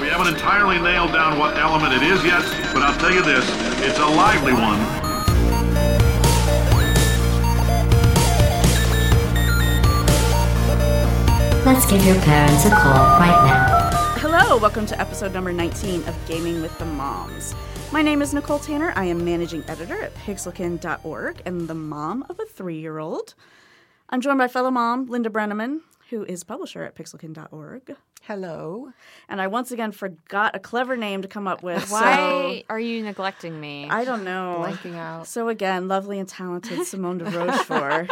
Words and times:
We 0.00 0.08
haven't 0.08 0.28
entirely 0.28 0.78
nailed 0.78 1.12
down 1.12 1.38
what 1.38 1.58
element 1.58 1.92
it 1.92 2.02
is 2.02 2.24
yet, 2.24 2.40
but 2.72 2.80
I'll 2.82 2.98
tell 2.98 3.12
you 3.12 3.22
this, 3.22 3.44
it's 3.86 3.98
a 3.98 4.06
lively 4.06 4.54
one. 4.54 4.78
Let's 11.66 11.84
give 11.90 12.02
your 12.06 12.18
parents 12.22 12.64
a 12.64 12.70
call 12.70 13.20
right 13.20 13.44
now. 13.44 13.90
Hello, 14.16 14.56
welcome 14.56 14.86
to 14.86 14.98
episode 14.98 15.34
number 15.34 15.52
19 15.52 16.08
of 16.08 16.16
Gaming 16.26 16.62
with 16.62 16.76
the 16.78 16.86
Moms. 16.86 17.54
My 17.92 18.00
name 18.00 18.22
is 18.22 18.32
Nicole 18.32 18.58
Tanner. 18.58 18.94
I 18.96 19.04
am 19.04 19.22
managing 19.22 19.62
editor 19.68 20.00
at 20.02 20.14
pixelkin.org 20.14 21.42
and 21.44 21.68
the 21.68 21.74
mom 21.74 22.24
of 22.30 22.40
a 22.40 22.46
three 22.46 22.80
year 22.80 22.98
old. 22.98 23.34
I'm 24.08 24.22
joined 24.22 24.38
by 24.38 24.48
fellow 24.48 24.70
mom 24.70 25.08
Linda 25.08 25.28
Brenneman, 25.28 25.82
who 26.10 26.24
is 26.24 26.44
publisher 26.44 26.82
at 26.84 26.94
pixelkin.org. 26.94 27.96
Hello. 28.22 28.90
And 29.28 29.40
I 29.40 29.46
once 29.46 29.70
again 29.72 29.92
forgot 29.92 30.54
a 30.54 30.58
clever 30.58 30.96
name 30.96 31.22
to 31.22 31.28
come 31.28 31.46
up 31.48 31.62
with. 31.62 31.88
Why 31.90 32.64
are 32.68 32.78
you 32.80 33.02
neglecting 33.02 33.58
me? 33.60 33.88
I 33.88 34.04
don't 34.04 34.24
know. 34.24 34.62
Blanking 34.66 34.96
out. 34.96 35.26
So 35.26 35.48
again, 35.48 35.88
lovely 35.88 36.18
and 36.18 36.28
talented 36.28 36.84
Simone 36.86 37.18
de 37.18 37.24
Rochefort. 37.24 38.10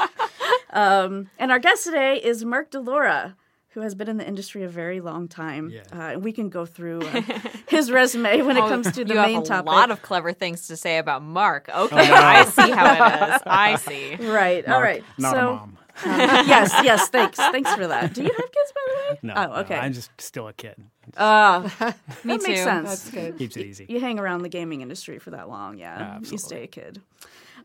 um, 0.71 1.29
and 1.39 1.51
our 1.51 1.59
guest 1.59 1.85
today 1.85 2.17
is 2.23 2.45
Mark 2.45 2.71
DeLoura, 2.71 3.35
who 3.71 3.81
has 3.81 3.95
been 3.95 4.09
in 4.09 4.17
the 4.17 4.27
industry 4.27 4.63
a 4.65 4.69
very 4.69 5.01
long 5.01 5.29
time. 5.29 5.71
Yeah. 5.71 5.83
Uh, 5.93 6.13
and 6.13 6.25
we 6.25 6.33
can 6.33 6.49
go 6.49 6.65
through 6.67 7.03
uh, 7.03 7.23
his 7.69 7.91
resume 7.91 8.43
when 8.43 8.57
it 8.57 8.61
comes 8.61 8.91
to 8.93 9.05
the 9.05 9.15
you 9.15 9.21
main 9.21 9.35
have 9.35 9.45
a 9.45 9.47
topic. 9.47 9.73
lot 9.73 9.91
of 9.91 10.03
clever 10.03 10.33
things 10.33 10.69
to 10.69 10.77
say 10.77 10.99
about 10.99 11.23
Mark. 11.23 11.69
Okay, 11.69 11.97
I 12.13 12.45
see 12.45 12.71
how 12.71 12.93
it 12.95 13.35
is. 13.35 13.43
I 13.45 13.75
see. 13.77 14.15
Right. 14.17 14.65
All 14.65 14.71
Mark, 14.71 14.85
right. 14.85 15.05
Not 15.19 15.33
so, 15.35 15.39
a 15.39 15.53
mom. 15.57 15.79
Yes. 16.05 16.73
Yes. 16.85 17.09
Thanks. 17.09 17.37
Thanks 17.37 17.75
for 17.75 17.87
that. 17.87 18.15
Do 18.15 18.23
you 18.23 18.31
have 18.31 18.53
kids, 18.53 18.73
by 18.75 18.81
the 18.87 18.95
way? 19.15 19.19
No. 19.23 19.35
Oh, 19.37 19.47
no, 19.47 19.53
okay. 19.61 19.77
I'm 19.77 19.93
just 19.93 20.11
still 20.21 20.49
a 20.49 20.53
kid. 20.53 20.77
Uh, 21.17 21.63
Me 22.23 22.37
that 22.37 22.43
makes 22.47 22.63
sense. 22.63 22.89
That's 22.89 23.11
good. 23.11 23.39
Keeps 23.39 23.57
it 23.57 23.65
easy. 23.67 23.87
You 23.89 23.99
hang 23.99 24.19
around 24.19 24.43
the 24.43 24.51
gaming 24.51 24.83
industry 24.83 25.19
for 25.19 25.31
that 25.31 25.49
long, 25.49 25.79
yeah. 25.79 25.99
You 25.99 26.05
Absolutely. 26.17 26.39
stay 26.39 26.63
a 26.65 26.67
kid. 26.67 27.01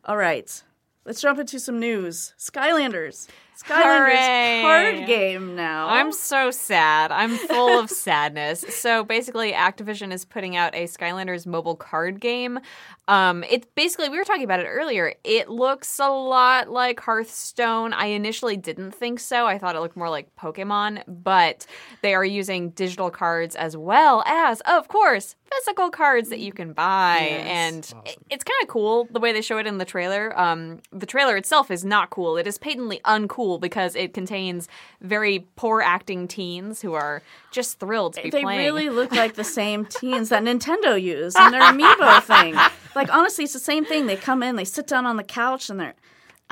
All 0.05 0.15
right. 0.15 0.63
Let's 1.03 1.19
jump 1.21 1.39
into 1.39 1.59
some 1.59 1.77
news. 1.77 2.33
Skylanders. 2.39 3.27
Skylanders 3.57 4.15
Hooray. 4.15 4.61
card 4.61 5.07
game 5.07 5.55
now. 5.55 5.87
I'm 5.87 6.11
so 6.11 6.51
sad. 6.51 7.11
I'm 7.11 7.35
full 7.35 7.79
of 7.79 7.89
sadness. 7.89 8.61
So 8.69 9.03
basically, 9.03 9.51
Activision 9.53 10.11
is 10.11 10.25
putting 10.25 10.55
out 10.55 10.73
a 10.75 10.85
Skylanders 10.85 11.45
mobile 11.45 11.75
card 11.75 12.19
game. 12.19 12.59
Um, 13.07 13.43
it's 13.49 13.67
basically 13.75 14.09
we 14.09 14.17
were 14.17 14.23
talking 14.23 14.43
about 14.43 14.59
it 14.61 14.65
earlier. 14.67 15.13
It 15.23 15.49
looks 15.49 15.99
a 15.99 16.09
lot 16.09 16.69
like 16.69 16.99
Hearthstone. 16.99 17.93
I 17.93 18.07
initially 18.07 18.57
didn't 18.57 18.91
think 18.91 19.19
so. 19.19 19.45
I 19.45 19.57
thought 19.57 19.75
it 19.75 19.79
looked 19.79 19.97
more 19.97 20.09
like 20.09 20.33
Pokemon, 20.35 21.03
but 21.07 21.65
they 22.01 22.13
are 22.13 22.25
using 22.25 22.69
digital 22.71 23.09
cards 23.11 23.55
as 23.55 23.75
well 23.75 24.23
as, 24.25 24.61
of 24.61 24.87
course, 24.87 25.35
physical 25.55 25.89
cards 25.89 26.29
that 26.29 26.39
you 26.39 26.51
can 26.51 26.73
buy, 26.73 27.17
and 27.45 27.93
it- 28.05 28.17
it's 28.29 28.43
kind 28.43 28.57
of 28.61 28.67
cool 28.67 29.07
the 29.11 29.19
way 29.19 29.31
they 29.31 29.41
show 29.41 29.57
it 29.57 29.67
in 29.67 29.77
the 29.77 29.85
trailer. 29.85 30.37
Um, 30.39 30.79
the 30.91 31.05
trailer 31.05 31.37
itself 31.37 31.69
is 31.71 31.83
not 31.85 32.09
cool. 32.09 32.37
It 32.37 32.47
is 32.47 32.57
patently 32.57 32.99
uncool 33.05 33.59
because 33.59 33.95
it 33.95 34.13
contains 34.13 34.67
very 35.01 35.45
poor 35.55 35.81
acting 35.81 36.27
teens 36.27 36.81
who 36.81 36.93
are 36.93 37.21
just 37.51 37.79
thrilled 37.79 38.13
to 38.15 38.23
be 38.23 38.29
they 38.29 38.41
playing. 38.41 38.59
They 38.59 38.65
really 38.71 38.89
look 38.89 39.11
like 39.23 39.35
the 39.35 39.43
same 39.43 39.85
teens 39.85 40.29
that 40.29 40.43
Nintendo 40.43 40.99
used 41.01 41.37
in 41.39 41.51
their 41.51 41.61
amiibo 41.61 42.21
thing. 42.23 42.55
Like 42.95 43.11
honestly, 43.11 43.45
it's 43.45 43.53
the 43.53 43.59
same 43.59 43.85
thing. 43.85 44.05
They 44.05 44.15
come 44.15 44.43
in, 44.43 44.55
they 44.55 44.65
sit 44.65 44.85
down 44.85 45.07
on 45.07 45.17
the 45.17 45.23
couch, 45.23 45.67
and 45.71 45.79
they're 45.79 45.95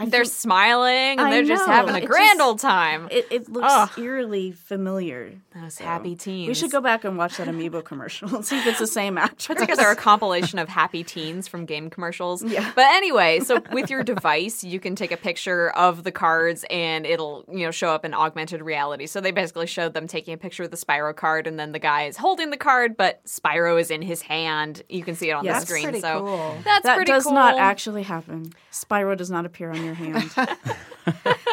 I 0.02 0.06
they're 0.10 0.24
think 0.26 0.34
smiling 0.34 1.20
and 1.20 1.22
I 1.22 1.30
they're 1.32 1.44
just 1.44 1.66
having 1.66 1.96
a 1.96 2.00
It 2.00 2.06
grand 2.08 2.38
just- 2.40 2.42
old 2.42 2.60
time. 2.60 3.08
it, 3.12 3.28
it 3.32 3.50
looks 3.50 3.98
eerily 3.98 4.52
familiar. 4.52 5.34
Those 5.54 5.78
happy 5.78 6.16
teens. 6.16 6.48
We 6.48 6.54
should 6.54 6.72
go 6.72 6.80
back 6.82 7.04
and 7.04 7.18
watch 7.18 7.38
that 7.38 7.48
amiibo 7.48 7.84
commercial 7.84 8.34
and 8.36 8.46
see 8.46 8.58
if 8.58 8.66
it's 8.68 8.80
the 8.80 8.88
same 8.88 9.18
actress. 9.18 9.48
Put 9.48 9.58
together 9.60 9.88
a 9.88 9.96
compilation 9.96 10.60
of 10.60 10.70
happy 10.70 11.04
teens 11.04 11.48
from 11.48 11.66
game 11.66 11.90
commercials. 11.90 12.42
Yeah. 12.44 12.72
But 12.74 12.86
anyway, 12.86 13.42
so 13.42 13.62
with 13.72 13.90
your 13.90 14.02
device, 14.04 14.64
you 14.64 14.80
can 14.80 14.96
take 14.96 15.12
a 15.12 15.18
picture 15.18 15.70
of 15.72 16.04
the 16.04 16.12
cards 16.12 16.66
and 16.70 17.06
it'll, 17.06 17.44
you 17.52 17.66
know, 17.66 17.72
show 17.72 17.90
up 17.90 18.06
in 18.06 18.14
augmented 18.14 18.62
reality. 18.62 19.08
So 19.08 19.20
they 19.22 19.32
basically 19.32 19.68
showed 19.68 19.94
them 19.94 20.08
taking 20.08 20.34
a 20.34 20.38
picture 20.38 20.64
of 20.64 20.72
the 20.72 20.78
Spyro 20.78 21.16
card 21.16 21.48
and 21.48 21.60
then 21.60 21.74
the 21.74 21.80
guy 21.80 22.04
is 22.04 22.16
holding 22.18 22.50
the 22.50 22.58
card, 22.58 22.96
but 22.96 23.24
Spyro 23.26 23.80
is 23.80 23.92
in 23.92 24.02
his 24.02 24.22
hand. 24.22 24.84
You 24.90 25.04
can 25.04 25.16
see 25.16 25.30
it 25.30 25.34
on 25.34 25.44
Yes. 25.44 25.54
the 25.54 25.60
That's 25.60 25.70
screen. 25.70 25.84
pretty 25.84 26.00
so 26.00 26.20
cool. 26.26 26.58
that's 26.64 26.84
that 26.86 26.96
pretty 26.96 27.12
does 27.12 27.24
cool. 27.26 27.34
not 27.34 27.58
actually 27.58 28.04
happen. 28.04 28.54
Spyro 28.72 29.18
does 29.18 29.30
not 29.30 29.46
appear 29.46 29.70
on 29.72 29.84
your 29.84 29.91
hand. 29.94 30.32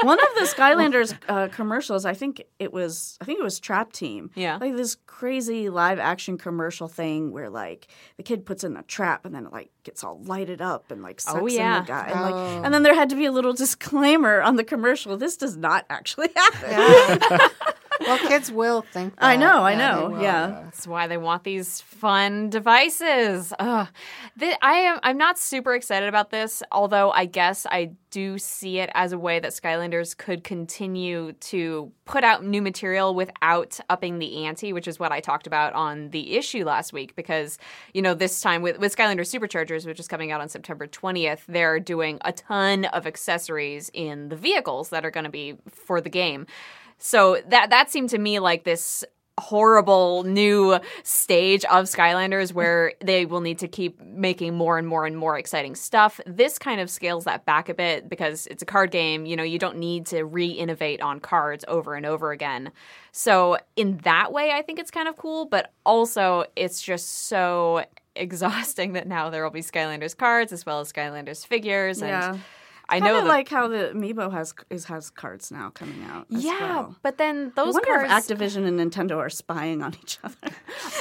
One 0.02 0.18
of 0.20 0.28
the 0.36 0.42
Skylanders 0.44 1.14
uh, 1.28 1.48
commercials, 1.48 2.04
I 2.04 2.14
think 2.14 2.42
it 2.58 2.72
was, 2.72 3.16
I 3.20 3.24
think 3.24 3.40
it 3.40 3.42
was 3.42 3.58
Trap 3.58 3.92
Team. 3.92 4.30
Yeah. 4.34 4.58
like 4.60 4.76
this 4.76 4.96
crazy 5.06 5.70
live 5.70 5.98
action 5.98 6.38
commercial 6.38 6.86
thing 6.86 7.32
where 7.32 7.50
like 7.50 7.88
the 8.16 8.22
kid 8.22 8.46
puts 8.46 8.62
in 8.62 8.76
a 8.76 8.82
trap 8.84 9.24
and 9.24 9.34
then 9.34 9.46
it 9.46 9.52
like 9.52 9.70
gets 9.82 10.04
all 10.04 10.20
lighted 10.22 10.60
up 10.60 10.90
and 10.92 11.02
like 11.02 11.20
sucks 11.20 11.38
Oh, 11.40 11.46
yeah. 11.48 11.78
in 11.78 11.82
the 11.84 11.88
guy, 11.88 12.06
and, 12.08 12.20
like, 12.20 12.64
and 12.66 12.74
then 12.74 12.82
there 12.84 12.94
had 12.94 13.08
to 13.10 13.16
be 13.16 13.24
a 13.24 13.32
little 13.32 13.52
disclaimer 13.64 14.40
on 14.42 14.56
the 14.56 14.64
commercial. 14.64 15.16
This 15.16 15.36
does 15.36 15.56
not 15.56 15.84
actually 15.90 16.28
happen. 16.36 17.48
Well, 18.00 18.18
kids 18.18 18.50
will 18.50 18.82
think 18.82 19.16
that. 19.16 19.24
I 19.24 19.36
know, 19.36 19.62
I 19.62 19.72
Yeah, 19.72 19.96
they 19.96 20.08
know, 20.08 20.20
yeah. 20.20 20.60
That's 20.64 20.86
why 20.86 21.06
they 21.06 21.16
want 21.16 21.44
these 21.44 21.80
fun 21.80 22.50
devices. 22.50 23.52
Ugh. 23.58 23.88
Th- 24.38 24.56
I 24.62 24.74
am. 24.74 25.00
I'm 25.02 25.18
not 25.18 25.38
super 25.38 25.74
excited 25.74 26.08
about 26.08 26.30
this, 26.30 26.62
although 26.70 27.10
I 27.10 27.24
guess 27.24 27.66
I 27.70 27.92
do 28.10 28.38
see 28.38 28.78
it 28.78 28.90
as 28.94 29.12
a 29.12 29.18
way 29.18 29.38
that 29.38 29.52
Skylanders 29.52 30.16
could 30.16 30.42
continue 30.42 31.32
to 31.32 31.92
put 32.04 32.24
out 32.24 32.44
new 32.44 32.62
material 32.62 33.14
without 33.14 33.78
upping 33.90 34.18
the 34.18 34.46
ante, 34.46 34.72
which 34.72 34.88
is 34.88 34.98
what 34.98 35.12
I 35.12 35.20
talked 35.20 35.46
about 35.46 35.74
on 35.74 36.10
the 36.10 36.36
issue 36.36 36.64
last 36.64 36.92
week. 36.92 37.14
Because 37.16 37.58
you 37.92 38.02
know, 38.02 38.14
this 38.14 38.40
time 38.40 38.62
with 38.62 38.78
with 38.78 38.96
Skylanders 38.96 39.34
Superchargers, 39.34 39.86
which 39.86 40.00
is 40.00 40.08
coming 40.08 40.32
out 40.32 40.40
on 40.40 40.48
September 40.48 40.86
20th, 40.86 41.40
they're 41.48 41.80
doing 41.80 42.18
a 42.24 42.32
ton 42.32 42.86
of 42.86 43.06
accessories 43.06 43.90
in 43.92 44.28
the 44.28 44.36
vehicles 44.36 44.90
that 44.90 45.04
are 45.04 45.10
going 45.10 45.24
to 45.24 45.30
be 45.30 45.56
for 45.68 46.00
the 46.00 46.10
game. 46.10 46.46
So 46.98 47.40
that 47.48 47.70
that 47.70 47.90
seemed 47.90 48.10
to 48.10 48.18
me 48.18 48.38
like 48.38 48.64
this 48.64 49.04
horrible 49.38 50.24
new 50.24 50.78
stage 51.02 51.64
of 51.66 51.86
Skylanders 51.86 52.52
where 52.52 52.92
they 53.00 53.24
will 53.24 53.40
need 53.40 53.58
to 53.58 53.68
keep 53.68 54.00
making 54.02 54.54
more 54.54 54.78
and 54.78 54.86
more 54.86 55.06
and 55.06 55.16
more 55.16 55.38
exciting 55.38 55.74
stuff. 55.74 56.20
This 56.26 56.58
kind 56.58 56.80
of 56.80 56.90
scales 56.90 57.24
that 57.24 57.44
back 57.44 57.68
a 57.68 57.74
bit 57.74 58.08
because 58.08 58.46
it's 58.48 58.62
a 58.62 58.66
card 58.66 58.90
game. 58.90 59.26
You 59.26 59.36
know, 59.36 59.42
you 59.42 59.58
don't 59.58 59.78
need 59.78 60.06
to 60.06 60.24
re 60.24 60.46
innovate 60.46 61.00
on 61.00 61.20
cards 61.20 61.64
over 61.68 61.94
and 61.94 62.04
over 62.04 62.32
again. 62.32 62.72
So, 63.12 63.58
in 63.76 63.98
that 63.98 64.32
way, 64.32 64.52
I 64.52 64.62
think 64.62 64.78
it's 64.78 64.90
kind 64.90 65.08
of 65.08 65.16
cool, 65.16 65.46
but 65.46 65.72
also 65.86 66.44
it's 66.56 66.82
just 66.82 67.26
so 67.28 67.84
exhausting 68.16 68.94
that 68.94 69.06
now 69.06 69.30
there 69.30 69.44
will 69.44 69.50
be 69.50 69.60
Skylanders 69.60 70.16
cards 70.16 70.52
as 70.52 70.66
well 70.66 70.80
as 70.80 70.92
Skylanders 70.92 71.46
figures. 71.46 72.02
And 72.02 72.10
Yeah. 72.10 72.38
I 72.88 73.00
know 73.00 73.18
of 73.18 73.24
that. 73.24 73.28
like 73.28 73.48
how 73.48 73.68
the 73.68 73.92
amiibo 73.94 74.32
has 74.32 74.54
is 74.70 74.84
has 74.86 75.10
cards 75.10 75.50
now 75.52 75.70
coming 75.70 76.02
out. 76.04 76.26
as 76.34 76.44
yeah, 76.44 76.58
well. 76.58 76.96
but 77.02 77.18
then 77.18 77.52
I 77.56 77.64
those 77.64 77.74
wonder 77.74 78.06
cards. 78.06 78.30
if 78.30 78.38
Activision 78.38 78.66
and 78.66 78.78
Nintendo 78.80 79.16
are 79.18 79.28
spying 79.30 79.82
on 79.82 79.94
each 80.02 80.18
other. 80.24 80.36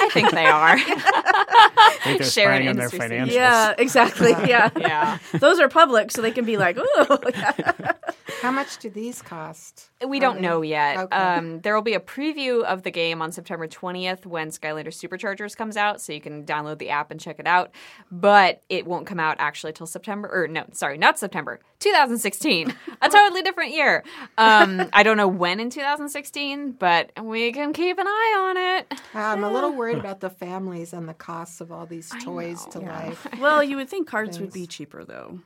I 0.00 0.08
think 0.10 0.30
they 0.32 0.46
are. 0.46 0.76
I 0.78 1.98
think 2.04 2.18
they're 2.20 2.28
Sharing 2.28 2.62
spying 2.64 2.68
on 2.68 2.76
their 2.76 2.84
industry 2.86 2.98
financials. 2.98 3.32
Yeah, 3.32 3.74
exactly. 3.78 4.30
Yeah. 4.48 4.70
yeah. 4.78 5.18
Those 5.34 5.58
are 5.60 5.68
public, 5.68 6.10
so 6.10 6.22
they 6.22 6.30
can 6.30 6.44
be 6.44 6.56
like, 6.56 6.78
ooh. 6.78 7.18
yeah. 7.34 7.92
How 8.40 8.50
much 8.52 8.78
do 8.78 8.88
these 8.88 9.20
cost? 9.20 9.90
We 10.06 10.20
don't 10.20 10.36
they- 10.36 10.42
know 10.42 10.62
yet. 10.62 10.96
Okay. 10.98 11.16
Um, 11.16 11.60
there 11.60 11.74
will 11.74 11.82
be 11.82 11.94
a 11.94 12.00
preview 12.00 12.62
of 12.62 12.82
the 12.82 12.90
game 12.90 13.20
on 13.20 13.32
September 13.32 13.66
20th 13.66 14.24
when 14.26 14.50
Skylanders 14.50 14.96
Superchargers 15.02 15.56
comes 15.56 15.76
out, 15.76 16.00
so 16.00 16.12
you 16.12 16.20
can 16.20 16.44
download 16.44 16.78
the 16.78 16.90
app 16.90 17.10
and 17.10 17.18
check 17.20 17.38
it 17.40 17.46
out. 17.46 17.70
But 18.12 18.62
it 18.68 18.86
won't 18.86 19.06
come 19.06 19.18
out 19.20 19.36
actually 19.38 19.72
till 19.72 19.86
September, 19.86 20.28
or 20.32 20.46
no, 20.48 20.64
sorry, 20.72 20.98
not 20.98 21.18
September, 21.18 21.60
2016. 21.80 22.74
a 23.02 23.08
totally 23.08 23.42
different 23.42 23.72
year. 23.72 24.02
Um, 24.36 24.88
I 24.92 25.02
don't 25.02 25.16
know 25.16 25.28
when 25.28 25.60
in 25.60 25.70
2016, 25.70 26.72
but 26.72 27.12
we 27.22 27.52
can 27.52 27.72
keep 27.72 27.98
an 27.98 28.06
eye 28.06 28.36
on 28.48 28.56
it. 28.56 29.00
I'm 29.14 29.44
a 29.44 29.50
little 29.52 29.72
worried 29.72 29.98
about 29.98 30.20
the 30.20 30.30
families 30.30 30.92
and 30.92 31.08
the 31.08 31.14
costs 31.14 31.60
of 31.60 31.70
all 31.72 31.86
these 31.86 32.12
toys 32.22 32.66
to 32.72 32.80
life. 32.80 33.26
Well, 33.40 33.62
you 33.62 33.76
would 33.76 33.88
think 33.88 34.08
cards 34.14 34.38
would 34.40 34.52
be 34.52 34.66
cheaper 34.66 35.04
though. 35.04 35.40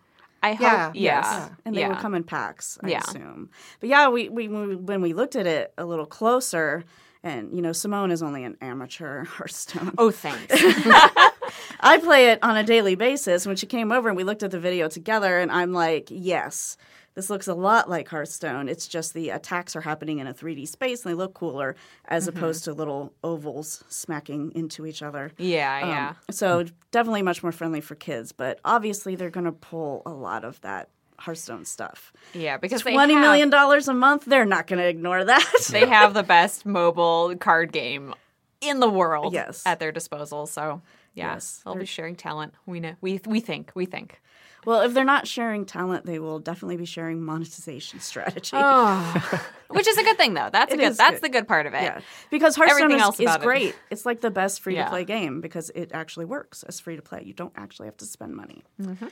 I 0.44 0.54
hope, 0.54 0.60
Yeah, 0.62 0.90
yeah, 0.94 1.20
yes. 1.20 1.50
And 1.64 1.76
they 1.76 1.80
yeah. 1.82 1.88
would 1.90 1.98
come 1.98 2.14
in 2.14 2.24
packs, 2.24 2.76
I 2.82 2.88
Yeah. 2.88 3.02
assume. 3.06 3.50
But 3.78 3.88
yeah, 3.90 4.08
we, 4.08 4.28
we 4.28 4.48
when 4.48 4.68
we- 4.68 4.74
when 4.76 5.00
we 5.02 5.12
looked 5.12 5.36
at 5.36 5.46
it 5.46 5.72
a 5.78 5.84
little 5.84 6.06
closer, 6.06 6.84
and 7.22 7.54
you 7.54 7.62
know, 7.62 7.70
Simone 7.72 8.10
is 8.10 8.22
only 8.24 8.42
an 8.42 8.56
amateur 8.60 9.24
Hearthstone. 9.36 9.92
Oh, 9.98 10.10
thanks. 10.10 10.60
I 11.82 11.98
play 11.98 12.30
it 12.30 12.38
on 12.42 12.56
a 12.56 12.62
daily 12.64 12.94
basis. 12.94 13.46
When 13.46 13.56
she 13.56 13.66
came 13.66 13.90
over 13.92 14.08
and 14.08 14.16
we 14.16 14.24
looked 14.24 14.42
at 14.42 14.50
the 14.50 14.60
video 14.60 14.88
together, 14.88 15.38
and 15.38 15.50
I'm 15.50 15.72
like, 15.72 16.08
yes, 16.10 16.76
this 17.14 17.28
looks 17.28 17.48
a 17.48 17.54
lot 17.54 17.90
like 17.90 18.08
Hearthstone. 18.08 18.68
It's 18.68 18.86
just 18.88 19.12
the 19.14 19.30
attacks 19.30 19.74
are 19.76 19.80
happening 19.82 20.18
in 20.20 20.26
a 20.26 20.32
3D 20.32 20.66
space 20.68 21.04
and 21.04 21.10
they 21.10 21.14
look 21.16 21.34
cooler 21.34 21.76
as 22.06 22.26
opposed 22.28 22.64
to 22.64 22.72
little 22.72 23.12
ovals 23.22 23.84
smacking 23.88 24.52
into 24.54 24.86
each 24.86 25.02
other. 25.02 25.32
yeah, 25.38 25.80
Um, 25.82 25.88
yeah. 25.90 26.14
So 26.30 26.64
definitely 26.90 27.22
much 27.22 27.42
more 27.42 27.52
friendly 27.52 27.80
for 27.82 27.96
kids, 27.96 28.32
but 28.32 28.60
obviously 28.64 29.14
they're 29.16 29.28
going 29.30 29.44
to 29.46 29.52
pull 29.52 30.02
a 30.06 30.10
lot 30.10 30.44
of 30.44 30.60
that 30.62 30.88
Hearthstone 31.18 31.64
stuff. 31.66 32.12
Yeah, 32.32 32.56
because 32.56 32.82
they 32.82 32.92
Twenty 32.94 33.12
have- 33.14 33.22
million 33.22 33.50
dollars 33.50 33.88
a 33.88 33.94
month, 33.94 34.24
they're 34.24 34.44
not 34.46 34.66
going 34.66 34.78
to 34.80 34.86
ignore 34.88 35.22
that. 35.24 35.52
They 35.70 35.86
have 35.86 36.14
the 36.20 36.22
best 36.22 36.64
mobile 36.64 37.34
card 37.36 37.72
game 37.72 38.14
in 38.60 38.80
the 38.80 38.88
world 38.88 39.32
Yes. 39.34 39.62
at 39.66 39.78
their 39.80 39.92
disposal. 39.92 40.46
So 40.46 40.80
yeah, 41.14 41.34
Yes. 41.34 41.60
they'll 41.64 41.74
be 41.76 41.86
sharing 41.86 42.16
talent. 42.16 42.54
We 42.66 42.80
know. 42.80 42.94
We 43.00 43.20
we 43.26 43.40
think. 43.40 43.72
We 43.74 43.86
think. 43.86 44.20
Well, 44.64 44.82
if 44.82 44.94
they're 44.94 45.04
not 45.04 45.26
sharing 45.26 45.66
talent, 45.66 46.06
they 46.06 46.20
will 46.20 46.38
definitely 46.38 46.76
be 46.76 46.84
sharing 46.84 47.20
monetization 47.20 47.98
strategy. 48.10 48.52
Oh, 48.54 49.40
which 49.70 49.88
is 49.88 49.98
a 49.98 50.04
good 50.04 50.16
thing 50.16 50.34
though. 50.34 50.50
That's 50.52 50.72
a 50.72 50.76
good. 50.76 50.94
That's 50.96 51.14
good. 51.14 51.22
the 51.22 51.28
good 51.30 51.48
part 51.48 51.66
of 51.66 51.74
it. 51.74 51.82
Yeah, 51.82 52.00
because 52.30 52.54
Hearthstone 52.54 52.82
Everything 52.82 52.98
is, 52.98 53.02
else 53.02 53.16
is 53.18 53.24
about 53.24 53.40
it. 53.40 53.44
great. 53.44 53.74
It's 53.90 54.06
like 54.06 54.20
the 54.20 54.30
best 54.30 54.60
free 54.60 54.76
to 54.76 54.86
play 54.88 55.00
Yeah. 55.00 55.04
game 55.06 55.40
because 55.40 55.70
it 55.74 55.90
actually 55.92 56.26
works 56.26 56.62
as 56.62 56.78
free 56.78 56.94
to 56.96 57.02
play. 57.02 57.22
You 57.24 57.32
don't 57.32 57.52
actually 57.56 57.86
have 57.88 57.96
to 57.96 58.04
spend 58.06 58.34
money. 58.36 58.62
Mm-hmm. 58.80 59.06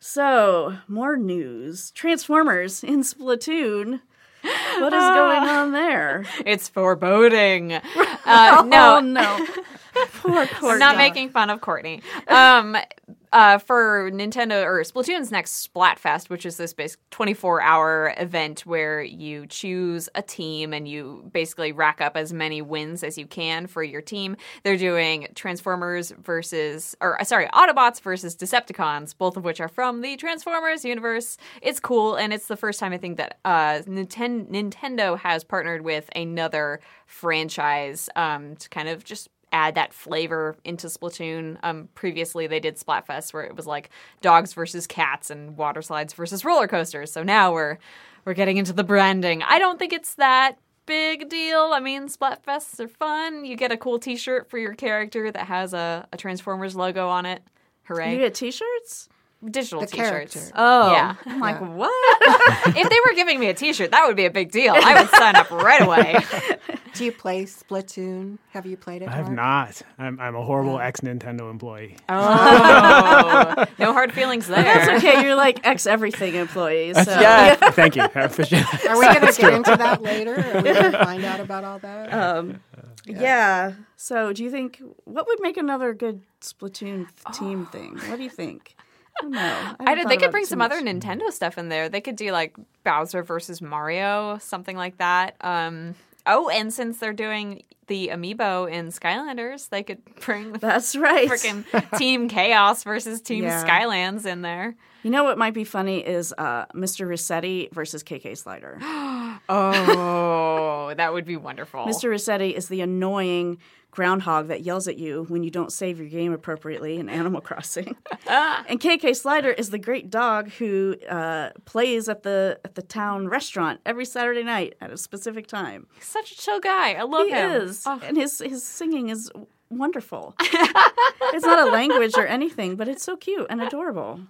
So, 0.00 0.76
more 0.88 1.16
news 1.18 1.90
Transformers 1.90 2.82
in 2.82 3.00
Splatoon. 3.02 4.00
What 4.42 4.92
is 4.92 5.02
going 5.02 5.42
on 5.48 5.72
there? 5.72 6.24
It's 6.46 6.68
foreboding. 6.68 7.72
Uh, 7.74 8.64
no, 8.66 8.96
Oh, 8.96 9.00
no. 9.00 9.46
Poor, 10.14 10.46
poor 10.46 10.72
I'm 10.72 10.78
not 10.78 10.96
making 10.96 11.28
fun 11.30 11.50
of 11.50 11.60
Courtney. 11.60 12.02
Um, 12.28 12.76
uh, 13.34 13.58
for 13.58 14.10
Nintendo 14.12 14.62
or 14.64 14.80
Splatoon's 14.82 15.32
next 15.32 15.68
Splatfest, 15.68 16.30
which 16.30 16.46
is 16.46 16.56
this 16.56 16.72
basic 16.72 17.00
24 17.10 17.60
hour 17.60 18.14
event 18.16 18.60
where 18.60 19.02
you 19.02 19.46
choose 19.48 20.08
a 20.14 20.22
team 20.22 20.72
and 20.72 20.86
you 20.86 21.28
basically 21.32 21.72
rack 21.72 22.00
up 22.00 22.16
as 22.16 22.32
many 22.32 22.62
wins 22.62 23.02
as 23.02 23.18
you 23.18 23.26
can 23.26 23.66
for 23.66 23.82
your 23.82 24.00
team. 24.00 24.36
They're 24.62 24.76
doing 24.76 25.26
Transformers 25.34 26.12
versus, 26.22 26.94
or 27.00 27.20
uh, 27.20 27.24
sorry, 27.24 27.48
Autobots 27.48 28.00
versus 28.00 28.36
Decepticons, 28.36 29.18
both 29.18 29.36
of 29.36 29.44
which 29.44 29.60
are 29.60 29.68
from 29.68 30.00
the 30.00 30.16
Transformers 30.16 30.84
universe. 30.84 31.36
It's 31.60 31.80
cool, 31.80 32.14
and 32.14 32.32
it's 32.32 32.46
the 32.46 32.56
first 32.56 32.78
time 32.78 32.92
I 32.92 32.98
think 32.98 33.16
that 33.16 33.40
uh, 33.44 33.82
Ninten- 33.86 34.48
Nintendo 34.48 35.18
has 35.18 35.42
partnered 35.42 35.82
with 35.82 36.08
another 36.14 36.78
franchise 37.06 38.08
um, 38.14 38.54
to 38.56 38.68
kind 38.68 38.88
of 38.88 39.02
just 39.02 39.28
add 39.54 39.76
that 39.76 39.94
flavor 39.94 40.56
into 40.64 40.88
Splatoon. 40.88 41.58
Um, 41.62 41.88
previously, 41.94 42.46
they 42.48 42.58
did 42.60 42.76
Splatfest 42.76 43.32
where 43.32 43.44
it 43.44 43.54
was 43.56 43.66
like 43.66 43.88
dogs 44.20 44.52
versus 44.52 44.86
cats 44.86 45.30
and 45.30 45.56
water 45.56 45.80
slides 45.80 46.12
versus 46.12 46.44
roller 46.44 46.66
coasters. 46.66 47.12
So 47.12 47.22
now 47.22 47.52
we're 47.52 47.78
we're 48.24 48.34
getting 48.34 48.56
into 48.56 48.72
the 48.72 48.84
branding. 48.84 49.42
I 49.42 49.58
don't 49.58 49.78
think 49.78 49.92
it's 49.92 50.16
that 50.16 50.58
big 50.86 51.28
deal. 51.28 51.70
I 51.72 51.80
mean, 51.80 52.08
Splatfests 52.08 52.80
are 52.80 52.88
fun. 52.88 53.44
You 53.44 53.56
get 53.56 53.70
a 53.70 53.76
cool 53.76 53.98
T-shirt 53.98 54.50
for 54.50 54.58
your 54.58 54.74
character 54.74 55.30
that 55.30 55.46
has 55.46 55.72
a, 55.72 56.06
a 56.12 56.16
Transformers 56.16 56.74
logo 56.74 57.08
on 57.08 57.24
it. 57.24 57.42
Hooray! 57.84 58.12
You 58.12 58.18
get 58.18 58.34
t 58.34 58.50
shirts? 58.50 59.08
Digital 59.44 59.80
The 59.80 59.86
T-shirts. 59.86 60.34
character. 60.34 60.40
Oh. 60.56 60.90
Yeah. 60.92 61.14
I'm 61.26 61.38
like, 61.38 61.60
Yeah. 61.60 61.68
what? 61.68 62.22
if 62.76 62.88
they 62.88 62.96
were 63.06 63.14
giving 63.14 63.38
me 63.38 63.48
a 63.48 63.54
T-shirt, 63.54 63.90
that 63.90 64.06
would 64.06 64.16
be 64.16 64.24
a 64.24 64.30
big 64.30 64.50
deal. 64.50 64.74
I 64.74 65.00
would 65.00 65.10
sign 65.10 65.36
up 65.36 65.50
right 65.50 65.82
away. 65.82 66.16
Do 66.94 67.04
you 67.04 67.12
play 67.12 67.44
Splatoon? 67.44 68.38
Have 68.50 68.66
you 68.66 68.76
played 68.76 69.02
it? 69.02 69.08
I 69.08 69.12
have 69.16 69.26
Mark? 69.26 69.36
not. 69.36 69.82
I'm, 69.98 70.20
I'm 70.20 70.36
a 70.36 70.42
horrible 70.42 70.78
ex 70.78 71.00
Nintendo 71.00 71.50
employee. 71.50 71.96
Oh, 72.08 73.64
no 73.78 73.92
hard 73.92 74.12
feelings 74.12 74.46
there. 74.46 74.62
That's 74.62 75.04
okay. 75.04 75.22
You're 75.24 75.34
like 75.34 75.60
ex 75.66 75.86
everything 75.86 76.34
employees. 76.34 77.02
So. 77.02 77.20
yeah. 77.20 77.54
Thank 77.72 77.96
you. 77.96 78.02
I 78.02 78.20
appreciate. 78.20 78.62
Are 78.86 78.98
we 78.98 79.04
going 79.06 79.32
to 79.32 79.40
get 79.40 79.52
into 79.54 79.76
that 79.76 80.02
later? 80.02 80.34
Are 80.36 80.62
we 80.62 80.72
going 80.72 80.92
to 80.92 81.04
find 81.04 81.24
out 81.24 81.40
about 81.40 81.64
all 81.64 81.78
that? 81.80 82.12
Um, 82.12 82.60
yeah. 83.06 83.72
So, 83.96 84.32
do 84.32 84.44
you 84.44 84.50
think 84.50 84.80
what 85.04 85.26
would 85.26 85.40
make 85.40 85.56
another 85.56 85.94
good 85.94 86.22
Splatoon 86.40 87.06
th- 87.06 87.38
team 87.38 87.66
thing? 87.66 87.98
What 88.08 88.16
do 88.16 88.22
you 88.22 88.30
think? 88.30 88.76
I 89.18 89.22
don't 89.22 89.30
know. 89.32 89.38
I 89.40 89.42
I 89.44 89.44
haven't 89.90 89.96
did, 89.96 90.02
thought 90.02 90.08
they 90.08 90.16
could 90.16 90.22
it 90.26 90.30
bring 90.32 90.44
some 90.44 90.58
much. 90.58 90.72
other 90.72 90.82
Nintendo 90.82 91.30
stuff 91.30 91.58
in 91.58 91.68
there. 91.68 91.88
They 91.88 92.00
could 92.00 92.16
do 92.16 92.30
like 92.32 92.56
Bowser 92.84 93.22
versus 93.22 93.60
Mario, 93.62 94.38
something 94.38 94.76
like 94.76 94.98
that. 94.98 95.36
Um, 95.40 95.94
oh, 96.26 96.48
and 96.48 96.72
since 96.72 96.98
they're 96.98 97.12
doing 97.12 97.62
the 97.86 98.08
amiibo 98.08 98.70
in 98.70 98.88
Skylanders, 98.88 99.68
they 99.68 99.82
could 99.82 100.02
bring 100.20 100.52
the 100.52 100.58
That's 100.58 100.96
right. 100.96 101.28
freaking 101.28 101.64
Team 101.98 102.28
Kaos 102.28 102.82
versus 102.84 103.20
Team 103.20 103.44
Yeah. 103.44 103.64
Skylands 103.64 104.24
in 104.26 104.42
there. 104.42 104.74
You 105.02 105.10
know 105.10 105.24
what 105.24 105.36
might 105.36 105.52
be 105.52 105.64
funny 105.64 105.98
is 105.98 106.32
uh, 106.38 106.64
Mr. 106.74 107.06
Resetti 107.06 107.70
versus 107.72 108.02
KK 108.02 108.36
Slider. 108.38 108.78
Oh, 109.48 110.92
that 110.96 111.12
would 111.12 111.24
be 111.24 111.36
wonderful. 111.36 111.84
Mr. 111.86 112.10
Resetti 112.10 112.52
is 112.52 112.68
the 112.68 112.80
annoying 112.80 113.58
groundhog 113.90 114.48
that 114.48 114.62
yells 114.62 114.88
at 114.88 114.98
you 114.98 115.24
when 115.28 115.44
you 115.44 115.50
don't 115.50 115.72
save 115.72 116.00
your 116.00 116.08
game 116.08 116.32
appropriately 116.32 116.96
in 116.98 117.08
Animal 117.08 117.40
Crossing. 117.48 117.94
and 118.26 118.80
KK 118.80 119.14
Slider 119.14 119.50
is 119.50 119.70
the 119.70 119.78
great 119.78 120.10
dog 120.10 120.50
who 120.52 120.96
uh, 121.08 121.50
plays 121.64 122.08
at 122.08 122.22
the 122.24 122.58
at 122.64 122.74
the 122.74 122.82
town 122.82 123.28
restaurant 123.28 123.80
every 123.86 124.04
Saturday 124.04 124.42
night 124.42 124.74
at 124.80 124.90
a 124.90 124.96
specific 124.96 125.46
time. 125.46 125.86
He's 125.94 126.06
Such 126.06 126.32
a 126.32 126.36
chill 126.36 126.60
guy. 126.60 126.94
I 126.94 127.02
love 127.02 127.26
he 127.28 127.32
him. 127.34 127.50
is, 127.62 127.84
Oh, 127.86 128.00
and 128.02 128.16
his 128.16 128.40
his 128.40 128.64
singing 128.64 129.10
is 129.10 129.30
wonderful. 129.70 130.34
it's 130.40 131.46
not 131.46 131.68
a 131.68 131.70
language 131.70 132.14
or 132.16 132.26
anything, 132.26 132.74
but 132.76 132.88
it's 132.88 133.04
so 133.04 133.16
cute 133.16 133.46
and 133.48 133.62
adorable. 133.62 134.20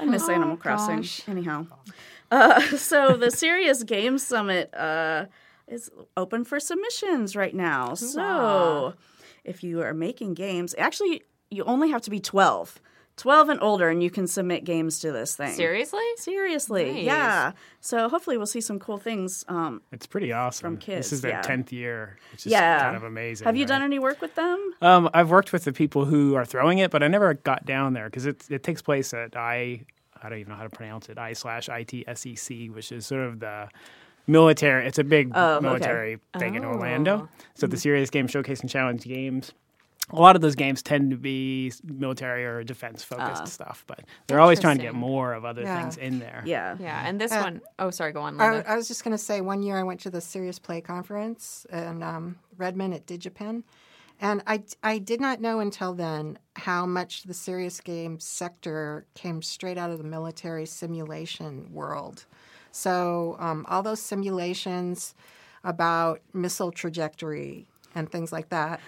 I 0.00 0.04
miss 0.04 0.28
Animal 0.28 0.56
Crossing. 0.56 0.96
gosh. 0.98 1.22
Anyhow, 1.28 1.66
uh, 2.32 2.60
so 2.76 3.16
the 3.16 3.30
Serious 3.30 3.82
Games 3.84 4.26
Summit 4.26 4.72
uh, 4.74 5.26
is 5.68 5.90
open 6.16 6.44
for 6.44 6.58
submissions 6.58 7.36
right 7.36 7.54
now. 7.54 7.94
So 7.94 8.94
if 9.44 9.62
you 9.62 9.82
are 9.82 9.94
making 9.94 10.34
games, 10.34 10.74
actually, 10.78 11.22
you 11.50 11.64
only 11.64 11.90
have 11.90 12.02
to 12.02 12.10
be 12.10 12.20
twelve. 12.20 12.80
12 13.18 13.50
and 13.50 13.60
older, 13.62 13.90
and 13.90 14.02
you 14.02 14.08
can 14.10 14.26
submit 14.26 14.64
games 14.64 14.98
to 15.00 15.12
this 15.12 15.36
thing. 15.36 15.52
seriously? 15.52 16.00
Seriously, 16.16 16.92
Nice. 16.94 17.04
yeah. 17.04 17.52
So 17.80 18.08
hopefully 18.08 18.38
we'll 18.38 18.46
see 18.46 18.62
some 18.62 18.78
cool 18.78 18.96
things. 18.96 19.44
Um, 19.48 19.82
It's 19.92 20.06
pretty 20.06 20.32
awesome. 20.32 20.62
From 20.62 20.76
kids, 20.78 21.10
This 21.10 21.12
is 21.12 21.20
their 21.20 21.32
yeah. 21.32 21.42
10th 21.42 21.72
year, 21.72 22.16
which 22.32 22.46
is 22.46 22.52
yeah, 22.52 22.80
kind 22.84 22.96
of 22.96 23.02
amazing. 23.04 23.44
Have 23.44 23.54
you 23.54 23.66
done 23.66 23.82
any 23.82 23.98
work 23.98 24.22
with 24.22 24.34
them? 24.34 24.58
Um, 24.80 25.10
I've 25.12 25.28
worked 25.30 25.52
with 25.52 25.64
the 25.64 25.74
people 25.74 26.06
who 26.06 26.36
are 26.36 26.46
throwing 26.46 26.78
it, 26.78 26.90
but 26.90 27.02
I 27.02 27.08
never 27.08 27.34
got 27.34 27.66
down 27.66 27.92
there 27.92 28.06
because 28.06 28.24
it 28.24 28.44
it 28.48 28.62
takes 28.62 28.80
place 28.80 29.12
at 29.12 29.36
I 29.36 29.82
I 30.22 30.28
don't 30.28 30.38
even 30.38 30.50
know 30.52 30.56
how 30.56 30.64
to 30.64 30.70
pronounce 30.70 31.08
it 31.08 31.18
I 31.18 31.32
slash 31.32 31.68
ITSEC, 31.68 32.72
which 32.74 32.92
is 32.92 33.06
sort 33.06 33.22
of 33.26 33.40
the 33.40 33.68
military. 34.26 34.86
It's 34.86 34.98
a 34.98 35.04
big 35.04 35.32
Oh, 35.34 35.54
okay. 35.56 35.62
military 35.66 36.18
thing 36.38 36.54
in 36.54 36.64
Oh. 36.64 36.68
Orlando. 36.68 37.28
So 37.54 37.66
the 37.66 37.76
Serious 37.76 38.10
Game 38.10 38.26
Showcase 38.28 38.60
and 38.60 38.70
Challenge 38.70 39.02
games. 39.02 39.52
A 40.10 40.16
lot 40.20 40.34
of 40.36 40.42
those 40.42 40.56
games 40.56 40.82
tend 40.82 41.10
to 41.12 41.16
be 41.16 41.72
military 41.84 42.44
or 42.44 42.62
defense 42.64 43.04
focused 43.04 43.46
stuff, 43.48 43.84
but 43.86 44.00
they're 44.26 44.40
always 44.40 44.58
trying 44.60 44.76
to 44.78 44.82
get 44.82 44.94
more 44.94 45.32
of 45.32 45.44
other 45.44 45.62
Yeah. 45.62 45.80
things 45.80 45.96
in 45.96 46.18
there. 46.18 46.42
Yeah. 46.44 46.76
Yeah, 46.78 47.02
and 47.06 47.20
this 47.20 47.32
Uh, 47.32 47.40
one 47.40 47.60
oh 47.78 47.90
sorry, 47.90 48.12
go 48.12 48.20
on, 48.20 48.38
I, 48.40 48.62
I 48.62 48.76
was 48.76 48.88
just 48.88 49.04
going 49.04 49.12
to 49.16 49.22
say, 49.22 49.40
one 49.40 49.62
year 49.62 49.78
I 49.78 49.84
went 49.84 50.00
to 50.00 50.10
the 50.10 50.20
Serious 50.20 50.58
Play 50.58 50.80
conference 50.80 51.66
in 51.72 52.02
um, 52.02 52.36
Redmond 52.58 52.94
at 52.94 53.06
DigiPen, 53.06 53.62
and 54.22 54.40
I, 54.46 54.62
I 54.84 54.98
did 54.98 55.20
not 55.20 55.40
know 55.40 55.58
until 55.58 55.94
then 55.94 56.38
how 56.54 56.86
much 56.86 57.24
the 57.24 57.34
serious 57.34 57.80
games 57.80 58.22
sector 58.22 59.04
came 59.14 59.42
straight 59.42 59.76
out 59.76 59.90
of 59.90 59.98
the 59.98 60.04
military 60.04 60.64
simulation 60.64 61.68
world. 61.74 62.24
So 62.70 63.36
um, 63.40 63.66
all 63.68 63.82
those 63.82 64.00
simulations 64.00 65.14
about 65.64 66.20
missile 66.32 66.70
trajectory 66.70 67.66
and 67.96 68.10
things 68.10 68.30
like 68.32 68.48
that 68.50 68.80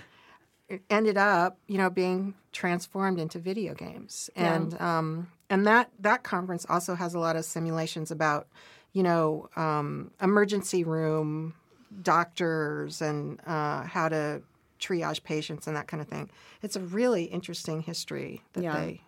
ended 0.89 1.19
up, 1.19 1.59
you 1.67 1.79
know, 1.79 1.91
being 1.91 2.35
transformed 2.53 3.19
into 3.19 3.39
video 3.39 3.75
games, 3.75 4.31
and 4.37 4.81
um, 4.81 5.31
and 5.51 5.67
that 5.67 5.91
that 5.99 6.23
conference 6.23 6.65
also 6.69 6.95
has 6.95 7.13
a 7.15 7.19
lot 7.19 7.37
of 7.37 7.45
simulations 7.45 8.11
about, 8.11 8.47
you 8.93 9.03
know, 9.03 9.49
um, 9.57 10.11
emergency 10.23 10.85
room 10.85 11.55
doctors 12.03 13.03
and 13.03 13.41
uh, 13.47 13.83
how 13.83 14.09
to 14.09 14.41
triage 14.85 15.23
patients 15.23 15.67
and 15.67 15.77
that 15.77 15.87
kind 15.89 16.01
of 16.01 16.09
thing. 16.09 16.31
It's 16.63 16.77
a 16.77 16.81
really 16.81 17.25
interesting 17.25 17.81
history 17.83 18.43
that 18.53 18.63
Yeah. 18.65 18.81
they 18.81 19.01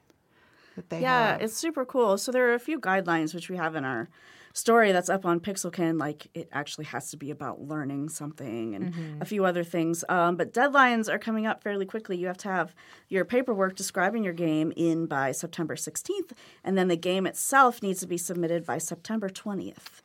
that 0.76 0.90
they 0.90 1.00
Yeah, 1.00 1.32
have. 1.32 1.40
it's 1.42 1.56
super 1.56 1.84
cool. 1.86 2.18
So 2.18 2.30
there 2.30 2.50
are 2.50 2.54
a 2.54 2.58
few 2.58 2.78
guidelines 2.78 3.34
which 3.34 3.48
we 3.48 3.56
have 3.56 3.74
in 3.76 3.84
our 3.86 4.10
story 4.52 4.92
that's 4.92 5.08
up 5.08 5.24
on 5.24 5.40
Pixelkin. 5.40 5.98
Like 5.98 6.28
it 6.34 6.48
actually 6.52 6.84
has 6.86 7.10
to 7.12 7.16
be 7.16 7.30
about 7.30 7.62
learning 7.62 8.10
something 8.10 8.74
and 8.74 8.92
Mm-hmm. 8.92 9.22
a 9.22 9.24
few 9.24 9.44
other 9.46 9.64
things. 9.64 10.04
Um, 10.10 10.36
but 10.36 10.52
deadlines 10.52 11.10
are 11.12 11.18
coming 11.18 11.46
up 11.46 11.62
fairly 11.62 11.86
quickly. 11.86 12.18
You 12.18 12.26
have 12.26 12.36
to 12.38 12.48
have 12.48 12.74
your 13.08 13.24
paperwork 13.24 13.74
describing 13.74 14.22
your 14.22 14.34
game 14.34 14.70
in 14.76 15.06
by 15.06 15.32
September 15.32 15.76
16th, 15.76 16.32
and 16.62 16.76
then 16.76 16.88
the 16.88 16.96
game 16.96 17.26
itself 17.26 17.82
needs 17.82 18.00
to 18.00 18.06
be 18.06 18.18
submitted 18.18 18.66
by 18.66 18.76
September 18.78 19.30
20th. 19.30 20.02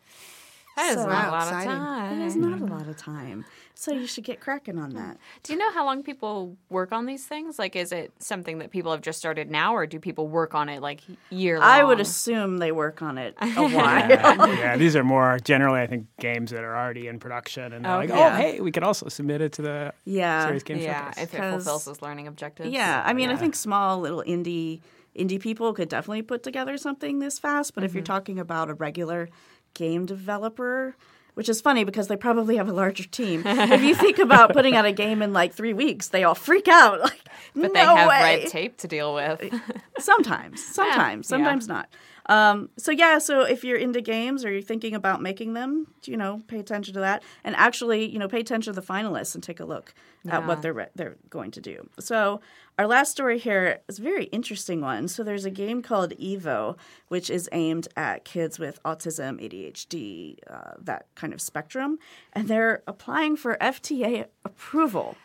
That 0.82 0.98
is 0.98 1.04
so- 1.04 1.10
not 1.10 1.28
a 1.28 1.32
lot 1.32 1.44
exciting. 1.48 1.72
of 1.72 1.78
time. 1.78 2.22
It 2.22 2.26
is 2.26 2.36
not 2.36 2.62
a 2.62 2.66
lot 2.66 2.88
of 2.88 2.98
time. 2.98 3.46
So 3.74 3.92
you 3.94 4.06
should 4.06 4.26
get 4.26 4.40
cracking 4.40 4.78
on 4.78 4.92
that. 4.92 5.18
Do 5.42 5.54
you 5.54 5.58
know 5.58 5.72
how 5.72 5.86
long 5.86 6.04
people 6.04 6.56
work 6.70 6.92
on 6.92 7.08
these 7.08 7.26
things? 7.26 7.58
Like, 7.58 7.76
is 7.76 7.92
it 7.92 8.12
something 8.20 8.60
that 8.60 8.70
people 8.70 8.92
have 8.92 9.02
just 9.02 9.18
started 9.18 9.50
now, 9.50 9.74
or 9.76 9.88
do 9.88 10.00
people 10.00 10.28
work 10.28 10.54
on 10.54 10.70
it 10.70 10.82
like 10.82 11.02
year 11.32 11.58
long? 11.58 11.68
I 11.68 11.84
would 11.84 12.00
assume 12.00 12.58
they 12.58 12.72
work 12.72 13.02
on 13.02 13.18
it 13.18 13.34
a 13.42 13.48
while. 13.48 13.72
Yeah, 14.10 14.46
yeah, 14.54 14.78
these 14.78 14.96
are 14.96 15.04
more 15.04 15.40
generally, 15.44 15.82
I 15.82 15.88
think, 15.88 16.06
games 16.20 16.52
that 16.52 16.64
are 16.64 16.76
already 16.78 17.08
in 17.08 17.18
production, 17.20 17.74
and 17.74 17.84
they're 17.84 17.94
oh, 17.94 17.98
like, 17.98 18.12
Okay. 18.12 18.24
"Oh, 18.24 18.30
hey, 18.36 18.60
we 18.60 18.72
could 18.72 18.84
also 18.84 19.10
submit 19.10 19.42
it 19.42 19.54
to 19.54 19.62
the 19.64 19.94
Yeah. 20.06 20.44
Serious 20.46 20.64
Game 20.64 20.78
Yeah, 20.78 21.06
Showcase." 21.06 21.24
if 21.24 21.34
it 21.34 21.38
'Cause- 21.38 21.64
fulfills 21.64 21.86
those 21.86 22.02
learning 22.04 22.28
objectives. 22.28 22.70
Yeah, 22.72 23.02
I 23.04 23.14
mean, 23.14 23.30
I 23.30 23.36
think 23.36 23.56
small 23.56 24.00
little 24.00 24.24
indie 24.28 24.82
indie 25.18 25.42
people 25.42 25.74
could 25.74 25.90
definitely 25.90 26.22
put 26.22 26.42
together 26.44 26.78
something 26.78 27.20
this 27.20 27.38
fast. 27.40 27.74
But 27.76 27.84
if 27.84 27.94
you're 27.94 28.02
mm-hmm. 28.02 28.14
talking 28.14 28.40
about 28.40 28.70
a 28.70 28.74
regular 28.76 29.28
game 29.74 30.06
developer, 30.06 30.96
which 31.34 31.48
is 31.50 31.62
funny 31.62 31.84
because 31.84 32.08
they 32.08 32.18
probably 32.18 32.58
have 32.58 32.68
a 32.68 32.74
larger 32.74 33.04
team. 33.06 33.44
if 33.46 33.82
you 33.82 33.96
think 33.96 34.20
about 34.20 34.54
putting 34.54 34.76
out 34.76 34.86
a 34.86 34.92
game 34.92 35.22
in 35.22 35.34
like 35.34 35.54
three 35.54 35.74
weeks, 35.74 36.10
they 36.10 36.24
all 36.24 36.36
freak 36.36 36.68
out. 36.68 37.00
Like, 37.54 37.64
But 37.64 37.74
no 37.74 37.74
they 37.74 37.80
have 37.86 38.08
way. 38.10 38.40
red 38.44 38.48
tape 38.50 38.78
to 38.78 38.88
deal 38.88 39.14
with. 39.16 39.42
Sometimes, 40.00 40.64
sometimes, 40.76 41.26
yeah. 41.28 41.30
sometimes 41.38 41.68
not. 41.68 41.90
Um, 42.28 42.70
so 42.78 42.92
yeah, 42.92 43.18
so 43.18 43.42
if 43.42 43.64
you're 43.64 43.78
into 43.78 44.00
games 44.00 44.46
or 44.46 44.52
you're 44.52 44.62
thinking 44.62 44.94
about 44.94 45.22
making 45.22 45.54
them, 45.54 45.88
you 46.06 46.16
know, 46.18 46.42
pay 46.48 46.60
attention 46.60 46.94
to 46.94 47.00
that, 47.02 47.24
and 47.44 47.56
actually, 47.56 48.08
you 48.10 48.20
know, 48.20 48.28
pay 48.28 48.40
attention 48.40 48.74
to 48.74 48.80
the 48.80 48.86
finalists 48.86 49.34
and 49.36 49.44
take 49.44 49.60
a 49.60 49.66
look 49.66 49.94
at 50.30 50.46
what 50.46 50.62
they're 50.62 50.72
re- 50.74 50.88
they're 50.96 51.18
going 51.30 51.52
to 51.52 51.62
do. 51.62 51.90
So 52.00 52.42
our 52.82 52.88
last 52.88 53.12
story 53.12 53.38
here 53.38 53.80
is 53.88 54.00
a 54.00 54.02
very 54.02 54.24
interesting 54.26 54.82
one. 54.82 55.08
So 55.08 55.24
there's 55.24 55.46
a 55.46 55.52
game 55.52 55.84
called 55.84 56.14
Evo, 56.18 56.78
which 57.10 57.30
is 57.30 57.48
aimed 57.52 57.88
at 57.96 58.26
kids 58.26 58.58
with 58.58 58.82
autism, 58.82 59.40
ADHD, 59.40 60.40
uh, 60.50 60.72
that 60.82 61.06
kind 61.14 61.32
of 61.32 61.40
spectrum, 61.40 62.00
and 62.34 62.48
they're 62.48 62.82
applying 62.88 63.36
for 63.36 63.56
FDA 63.62 64.26
approval 64.44 65.16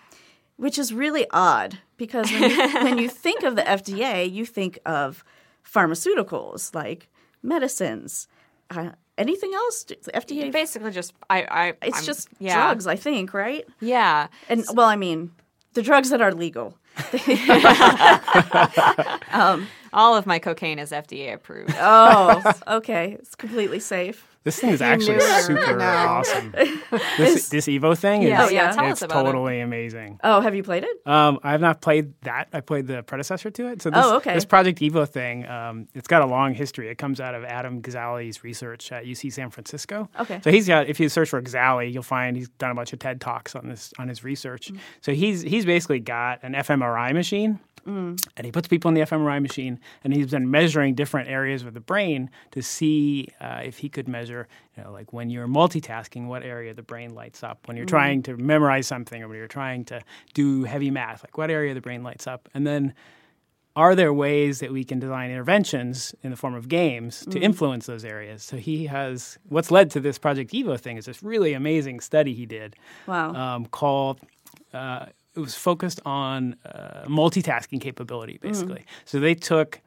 which 0.59 0.79
is 0.79 0.93
really 0.93 1.27
odd 1.33 1.79
because 1.99 2.31
when 2.33 2.51
you, 2.51 2.75
when 2.85 2.99
you 2.99 3.09
think 3.11 3.43
of 3.43 3.57
the 3.57 3.63
FDA, 3.63 4.31
you 4.31 4.47
think 4.47 4.79
of 4.87 5.23
pharmaceuticals 5.63 6.75
like 6.75 7.09
medicines. 7.43 8.27
Uh, 8.71 8.93
anything 9.19 9.53
else? 9.53 9.85
The 9.85 9.97
FDA, 10.15 10.51
Basically, 10.51 10.93
just 10.93 11.13
I. 11.29 11.43
I 11.43 11.75
it's 11.83 11.97
I'm- 11.97 12.05
just 12.05 12.29
yeah. 12.39 12.55
drugs, 12.55 12.87
I 12.87 12.97
think, 12.97 13.35
right? 13.35 13.67
Yeah. 13.81 14.29
And 14.49 14.65
well, 14.73 14.87
I 14.87 14.97
mean, 14.97 15.31
the 15.76 15.83
drugs 15.83 16.11
that 16.11 16.21
are 16.21 16.35
legal. 16.35 16.75
Um, 19.33 19.66
all 19.92 20.16
of 20.16 20.25
my 20.25 20.38
cocaine 20.38 20.78
is 20.78 20.92
FDA 20.92 21.35
approved. 21.35 21.75
Oh, 21.78 22.40
okay, 22.68 23.16
it's 23.18 23.35
completely 23.35 23.80
safe. 23.80 24.36
This 24.47 24.61
thing 24.61 24.71
is 24.71 24.81
actually 24.93 25.19
super 25.21 25.83
awesome. 25.83 26.55
This, 27.19 27.49
this 27.49 27.67
Evo 27.67 27.99
thing 27.99 28.23
is 28.23 28.29
Yeah, 28.29 28.45
Oh, 28.45 28.49
yeah. 28.49 28.71
tell 28.71 28.85
it's 28.87 29.03
us 29.03 29.07
about 29.11 29.23
it. 29.26 29.33
totally 29.33 29.61
amazing. 29.61 30.21
Oh, 30.23 30.41
have 30.41 30.55
you 30.55 30.62
played 30.62 30.85
it? 30.85 31.05
Um, 31.05 31.41
I 31.43 31.50
have 31.50 31.61
not 31.61 31.81
played 31.81 32.12
that. 32.23 32.49
I 32.53 32.61
played 32.61 32.87
the 32.87 33.03
predecessor 33.03 33.50
to 33.50 33.67
it. 33.69 33.83
So 33.83 33.91
this, 33.91 34.00
Oh, 34.05 34.17
okay. 34.19 34.35
this 34.35 34.45
Project 34.45 34.79
Evo 34.79 35.09
thing, 35.09 35.47
um, 35.49 35.88
it's 35.95 36.07
got 36.07 36.23
a 36.23 36.26
long 36.26 36.55
history. 36.55 36.88
It 36.88 36.97
comes 36.97 37.21
out 37.21 37.35
of 37.35 37.43
Adam 37.43 37.83
Gazzaley's 37.83 38.45
research 38.45 38.93
at 38.93 39.05
UC 39.05 39.33
San 39.33 39.50
Francisco. 39.50 40.09
Okay. 40.21 40.41
So 40.45 40.53
he's 40.53 40.69
got. 40.69 40.87
If 40.87 41.00
you 41.00 41.09
search 41.09 41.29
for 41.31 41.43
Gazzaley, 41.43 41.93
you'll 41.93 42.05
find 42.05 42.37
he's 42.37 42.49
done 42.50 42.71
a 42.71 42.75
bunch 42.75 42.93
of 42.93 43.00
TED 43.00 43.21
talks 43.21 43.57
on 43.57 43.69
this 43.69 43.93
on 43.99 44.07
his 44.09 44.23
research. 44.23 44.73
Mm. 44.73 44.79
So 45.00 45.12
he's 45.12 45.43
he's 45.43 45.65
basically 45.67 45.99
got 45.99 46.38
an 46.45 46.53
fMRI 46.53 47.12
machine. 47.15 47.59
Mm. 47.87 48.21
And 48.37 48.45
he 48.45 48.50
puts 48.52 48.69
people 48.69 48.88
in 48.88 48.95
the 48.95 49.02
fMRI 49.02 49.40
machine, 49.40 49.78
and 50.02 50.12
he's 50.12 50.31
been 50.31 50.50
measuring 50.50 50.95
different 50.95 51.28
areas 51.28 51.62
of 51.62 51.75
the 51.75 51.81
brain 51.81 52.31
to 52.50 52.62
see 52.62 53.28
uh, 53.40 53.61
if 53.64 53.78
he 53.78 53.88
could 53.88 54.09
measure, 54.09 54.49
you 54.76 54.83
know, 54.83 54.93
like 54.93 55.12
when 55.12 55.31
you're 55.31 55.47
multitasking, 55.47 56.26
what 56.26 56.43
area 56.43 56.75
the 56.75 56.83
brain 56.83 57.14
lights 57.14 57.43
up. 57.43 57.66
When 57.69 57.76
you're 57.76 57.87
trying 57.87 58.23
to 58.25 58.37
memorize 58.37 58.87
something, 58.87 59.23
or 59.23 59.28
when 59.28 59.38
you're 59.38 59.47
trying 59.47 59.85
to 59.87 60.00
do 60.35 60.64
heavy 60.64 60.90
math, 60.90 61.23
like 61.23 61.38
what 61.38 61.50
area 61.50 61.75
the 61.75 61.81
brain 61.81 62.02
lights 62.02 62.26
up. 62.26 62.49
And 62.55 62.66
then, 62.66 62.93
are 63.76 63.95
there 63.95 64.12
ways 64.12 64.61
that 64.61 64.73
we 64.73 64.85
can 64.85 64.99
design 64.99 65.31
interventions 65.31 66.14
in 66.23 66.31
the 66.31 66.37
form 66.37 66.55
of 66.55 66.66
games 66.66 67.26
to 67.26 67.38
influence 67.38 67.85
those 67.85 68.07
areas? 68.07 68.43
So 68.43 68.57
he 68.57 68.87
has 68.87 69.38
what's 69.49 69.71
led 69.71 69.90
to 69.90 70.00
this 70.00 70.19
Project 70.19 70.52
Evo 70.52 70.81
thing 70.81 70.97
is 70.97 71.05
this 71.05 71.23
really 71.23 71.52
amazing 71.52 72.00
study 72.00 72.33
he 72.33 72.47
did 72.47 72.75
Wow. 73.07 73.35
um, 73.35 73.66
called. 73.66 74.21
Uh, 74.73 75.07
it 75.37 75.40
was 75.40 75.55
focused 75.55 76.00
on 76.07 76.57
uh, 76.64 77.05
multitasking 77.07 77.81
capability, 77.81 78.38
basically. 78.40 78.85
So 79.05 79.21
they 79.21 79.35
took. 79.35 79.81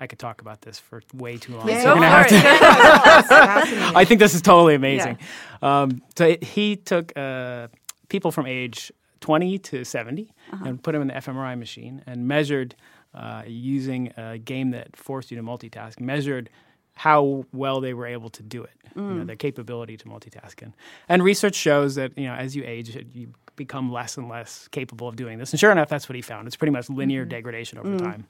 I 0.00 0.06
could 0.06 0.20
talk 0.20 0.40
about 0.40 0.60
this 0.62 0.78
for 0.78 1.02
way 1.12 1.38
too 1.38 1.56
long. 1.56 1.68
Yeah, 1.68 1.82
so 1.82 1.94
go 1.94 2.00
gonna 2.00 2.28
for 2.28 2.34
it. 2.34 2.38
to- 2.38 3.96
I 3.96 4.04
think 4.04 4.20
this 4.20 4.32
is 4.34 4.42
totally 4.42 4.74
amazing. 4.76 5.18
Um, 5.60 6.02
so 6.16 6.24
it, 6.26 6.44
he 6.44 6.76
took 6.76 7.12
uh, 7.16 7.66
people 8.08 8.30
from 8.30 8.46
age 8.46 8.92
20 9.20 9.58
to 9.58 9.84
70 9.84 10.32
and 10.64 10.80
put 10.80 10.92
them 10.92 11.02
in 11.02 11.08
the 11.08 11.14
fMRI 11.14 11.58
machine 11.58 12.02
and 12.06 12.28
measured 12.28 12.76
uh, 13.12 13.42
using 13.46 14.12
a 14.16 14.38
game 14.38 14.70
that 14.70 14.96
forced 14.96 15.32
you 15.32 15.36
to 15.36 15.42
multitask, 15.42 15.98
measured 15.98 16.48
how 16.94 17.44
well 17.52 17.80
they 17.80 17.92
were 17.94 18.06
able 18.06 18.28
to 18.30 18.42
do 18.44 18.62
it, 18.62 18.70
you 18.94 19.02
know, 19.02 19.24
their 19.24 19.36
capability 19.36 19.96
to 19.96 20.04
multitask. 20.06 20.62
And, 20.62 20.72
and 21.08 21.22
research 21.24 21.54
shows 21.56 21.96
that 21.96 22.16
you 22.16 22.26
know 22.26 22.34
as 22.34 22.54
you 22.54 22.62
age, 22.64 22.96
you 23.12 23.32
become 23.58 23.92
less 23.92 24.16
and 24.16 24.28
less 24.28 24.68
capable 24.68 25.06
of 25.08 25.16
doing 25.16 25.38
this. 25.38 25.52
And 25.52 25.60
sure 25.60 25.70
enough, 25.70 25.90
that's 25.90 26.08
what 26.08 26.16
he 26.16 26.22
found. 26.22 26.46
It's 26.46 26.56
pretty 26.56 26.72
much 26.72 26.88
linear 26.88 27.26
degradation 27.26 27.76
over 27.76 27.98
time. 27.98 28.26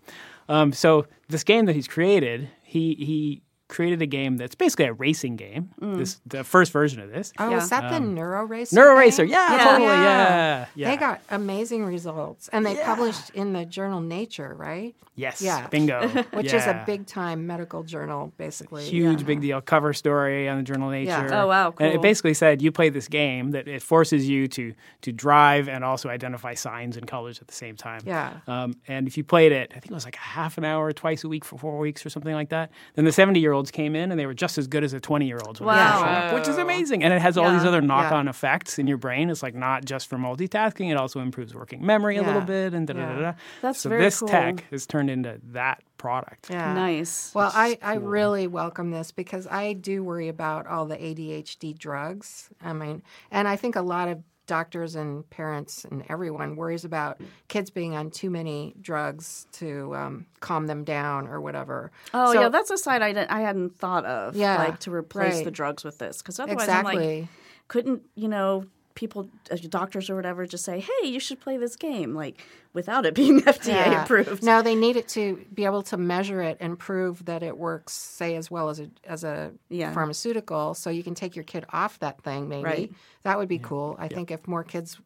Um, 0.48 0.72
so 0.72 1.06
this 1.28 1.44
game 1.44 1.66
that 1.66 1.76
he's 1.76 1.86
created, 1.86 2.48
he 2.64 2.94
he 2.94 3.42
created 3.68 4.00
a 4.02 4.06
game 4.06 4.36
that's 4.38 4.54
basically 4.54 4.86
a 4.86 4.92
racing 4.92 5.36
game. 5.36 5.70
This 5.78 6.20
the 6.26 6.42
first 6.42 6.72
version 6.72 7.00
of 7.02 7.10
this. 7.10 7.32
Oh, 7.38 7.50
Yeah. 7.50 7.58
is 7.58 7.70
that 7.70 7.90
the 7.90 8.00
Neuro 8.00 8.44
Racer? 8.44 8.74
Neuro? 8.76 8.96
Racer, 8.96 9.24
yeah, 9.24 9.52
Yeah. 9.56 9.64
totally, 9.64 9.84
Yeah. 9.86 10.02
yeah, 10.02 10.66
yeah. 10.74 10.90
They 10.90 10.96
got 10.96 11.20
amazing 11.30 11.84
results, 11.84 12.48
and 12.48 12.64
they 12.64 12.76
published 12.76 13.30
in 13.30 13.52
the 13.52 13.64
journal 13.64 14.00
Nature, 14.00 14.54
right? 14.56 14.94
yes, 15.16 15.42
yeah. 15.42 15.66
bingo, 15.66 16.06
Which 16.32 16.52
is 16.54 16.64
a 16.64 16.82
big 16.86 17.04
time 17.06 17.46
medical 17.46 17.82
journal, 17.82 18.32
basically. 18.38 18.84
huge 18.84 19.20
Yeah. 19.20 19.26
big 19.26 19.40
deal 19.40 19.60
cover 19.60 19.92
story 19.92 20.48
on 20.48 20.58
the 20.58 20.62
journal 20.62 20.90
Nature. 20.90 21.10
Yeah. 21.28 21.42
Oh, 21.42 21.46
wow, 21.48 21.72
cool. 21.72 21.86
And 21.86 21.94
it 21.94 22.00
basically 22.00 22.34
said 22.34 22.62
you 22.62 22.70
play 22.72 22.88
this 22.88 23.08
game 23.08 23.50
that 23.50 23.66
it 23.68 23.82
forces 23.82 24.28
you 24.28 24.46
to 24.48 24.72
to 25.02 25.12
drive 25.12 25.68
and 25.68 25.84
also 25.84 26.08
identify 26.08 26.54
signs 26.54 26.96
and 26.96 27.06
colors 27.06 27.40
at 27.40 27.48
the 27.48 27.54
same 27.54 27.76
time. 27.76 28.00
Yeah. 28.06 28.32
Um, 28.46 28.76
and 28.86 29.06
if 29.08 29.16
you 29.16 29.24
played 29.24 29.52
it, 29.52 29.70
I 29.72 29.80
think 29.80 29.90
it 29.90 29.94
was 29.94 30.04
like 30.04 30.16
a 30.16 30.20
half 30.20 30.56
an 30.56 30.64
hour 30.64 30.92
twice 30.92 31.24
a 31.24 31.28
week 31.28 31.44
for 31.44 31.58
four 31.58 31.78
weeks 31.78 32.06
or 32.06 32.10
something 32.10 32.32
like 32.34 32.50
that. 32.50 32.70
Then 32.94 33.04
the 33.04 33.12
seventy 33.12 33.40
year 33.40 33.52
olds 33.58 33.70
came 33.70 33.94
in 33.94 34.10
and 34.10 34.18
they 34.18 34.24
were 34.26 34.34
just 34.34 34.56
as 34.56 34.66
good 34.66 34.82
as 34.84 34.92
the 34.92 35.00
twenty 35.00 35.26
year 35.26 35.38
olds. 35.46 35.60
Wow. 35.60 36.34
which 36.34 36.48
is 36.48 36.56
amazing. 36.56 37.02
And 37.04 37.12
it 37.12 37.20
has 37.20 37.36
all 37.36 37.50
these 37.52 37.64
other 37.64 37.82
knock 37.82 38.10
on 38.12 38.28
effects 38.28 38.78
in 38.78 38.86
your 38.86 38.96
brain. 38.96 39.28
It's 39.28 39.42
like 39.42 39.54
not 39.54 39.84
just 39.84 40.08
for 40.08 40.16
multitasking; 40.16 40.90
it 40.90 40.96
also 40.96 41.20
improves 41.20 41.54
working 41.54 41.84
memory 41.84 42.16
a 42.16 42.22
little 42.22 42.40
bit 42.40 42.72
and 42.72 42.86
da 42.86 42.94
da 42.94 43.00
da 43.00 43.14
Yeah. 43.14 43.20
da. 43.20 43.32
That's 43.60 43.80
so 43.80 43.88
very 43.90 44.02
this 44.02 44.20
cool. 44.20 44.28
tech 44.28 44.64
has 44.70 44.86
turned 44.86 45.10
into 45.10 45.40
that 45.52 45.82
product. 45.98 46.48
Yeah. 46.48 46.72
Nice. 46.74 47.32
Well, 47.34 47.50
I, 47.52 47.76
I 47.82 47.94
really 47.94 48.46
welcome 48.46 48.92
this 48.92 49.10
because 49.10 49.46
I 49.48 49.72
do 49.72 50.04
worry 50.04 50.28
about 50.28 50.66
all 50.68 50.86
the 50.86 50.96
ADHD 50.96 51.76
drugs. 51.76 52.50
I 52.62 52.72
mean, 52.72 53.02
and 53.30 53.48
I 53.48 53.56
think 53.56 53.74
a 53.76 53.82
lot 53.82 54.08
of 54.08 54.22
doctors 54.48 54.96
and 54.96 55.28
parents 55.30 55.84
and 55.84 56.02
everyone 56.08 56.56
worries 56.56 56.84
about 56.84 57.20
kids 57.46 57.70
being 57.70 57.94
on 57.94 58.10
too 58.10 58.30
many 58.30 58.74
drugs 58.80 59.46
to 59.52 59.94
um, 59.94 60.26
calm 60.40 60.66
them 60.66 60.82
down 60.82 61.28
or 61.28 61.40
whatever. 61.40 61.92
Oh 62.12 62.32
So- 62.32 62.40
yeah, 62.40 62.48
that's 62.48 62.70
a 62.72 62.78
side 62.78 63.02
I, 63.02 63.12
didn't, 63.12 63.30
I 63.30 63.42
hadn't 63.42 63.78
thought 63.78 64.04
of. 64.04 64.34
Yeah, 64.34 64.58
like 64.58 64.80
to 64.80 64.90
replace 64.92 65.36
right. 65.36 65.44
the 65.44 65.52
drugs 65.52 65.84
with 65.84 65.98
this 65.98 66.18
because 66.20 66.40
otherwise 66.40 66.68
I'm 66.68 66.84
like, 66.84 67.28
couldn't 67.68 68.02
you 68.16 68.26
know 68.26 68.64
people, 68.98 69.28
uh, 69.52 69.56
doctors 69.68 70.10
or 70.10 70.16
whatever, 70.16 70.44
just 70.44 70.64
say, 70.64 70.80
hey, 70.80 71.06
you 71.06 71.20
should 71.20 71.38
play 71.40 71.56
this 71.56 71.76
game 71.76 72.14
like 72.16 72.44
without 72.72 73.06
it 73.06 73.14
being 73.14 73.40
FDA 73.42 73.68
Yeah. 73.68 74.02
approved. 74.02 74.42
No, 74.42 74.60
they 74.60 74.74
need 74.74 74.96
it 74.96 75.06
to 75.10 75.36
be 75.54 75.64
able 75.64 75.82
to 75.84 75.96
measure 75.96 76.42
it 76.42 76.56
and 76.58 76.76
prove 76.76 77.24
that 77.26 77.44
it 77.44 77.56
works, 77.56 77.92
say, 77.92 78.34
as 78.34 78.50
well 78.50 78.68
as 78.70 78.80
a 78.80 78.90
as 79.04 79.22
a 79.22 79.52
Yeah. 79.68 79.92
pharmaceutical. 79.92 80.74
So 80.74 80.90
you 80.90 81.04
can 81.04 81.14
take 81.14 81.36
your 81.36 81.44
kid 81.44 81.64
off 81.72 82.00
that 82.00 82.20
thing. 82.22 82.48
Maybe 82.48 82.64
Right. 82.64 82.92
that 83.22 83.38
would 83.38 83.48
be 83.48 83.60
cool. 83.60 83.94
I 84.00 84.08
think 84.08 84.32
if 84.32 84.48
more 84.48 84.64
kids 84.64 84.98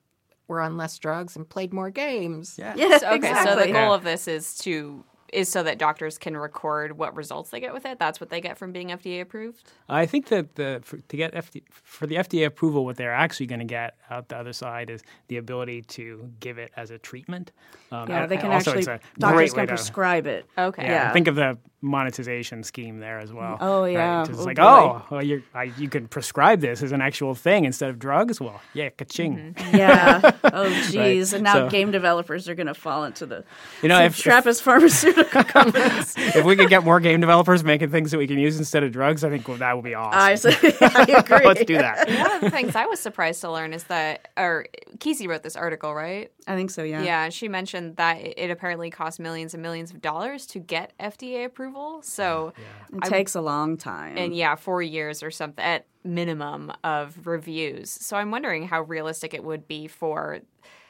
were 0.49 0.63
on 0.63 0.79
less 0.79 0.99
drugs 0.99 1.37
and 1.37 1.47
played 1.47 1.75
more 1.75 1.91
games. 1.91 2.57
Yeah. 2.59 2.75
Yeah, 2.75 2.97
So, 2.99 3.07
okay, 3.09 3.17
exactly. 3.17 3.45
so 3.53 3.57
the 3.61 3.67
goal 3.67 3.75
Yeah. 3.91 3.95
of 3.95 4.05
this 4.05 4.27
is 4.27 4.57
to 4.61 5.05
is 5.33 5.49
so 5.49 5.63
that 5.63 5.79
doctors 5.79 6.19
can 6.19 6.37
record 6.37 6.97
what 6.97 7.17
results 7.17 7.51
they 7.51 7.59
get 7.59 7.73
with 7.73 7.87
it. 7.87 7.99
That's 7.99 8.21
what 8.21 8.31
they 8.31 8.41
get 8.41 8.59
from 8.59 8.71
being 8.73 8.89
FDA 8.89 9.21
approved. 9.23 9.71
I 9.89 10.07
think 10.07 10.29
that 10.29 10.55
the 10.55 10.81
for, 10.85 10.99
to 10.99 11.17
get 11.17 11.35
FD, 11.35 11.63
for 11.71 12.07
the 12.07 12.17
FDA 12.17 12.47
approval, 12.47 12.85
what 12.85 12.97
they're 12.97 13.15
actually 13.15 13.47
going 13.47 13.61
to 13.61 13.65
get 13.65 13.97
out 14.11 14.29
the 14.29 14.37
other 14.37 14.53
side 14.53 14.91
is 14.91 15.03
the 15.29 15.39
ability 15.39 15.83
to 15.83 16.31
give 16.41 16.59
it 16.59 16.71
as 16.77 16.91
a 16.91 16.99
treatment. 16.99 17.53
Um, 17.91 18.09
yeah, 18.09 18.23
and- 18.23 18.31
they 18.31 18.37
can 18.37 18.53
actually 18.53 18.83
doctors 19.19 19.53
can 19.53 19.61
way 19.61 19.67
to- 19.67 19.73
prescribe 19.73 20.27
it. 20.27 20.47
Okay. 20.57 20.83
Yeah, 20.83 20.91
Yeah. 20.91 21.13
think 21.13 21.29
of 21.29 21.35
the 21.35 21.59
monetization 21.83 22.63
scheme 22.63 22.99
there 23.01 23.19
as 23.19 23.33
well. 23.33 23.59
Oh, 23.61 23.83
right? 23.83 23.93
yeah. 23.93 24.23
It's 24.23 24.39
Oh, 24.39 24.45
like, 24.45 24.59
oh, 24.59 24.63
boy. 24.65 24.69
oh, 25.01 25.07
well, 25.11 25.23
you're, 25.25 25.43
you 25.77 25.89
could 25.89 26.09
prescribe 26.11 26.61
this 26.61 26.83
as 26.83 26.93
an 26.93 27.01
actual 27.03 27.35
thing 27.35 27.65
instead 27.65 27.91
of 27.91 27.99
drugs. 27.99 28.41
Well, 28.41 28.61
yeah, 28.73 28.91
ka-ching. 28.91 29.55
Mm-hmm. 29.57 29.77
Yeah. 29.77 30.31
Oh, 30.55 30.69
geez. 30.91 31.33
And 31.33 31.45
now 31.45 31.55
So- 31.55 31.71
game 31.71 31.91
developers 31.93 32.47
are 32.49 32.55
going 32.55 32.67
to 32.67 32.75
fall 32.75 33.05
into 33.05 33.25
the 33.27 33.43
You 33.83 33.89
know, 33.89 33.97
some 33.97 34.05
if, 34.05 34.19
if, 34.19 34.23
Trappist 34.23 34.63
pharmaceutical 34.63 35.43
companies. 35.59 36.15
if 36.17 36.45
we 36.45 36.57
could 36.57 36.69
get 36.69 36.85
more 36.85 37.01
game 37.01 37.21
developers 37.21 37.65
making 37.65 37.89
things 37.91 38.11
that 38.11 38.19
we 38.19 38.27
can 38.27 38.39
use 38.39 38.59
instead 38.59 38.83
of 38.83 38.93
drugs, 38.93 39.25
I 39.25 39.31
think 39.31 39.49
well, 39.49 39.57
that 39.59 39.75
would 39.75 39.85
be 39.85 39.95
awesome. 39.95 40.21
I, 40.21 40.35
say, 40.35 40.51
I 40.83 41.05
agree. 41.19 41.47
Let's 41.47 41.65
do 41.65 41.79
that. 41.79 42.07
One 42.09 42.33
of 42.33 42.41
the 42.43 42.51
things 42.51 42.77
I 42.77 42.85
was 42.87 43.01
surprised 43.01 43.41
to 43.41 43.51
learn 43.51 43.73
is 43.73 43.85
that, 43.85 44.29
or 44.37 44.67
Kesey 44.99 45.27
wrote 45.27 45.43
this 45.43 45.57
article, 45.57 45.95
right? 45.95 46.31
I 46.47 46.55
think 46.55 46.71
so. 46.71 46.83
Yeah. 46.83 47.03
Yeah, 47.03 47.29
she 47.31 47.49
mentioned 47.49 47.97
that 47.97 48.19
it 48.21 48.35
it 48.37 48.51
apparently 48.51 48.91
costs 48.91 49.19
millions 49.19 49.55
and 49.55 49.63
millions 49.63 49.91
of 49.93 50.03
dollars 50.03 50.45
to 50.49 50.59
get 50.59 50.93
FDA 51.01 51.45
approval. 51.47 51.72
So, 52.03 52.53
It 52.93 53.05
takes 53.05 53.35
a 53.35 53.41
long 53.41 53.77
time. 53.77 54.17
and 54.19 54.35
yeah, 54.35 54.55
four 54.57 54.83
years 54.83 55.23
or 55.23 55.31
something 55.31 55.65
at 55.65 55.87
minimum 56.05 56.73
of 56.85 57.27
reviews. 57.27 57.91
So 57.91 58.17
I'm 58.17 58.31
wondering 58.31 58.67
how 58.67 58.83
realistic 58.83 59.35
it 59.35 59.45
would 59.45 59.69
be 59.69 59.87
for. 59.89 60.41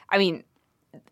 I 0.09 0.17
mean, 0.17 0.43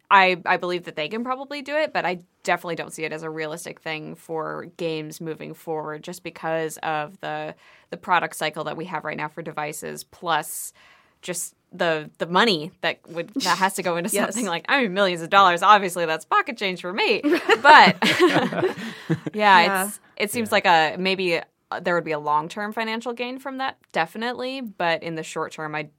I 0.09 0.41
I 0.45 0.57
believe 0.57 0.83
that 0.83 0.95
they 0.95 1.07
can 1.07 1.23
probably 1.23 1.61
do 1.61 1.75
it, 1.75 1.93
but 1.93 2.05
I 2.05 2.19
definitely 2.43 2.75
don't 2.75 2.91
see 2.91 3.03
it 3.03 3.13
as 3.13 3.23
a 3.23 3.29
realistic 3.29 3.79
thing 3.79 4.15
for 4.15 4.65
games 4.77 5.21
moving 5.21 5.53
forward, 5.53 6.03
just 6.03 6.23
because 6.23 6.77
of 6.83 7.19
the 7.21 7.55
the 7.89 7.97
product 7.97 8.35
cycle 8.35 8.63
that 8.65 8.77
we 8.77 8.85
have 8.85 9.03
right 9.05 9.17
now 9.17 9.27
for 9.27 9.41
devices, 9.41 10.03
plus 10.03 10.73
just 11.21 11.55
the 11.73 12.09
the 12.17 12.25
money 12.27 12.71
that 12.81 12.99
would 13.07 13.29
that 13.35 13.57
has 13.57 13.73
to 13.75 13.83
go 13.83 13.95
into 13.95 14.09
Yes. 14.13 14.33
something 14.33 14.45
like 14.45 14.65
I 14.67 14.81
mean 14.83 14.93
millions 14.93 15.21
of 15.21 15.29
dollars. 15.29 15.63
Obviously, 15.63 16.05
that's 16.05 16.25
pocket 16.25 16.57
change 16.57 16.81
for 16.81 16.91
me, 16.93 17.21
but 17.61 17.97
yeah, 19.33 19.83
it's 19.85 19.99
it 20.17 20.31
seems 20.31 20.51
like 20.51 20.65
a 20.65 20.95
maybe 20.97 21.37
uh, 21.37 21.79
there 21.79 21.95
would 21.95 22.03
be 22.03 22.11
a 22.11 22.19
long 22.19 22.49
term 22.49 22.73
financial 22.73 23.13
gain 23.13 23.39
from 23.39 23.57
that, 23.59 23.77
definitely, 23.91 24.61
but 24.61 25.03
in 25.03 25.15
the 25.15 25.23
short 25.23 25.51
term, 25.53 25.75
I. 25.75 25.89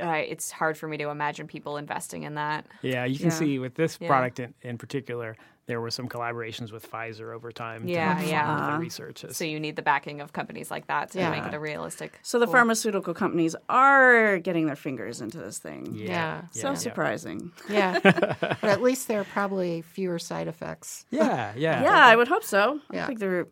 I 0.00 0.18
it's 0.20 0.50
hard 0.50 0.78
for 0.78 0.88
me 0.88 0.96
to 0.96 1.10
imagine 1.10 1.46
people 1.46 1.76
investing 1.76 2.22
in 2.22 2.36
that. 2.36 2.64
Yeah, 2.80 3.04
you 3.04 3.18
can 3.18 3.26
Yeah. 3.26 3.32
see 3.32 3.58
with 3.58 3.74
this 3.74 3.98
Yeah. 4.00 4.06
product 4.08 4.40
in, 4.40 4.54
in 4.62 4.78
particular, 4.78 5.36
there 5.70 5.80
were 5.80 5.90
some 5.90 6.08
collaborations 6.08 6.72
with 6.72 6.90
Pfizer 6.90 7.32
over 7.32 7.52
time. 7.52 7.86
Yeah, 7.86 8.14
help 8.14 8.28
yeah. 8.28 8.44
fund 8.46 8.60
Uh-huh. 8.60 8.72
the 8.72 8.78
research. 8.80 9.24
So 9.30 9.44
you 9.44 9.60
need 9.60 9.76
the 9.76 9.82
backing 9.82 10.20
of 10.20 10.32
companies 10.32 10.68
like 10.68 10.88
that 10.88 11.12
to 11.12 11.18
Yeah. 11.20 11.30
make 11.30 11.44
it 11.44 11.54
a 11.54 11.60
realistic. 11.60 12.18
So 12.22 12.40
the 12.40 12.46
goal. 12.46 12.54
pharmaceutical 12.56 13.14
companies 13.14 13.54
are 13.68 14.38
getting 14.38 14.66
their 14.66 14.74
fingers 14.74 15.20
into 15.20 15.38
this 15.38 15.58
thing. 15.58 15.94
Yeah. 15.94 16.42
So 16.50 16.70
yeah. 16.70 16.74
surprising. 16.74 17.52
Yeah. 17.68 18.00
but 18.02 18.64
at 18.64 18.82
least 18.82 19.06
there 19.06 19.20
are 19.20 19.24
probably 19.32 19.82
fewer 19.82 20.18
side 20.18 20.48
effects. 20.48 21.06
Yeah, 21.10 21.52
yeah. 21.56 21.84
Yeah, 21.84 22.04
I 22.04 22.16
would 22.16 22.26
hope 22.26 22.42
so. 22.42 22.80
Yeah. 22.92 23.04
I 23.04 23.06
think 23.06 23.20
there. 23.20 23.38
Are 23.42 23.48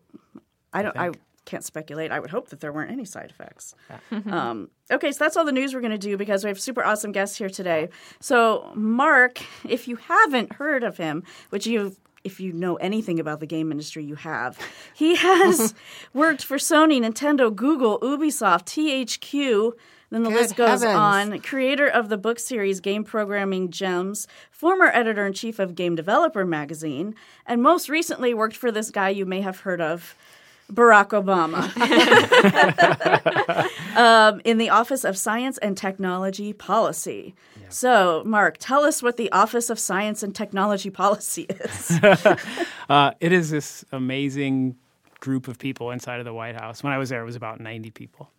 I 0.72 0.82
don't. 0.82 0.96
I, 0.96 1.04
think. 1.10 1.18
Can't 1.48 1.64
speculate. 1.64 2.12
I 2.12 2.20
would 2.20 2.30
hope 2.30 2.50
that 2.50 2.60
there 2.60 2.72
weren't 2.72 2.90
any 2.92 3.04
side 3.04 3.30
effects. 3.30 3.74
um, 4.30 4.70
okay, 4.90 5.10
so 5.10 5.24
that's 5.24 5.36
all 5.36 5.44
the 5.44 5.52
news 5.52 5.74
we're 5.74 5.80
going 5.80 5.90
to 5.92 5.98
do 5.98 6.16
because 6.16 6.44
we 6.44 6.48
have 6.48 6.60
super 6.60 6.84
awesome 6.84 7.10
guests 7.10 7.38
here 7.38 7.48
today. 7.48 7.88
So 8.20 8.70
Mark, 8.74 9.40
if 9.68 9.88
you 9.88 9.96
haven't 9.96 10.52
heard 10.54 10.84
of 10.84 10.96
him, 10.98 11.24
which 11.50 11.66
you. 11.66 11.96
If 12.24 12.40
you 12.40 12.52
know 12.52 12.74
anything 12.76 13.20
about 13.20 13.38
the 13.38 13.46
game 13.46 13.70
industry, 13.70 14.04
you 14.04 14.16
have. 14.16 14.58
He 14.92 15.14
has 15.28 15.72
worked 16.12 16.44
for 16.44 16.58
Sony, 16.58 17.00
Nintendo, 17.00 17.54
Google, 17.54 18.00
Ubisoft, 18.00 18.64
THQ. 18.66 19.72
Then 20.10 20.24
the 20.24 20.30
Good 20.30 20.40
list 20.40 20.56
goes 20.56 20.82
heavens. 20.82 21.32
on 21.32 21.38
creator 21.40 21.86
of 21.86 22.08
the 22.08 22.18
book 22.18 22.38
series 22.40 22.80
Game 22.80 23.04
Programming 23.04 23.70
Gems, 23.70 24.26
former 24.50 24.86
editor 24.86 25.26
in 25.26 25.32
chief 25.32 25.58
of 25.58 25.74
Game 25.76 25.94
Developer 25.94 26.44
magazine, 26.44 27.14
and 27.46 27.62
most 27.62 27.88
recently 27.88 28.34
worked 28.34 28.56
for 28.56 28.72
this 28.72 28.90
guy 28.90 29.10
you 29.10 29.24
may 29.24 29.40
have 29.40 29.60
heard 29.60 29.80
of, 29.80 30.16
Barack 30.72 31.10
Obama, 31.10 31.64
um, 33.96 34.40
in 34.44 34.58
the 34.58 34.68
Office 34.70 35.04
of 35.04 35.16
Science 35.16 35.58
and 35.58 35.76
Technology 35.76 36.52
Policy. 36.52 37.34
So, 37.70 38.22
Mark, 38.24 38.56
tell 38.58 38.84
us 38.84 39.02
what 39.02 39.16
the 39.18 39.30
Office 39.32 39.68
of 39.70 39.78
Science 39.78 40.22
and 40.22 40.34
Technology 40.34 40.90
Policy 40.90 41.46
is. 41.48 41.98
Uh, 42.88 43.12
it 43.20 43.32
is 43.32 43.50
this 43.50 43.84
amazing 43.92 44.74
group 45.20 45.46
of 45.46 45.58
people 45.58 45.90
inside 45.90 46.20
of 46.20 46.24
the 46.24 46.32
White 46.32 46.54
House. 46.58 46.82
When 46.82 46.90
I 46.90 46.96
was 46.96 47.10
there, 47.10 47.20
it 47.20 47.26
was 47.26 47.36
about 47.36 47.60
90 47.60 47.90
people, 47.90 48.30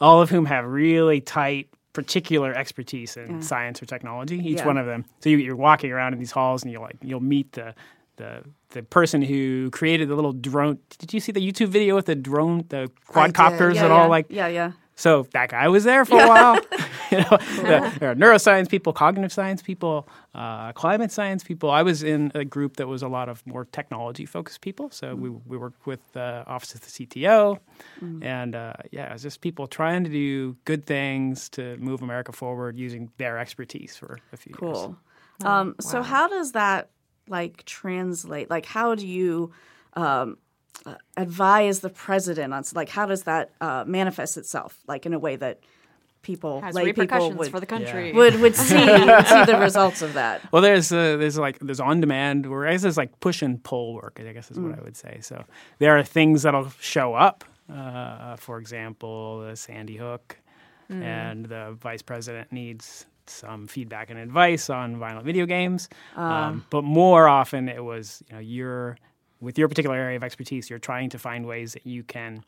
all 0.00 0.20
of 0.20 0.28
whom 0.28 0.44
have 0.46 0.64
really 0.64 1.20
tight, 1.20 1.68
particular 1.92 2.52
expertise 2.52 3.16
in 3.16 3.40
science 3.42 3.80
or 3.80 3.86
technology. 3.86 4.38
Each 4.40 4.58
Yeah. 4.58 4.66
one 4.66 4.76
of 4.76 4.86
them. 4.86 5.04
So 5.20 5.28
you, 5.30 5.36
you're 5.36 5.54
walking 5.54 5.92
around 5.92 6.14
in 6.14 6.18
these 6.18 6.32
halls, 6.32 6.64
and 6.64 6.72
you'll 6.72 6.82
like 6.82 6.96
you'll 7.00 7.20
meet 7.20 7.52
the. 7.52 7.76
The, 8.16 8.42
the 8.76 8.82
person 8.82 9.22
who 9.22 9.70
created 9.70 10.08
the 10.08 10.14
little 10.14 10.32
drone. 10.32 10.78
Did 10.98 11.14
you 11.14 11.20
see 11.20 11.32
the 11.32 11.40
YouTube 11.40 11.68
video 11.68 11.94
with 11.94 12.06
the 12.06 12.14
drone, 12.14 12.64
the 12.68 12.90
quadcopters 13.08 13.74
yeah, 13.74 13.82
that 13.82 13.90
yeah, 13.90 13.96
all 13.96 14.08
like 14.08 14.26
yeah, 14.28 14.48
yeah. 14.48 14.72
So 14.98 15.26
that 15.32 15.50
guy 15.50 15.68
was 15.68 15.84
there 15.84 16.04
for 16.04 16.18
a 16.22 16.28
while. 16.28 16.56
you 17.10 17.18
know, 17.18 17.28
the- 17.30 17.96
there 18.00 18.10
are 18.10 18.14
neuroscience 18.14 18.68
people, 18.68 18.92
cognitive 18.92 19.32
science 19.32 19.62
people, 19.62 20.08
uh, 20.34 20.72
climate 20.72 21.12
science 21.12 21.44
people. 21.44 21.70
I 21.70 21.82
was 21.82 22.02
in 22.02 22.32
a 22.34 22.44
group 22.44 22.76
that 22.76 22.88
was 22.88 23.02
a 23.02 23.08
lot 23.08 23.28
of 23.28 23.46
more 23.46 23.64
technology 23.64 24.26
focused 24.26 24.60
people. 24.60 24.90
So 24.90 25.14
we 25.14 25.30
we 25.30 25.56
worked 25.56 25.86
with 25.86 26.00
the 26.12 26.44
office 26.46 26.74
of 26.74 26.80
the 26.82 26.90
CTO, 27.06 27.58
and 28.22 28.54
uh, 28.54 28.74
yeah, 28.90 29.08
it 29.08 29.12
was 29.12 29.22
just 29.22 29.40
people 29.40 29.66
trying 29.66 30.04
to 30.04 30.10
do 30.10 30.56
good 30.64 30.84
things 30.84 31.48
to 31.50 31.76
move 31.78 32.02
America 32.02 32.32
forward 32.32 32.76
using 32.76 33.10
their 33.16 33.38
expertise 33.38 33.96
for 33.96 34.18
a 34.32 34.36
few 34.36 34.54
years. 34.60 34.76
Cool. 34.76 34.96
Um, 35.44 35.74
So, 35.80 36.02
how 36.02 36.28
does 36.28 36.52
that 36.52 36.90
like 37.28 37.64
translate? 37.64 38.50
Like, 38.50 38.66
how 38.66 38.94
do 38.94 39.06
you 39.06 39.52
um, 39.94 40.38
uh, 40.84 40.94
advise 41.16 41.80
the 41.80 41.90
president 41.90 42.52
on 42.52 42.64
like 42.74 42.88
how 42.88 43.06
does 43.06 43.24
that 43.24 43.50
uh, 43.60 43.84
manifest 43.86 44.36
itself? 44.36 44.78
Like 44.86 45.06
in 45.06 45.14
a 45.14 45.18
way 45.18 45.36
that 45.36 45.60
people, 46.22 46.60
Has 46.60 46.74
lay 46.74 46.92
people 46.92 47.32
would 47.32 47.50
for 47.50 47.60
the 47.60 47.66
country. 47.66 48.12
would 48.12 48.40
would 48.40 48.56
see 48.56 48.76
see 48.76 49.44
the 49.44 49.58
results 49.60 50.02
of 50.02 50.14
that. 50.14 50.42
Well, 50.52 50.60
there's 50.60 50.92
uh, 50.92 51.16
there's 51.16 51.38
like 51.38 51.58
there's 51.60 51.80
on 51.80 52.00
demand 52.00 52.50
where 52.50 52.66
I 52.66 52.72
guess 52.72 52.82
there's 52.82 52.96
like 52.96 53.18
push 53.20 53.42
and 53.42 53.62
pull 53.62 53.94
work. 53.94 54.20
I 54.20 54.32
guess 54.32 54.50
is 54.50 54.58
what 54.58 54.78
I 54.78 54.82
would 54.82 54.96
say. 54.96 55.18
So 55.22 55.44
there 55.78 55.96
are 55.96 56.02
things 56.02 56.42
that'll 56.42 56.70
show 56.80 57.14
up. 57.14 57.44
Uh, 57.72 58.36
for 58.36 58.58
example, 58.58 59.40
the 59.40 59.56
Sandy 59.56 59.96
Hook, 59.96 60.38
and 60.88 61.46
the 61.46 61.76
vice 61.80 62.02
president 62.02 62.52
needs 62.52 63.06
some 63.28 63.66
feedback 63.66 64.10
and 64.10 64.18
advice 64.18 64.70
on 64.70 64.96
violent 64.98 65.24
video 65.24 65.46
games. 65.46 65.88
Um, 66.16 66.64
but 66.70 66.82
more 66.82 67.28
often, 67.28 67.68
it 67.68 67.84
was 67.84 68.22
you 68.28 68.34
know 68.34 68.40
you're 68.40 68.96
with 69.40 69.58
your 69.58 69.68
particular 69.68 69.96
area 69.96 70.16
of 70.16 70.24
expertise, 70.24 70.70
you're 70.70 70.78
trying 70.78 71.10
to 71.10 71.18
find 71.18 71.46
ways 71.46 71.72
that 71.74 71.86
you 71.86 72.02
can 72.02 72.42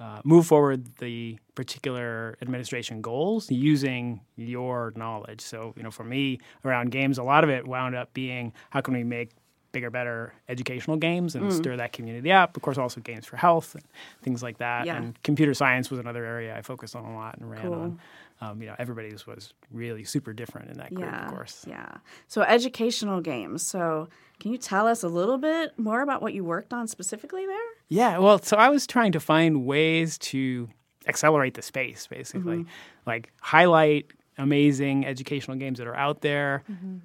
uh, 0.00 0.20
move 0.24 0.46
forward 0.46 0.84
the 0.98 1.38
particular 1.54 2.36
administration 2.42 3.00
goals 3.00 3.48
using 3.50 4.20
your 4.34 4.92
knowledge. 4.96 5.40
So, 5.40 5.72
you 5.76 5.82
know, 5.84 5.92
for 5.92 6.02
me 6.02 6.40
around 6.64 6.90
games, 6.90 7.18
a 7.18 7.22
lot 7.22 7.44
of 7.44 7.50
it 7.50 7.66
wound 7.68 7.94
up 7.94 8.12
being 8.12 8.52
how 8.70 8.80
can 8.80 8.94
we 8.94 9.04
make 9.04 9.30
bigger, 9.70 9.90
better 9.90 10.34
educational 10.48 10.96
games 10.96 11.34
and 11.34 11.50
stir 11.52 11.76
that 11.76 11.92
community 11.92 12.30
up. 12.32 12.56
Of 12.56 12.62
course, 12.62 12.76
also 12.76 13.00
games 13.00 13.24
for 13.24 13.36
health 13.36 13.74
and 13.74 13.84
things 14.22 14.42
like 14.42 14.58
that. 14.58 14.84
Yeah. 14.86 14.96
And 14.96 15.22
computer 15.22 15.54
science 15.54 15.90
was 15.90 15.98
another 16.00 16.24
area 16.24 16.56
I 16.56 16.62
focused 16.62 16.94
on 16.94 17.04
a 17.04 17.14
lot 17.14 17.38
and 17.38 17.50
ran 17.50 17.62
Cool. 17.62 17.74
on. 17.74 18.00
Um, 18.42 18.60
you 18.60 18.66
know, 18.66 18.74
everybody's 18.76 19.24
was 19.24 19.54
really 19.70 20.02
super 20.02 20.32
different 20.32 20.70
in 20.72 20.78
that 20.78 20.92
group, 20.92 21.08
yeah, 21.08 21.26
of 21.26 21.32
course. 21.32 21.64
Yeah. 21.68 21.98
So 22.26 22.42
educational 22.42 23.20
games. 23.20 23.62
So 23.62 24.08
can 24.40 24.50
you 24.50 24.58
tell 24.58 24.88
us 24.88 25.04
a 25.04 25.08
little 25.08 25.38
bit 25.38 25.78
more 25.78 26.02
about 26.02 26.22
what 26.22 26.34
you 26.34 26.42
worked 26.42 26.72
on 26.72 26.88
specifically 26.88 27.46
there? 27.46 27.56
Yeah, 27.88 28.18
well, 28.18 28.40
so 28.40 28.56
I 28.56 28.68
was 28.68 28.84
trying 28.86 29.12
to 29.12 29.20
find 29.20 29.64
ways 29.64 30.18
to 30.18 30.68
accelerate 31.06 31.54
the 31.54 31.62
space, 31.62 32.08
basically, 32.08 32.66
like 33.06 33.30
highlight 33.40 34.06
amazing 34.38 35.06
educational 35.06 35.56
games 35.56 35.78
that 35.78 35.86
are 35.86 35.94
out 35.96 36.22
there, 36.22 36.64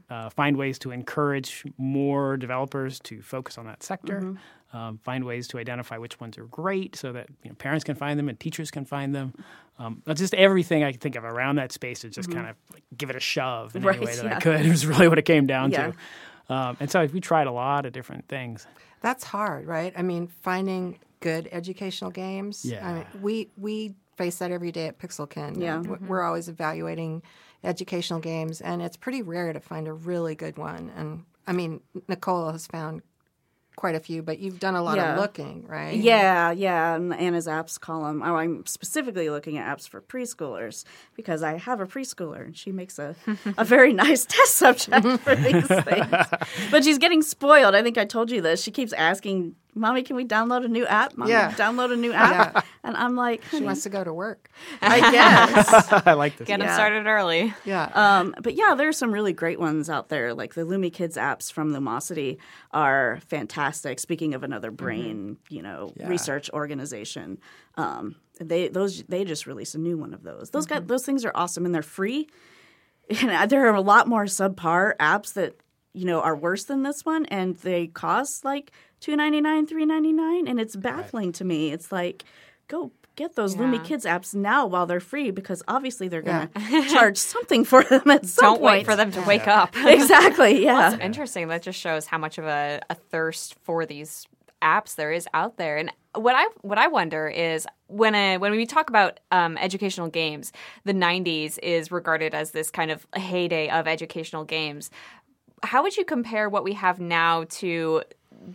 uh, 0.10 0.30
find 0.32 0.58
ways 0.58 0.80
to 0.80 0.92
encourage 0.92 1.66
more 1.78 2.38
developers 2.38 3.00
to 3.02 3.22
focus 3.22 3.58
on 3.60 3.66
that 3.66 3.84
sector, 3.84 4.36
um, 4.74 5.00
find 5.04 5.24
ways 5.26 5.48
to 5.50 5.58
identify 5.58 5.98
which 5.98 6.20
ones 6.20 6.38
are 6.38 6.46
great 6.46 6.96
so 6.96 7.12
that 7.14 7.28
you 7.44 7.50
know, 7.50 7.56
parents 7.56 7.84
can 7.84 7.96
find 7.96 8.20
them 8.20 8.28
and 8.30 8.40
teachers 8.40 8.70
can 8.72 8.86
find 8.86 9.16
them. 9.16 9.34
Um, 9.80 10.02
just 10.14 10.34
everything 10.34 10.84
I 10.84 10.92
could 10.92 11.02
think 11.02 11.16
of 11.16 11.24
around 11.24 11.56
that 11.58 11.72
space 11.72 12.00
to 12.02 12.10
just 12.10 12.32
kind 12.32 12.48
of 12.50 12.56
like, 12.74 12.84
give 12.98 13.10
it 13.10 13.16
a 13.16 13.20
shove 13.20 13.76
in 13.76 13.84
Right, 13.84 13.98
any 13.98 14.06
way 14.08 14.16
that 14.16 14.26
yeah. 14.26 14.38
I 14.38 14.40
could. 14.40 14.62
It 14.66 14.70
was 14.70 14.86
really 14.86 15.08
what 15.08 15.20
it 15.20 15.26
came 15.26 15.46
down 15.48 15.72
Yeah. 15.72 15.92
to. 16.48 16.54
Um, 16.54 16.78
and 16.80 16.90
so 16.90 17.06
we 17.14 17.20
tried 17.20 17.48
a 17.48 17.52
lot 17.52 17.86
of 17.86 17.94
different 17.94 18.28
things. 18.28 18.66
That's 19.02 19.24
hard, 19.24 19.68
right? 19.68 19.94
I 19.96 20.02
mean, 20.02 20.28
finding 20.28 21.00
good 21.20 21.48
educational 21.52 22.10
games. 22.12 22.66
Yeah. 22.66 22.88
I 22.88 22.94
mean, 22.94 23.06
we 23.22 23.50
we 23.58 23.94
face 24.16 24.38
that 24.40 24.52
every 24.52 24.72
day 24.72 24.88
at 24.88 24.98
Pixelkin. 24.98 25.62
Yeah. 25.62 25.78
W- 25.78 25.98
We're 26.08 26.24
always 26.24 26.48
evaluating 26.50 27.22
educational 27.64 28.20
games, 28.20 28.62
and 28.62 28.82
it's 28.82 28.98
pretty 28.98 29.22
rare 29.22 29.54
to 29.54 29.60
find 29.60 29.88
a 29.88 29.94
really 29.94 30.36
good 30.36 30.58
one. 30.58 30.92
And 30.96 31.24
I 31.46 31.54
mean, 31.54 31.82
Nicole 32.08 32.52
has 32.52 32.66
found 32.66 33.02
quite 33.78 33.96
a 33.96 34.00
few, 34.02 34.22
but 34.22 34.40
you've 34.40 34.60
done 34.60 34.76
a 34.76 34.82
lot 34.84 34.98
Yeah. 34.98 35.14
of 35.14 35.20
looking, 35.20 35.64
right? 35.68 35.96
Yeah, 35.96 36.52
yeah. 36.52 36.96
In 36.98 37.14
Anna's 37.14 37.48
apps 37.48 37.80
column, 37.80 38.22
oh, 38.26 38.36
I'm 38.36 38.66
specifically 38.66 39.30
looking 39.30 39.58
at 39.58 39.78
apps 39.78 39.88
for 39.88 40.02
preschoolers 40.02 40.84
because 41.16 41.44
I 41.44 41.58
have 41.58 41.80
a 41.80 41.86
preschooler 41.86 42.44
and 42.44 42.58
she 42.58 42.72
makes 42.72 42.98
a, 43.00 43.16
a 43.58 43.64
very 43.76 43.94
nice 43.94 44.26
test 44.26 44.56
subject 44.56 45.06
for 45.22 45.36
these 45.36 45.68
things. 45.68 46.12
But 46.72 46.84
she's 46.84 46.98
getting 46.98 47.22
spoiled. 47.22 47.76
I 47.76 47.84
think 47.84 47.98
I 47.98 48.04
told 48.06 48.32
you 48.32 48.42
this. 48.42 48.62
She 48.64 48.72
keeps 48.72 48.94
asking, 48.94 49.56
Mommy, 49.78 50.04
can 50.04 50.16
we 50.16 50.26
download 50.26 50.66
a 50.66 50.68
new 50.68 50.86
app? 50.86 51.16
Mommy, 51.18 51.32
Yeah. 51.32 51.52
download 51.52 51.94
a 51.94 51.96
new 51.96 52.12
app. 52.14 52.66
And 52.84 52.96
I'm 52.98 53.16
like, 53.16 53.44
She 53.52 53.62
wants 53.64 53.84
to 53.84 53.90
go 53.90 54.04
to 54.04 54.14
work. 54.14 54.50
I 54.82 55.00
guess. 55.12 55.92
I 56.08 56.14
like 56.14 56.38
this. 56.38 56.48
Get 56.48 56.60
them 56.60 56.68
Yeah. 56.68 56.74
started 56.76 57.06
early. 57.08 57.54
Yeah. 57.66 57.90
Um, 57.94 58.34
but 58.42 58.56
yeah, 58.56 58.76
there 58.76 58.88
are 58.88 58.94
some 58.94 59.12
really 59.12 59.34
great 59.34 59.60
ones 59.60 59.90
out 59.90 60.10
there. 60.10 60.34
Like 60.34 60.54
the 60.56 60.62
Lumi 60.62 60.92
Kids 60.92 61.18
apps 61.18 61.52
from 61.52 61.74
Lumosity 61.74 62.38
are 62.72 63.20
fantastic. 63.28 64.00
Speaking 64.00 64.34
of 64.34 64.44
another 64.44 64.72
brain, 64.72 65.38
you 65.50 65.62
know, 65.62 65.94
Yeah. 65.96 66.08
research 66.08 66.50
organization, 66.52 67.40
um, 67.76 68.16
they 68.40 68.68
those 68.68 69.04
they 69.04 69.24
just 69.26 69.48
released 69.48 69.76
a 69.76 69.80
new 69.80 69.98
one 69.98 70.14
of 70.14 70.24
those. 70.24 70.52
Those 70.52 70.66
got 70.66 70.88
those 70.88 71.06
things 71.06 71.26
are 71.26 71.32
awesome 71.36 71.66
and 71.66 71.74
they're 71.74 71.82
free. 71.82 72.28
And 73.10 73.50
there 73.50 73.66
are 73.68 73.76
a 73.76 73.82
lot 73.82 74.08
more 74.08 74.26
subpar 74.26 74.96
apps 74.98 75.34
that 75.34 75.56
you 75.94 76.06
know 76.06 76.20
are 76.22 76.36
worse 76.36 76.66
than 76.66 76.84
this 76.84 77.06
one, 77.06 77.26
and 77.28 77.56
they 77.58 77.88
cost 77.88 78.44
like 78.46 78.72
two 79.00 79.16
ninety 79.16 79.42
nine, 79.42 79.68
three 79.68 79.86
ninety 79.86 80.14
nine, 80.14 80.48
and 80.48 80.60
it's 80.60 80.76
baffling 80.76 81.32
to 81.34 81.44
me. 81.46 81.72
It's 81.72 81.92
like 81.92 82.24
go 82.68 82.92
get 83.16 83.36
those 83.36 83.56
Yeah. 83.56 83.62
Lumi 83.62 83.84
Kids 83.84 84.06
apps 84.06 84.36
now 84.36 84.68
while 84.68 84.86
they're 84.86 85.00
free 85.00 85.32
because 85.32 85.64
obviously 85.68 86.08
they're 86.08 86.22
going 86.22 86.48
to 86.70 86.84
charge 86.90 87.18
something 87.18 87.64
for 87.66 87.84
them 87.84 88.10
at 88.12 88.26
some 88.28 88.44
Don't 88.44 88.60
point. 88.60 88.64
wait 88.64 88.86
for 88.86 88.96
them 88.96 89.12
to 89.12 89.22
wake 89.24 89.48
up. 89.48 89.76
exactly. 89.76 90.64
Yeah. 90.64 90.92
That's 90.92 91.02
interesting. 91.04 91.48
That 91.48 91.64
just 91.64 91.80
shows 91.80 92.06
how 92.06 92.20
much 92.20 92.38
of 92.38 92.46
a, 92.46 92.80
a 92.92 92.96
thirst 92.96 93.56
for 93.64 93.86
these 93.88 94.28
apps 94.62 94.96
there 94.96 95.12
is 95.12 95.28
out 95.34 95.58
there. 95.58 95.78
And 95.78 95.92
what 96.14 96.36
I 96.36 96.48
what 96.62 96.78
I 96.78 96.88
wonder 96.88 97.28
is 97.28 97.66
when 97.88 98.14
a, 98.16 98.38
when 98.38 98.52
we 98.52 98.66
talk 98.68 98.90
about 98.90 99.20
um, 99.32 99.58
educational 99.58 100.10
games, 100.10 100.52
the 100.84 100.94
'90s 100.94 101.58
is 101.64 101.92
regarded 101.92 102.36
as 102.36 102.52
this 102.52 102.70
kind 102.70 102.92
of 102.92 103.08
heyday 103.16 103.70
of 103.70 103.88
educational 103.88 104.44
games. 104.44 104.90
How 105.64 105.82
would 105.84 105.98
you 105.98 106.06
compare 106.06 106.50
what 106.50 106.64
we 106.64 106.74
have 106.74 107.00
now 107.00 107.46
to 107.50 108.04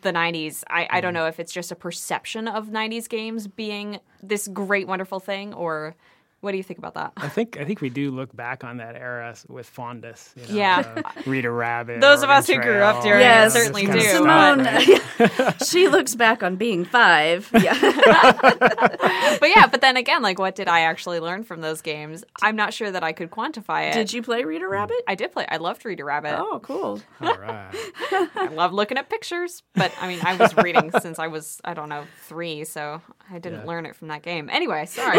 the 0.03 0.13
90s? 0.13 0.65
I, 0.69 0.87
I 0.91 1.01
don't 1.01 1.15
mm-hmm. 1.15 1.23
know 1.23 1.27
if 1.27 1.41
it's 1.41 1.53
just 1.53 1.73
a 1.73 1.77
perception 1.77 2.49
of 2.49 2.69
90s 2.69 3.09
games 3.09 3.47
being 3.47 4.01
this 4.23 4.49
great, 4.49 4.87
wonderful 4.87 5.21
thing, 5.21 5.55
or 5.55 5.95
what 6.43 6.51
do 6.51 6.57
you 6.57 6.63
think 6.65 6.79
about 6.79 6.95
that? 6.95 7.13
I 7.17 7.29
think 7.29 7.57
I 7.57 7.65
think 7.65 7.81
we 7.81 7.89
do 7.89 8.11
look 8.11 8.35
back 8.35 8.65
on 8.65 8.79
that 8.79 8.97
era 8.97 9.35
with 9.49 9.67
fondness. 9.67 10.35
You 10.37 10.49
know, 10.49 10.55
Yeah. 10.59 11.03
Reader 11.25 11.53
Rabbit. 11.53 12.01
Those 12.01 12.25
of 12.25 12.31
us 12.31 12.49
who 12.49 12.61
grew 12.61 12.81
up 12.81 13.03
during 13.03 13.21
it 13.21 13.25
Yes. 13.25 13.55
this 13.55 13.63
certainly 13.63 13.87
do, 13.87 14.01
Simone, 14.01 14.65
right? 14.65 15.63
she 15.67 15.87
looks 15.87 16.17
back 16.17 16.43
on 16.43 16.57
being 16.57 16.85
five. 16.85 17.49
Yeah. 17.63 17.79
but 19.39 19.49
yeah, 19.55 19.69
but 19.69 19.81
then 19.81 19.97
again, 19.97 20.21
like, 20.21 20.41
what 20.41 20.57
did 20.57 20.67
I 20.67 20.81
actually 20.81 21.21
learn 21.21 21.45
from 21.45 21.61
those 21.61 21.81
games? 21.81 22.25
I'm 22.43 22.57
not 22.57 22.75
sure 22.75 22.91
that 22.91 23.05
I 23.05 23.13
could 23.13 23.31
quantify 23.31 23.89
it. 23.91 23.95
Did 23.95 24.13
you 24.13 24.21
play 24.21 24.43
Reader 24.45 24.67
hmm. 24.67 24.73
Rabbit? 24.73 24.97
I 25.07 25.15
did 25.15 25.31
play. 25.31 25.47
I 25.49 25.59
loved 25.59 25.85
Reader 25.85 26.05
Rabbit. 26.05 26.35
Oh, 26.37 26.59
cool. 26.61 27.01
All 27.21 27.37
right. 27.37 27.71
I 28.35 28.49
love 28.53 28.73
looking 28.73 28.99
at 28.99 29.09
pictures, 29.09 29.63
but 29.75 29.93
I 30.01 30.09
mean, 30.09 30.19
I 30.25 30.35
was 30.37 30.57
reading 30.57 30.91
since 31.01 31.21
I 31.21 31.29
was, 31.29 31.61
I 31.65 31.75
don't 31.75 31.89
know, 31.89 32.05
three, 32.27 32.65
so 32.65 33.01
I 33.31 33.39
didn't 33.39 33.61
Yeah. 33.61 33.67
learn 33.67 33.87
it 33.87 33.95
from 33.95 34.09
that 34.09 34.23
game. 34.23 34.51
Anyway, 34.51 34.87
sorry. 34.87 35.19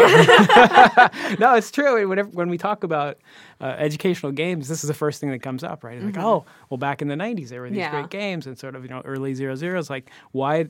no, 1.38 1.54
it's 1.54 1.70
true. 1.70 2.08
Whenever, 2.08 2.28
when 2.30 2.48
we 2.48 2.58
talk 2.58 2.84
about 2.84 3.18
uh, 3.60 3.64
educational 3.78 4.32
games, 4.32 4.68
this 4.68 4.82
is 4.84 4.88
the 4.88 4.94
first 4.94 5.20
thing 5.20 5.30
that 5.30 5.40
comes 5.40 5.62
up, 5.64 5.84
right? 5.84 5.96
It's 5.96 6.04
like, 6.04 6.18
oh, 6.24 6.44
well, 6.70 6.78
back 6.78 7.02
in 7.02 7.08
the 7.08 7.14
'90s, 7.14 7.48
there 7.48 7.60
were 7.60 7.68
these 7.70 7.78
Yeah. 7.78 7.90
great 7.90 8.10
games, 8.10 8.46
and 8.46 8.58
sort 8.58 8.74
of 8.74 8.82
you 8.82 8.90
know 8.90 9.02
early 9.04 9.34
zero 9.34 9.54
zeros. 9.54 9.90
Like, 9.90 10.10
why? 10.32 10.66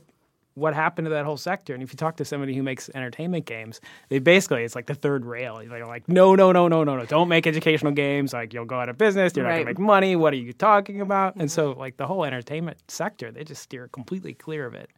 What 0.55 0.73
happened 0.73 1.05
to 1.05 1.09
that 1.11 1.25
whole 1.25 1.37
sector? 1.37 1.73
And 1.73 1.83
if 1.83 1.93
you 1.93 1.97
talk 1.97 2.17
to 2.17 2.25
somebody 2.25 2.55
who 2.55 2.63
makes 2.63 2.89
entertainment 2.95 3.45
games, 3.45 3.79
they 4.09 4.19
basically 4.19 4.63
it's 4.63 4.75
like 4.75 4.87
the 4.87 4.95
third 4.95 5.25
rail. 5.25 5.61
They're 5.65 5.85
like, 5.85 6.07
no, 6.09 6.33
no, 6.35 6.51
no, 6.51 6.67
no, 6.67 6.83
no, 6.83 6.95
no, 6.97 7.05
don't 7.05 7.27
make 7.27 7.45
educational 7.45 7.91
games. 7.91 8.33
Like 8.33 8.53
you'll 8.53 8.65
go 8.65 8.79
out 8.79 8.89
of 8.89 8.97
business. 8.97 9.33
You're 9.35 9.45
not 9.45 9.51
gonna 9.51 9.65
make 9.65 9.79
money. 9.79 10.15
What 10.15 10.33
are 10.33 10.37
you 10.37 10.53
talking 10.53 11.01
about? 11.01 11.35
And 11.35 11.51
so 11.51 11.71
like 11.71 11.97
the 11.97 12.07
whole 12.07 12.25
entertainment 12.25 12.77
sector, 12.87 13.31
they 13.31 13.43
just 13.43 13.61
steer 13.63 13.87
completely 13.89 14.33
clear 14.33 14.65
of 14.65 14.73
it 14.75 14.89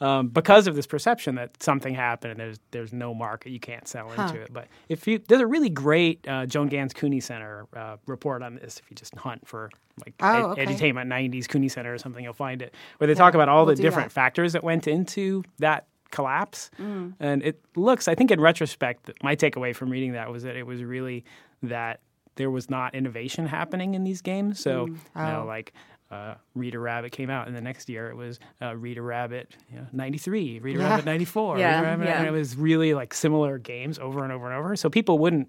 um, 0.00 0.28
because 0.28 0.66
of 0.66 0.74
this 0.76 0.86
perception 0.86 1.34
that 1.36 1.62
something 1.62 1.94
happened 1.94 2.32
and 2.32 2.40
there's 2.40 2.58
there's 2.70 2.92
no 2.92 3.14
market, 3.14 3.50
you 3.50 3.60
can't 3.60 3.86
sell 3.88 4.10
into 4.10 4.40
it. 4.40 4.52
But 4.52 4.68
if 4.88 5.06
you 5.06 5.18
there's 5.18 5.40
a 5.40 5.46
really 5.46 5.70
great 5.70 6.26
uh, 6.28 6.46
Joan 6.46 6.68
Ganz 6.68 6.92
Cooney 6.94 7.20
Center 7.20 7.66
uh, 7.74 7.96
report 8.06 8.42
on 8.42 8.54
this. 8.56 8.78
If 8.78 8.90
you 8.90 8.94
just 8.94 9.14
hunt 9.16 9.46
for 9.46 9.70
like 10.04 10.14
Oh, 10.20 10.50
okay. 10.52 10.66
edutainment 10.66 11.06
'90s 11.06 11.48
Cooney 11.48 11.68
Center 11.68 11.92
or 11.94 11.98
something, 11.98 12.24
you'll 12.24 12.32
find 12.32 12.62
it 12.62 12.74
where 12.98 13.06
they 13.06 13.14
talk 13.14 13.34
about 13.34 13.48
all 13.48 13.64
we'll 13.66 13.74
the 13.76 13.82
different 13.82 14.08
that. 14.10 14.14
factors 14.14 14.52
that 14.54 14.64
went 14.64 14.86
into 14.86 15.42
that 15.58 15.86
collapse. 16.10 16.70
And 16.78 17.42
it 17.42 17.60
looks, 17.76 18.06
I 18.08 18.14
think, 18.14 18.30
in 18.30 18.40
retrospect, 18.40 19.10
my 19.22 19.34
takeaway 19.36 19.74
from 19.74 19.90
reading 19.90 20.12
that 20.12 20.30
was 20.30 20.42
that 20.44 20.56
it 20.56 20.64
was 20.66 20.82
really 20.82 21.24
that 21.62 22.00
there 22.36 22.50
was 22.50 22.68
not 22.70 22.94
innovation 22.94 23.46
happening 23.46 23.94
in 23.94 24.04
these 24.04 24.20
games. 24.20 24.58
So, 24.60 24.86
you 24.86 24.96
know, 25.16 25.42
Oh. 25.42 25.46
like 25.46 25.72
uh, 26.10 26.34
Reader 26.54 26.78
Rabbit 26.80 27.10
came 27.12 27.30
out, 27.30 27.46
and 27.48 27.56
the 27.56 27.60
next 27.60 27.88
year 27.88 28.08
it 28.10 28.16
was 28.16 28.38
uh, 28.62 28.76
Reader 28.76 29.02
Rabbit 29.02 29.56
you 29.72 29.78
know, 29.78 29.86
93, 29.92 30.60
Reader 30.60 30.78
Yeah. 30.80 30.90
Rabbit 30.90 31.04
94. 31.06 31.58
Yeah, 31.58 31.74
Reader 31.80 31.82
Rabbit, 31.90 32.04
yeah. 32.06 32.18
And 32.18 32.26
it 32.28 32.30
was 32.30 32.56
really 32.56 32.94
like 32.94 33.12
similar 33.14 33.58
games 33.58 33.98
over 33.98 34.22
and 34.22 34.32
over 34.32 34.46
and 34.46 34.54
over. 34.54 34.76
So 34.76 34.88
people 34.90 35.18
wouldn't 35.18 35.48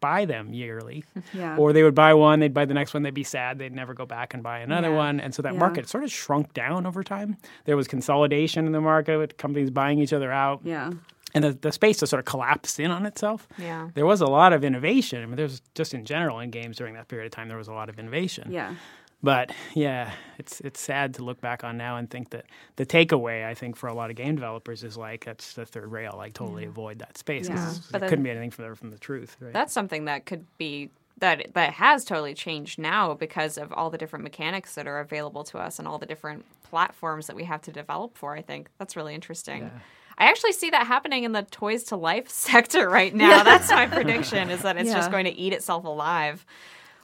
buy 0.00 0.24
them 0.24 0.52
yearly. 0.52 1.04
Yeah. 1.32 1.56
Or 1.56 1.72
they 1.72 1.82
would 1.82 1.94
buy 1.94 2.14
one, 2.14 2.40
they'd 2.40 2.52
buy 2.54 2.64
the 2.64 2.74
next 2.74 2.92
one, 2.94 3.02
they'd 3.02 3.14
be 3.14 3.22
sad, 3.24 3.58
they'd 3.58 3.74
never 3.74 3.94
go 3.94 4.04
back 4.06 4.34
and 4.34 4.42
buy 4.42 4.58
another 4.60 4.88
Yeah. 4.90 4.96
one. 4.96 5.20
And 5.20 5.34
so 5.34 5.42
that 5.42 5.52
Yeah. 5.54 5.58
market 5.60 5.88
sort 5.88 6.02
of 6.04 6.10
shrunk 6.10 6.52
down 6.54 6.86
over 6.86 7.02
time. 7.04 7.36
There 7.66 7.76
was 7.76 7.86
consolidation 7.86 8.66
in 8.66 8.72
the 8.72 8.80
market 8.80 9.18
with 9.18 9.36
companies 9.36 9.70
buying 9.70 9.98
each 10.00 10.12
other 10.12 10.32
out. 10.32 10.60
Yeah. 10.64 10.90
And 11.32 11.44
the, 11.44 11.52
the 11.52 11.70
space 11.70 12.00
just 12.00 12.10
sort 12.10 12.18
of 12.18 12.24
collapsed 12.26 12.80
in 12.80 12.90
on 12.90 13.06
itself. 13.06 13.46
Yeah. 13.56 13.90
There 13.94 14.04
was 14.06 14.20
a 14.20 14.26
lot 14.26 14.52
of 14.52 14.64
innovation. 14.64 15.22
I 15.22 15.26
mean, 15.26 15.36
there 15.36 15.44
was 15.46 15.62
just 15.76 15.94
in 15.94 16.04
general 16.04 16.40
in 16.40 16.50
games 16.50 16.76
during 16.76 16.94
that 16.94 17.06
period 17.06 17.26
of 17.26 17.32
time, 17.32 17.46
there 17.46 17.56
was 17.58 17.68
a 17.68 17.72
lot 17.72 17.88
of 17.88 17.98
innovation. 18.00 18.50
Yeah. 18.50 18.74
But 19.22 19.52
yeah, 19.74 20.12
it's 20.38 20.60
it's 20.60 20.80
sad 20.80 21.14
to 21.14 21.24
look 21.24 21.40
back 21.40 21.62
on 21.62 21.76
now 21.76 21.96
and 21.98 22.08
think 22.08 22.30
that 22.30 22.46
the 22.76 22.86
takeaway 22.86 23.44
I 23.46 23.52
think 23.54 23.76
for 23.76 23.86
a 23.88 23.94
lot 23.94 24.08
of 24.10 24.16
game 24.16 24.34
developers 24.34 24.82
is 24.82 24.96
like 24.96 25.24
that's 25.26 25.52
the 25.54 25.66
third 25.66 25.90
rail. 25.92 26.14
Like 26.16 26.32
totally 26.32 26.64
avoid 26.64 27.00
that 27.00 27.18
space. 27.18 27.48
'cause 27.48 27.56
Yeah. 27.58 27.70
It 27.72 27.92
But 27.92 28.00
then- 28.00 28.08
couldn't 28.10 28.22
be 28.24 28.30
anything 28.30 28.50
further 28.50 28.74
from 28.74 28.90
the 28.90 28.98
truth. 28.98 29.36
Right? 29.40 29.52
That's 29.52 29.72
something 29.74 30.06
that 30.06 30.24
could 30.24 30.46
be 30.56 30.90
that 31.18 31.52
that 31.52 31.74
has 31.74 32.06
totally 32.06 32.32
changed 32.32 32.78
now 32.78 33.12
because 33.12 33.58
of 33.58 33.72
all 33.74 33.90
the 33.90 33.98
different 33.98 34.22
mechanics 34.22 34.74
that 34.76 34.86
are 34.86 35.00
available 35.00 35.44
to 35.44 35.58
us 35.58 35.78
and 35.78 35.86
all 35.86 35.98
the 35.98 36.06
different 36.06 36.46
platforms 36.62 37.26
that 37.26 37.36
we 37.36 37.44
have 37.44 37.60
to 37.62 37.72
develop 37.72 38.16
for. 38.16 38.34
I 38.34 38.40
think 38.40 38.70
that's 38.78 38.96
really 38.96 39.14
interesting. 39.14 39.70
I 40.16 40.24
actually 40.30 40.52
see 40.52 40.70
that 40.70 40.86
happening 40.86 41.24
in 41.24 41.32
the 41.32 41.42
toys 41.42 41.84
to 41.84 41.96
life 41.96 42.28
sector 42.30 42.88
right 42.88 43.14
now. 43.14 43.42
That's 43.42 43.70
my 43.70 43.86
prediction 43.86 44.48
is 44.48 44.62
that 44.62 44.78
it's 44.78 44.92
just 44.92 45.10
going 45.10 45.24
to 45.26 45.30
eat 45.32 45.52
itself 45.52 45.84
alive, 45.84 46.46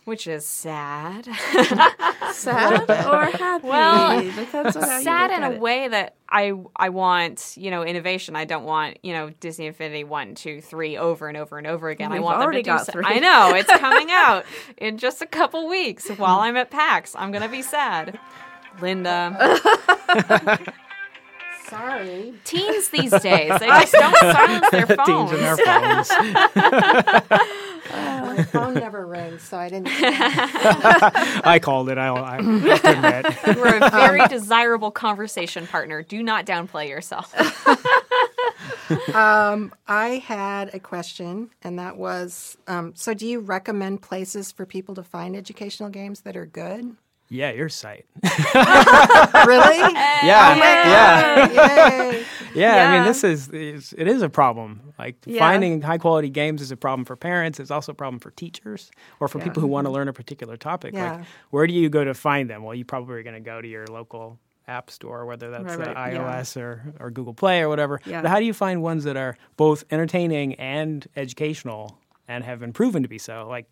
which 0.06 0.26
is 0.26 0.46
sad. 0.46 1.26
Sad 2.32 2.88
or 2.90 3.24
happy? 3.26 3.66
Well, 3.66 4.22
Depends 4.22 4.76
on 4.76 4.82
how 4.82 4.98
you 4.98 5.04
sad 5.04 5.30
in 5.30 5.42
a 5.42 5.52
it. 5.52 5.60
way 5.60 5.88
that 5.88 6.14
I 6.28 6.52
I 6.76 6.90
want 6.90 7.54
you 7.56 7.70
know 7.70 7.82
innovation. 7.82 8.36
I 8.36 8.44
don't 8.44 8.64
want 8.64 8.98
you 9.02 9.12
know 9.14 9.30
Disney 9.40 9.66
Infinity 9.66 10.04
one, 10.04 10.34
two, 10.34 10.60
three 10.60 10.96
over 10.98 11.28
and 11.28 11.36
over 11.36 11.56
and 11.58 11.66
over 11.66 11.88
again. 11.88 12.10
I 12.12 12.16
We've 12.16 12.22
want 12.24 12.36
them 12.36 12.42
to 12.42 12.44
already 12.46 12.62
do. 12.62 12.70
got 12.72 12.86
so- 12.86 12.92
three. 12.92 13.04
I 13.06 13.18
know 13.20 13.54
it's 13.54 13.70
coming 13.78 14.08
out 14.10 14.44
in 14.76 14.98
just 14.98 15.22
a 15.22 15.26
couple 15.26 15.66
weeks. 15.68 16.08
While 16.08 16.40
I'm 16.40 16.56
at 16.56 16.70
PAX, 16.70 17.14
I'm 17.16 17.32
gonna 17.32 17.48
be 17.48 17.62
sad. 17.62 18.18
Linda, 18.82 19.58
Sorry. 21.68 22.34
teens 22.44 22.88
these 22.90 23.10
days 23.10 23.58
they 23.58 23.66
just 23.66 23.92
don't 23.92 24.14
silence 24.16 24.70
their 24.70 24.86
phones. 24.86 25.30
Teens 25.30 25.32
and 25.32 25.40
their 25.42 25.56
phones. 26.04 26.10
My 27.96 28.42
phone 28.44 28.74
never 28.86 29.06
rings, 29.06 29.42
so 29.42 29.56
I 29.56 29.68
didn't. 29.68 29.88
I 31.46 31.58
called 31.62 31.88
it. 31.88 31.98
I'll, 31.98 32.16
I 32.16 32.42
have 32.42 32.82
to 32.82 32.90
admit. 32.90 33.56
We're 33.56 33.78
a 33.78 33.90
very 33.90 34.26
desirable 34.28 34.90
conversation 34.90 35.66
partner. 35.66 36.02
Do 36.02 36.22
not 36.22 36.46
downplay 36.46 36.88
yourself. 36.88 37.34
Um, 39.14 39.72
I 39.88 40.22
had 40.24 40.74
a 40.74 40.78
question, 40.78 41.50
and 41.62 41.78
that 41.78 41.96
was 41.96 42.56
um, 42.66 42.92
so 42.94 43.14
do 43.14 43.26
you 43.26 43.40
recommend 43.40 44.02
places 44.02 44.52
for 44.52 44.64
people 44.64 44.94
to 44.94 45.02
find 45.02 45.34
educational 45.36 45.88
games 45.88 46.20
that 46.20 46.36
are 46.36 46.46
good? 46.46 46.96
Yeah, 47.28 47.50
your 47.52 47.68
site. 47.68 48.06
Really? 49.46 49.78
Yeah, 49.78 50.56
yeah, 50.56 51.46
Yay. 52.10 52.24
yeah. 52.54 52.88
I 52.90 52.96
mean, 52.98 53.06
this 53.06 53.22
is 53.24 53.48
is- 53.48 53.94
it 53.96 54.08
is 54.08 54.22
a 54.22 54.28
problem. 54.28 54.92
Like 54.98 55.16
Yeah. 55.26 55.38
finding 55.40 55.82
high 55.82 55.98
quality 55.98 56.30
games 56.30 56.62
is 56.62 56.70
a 56.70 56.76
problem 56.76 57.04
for 57.04 57.16
parents. 57.16 57.60
It's 57.60 57.70
also 57.70 57.92
a 57.92 57.94
problem 57.94 58.18
for 58.20 58.30
teachers 58.32 58.90
or 59.20 59.28
for 59.28 59.38
people 59.38 59.60
who 59.60 59.68
want 59.68 59.86
to 59.86 59.90
learn 59.90 60.08
a 60.08 60.12
particular 60.12 60.56
topic. 60.56 60.94
Yeah. 60.94 61.16
Like, 61.16 61.26
where 61.50 61.66
do 61.66 61.74
you 61.74 61.88
go 61.88 62.04
to 62.04 62.14
find 62.14 62.48
them? 62.50 62.62
Well, 62.64 62.74
you 62.74 62.84
probably 62.84 63.16
are 63.16 63.22
going 63.22 63.34
to 63.34 63.40
go 63.40 63.60
to 63.60 63.68
your 63.68 63.86
local 63.86 64.38
app 64.68 64.90
store, 64.90 65.26
whether 65.26 65.50
that's 65.50 65.76
Right, 65.76 65.88
uh, 65.88 65.92
right, 65.94 66.12
yeah. 66.14 66.40
iOS 66.40 66.56
or, 66.60 66.94
or 66.98 67.10
Google 67.10 67.34
Play 67.34 67.60
or 67.60 67.68
whatever. 67.68 68.00
Yeah. 68.04 68.22
But 68.22 68.30
how 68.30 68.38
do 68.40 68.44
you 68.46 68.54
find 68.54 68.82
ones 68.82 69.04
that 69.04 69.16
are 69.16 69.36
both 69.56 69.84
entertaining 69.92 70.54
and 70.54 71.06
educational 71.14 71.98
and 72.26 72.42
have 72.42 72.58
been 72.60 72.72
proven 72.72 73.02
to 73.02 73.08
be 73.08 73.18
so? 73.18 73.46
Like, 73.48 73.66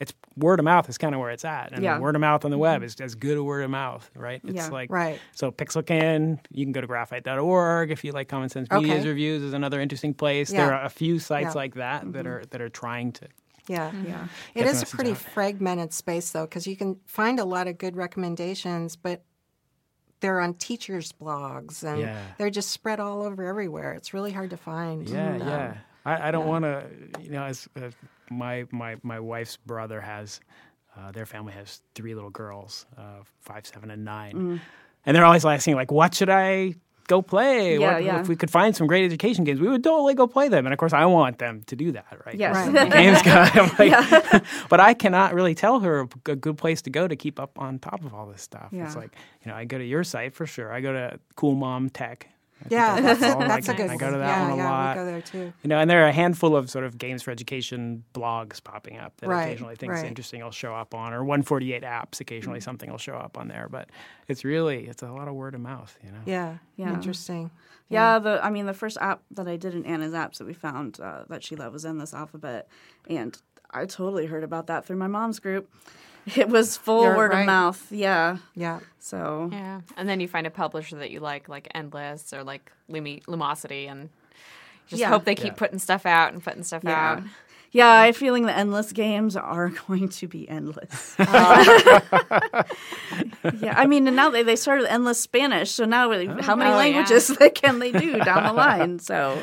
it's 0.00 0.12
word 0.36 0.58
of 0.58 0.64
mouth 0.64 0.88
is 0.88 0.96
kind 0.98 1.14
of 1.14 1.20
where 1.20 1.30
it's 1.30 1.44
at, 1.44 1.72
and 1.72 1.84
Yeah. 1.84 1.98
word 1.98 2.14
of 2.16 2.20
mouth 2.20 2.44
on 2.44 2.50
the 2.50 2.58
web 2.58 2.82
is 2.82 2.96
as 3.00 3.14
good 3.14 3.36
a 3.36 3.44
word 3.44 3.62
of 3.62 3.70
mouth, 3.70 4.10
right? 4.16 4.40
It's 4.44 4.54
Yeah. 4.54 4.68
like 4.68 4.90
Right. 4.90 5.20
so 5.32 5.52
Pixelkin, 5.52 6.38
you 6.50 6.64
can 6.64 6.72
go 6.72 6.80
to 6.80 6.86
graphite.org 6.88 7.90
if 7.90 8.02
you 8.02 8.12
like 8.12 8.28
Common 8.28 8.48
Sense 8.48 8.68
Media's 8.70 9.06
reviews 9.06 9.42
is 9.42 9.52
another 9.52 9.80
interesting 9.80 10.14
place. 10.14 10.50
Yeah. 10.52 10.64
There 10.66 10.74
are 10.74 10.84
a 10.84 10.88
few 10.88 11.18
sites 11.18 11.54
Yeah. 11.54 11.60
like 11.60 11.74
that 11.74 12.12
that 12.14 12.26
are 12.26 12.42
that 12.50 12.60
are 12.60 12.70
trying 12.70 13.12
to 13.12 13.28
Yeah. 13.68 13.92
Yeah. 14.04 14.24
It 14.54 14.60
Get 14.60 14.64
the 14.64 14.70
is 14.70 14.82
a 14.82 14.86
pretty 14.86 15.10
out. 15.12 15.18
fragmented 15.18 15.92
space, 15.92 16.32
though, 16.32 16.44
because 16.46 16.66
you 16.66 16.76
can 16.76 16.98
find 17.06 17.38
a 17.38 17.44
lot 17.44 17.68
of 17.68 17.78
good 17.78 17.94
recommendations, 17.94 18.96
but 18.96 19.22
they're 20.20 20.40
on 20.40 20.54
teachers' 20.54 21.12
blogs 21.12 21.82
and 21.84 22.00
Yeah. 22.00 22.20
they're 22.36 22.50
just 22.50 22.70
spread 22.70 23.00
all 23.00 23.22
over 23.22 23.44
everywhere. 23.44 23.92
It's 23.92 24.12
really 24.12 24.32
hard 24.32 24.50
to 24.50 24.56
find. 24.56 25.08
Yeah, 25.08 25.34
Um, 25.34 25.38
yeah. 25.40 25.74
I, 26.04 26.28
I 26.28 26.30
don't 26.30 26.46
want 26.48 26.64
to, 26.64 26.84
you 27.20 27.30
know, 27.30 27.44
as 27.44 27.68
uh, 27.76 27.90
my 28.30 28.64
my 28.70 28.96
my 29.02 29.20
wife's 29.20 29.56
brother 29.58 30.00
has, 30.00 30.40
uh, 30.96 31.10
their 31.12 31.26
family 31.26 31.52
has 31.52 31.82
three 31.94 32.14
little 32.14 32.30
girls, 32.30 32.86
uh, 32.96 33.22
five, 33.40 33.66
seven, 33.66 33.90
and 33.90 34.04
nine, 34.04 34.34
Mm. 34.34 34.60
and 35.06 35.16
they're 35.16 35.24
always 35.24 35.44
asking 35.44 35.74
like, 35.76 35.90
"What 35.90 36.14
should 36.14 36.30
I 36.30 36.74
go 37.08 37.22
play? 37.22 37.76
Yeah, 37.78 37.94
what, 37.94 38.04
yeah. 38.04 38.20
If 38.20 38.28
we 38.28 38.36
could 38.36 38.50
find 38.52 38.74
some 38.76 38.86
great 38.86 39.04
education 39.04 39.42
games, 39.42 39.60
we 39.60 39.66
would 39.66 39.82
totally 39.82 40.14
go 40.14 40.26
play 40.28 40.48
them." 40.48 40.64
And 40.66 40.72
of 40.72 40.78
course, 40.78 40.92
I 40.92 41.06
want 41.06 41.38
them 41.38 41.62
to 41.66 41.74
do 41.74 41.90
that, 41.92 42.06
right? 42.24 42.36
Yes. 42.36 42.68
Right. 42.68 42.92
Games 43.00 43.20
guy. 43.22 43.50
I'm 43.52 43.70
like, 43.78 44.44
but 44.68 44.78
I 44.78 44.94
cannot 44.94 45.34
really 45.34 45.54
tell 45.56 45.80
her 45.80 46.06
a 46.26 46.36
good 46.36 46.56
place 46.56 46.82
to 46.82 46.90
go 46.90 47.08
to 47.08 47.16
keep 47.16 47.40
up 47.40 47.58
on 47.58 47.78
top 47.80 48.04
of 48.04 48.14
all 48.14 48.26
this 48.26 48.42
stuff. 48.42 48.68
Yeah. 48.70 48.86
It's 48.86 48.94
like, 48.96 49.10
you 49.44 49.50
know, 49.50 49.56
I 49.56 49.64
go 49.64 49.76
to 49.78 49.84
your 49.84 50.04
site 50.04 50.34
for 50.34 50.46
sure. 50.46 50.72
I 50.72 50.80
go 50.80 50.92
to 50.92 51.18
Cool 51.34 51.56
Mom 51.56 51.90
Tech. 51.90 52.28
Yeah, 52.68 53.00
that's, 53.00 53.22
all. 53.22 53.38
that's 53.40 53.68
I- 53.68 53.72
a 53.72 53.76
good 53.76 53.90
I 53.90 53.96
go 53.96 54.06
one. 54.06 54.12
to 54.14 54.18
that 54.18 54.26
yeah, 54.28 54.42
one 54.42 54.50
a 54.52 54.56
yeah, 54.56 54.70
lot. 54.70 54.96
we 54.96 55.00
go 55.02 55.06
there 55.06 55.20
too. 55.22 55.52
You 55.62 55.68
know, 55.68 55.78
and 55.78 55.88
there 55.90 56.04
are 56.04 56.08
a 56.08 56.12
handful 56.12 56.54
of 56.56 56.68
sort 56.70 56.84
of 56.84 56.98
games 56.98 57.22
for 57.22 57.30
education 57.30 58.04
blogs 58.14 58.62
popping 58.62 58.98
up 58.98 59.16
that 59.18 59.28
Right, 59.28 59.44
occasionally 59.44 59.76
things 59.76 59.92
right. 59.94 60.04
interesting 60.06 60.42
will 60.42 60.50
show 60.50 60.74
up 60.74 60.94
on, 60.94 61.12
or 61.12 61.24
148 61.24 61.82
apps. 61.82 62.20
Occasionally, 62.20 62.60
something 62.60 62.90
will 62.90 62.98
show 62.98 63.14
up 63.14 63.38
on 63.38 63.48
there. 63.48 63.68
But 63.70 63.88
it's 64.28 64.44
really 64.44 64.86
it's 64.86 65.02
a 65.02 65.10
lot 65.10 65.28
of 65.28 65.34
word 65.34 65.54
of 65.54 65.60
mouth. 65.60 65.96
You 66.04 66.10
know. 66.12 66.18
Yeah, 66.26 66.58
Yeah. 66.76 66.92
interesting. 66.94 67.50
Yeah, 67.88 68.18
the 68.20 68.44
I 68.44 68.50
mean 68.50 68.66
the 68.66 68.74
first 68.74 68.98
app 69.00 69.22
that 69.32 69.48
I 69.48 69.56
did 69.56 69.74
in 69.74 69.84
Anna's 69.84 70.12
apps 70.12 70.38
that 70.38 70.46
we 70.46 70.52
found 70.54 71.00
uh, 71.00 71.24
that 71.28 71.42
she 71.42 71.56
loved 71.56 71.72
was 71.72 71.84
Endless 71.84 72.14
Alphabet, 72.14 72.68
and 73.08 73.36
I 73.72 73.84
totally 73.86 74.26
heard 74.26 74.44
about 74.44 74.66
that 74.68 74.84
through 74.84 74.96
my 74.96 75.08
mom's 75.08 75.38
group. 75.40 75.68
It 76.36 76.48
was 76.48 76.76
full 76.76 77.02
You're 77.04 77.16
word 77.16 77.32
right. 77.32 77.40
of 77.40 77.46
mouth. 77.46 77.86
Yeah, 77.90 78.38
Yeah, 78.54 78.80
so 78.98 79.48
Yeah. 79.52 79.80
And 79.96 80.08
then 80.08 80.20
you 80.20 80.28
find 80.28 80.46
a 80.46 80.50
publisher 80.50 80.96
that 80.96 81.10
you 81.10 81.20
like, 81.20 81.48
like 81.48 81.68
Endless 81.74 82.32
or 82.32 82.44
like 82.44 82.70
Lumi- 82.90 83.24
Lumosity, 83.24 83.90
and 83.90 84.10
just 84.88 85.00
Yeah. 85.00 85.08
hope 85.08 85.24
they 85.24 85.34
keep 85.34 85.54
Yeah. 85.54 85.54
putting 85.54 85.78
stuff 85.78 86.06
out 86.06 86.32
and 86.32 86.42
putting 86.42 86.62
stuff 86.62 86.82
yeah. 86.84 87.12
out. 87.12 87.22
Yeah, 87.72 87.88
I 87.88 88.06
have 88.06 88.16
a 88.16 88.18
feeling 88.18 88.46
the 88.46 88.56
endless 88.56 88.92
games 88.92 89.36
are 89.36 89.68
going 89.88 90.08
to 90.08 90.26
be 90.26 90.48
endless. 90.48 91.14
yeah, 91.18 92.00
I 93.76 93.86
mean, 93.86 94.06
and 94.06 94.16
now 94.16 94.30
they, 94.30 94.42
they 94.42 94.56
started 94.56 94.90
endless 94.90 95.20
Spanish, 95.20 95.70
so 95.70 95.84
now 95.84 96.10
how 96.42 96.56
many 96.56 96.70
Oh, 96.72 96.76
languages 96.76 97.36
can 97.54 97.78
they 97.78 97.92
do 97.92 98.18
down 98.18 98.44
the 98.44 98.52
line? 98.52 98.98
So, 98.98 99.40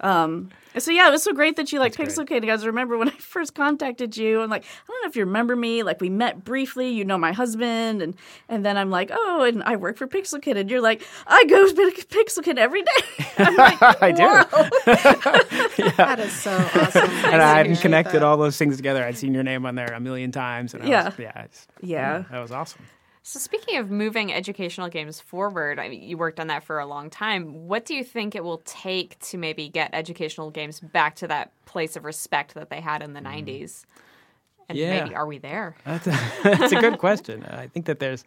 um, 0.00 0.50
so 0.78 0.90
yeah, 0.90 1.08
it 1.08 1.10
was 1.10 1.22
so 1.22 1.32
great 1.32 1.56
that 1.56 1.72
you 1.72 1.78
like 1.78 1.96
great. 1.96 2.08
Pixelkin. 2.08 2.46
Guys, 2.46 2.62
I 2.62 2.66
remember 2.66 2.96
when 2.98 3.08
I 3.10 3.12
first 3.12 3.54
contacted 3.54 4.16
you, 4.16 4.40
and 4.42 4.50
like, 4.50 4.64
I 4.64 4.86
don't 4.88 5.02
know 5.02 5.08
if 5.08 5.16
you 5.16 5.24
remember 5.24 5.56
me. 5.56 5.82
Like, 5.82 6.00
we 6.00 6.10
met 6.10 6.44
briefly. 6.44 6.90
You 6.90 7.04
know 7.04 7.18
my 7.18 7.32
husband, 7.32 8.02
and 8.02 8.14
and 8.48 8.64
then 8.64 8.76
I'm 8.76 8.90
like, 8.90 9.10
oh, 9.12 9.42
and 9.44 9.62
I 9.62 9.76
work 9.76 9.96
for 9.96 10.06
Pixelkin, 10.06 10.56
and 10.56 10.70
you're 10.70 10.80
like, 10.80 11.02
I 11.26 11.44
go 11.46 11.66
to 11.66 11.74
Pixelkin 12.08 12.58
every 12.58 12.82
day. 12.82 13.04
I'm 13.38 13.56
like, 13.56 13.82
I 14.02 14.12
do. 14.12 14.22
"Wow." 14.22 14.46
that 15.96 16.16
is 16.20 16.32
so 16.32 16.52
awesome. 16.74 17.10
And 17.10 17.42
I 17.42 17.56
hadn't 17.58 17.76
connected 17.76 18.14
that. 18.16 18.22
all 18.22 18.36
those 18.36 18.56
things 18.56 18.76
together. 18.76 19.04
I'd 19.04 19.16
seen 19.16 19.34
your 19.34 19.42
name 19.42 19.66
on 19.66 19.74
there 19.74 19.92
a 19.92 20.00
million 20.00 20.32
times. 20.32 20.74
And 20.74 20.82
I 20.82 20.86
Yeah. 20.86 21.04
was, 21.06 21.18
yeah, 21.18 21.42
it's, 21.44 21.66
Yeah. 21.80 22.24
that 22.30 22.40
was 22.40 22.52
awesome. 22.52 22.82
So 23.28 23.40
speaking 23.40 23.76
of 23.78 23.90
moving 23.90 24.32
educational 24.32 24.88
games 24.88 25.20
forward, 25.20 25.80
I 25.80 25.88
mean, 25.88 26.00
you 26.00 26.16
worked 26.16 26.38
on 26.38 26.46
that 26.46 26.62
for 26.62 26.78
a 26.78 26.86
long 26.86 27.10
time. 27.10 27.66
What 27.66 27.84
do 27.84 27.92
you 27.92 28.04
think 28.04 28.36
it 28.36 28.44
will 28.44 28.62
take 28.64 29.18
to 29.18 29.36
maybe 29.36 29.68
get 29.68 29.90
educational 29.92 30.52
games 30.52 30.78
back 30.78 31.16
to 31.16 31.26
that 31.26 31.50
place 31.64 31.96
of 31.96 32.04
respect 32.04 32.54
that 32.54 32.70
they 32.70 32.80
had 32.80 33.02
in 33.02 33.14
the 33.14 33.20
'90s? 33.20 33.84
And 34.68 34.78
Yeah. 34.78 34.90
maybe 34.90 35.16
are 35.16 35.26
we 35.26 35.38
there? 35.38 35.74
That's 35.84 36.06
a, 36.06 36.10
that's 36.44 36.70
a 36.72 36.76
good 36.80 36.98
question. 37.06 37.44
I 37.46 37.66
think 37.66 37.86
that 37.86 37.98
there's 37.98 38.22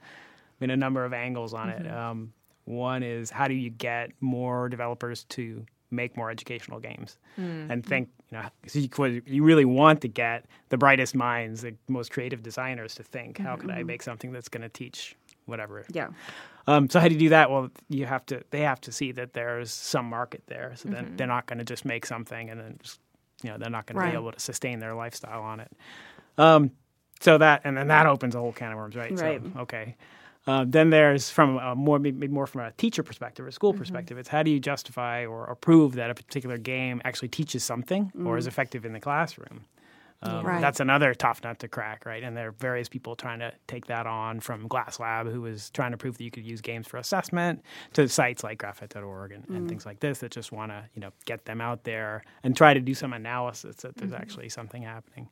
been 0.59 0.69
a 0.69 0.75
number 0.77 1.05
of 1.05 1.13
angles 1.13 1.53
on 1.53 1.69
Mm-hmm. 1.69 1.85
it. 1.85 1.91
Um, 1.93 2.33
one 2.65 3.01
is 3.01 3.29
how 3.29 3.47
do 3.47 3.53
you 3.53 3.69
get 3.69 4.11
more 4.19 4.67
developers 4.67 5.23
to 5.29 5.65
make 5.91 6.17
more 6.17 6.29
educational 6.29 6.81
games 6.81 7.17
Mm-hmm. 7.39 7.71
and 7.71 7.85
think, 7.85 8.09
you 8.31 8.37
know, 8.37 8.43
'cause 8.63 8.75
you, 9.25 9.43
really 9.43 9.65
want 9.65 10.01
to 10.01 10.07
get 10.07 10.45
the 10.69 10.77
brightest 10.77 11.15
minds, 11.15 11.61
the 11.61 11.75
most 11.87 12.11
creative 12.11 12.43
designers 12.43 12.95
to 12.95 13.03
think, 13.03 13.37
how 13.39 13.55
could 13.55 13.71
I 13.71 13.83
make 13.83 14.03
something 14.03 14.31
that's 14.31 14.49
going 14.49 14.61
to 14.61 14.69
teach 14.69 15.15
whatever 15.45 15.79
Mm-hmm. 15.81 15.97
Yeah. 15.97 16.09
um, 16.67 16.89
so 16.89 16.99
how 16.99 17.07
do 17.07 17.15
you 17.15 17.19
do 17.19 17.29
that? 17.29 17.49
Well, 17.49 17.71
you 17.89 18.05
have 18.05 18.23
to. 18.27 18.43
They 18.51 18.61
have 18.61 18.79
to 18.81 18.91
see 18.91 19.11
that 19.13 19.33
there's 19.33 19.71
some 19.71 20.05
market 20.07 20.43
there. 20.45 20.73
So 20.75 20.89
Mm-hmm. 20.89 20.93
then 20.95 21.13
they're 21.17 21.25
not 21.27 21.47
going 21.47 21.57
to 21.59 21.65
just 21.65 21.85
make 21.85 22.05
something 22.05 22.49
and 22.51 22.59
then, 22.59 22.77
just, 22.83 22.99
you 23.41 23.49
know, 23.49 23.57
they're 23.57 23.71
not 23.71 23.87
going 23.87 23.95
to 23.95 24.05
be 24.11 24.13
able 24.13 24.31
to 24.31 24.39
sustain 24.39 24.79
their 24.79 24.93
lifestyle 24.93 25.41
on 25.41 25.59
it. 25.61 25.71
Um, 26.37 26.71
so 27.21 27.37
that 27.39 27.61
and 27.63 27.75
then 27.75 27.87
that 27.87 28.05
opens 28.05 28.35
a 28.35 28.39
whole 28.39 28.53
can 28.53 28.71
of 28.71 28.77
worms, 28.77 28.95
right? 28.95 29.11
Right. 29.19 29.41
So, 29.55 29.61
okay. 29.61 29.95
Uh, 30.49 30.65
then 30.67 30.89
there's 30.89 31.29
from 31.29 31.57
a 31.59 31.75
more 31.75 31.99
maybe 31.99 32.27
more 32.27 32.47
from 32.47 32.61
a 32.61 32.71
teacher 32.71 33.03
perspective 33.03 33.45
or 33.45 33.51
school 33.51 33.71
perspective. 33.71 34.17
It's 34.17 34.29
how 34.29 34.41
do 34.41 34.49
you 34.49 34.59
justify 34.59 35.23
or, 35.23 35.45
or 35.45 35.53
prove 35.53 35.93
that 35.93 36.09
a 36.09 36.15
particular 36.15 36.57
game 36.57 37.03
actually 37.05 37.27
teaches 37.27 37.63
something 37.63 38.11
or 38.25 38.35
is 38.35 38.47
effective 38.47 38.83
in 38.83 38.93
the 38.93 38.99
classroom? 38.99 39.65
Um, 40.23 40.45
Right. 40.45 40.59
That's 40.59 40.79
another 40.79 41.13
tough 41.13 41.43
nut 41.43 41.59
to 41.59 41.67
crack, 41.67 42.03
right? 42.05 42.23
And 42.23 42.35
there 42.35 42.47
are 42.47 42.51
various 42.51 42.89
people 42.89 43.15
trying 43.15 43.39
to 43.39 43.53
take 43.67 43.85
that 43.85 44.07
on 44.07 44.39
from 44.39 44.67
Glass 44.67 44.99
Lab, 44.99 45.31
who 45.31 45.41
was 45.41 45.69
trying 45.69 45.91
to 45.91 45.97
prove 45.97 46.17
that 46.17 46.23
you 46.23 46.31
could 46.31 46.45
use 46.45 46.61
games 46.61 46.87
for 46.87 46.97
assessment, 46.97 47.61
to 47.93 48.09
sites 48.09 48.43
like 48.43 48.57
graphite.org 48.59 49.31
and, 49.31 49.47
and 49.49 49.69
things 49.69 49.85
like 49.85 49.99
this 49.99 50.19
that 50.19 50.31
just 50.31 50.51
want 50.51 50.71
to, 50.71 50.83
you 50.95 50.99
know, 50.99 51.11
get 51.25 51.45
them 51.45 51.61
out 51.61 51.83
there 51.83 52.23
and 52.43 52.57
try 52.57 52.73
to 52.73 52.79
do 52.79 52.95
some 52.95 53.13
analysis 53.13 53.75
that 53.77 53.95
there's 53.97 54.13
actually 54.13 54.49
something 54.49 54.81
happening. 54.81 55.29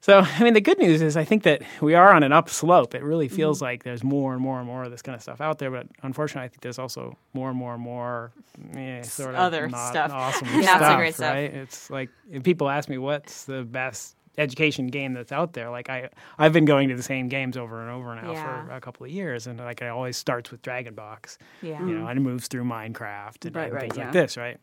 So, 0.00 0.18
I 0.24 0.42
mean, 0.44 0.54
the 0.54 0.60
good 0.60 0.78
news 0.78 1.02
is 1.02 1.16
I 1.16 1.24
think 1.24 1.42
that 1.44 1.62
we 1.80 1.94
are 1.94 2.12
on 2.12 2.22
an 2.22 2.32
up 2.32 2.48
slope. 2.48 2.94
It 2.94 3.02
really 3.02 3.28
feels 3.28 3.60
like 3.62 3.82
there's 3.84 4.04
more 4.04 4.32
and 4.32 4.40
more 4.42 4.58
and 4.58 4.66
more 4.66 4.84
of 4.84 4.90
this 4.90 5.02
kind 5.02 5.16
of 5.16 5.22
stuff 5.22 5.40
out 5.40 5.58
there. 5.58 5.70
But 5.70 5.86
unfortunately, 6.02 6.46
I 6.46 6.48
think 6.48 6.60
there's 6.60 6.78
also 6.78 7.16
more 7.34 7.48
and 7.50 7.58
more 7.58 7.74
and 7.74 7.82
more 7.82 8.32
eh, 8.74 9.02
sort 9.02 9.30
of 9.30 9.36
Other 9.36 9.68
not 9.68 9.88
stuff. 9.90 10.12
awesome 10.12 10.46
Not 10.52 10.64
so 10.64 10.76
stuff, 10.76 10.96
great 10.98 11.14
stuff. 11.14 11.32
right? 11.34 11.54
It's 11.54 11.90
like 11.90 12.10
if 12.30 12.42
people 12.42 12.68
ask 12.68 12.88
me 12.88 12.98
what's 12.98 13.44
the 13.44 13.62
best 13.64 14.14
education 14.38 14.88
game 14.88 15.14
that's 15.14 15.32
out 15.32 15.54
there. 15.54 15.70
Like 15.70 15.88
I, 15.88 16.10
I've 16.38 16.52
been 16.52 16.66
going 16.66 16.90
to 16.90 16.94
the 16.94 17.02
same 17.02 17.28
games 17.28 17.56
over 17.56 17.80
and 17.80 17.90
over 17.90 18.14
now 18.14 18.34
for 18.34 18.70
a 18.70 18.80
couple 18.82 19.06
of 19.06 19.10
years, 19.10 19.46
and 19.46 19.58
like 19.58 19.80
it 19.80 19.86
always 19.88 20.16
starts 20.18 20.50
with 20.50 20.60
Dragon 20.62 20.94
Box, 20.94 21.38
Yeah. 21.62 21.80
you 21.80 21.98
know, 21.98 22.06
and 22.06 22.18
it 22.18 22.22
moves 22.22 22.46
through 22.46 22.64
Minecraft 22.64 23.46
and, 23.46 23.56
Right, 23.56 23.64
and 23.64 23.72
right, 23.72 23.80
things 23.80 23.96
yeah. 23.96 24.04
like 24.04 24.12
this, 24.12 24.36
right? 24.36 24.58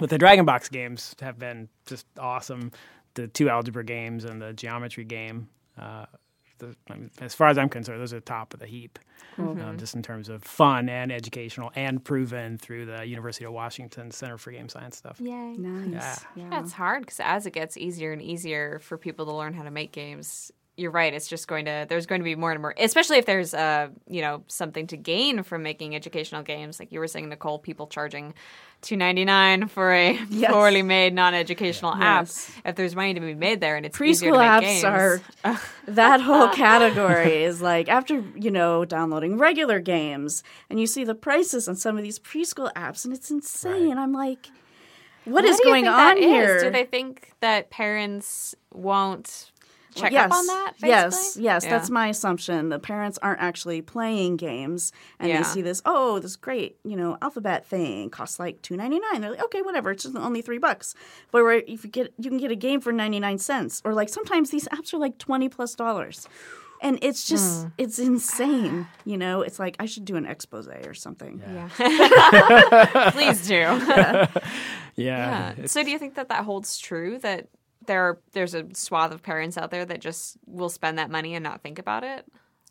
But 0.00 0.08
the 0.08 0.16
Dragon 0.16 0.46
Box 0.46 0.70
games 0.70 1.14
have 1.20 1.38
been 1.38 1.68
just 1.84 2.06
awesome. 2.18 2.72
The 3.14 3.28
two 3.28 3.48
algebra 3.48 3.84
games 3.84 4.24
and 4.24 4.40
the 4.40 4.52
geometry 4.52 5.04
game. 5.04 5.48
Uh, 5.78 6.06
the, 6.58 6.76
I 6.88 6.94
mean, 6.94 7.10
as 7.20 7.34
far 7.34 7.48
as 7.48 7.58
I'm 7.58 7.68
concerned, 7.68 8.00
those 8.00 8.12
are 8.12 8.16
the 8.16 8.22
top 8.22 8.54
of 8.54 8.60
the 8.60 8.66
heap, 8.66 8.98
um, 9.36 9.76
just 9.78 9.94
in 9.94 10.02
terms 10.02 10.28
of 10.28 10.44
fun 10.44 10.88
and 10.88 11.10
educational 11.10 11.72
and 11.74 12.02
proven 12.02 12.56
through 12.56 12.86
the 12.86 13.04
University 13.04 13.44
of 13.44 13.52
Washington 13.52 14.10
Center 14.10 14.38
for 14.38 14.52
Game 14.52 14.68
Science 14.68 14.96
stuff. 14.96 15.20
Yay. 15.20 15.56
Nice. 15.58 16.24
Yeah. 16.36 16.44
Yeah, 16.50 16.60
it's 16.60 16.72
hard 16.72 17.02
because 17.02 17.20
as 17.20 17.46
it 17.46 17.52
gets 17.52 17.76
easier 17.76 18.12
and 18.12 18.22
easier 18.22 18.78
for 18.80 18.96
people 18.96 19.26
to 19.26 19.32
learn 19.32 19.54
how 19.54 19.64
to 19.64 19.70
make 19.70 19.92
games, 19.92 20.52
you're 20.76 20.90
right. 20.90 21.12
It's 21.12 21.28
just 21.28 21.48
going 21.48 21.66
to 21.66 21.86
there's 21.88 22.06
going 22.06 22.20
to 22.20 22.24
be 22.24 22.34
more 22.34 22.50
and 22.50 22.60
more, 22.62 22.74
especially 22.78 23.18
if 23.18 23.26
there's 23.26 23.52
uh 23.52 23.88
you 24.08 24.22
know 24.22 24.42
something 24.48 24.86
to 24.88 24.96
gain 24.96 25.42
from 25.42 25.62
making 25.62 25.94
educational 25.94 26.42
games. 26.42 26.80
Like 26.80 26.92
you 26.92 26.98
were 26.98 27.06
saying, 27.08 27.28
Nicole, 27.28 27.58
people 27.58 27.86
charging 27.86 28.32
two 28.80 28.96
ninety 28.96 29.24
nine 29.24 29.68
for 29.68 29.92
a 29.92 30.18
Yes. 30.30 30.50
poorly 30.50 30.82
made 30.82 31.12
non 31.14 31.34
educational 31.34 31.92
app. 31.94 32.22
Yes. 32.26 32.50
If 32.64 32.74
there's 32.76 32.96
money 32.96 33.12
to 33.14 33.20
be 33.20 33.34
made 33.34 33.60
there 33.60 33.76
and 33.76 33.84
it's 33.84 34.00
easier 34.00 34.32
preschool 34.32 34.34
to 34.34 34.38
make 34.38 34.48
apps 34.48 34.60
games, 34.82 34.84
are 35.44 35.60
that 35.88 36.20
whole 36.22 36.48
category 36.48 37.44
is 37.44 37.60
like 37.60 37.88
after 37.88 38.24
you 38.34 38.50
know 38.50 38.84
downloading 38.86 39.36
regular 39.38 39.78
games 39.78 40.42
and 40.70 40.80
you 40.80 40.86
see 40.86 41.04
the 41.04 41.14
prices 41.14 41.68
on 41.68 41.76
some 41.76 41.96
of 41.98 42.02
these 42.02 42.18
preschool 42.18 42.72
apps 42.72 43.04
and 43.04 43.12
it's 43.12 43.30
insane 43.30 43.98
i'm 43.98 44.12
like 44.12 44.48
What 45.24 45.34
what 45.34 45.44
is 45.44 45.60
going 45.60 45.86
on 45.86 45.96
that 45.96 46.18
is? 46.18 46.24
here 46.24 46.60
Do 46.64 46.70
they 46.70 46.84
think 46.86 47.32
that 47.40 47.70
parents 47.70 48.54
won't 48.72 49.51
check 49.94 50.12
yes. 50.12 50.26
up 50.26 50.32
on 50.32 50.46
that? 50.46 50.74
Yes, 50.82 51.14
basically? 51.14 51.44
yes, 51.44 51.64
Yeah. 51.64 51.70
that's 51.70 51.90
my 51.90 52.08
assumption. 52.08 52.68
The 52.68 52.78
parents 52.78 53.18
aren't 53.22 53.40
actually 53.40 53.82
playing 53.82 54.36
games, 54.36 54.92
and 55.18 55.28
Yeah. 55.28 55.38
they 55.38 55.44
see 55.44 55.62
this. 55.62 55.82
Oh, 55.84 56.18
this 56.18 56.36
great, 56.36 56.78
you 56.84 56.96
know, 56.96 57.18
alphabet 57.22 57.66
thing 57.66 58.10
costs 58.10 58.38
like 58.38 58.62
two 58.62 58.76
ninety 58.76 58.98
nine. 58.98 59.20
They're 59.20 59.30
like, 59.32 59.44
okay, 59.44 59.62
whatever. 59.62 59.90
It's 59.90 60.02
just 60.04 60.16
only 60.16 60.42
three 60.42 60.58
bucks. 60.58 60.94
But 61.30 61.42
where 61.44 61.52
if 61.58 61.84
you 61.84 61.90
get, 61.90 62.12
you 62.18 62.30
can 62.30 62.38
get 62.38 62.50
a 62.50 62.56
game 62.56 62.80
for 62.80 62.92
ninety 62.92 63.20
nine 63.20 63.38
cents, 63.38 63.82
or 63.84 63.94
like 63.94 64.08
sometimes 64.08 64.50
these 64.50 64.68
apps 64.68 64.92
are 64.94 64.98
like 64.98 65.18
twenty 65.18 65.48
plus 65.48 65.74
dollars, 65.74 66.28
and 66.80 66.98
it's 67.02 67.26
just 67.28 67.62
hmm. 67.64 67.68
it's 67.78 67.98
insane. 67.98 68.86
You 69.04 69.16
know, 69.18 69.42
it's 69.42 69.58
like 69.58 69.76
I 69.78 69.86
should 69.86 70.04
do 70.04 70.16
an 70.16 70.26
expose 70.26 70.68
or 70.68 70.94
something. 70.94 71.42
Yeah. 71.78 73.10
Please 73.12 73.46
do. 73.46 73.62
Yeah. 74.94 75.06
Yeah. 75.06 75.50
It's- 75.52 75.72
So 75.72 75.82
do 75.82 75.90
you 75.90 75.98
think 75.98 76.16
that 76.16 76.28
that 76.28 76.44
holds 76.44 76.76
true 76.76 77.18
that 77.20 77.48
there 77.86 78.02
are, 78.02 78.18
there's 78.32 78.54
a 78.54 78.66
swath 78.74 79.12
of 79.12 79.22
parents 79.22 79.56
out 79.58 79.70
there 79.70 79.84
that 79.84 80.00
just 80.00 80.36
will 80.46 80.68
spend 80.68 80.98
that 80.98 81.10
money 81.10 81.34
and 81.34 81.42
not 81.42 81.62
think 81.62 81.78
about 81.78 82.04
it? 82.04 82.26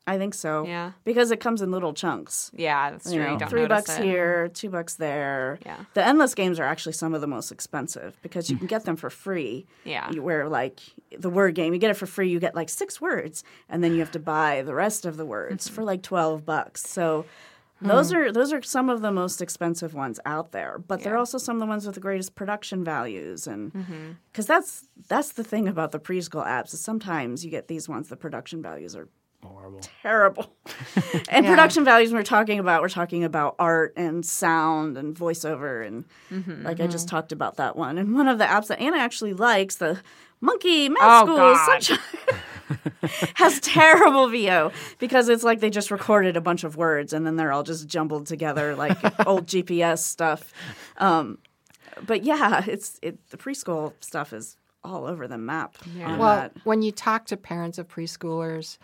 I 0.07 0.17
think 0.17 0.33
so. 0.33 0.65
Yeah. 0.65 0.93
because 1.03 1.29
it 1.29 1.39
comes 1.39 1.61
in 1.61 1.69
little 1.69 1.93
chunks. 1.93 2.49
Yeah, 2.55 2.89
that's 2.89 3.05
You 3.05 3.17
true. 3.19 3.23
know, 3.27 3.33
You 3.33 3.37
don't 3.39 3.49
three 3.49 3.67
bucks 3.67 3.99
it. 3.99 4.03
here, 4.03 4.47
two 4.47 4.69
bucks 4.71 4.95
there. 4.95 5.59
Yeah. 5.63 5.77
The 5.93 6.03
endless 6.03 6.33
games 6.33 6.59
are 6.59 6.63
actually 6.63 6.93
some 6.93 7.13
of 7.13 7.21
the 7.21 7.27
most 7.27 7.51
expensive 7.51 8.17
because 8.23 8.49
you 8.49 8.57
can 8.57 8.65
get 8.65 8.83
them 8.85 8.95
for 8.95 9.11
free. 9.11 9.67
Yeah. 9.83 10.09
You- 10.11 10.23
Where 10.23 10.49
like 10.49 10.79
the 11.15 11.29
word 11.29 11.53
game, 11.53 11.71
you 11.73 11.79
get 11.79 11.91
it 11.91 11.97
for 11.97 12.07
free. 12.07 12.29
You 12.31 12.39
get 12.39 12.55
like 12.55 12.67
six 12.69 12.99
words, 12.99 13.43
and 13.69 13.83
then 13.83 13.93
you 13.93 13.99
have 13.99 14.11
to 14.13 14.19
buy 14.19 14.63
the 14.63 14.73
rest 14.73 15.05
of 15.05 15.17
the 15.17 15.25
words 15.25 15.65
Mm-hmm. 15.67 15.75
for 15.75 15.83
like 15.83 16.01
twelve 16.01 16.45
bucks. 16.45 16.81
So. 16.89 17.25
Hmm. 17.81 17.87
Those 17.87 18.13
are 18.13 18.31
those 18.31 18.53
are 18.53 18.61
some 18.61 18.89
of 18.89 19.01
the 19.01 19.11
most 19.11 19.41
expensive 19.41 19.93
ones 19.93 20.19
out 20.25 20.51
there, 20.51 20.77
but 20.87 21.03
they're 21.03 21.17
also 21.17 21.37
some 21.37 21.55
of 21.57 21.59
the 21.59 21.65
ones 21.65 21.85
with 21.85 21.95
the 21.95 22.01
greatest 22.01 22.35
production 22.35 22.83
values, 22.83 23.47
and 23.47 23.73
Mm-hmm. 23.73 24.11
because 24.31 24.45
that's 24.45 24.87
that's 25.07 25.33
the 25.33 25.43
thing 25.43 25.67
about 25.67 25.91
the 25.91 25.99
preschool 25.99 26.45
apps 26.45 26.73
is 26.73 26.79
sometimes 26.81 27.43
you 27.43 27.51
get 27.51 27.67
these 27.67 27.89
ones 27.89 28.07
the 28.09 28.15
production 28.15 28.61
values 28.61 28.95
are 28.95 29.07
horrible. 29.43 29.79
terrible. 30.03 30.55
and 31.29 31.45
production 31.47 31.83
values 31.83 32.13
we're 32.13 32.21
talking 32.23 32.59
about, 32.59 32.81
we're 32.83 32.89
talking 32.89 33.23
about 33.23 33.55
art 33.57 33.93
and 33.97 34.23
sound 34.25 34.97
and 34.97 35.15
voiceover 35.15 35.85
and 35.85 36.05
like 36.63 36.79
I 36.79 36.85
just 36.87 37.07
talked 37.07 37.31
about 37.31 37.57
that 37.57 37.75
one. 37.75 37.97
And 37.97 38.13
one 38.15 38.27
of 38.27 38.37
the 38.37 38.45
apps 38.45 38.67
that 38.67 38.79
Anna 38.79 38.97
actually 38.97 39.33
likes, 39.33 39.75
the 39.77 39.99
Monkey 40.41 40.89
Math 40.89 40.99
Oh, 41.03 41.25
School 41.25 41.37
God. 41.37 41.65
Sunshine. 41.83 41.99
has 43.35 43.59
terrible 43.59 44.29
VO 44.29 44.71
because 44.97 45.27
it's 45.29 45.43
like 45.43 45.59
they 45.59 45.69
just 45.69 45.91
recorded 45.91 46.37
a 46.37 46.41
bunch 46.41 46.63
of 46.63 46.77
words 46.77 47.11
and 47.13 47.25
then 47.27 47.35
they're 47.35 47.51
all 47.51 47.63
just 47.63 47.87
jumbled 47.87 48.25
together 48.27 48.75
like 48.75 48.97
old 49.27 49.45
GPS 49.45 49.99
stuff. 49.99 50.53
Um, 50.97 51.37
but 52.05 52.23
yeah, 52.23 52.63
it's 52.67 52.97
it, 53.01 53.17
the 53.29 53.37
preschool 53.37 53.93
stuff 53.99 54.31
is 54.33 54.55
all 54.83 55.05
over 55.05 55.27
the 55.27 55.37
map. 55.37 55.75
on 56.03 56.17
Well, 56.17 56.35
that. 56.35 56.53
when 56.63 56.81
you 56.81 56.91
talk 56.91 57.25
to 57.27 57.37
parents 57.37 57.77
of 57.77 57.87
preschoolers, 57.89 58.77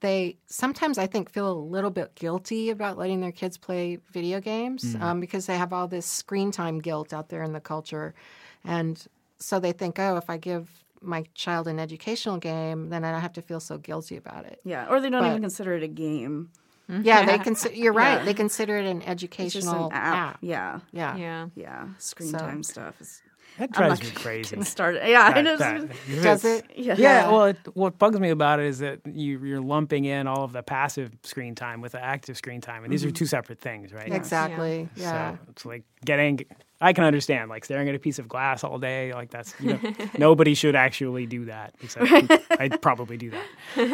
they 0.00 0.36
sometimes 0.46 0.98
I 0.98 1.06
think 1.06 1.30
feel 1.30 1.50
a 1.50 1.54
little 1.58 1.90
bit 1.90 2.14
guilty 2.14 2.70
about 2.70 2.98
letting 2.98 3.20
their 3.20 3.32
kids 3.32 3.56
play 3.56 3.98
video 4.12 4.40
games 4.40 4.96
um, 5.00 5.18
because 5.18 5.46
they 5.46 5.56
have 5.56 5.72
all 5.72 5.88
this 5.88 6.06
screen 6.06 6.50
time 6.52 6.78
guilt 6.78 7.12
out 7.12 7.30
there 7.30 7.42
in 7.42 7.52
the 7.52 7.60
culture, 7.60 8.14
and 8.64 9.02
so 9.38 9.58
they 9.58 9.72
think, 9.72 9.98
oh, 9.98 10.16
if 10.18 10.28
I 10.30 10.36
give 10.36 10.68
my 11.02 11.24
child 11.34 11.66
an 11.68 11.78
educational 11.78 12.36
game, 12.36 12.90
then 12.90 13.04
I 13.04 13.12
don't 13.12 13.20
have 13.20 13.32
to 13.34 13.42
feel 13.42 13.60
so 13.60 13.78
guilty 13.78 14.16
about 14.16 14.44
it. 14.44 14.60
yeah, 14.64 14.86
or 14.88 15.00
they 15.00 15.10
don't 15.10 15.22
but- 15.22 15.30
even 15.30 15.42
consider 15.42 15.74
it 15.74 15.82
a 15.82 15.88
game. 15.88 16.50
Mm-hmm. 16.90 17.02
Yeah, 17.04 17.24
they 17.24 17.38
consider. 17.50 17.74
You're 17.74 17.92
right. 17.92 18.18
Yeah. 18.18 18.24
They 18.24 18.34
consider 18.34 18.76
it 18.76 18.84
an 18.86 18.96
It's 18.98 19.04
just 19.04 19.10
educational 19.10 19.86
an 19.86 19.92
app. 19.92 20.38
Yeah, 20.40 20.80
Yeah. 20.92 21.16
Yeah. 21.16 21.48
yeah. 21.54 21.88
Screen 21.98 22.30
So- 22.30 22.38
time 22.38 22.62
stuff 22.62 23.00
is. 23.00 23.22
That 23.58 23.70
I'm 23.74 23.88
drives 23.88 24.02
not 24.04 24.08
me 24.14 24.14
crazy. 24.14 24.50
Getting 24.50 24.64
started. 24.64 25.08
Yeah, 25.08 25.22
I 25.22 25.32
That- 25.32 25.44
know. 25.44 25.56
that- 25.56 26.22
Does 26.22 26.44
it? 26.44 26.64
Yeah. 26.76 26.94
Yeah, 26.96 27.30
well, 27.30 27.44
it, 27.46 27.58
what 27.74 27.98
bugs 27.98 28.18
me 28.18 28.30
about 28.30 28.60
it 28.60 28.66
is 28.66 28.78
that 28.78 29.00
you, 29.06 29.44
you're 29.44 29.60
lumping 29.60 30.04
in 30.04 30.26
all 30.26 30.44
of 30.44 30.52
the 30.52 30.62
passive 30.62 31.12
screen 31.24 31.54
time 31.54 31.80
with 31.80 31.92
the 31.92 32.02
active 32.02 32.36
screen 32.36 32.60
time, 32.60 32.84
and 32.84 32.92
these 32.92 33.04
are 33.04 33.08
mm-hmm. 33.08 33.14
two 33.14 33.26
separate 33.26 33.60
things, 33.60 33.92
right? 33.92 34.12
Exactly. 34.12 34.88
Yeah. 34.96 35.32
So 35.32 35.38
it's 35.50 35.64
like 35.64 35.82
getting. 36.04 36.40
I 36.82 36.92
can 36.94 37.04
understand 37.04 37.50
like 37.50 37.64
staring 37.64 37.88
at 37.88 37.94
a 37.94 37.98
piece 37.98 38.18
of 38.18 38.26
glass 38.28 38.64
all 38.64 38.78
day. 38.78 39.12
Like 39.12 39.30
that's 39.30 39.54
you 39.60 39.74
know, 39.74 39.80
nobody 40.18 40.54
should 40.54 40.74
actually 40.74 41.26
do 41.26 41.44
that. 41.46 41.74
Except 41.82 42.06
I'd 42.58 42.80
probably 42.80 43.16
do 43.16 43.30
that, 43.30 43.46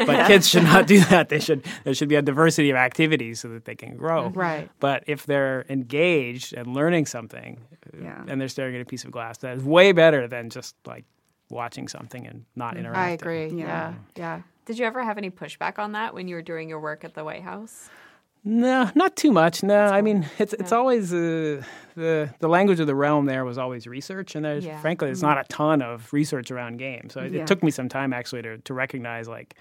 but 0.07 0.27
kids 0.29 0.49
should 0.49 0.62
not 0.62 0.87
do 0.87 1.01
that. 1.01 1.29
They 1.29 1.40
should. 1.40 1.64
There 1.85 1.94
should 1.94 2.09
be 2.09 2.14
a 2.14 2.22
diversity 2.22 2.70
of 2.70 2.77
activities 2.77 3.40
so 3.40 3.49
that 3.49 3.64
they 3.64 3.75
can 3.75 3.96
grow. 3.96 4.29
Right. 4.29 4.70
But 4.79 5.05
if 5.07 5.27
they're 5.27 5.64
engaged 5.68 6.53
and 6.55 6.75
learning 6.75 7.07
something, 7.07 7.61
uh, 7.72 8.03
Yeah. 8.03 8.25
and 8.29 8.40
they're 8.40 8.49
staring 8.49 8.77
at 8.77 8.83
a 8.83 8.85
piece 8.85 9.05
of 9.05 9.11
glass, 9.11 9.38
that 9.38 9.57
is 9.57 9.64
way 9.64 9.92
better 9.92 10.29
than 10.29 10.51
just 10.51 10.77
like 10.87 11.05
watching 11.51 11.88
something 11.88 12.27
and 12.27 12.44
not 12.55 12.75
mm, 12.75 12.81
interacting. 12.81 13.03
I 13.03 13.11
agree. 13.11 13.59
Yeah. 13.59 13.66
Yeah. 13.66 13.94
Yeah. 14.16 14.40
Did 14.64 14.79
you 14.79 14.85
ever 14.85 15.03
have 15.03 15.16
any 15.16 15.31
pushback 15.31 15.79
on 15.79 15.92
that 15.92 16.12
when 16.14 16.27
you 16.29 16.35
were 16.35 16.42
doing 16.42 16.68
your 16.68 16.81
work 16.81 17.05
at 17.05 17.14
the 17.14 17.25
White 17.25 17.42
House? 17.42 17.88
No, 18.48 18.88
not 18.94 19.16
too 19.16 19.32
much. 19.32 19.64
No, 19.64 19.76
I 19.87 20.00
mean 20.02 20.24
it's 20.38 20.52
it's 20.52 20.70
always 20.70 21.12
uh, 21.12 21.62
the 21.96 22.32
the 22.38 22.48
language 22.48 22.78
of 22.78 22.87
the 22.87 22.94
realm. 22.94 23.26
There 23.26 23.44
was 23.44 23.59
always 23.59 23.88
research, 23.88 24.37
and 24.37 24.44
there's 24.44 24.64
Yeah. 24.64 24.80
frankly 24.80 25.09
there's 25.09 25.20
not 25.22 25.37
a 25.37 25.44
ton 25.48 25.82
of 25.82 26.12
research 26.12 26.52
around 26.52 26.76
games. 26.78 27.12
So 27.14 27.22
it, 27.22 27.32
Yeah. 27.32 27.40
it 27.42 27.48
took 27.48 27.64
me 27.64 27.72
some 27.72 27.88
time 27.88 28.12
actually 28.12 28.42
to 28.42 28.59
to 28.59 28.72
recognize 28.74 29.26
like. 29.28 29.54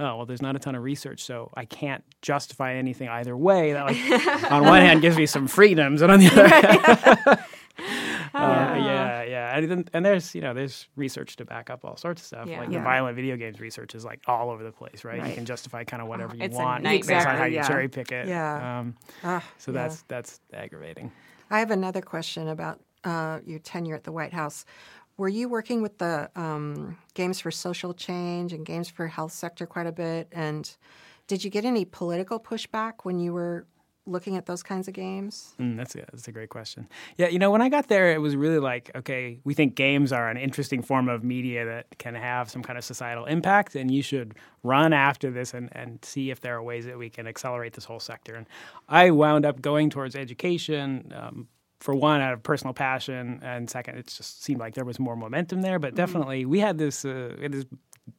Oh 0.00 0.16
well, 0.16 0.26
there's 0.26 0.40
not 0.42 0.56
a 0.56 0.58
ton 0.58 0.74
of 0.74 0.82
research, 0.82 1.22
so 1.22 1.50
I 1.54 1.66
can't 1.66 2.02
justify 2.22 2.74
anything 2.74 3.08
either 3.08 3.36
way. 3.36 3.74
That, 3.74 3.84
like, 3.86 4.50
on 4.50 4.64
one 4.64 4.80
hand, 4.80 5.02
gives 5.02 5.16
me 5.16 5.26
some 5.26 5.46
freedoms, 5.46 6.00
and 6.02 6.10
on 6.10 6.18
the 6.20 6.26
other, 6.28 6.42
uh, 8.34 8.34
yeah, 8.34 9.22
yeah, 9.22 9.56
and, 9.56 9.70
then, 9.70 9.84
and 9.92 10.04
there's 10.04 10.34
you 10.34 10.40
know 10.40 10.54
there's 10.54 10.86
research 10.96 11.36
to 11.36 11.44
back 11.44 11.70
up 11.70 11.84
all 11.84 11.96
sorts 11.96 12.22
of 12.22 12.26
stuff. 12.26 12.48
Yeah. 12.48 12.60
Like 12.60 12.70
Yeah. 12.70 12.78
the 12.78 12.84
violent 12.84 13.16
video 13.16 13.36
games 13.36 13.60
research 13.60 13.94
is 13.94 14.04
like 14.04 14.20
all 14.26 14.50
over 14.50 14.62
the 14.64 14.72
place, 14.72 15.04
right? 15.04 15.26
You 15.26 15.34
can 15.34 15.44
justify 15.44 15.84
kind 15.84 16.02
of 16.02 16.08
whatever 16.08 16.34
you 16.34 16.48
want 16.50 16.84
based 16.84 17.10
on 17.10 17.36
how 17.36 17.44
you 17.44 17.56
Yeah. 17.56 17.68
cherry 17.68 17.88
pick 17.88 18.12
it. 18.12 18.28
Yeah. 18.28 18.80
Um, 18.80 18.96
Ah, 19.22 19.44
so 19.58 19.72
that's 19.72 20.02
that's 20.08 20.40
aggravating. 20.52 21.12
I 21.50 21.58
have 21.58 21.70
another 21.70 22.00
question 22.00 22.48
about 22.48 22.80
uh, 23.04 23.40
your 23.44 23.58
tenure 23.58 23.96
at 23.96 24.04
the 24.04 24.12
White 24.12 24.32
House. 24.32 24.64
Were 25.16 25.28
you 25.28 25.48
working 25.48 25.82
with 25.82 25.98
the 25.98 26.30
um, 26.34 26.96
Games 27.14 27.40
for 27.40 27.50
Social 27.50 27.92
Change 27.92 28.52
and 28.52 28.64
Games 28.64 28.88
for 28.88 29.06
Health 29.06 29.32
sector 29.32 29.66
quite 29.66 29.86
a 29.86 29.92
bit? 29.92 30.28
And 30.32 30.74
did 31.26 31.44
you 31.44 31.50
get 31.50 31.64
any 31.64 31.84
political 31.84 32.40
pushback 32.40 33.04
when 33.04 33.18
you 33.18 33.32
were 33.32 33.66
looking 34.06 34.36
at 34.36 34.46
those 34.46 34.62
kinds 34.62 34.88
of 34.88 34.94
games? 34.94 35.54
Mm, 35.60 35.76
that's 35.76 35.94
a, 35.94 35.98
that's 35.98 36.26
a 36.26 36.32
great 36.32 36.48
question. 36.48 36.88
Yeah, 37.16 37.28
you 37.28 37.38
know, 37.38 37.50
when 37.50 37.62
I 37.62 37.68
got 37.68 37.88
there, 37.88 38.12
it 38.12 38.20
was 38.20 38.34
really 38.34 38.58
like, 38.58 38.90
okay, 38.96 39.38
we 39.44 39.54
think 39.54 39.74
games 39.74 40.12
are 40.12 40.28
an 40.28 40.36
interesting 40.36 40.82
form 40.82 41.08
of 41.08 41.22
media 41.22 41.64
that 41.66 41.98
can 41.98 42.14
have 42.14 42.50
some 42.50 42.62
kind 42.62 42.78
of 42.78 42.84
societal 42.84 43.26
impact, 43.26 43.76
and 43.76 43.90
you 43.90 44.02
should 44.02 44.34
run 44.62 44.92
after 44.92 45.30
this 45.30 45.54
and, 45.54 45.68
and 45.72 46.04
see 46.04 46.30
if 46.30 46.40
there 46.40 46.56
are 46.56 46.62
ways 46.62 46.86
that 46.86 46.98
we 46.98 47.10
can 47.10 47.26
accelerate 47.26 47.74
this 47.74 47.84
whole 47.84 48.00
sector. 48.00 48.34
And 48.34 48.46
I 48.88 49.10
wound 49.10 49.44
up 49.44 49.60
going 49.60 49.90
towards 49.90 50.16
education. 50.16 51.12
Um, 51.14 51.48
for 51.80 51.94
one, 51.94 52.20
out 52.20 52.32
of 52.32 52.42
personal 52.42 52.74
passion, 52.74 53.40
and 53.42 53.68
second, 53.68 53.96
it 53.96 54.06
just 54.06 54.42
seemed 54.42 54.60
like 54.60 54.74
there 54.74 54.84
was 54.84 54.98
more 54.98 55.16
momentum 55.16 55.62
there. 55.62 55.78
But 55.78 55.94
definitely, 55.94 56.44
we 56.44 56.60
had 56.60 56.78
this, 56.78 57.04
uh, 57.04 57.36
had 57.40 57.52
this 57.52 57.64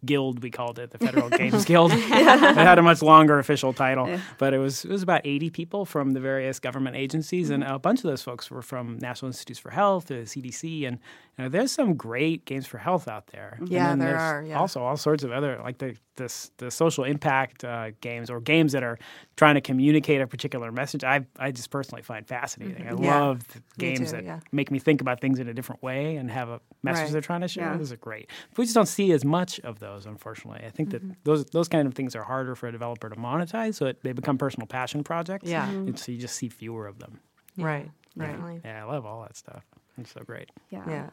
guild 0.05 0.41
we 0.41 0.49
called 0.49 0.79
it 0.79 0.91
the 0.91 0.97
Federal 1.05 1.29
Games 1.29 1.65
Guild. 1.65 1.91
it 1.91 1.97
had 1.99 2.77
a 2.79 2.81
much 2.81 3.01
longer 3.01 3.39
official 3.39 3.73
title, 3.73 4.19
but 4.37 4.53
it 4.53 4.57
was 4.57 4.85
it 4.85 4.91
was 4.91 5.03
about 5.03 5.21
80 5.25 5.49
people 5.49 5.85
from 5.85 6.11
the 6.11 6.19
various 6.19 6.59
government 6.59 6.95
agencies, 6.95 7.49
and 7.49 7.63
a 7.63 7.77
bunch 7.79 7.99
of 7.99 8.03
those 8.09 8.21
folks 8.21 8.49
were 8.49 8.61
from 8.61 8.97
National 8.99 9.27
Institutes 9.27 9.59
for 9.59 9.69
Health, 9.71 10.05
the 10.07 10.15
CDC, 10.25 10.87
and 10.87 10.99
you 11.37 11.43
know, 11.45 11.49
there's 11.49 11.71
some 11.71 11.95
great 11.95 12.45
games 12.45 12.67
for 12.67 12.77
health 12.77 13.07
out 13.07 13.27
there. 13.27 13.57
Yeah, 13.65 13.89
then 13.89 13.99
there 13.99 14.17
are, 14.17 14.43
yeah. 14.43 14.59
Also, 14.59 14.81
all 14.81 14.97
sorts 14.97 15.23
of 15.23 15.31
other 15.31 15.59
like 15.63 15.77
the 15.79 15.95
this 16.17 16.51
the 16.57 16.69
social 16.69 17.03
impact 17.05 17.63
uh, 17.63 17.91
games 18.01 18.29
or 18.29 18.41
games 18.41 18.73
that 18.73 18.83
are 18.83 18.99
trying 19.37 19.55
to 19.55 19.61
communicate 19.61 20.21
a 20.21 20.27
particular 20.27 20.71
message. 20.71 21.03
I 21.03 21.25
I 21.39 21.51
just 21.51 21.69
personally 21.69 22.01
find 22.03 22.27
fascinating. 22.27 22.87
I 22.87 22.91
Yeah. 23.01 23.19
love 23.19 23.41
games 23.77 24.11
too, 24.11 24.17
that 24.17 24.23
yeah. 24.25 24.39
make 24.51 24.71
me 24.71 24.77
think 24.79 25.01
about 25.01 25.19
things 25.21 25.39
in 25.39 25.47
a 25.47 25.53
different 25.53 25.81
way 25.81 26.17
and 26.17 26.29
have 26.29 26.49
a 26.49 26.59
message 26.83 27.03
Right. 27.05 27.11
they're 27.13 27.21
trying 27.21 27.41
to 27.41 27.47
share. 27.47 27.71
Yeah. 27.71 27.77
Those 27.77 27.91
are 27.93 27.97
great. 27.97 28.29
But 28.51 28.59
we 28.59 28.65
just 28.65 28.75
don't 28.75 28.87
see 28.87 29.11
as 29.13 29.23
much 29.23 29.59
of 29.61 29.70
those, 29.79 30.05
unfortunately. 30.05 30.61
I 30.65 30.69
think 30.69 30.89
Mm-hmm. 30.89 31.09
that 31.09 31.23
those 31.23 31.45
those 31.45 31.67
kind 31.67 31.87
of 31.87 31.93
things 31.93 32.15
are 32.15 32.23
harder 32.23 32.55
for 32.55 32.67
a 32.67 32.71
developer 32.71 33.09
to 33.09 33.15
monetize, 33.15 33.75
so 33.75 33.85
it, 33.87 34.01
they 34.03 34.11
become 34.13 34.37
personal 34.37 34.67
passion 34.67 35.03
projects. 35.03 35.47
Yeah. 35.49 35.67
Mm-hmm. 35.67 35.87
and 35.87 35.99
so 35.99 36.11
you 36.11 36.17
just 36.17 36.35
see 36.35 36.49
fewer 36.49 36.87
of 36.87 36.99
them. 36.99 37.19
Right. 37.57 37.89
Right. 38.15 38.27
Definitely. 38.31 38.61
Yeah, 38.65 38.85
I 38.85 38.91
love 38.91 39.05
all 39.05 39.21
that 39.21 39.37
stuff. 39.37 39.63
It's 39.97 40.11
so 40.11 40.21
great. 40.25 40.49
Yeah. 40.69 40.83
Yeah. 40.87 41.09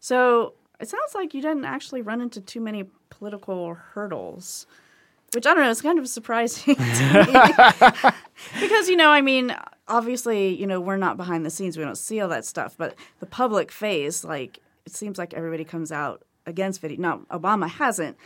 So 0.00 0.54
it 0.80 0.88
sounds 0.88 1.14
like 1.14 1.34
you 1.34 1.42
didn't 1.42 1.64
actually 1.64 2.02
run 2.02 2.20
into 2.20 2.40
too 2.40 2.60
many 2.60 2.84
political 3.10 3.74
hurdles, 3.74 4.66
which 5.34 5.46
I 5.46 5.54
don't 5.54 5.62
know. 5.64 5.70
It's 5.70 5.82
kind 5.82 5.98
of 5.98 6.08
surprising 6.08 6.74
to 6.74 6.82
me. 6.82 8.10
because 8.60 8.88
you 8.88 8.96
know, 8.96 9.10
I 9.10 9.20
mean, 9.20 9.54
obviously, 9.88 10.54
you 10.54 10.66
know, 10.66 10.80
we're 10.80 10.96
not 10.96 11.16
behind 11.16 11.44
the 11.46 11.50
scenes. 11.50 11.76
We 11.76 11.84
don't 11.84 11.96
see 11.98 12.20
all 12.20 12.28
that 12.28 12.44
stuff, 12.44 12.74
but 12.76 12.94
the 13.20 13.26
public 13.26 13.70
face, 13.70 14.24
like, 14.24 14.58
it 14.86 14.92
seems 14.92 15.18
like 15.18 15.34
everybody 15.34 15.64
comes 15.64 15.92
out 15.92 16.22
against 16.46 16.80
video. 16.80 17.00
Now, 17.00 17.20
Obama 17.30 17.68
hasn't 17.68 18.16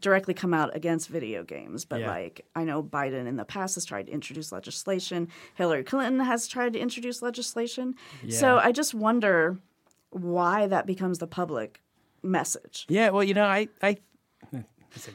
directly 0.00 0.32
come 0.34 0.54
out 0.54 0.74
against 0.74 1.08
video 1.08 1.44
games, 1.44 1.84
but 1.84 2.00
Yeah. 2.00 2.10
like 2.10 2.46
I 2.54 2.64
know 2.64 2.82
Biden 2.82 3.26
in 3.26 3.36
the 3.36 3.44
past 3.44 3.74
has 3.74 3.84
tried 3.84 4.06
to 4.06 4.12
introduce 4.12 4.50
legislation. 4.52 5.28
Hillary 5.54 5.84
Clinton 5.84 6.20
has 6.20 6.48
tried 6.48 6.72
to 6.72 6.78
introduce 6.78 7.20
legislation. 7.22 7.94
So 8.30 8.58
I 8.58 8.72
just 8.72 8.94
wonder 8.94 9.58
why 10.10 10.66
that 10.66 10.86
becomes 10.86 11.18
the 11.18 11.26
public 11.26 11.82
message. 12.22 12.86
Yeah, 12.88 13.10
well, 13.10 13.24
you 13.24 13.34
know, 13.34 13.44
I, 13.44 13.68
I 13.82 13.98
a, 14.52 14.64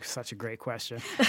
such 0.04 0.32
a 0.32 0.36
great 0.36 0.60
question. 0.60 1.00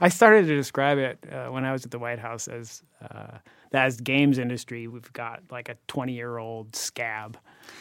I 0.00 0.08
started 0.08 0.46
to 0.46 0.56
describe 0.56 0.98
it 0.98 1.18
uh, 1.30 1.48
when 1.48 1.64
I 1.64 1.72
was 1.72 1.84
at 1.84 1.90
the 1.90 1.98
White 1.98 2.18
House 2.18 2.48
as 2.48 2.82
uh, 3.10 3.38
as 3.72 4.00
games 4.00 4.38
industry, 4.38 4.86
we've 4.88 5.12
got 5.12 5.42
like 5.50 5.68
a 5.68 5.76
twenty 5.86 6.14
year 6.14 6.38
old 6.38 6.74
scab. 6.74 7.38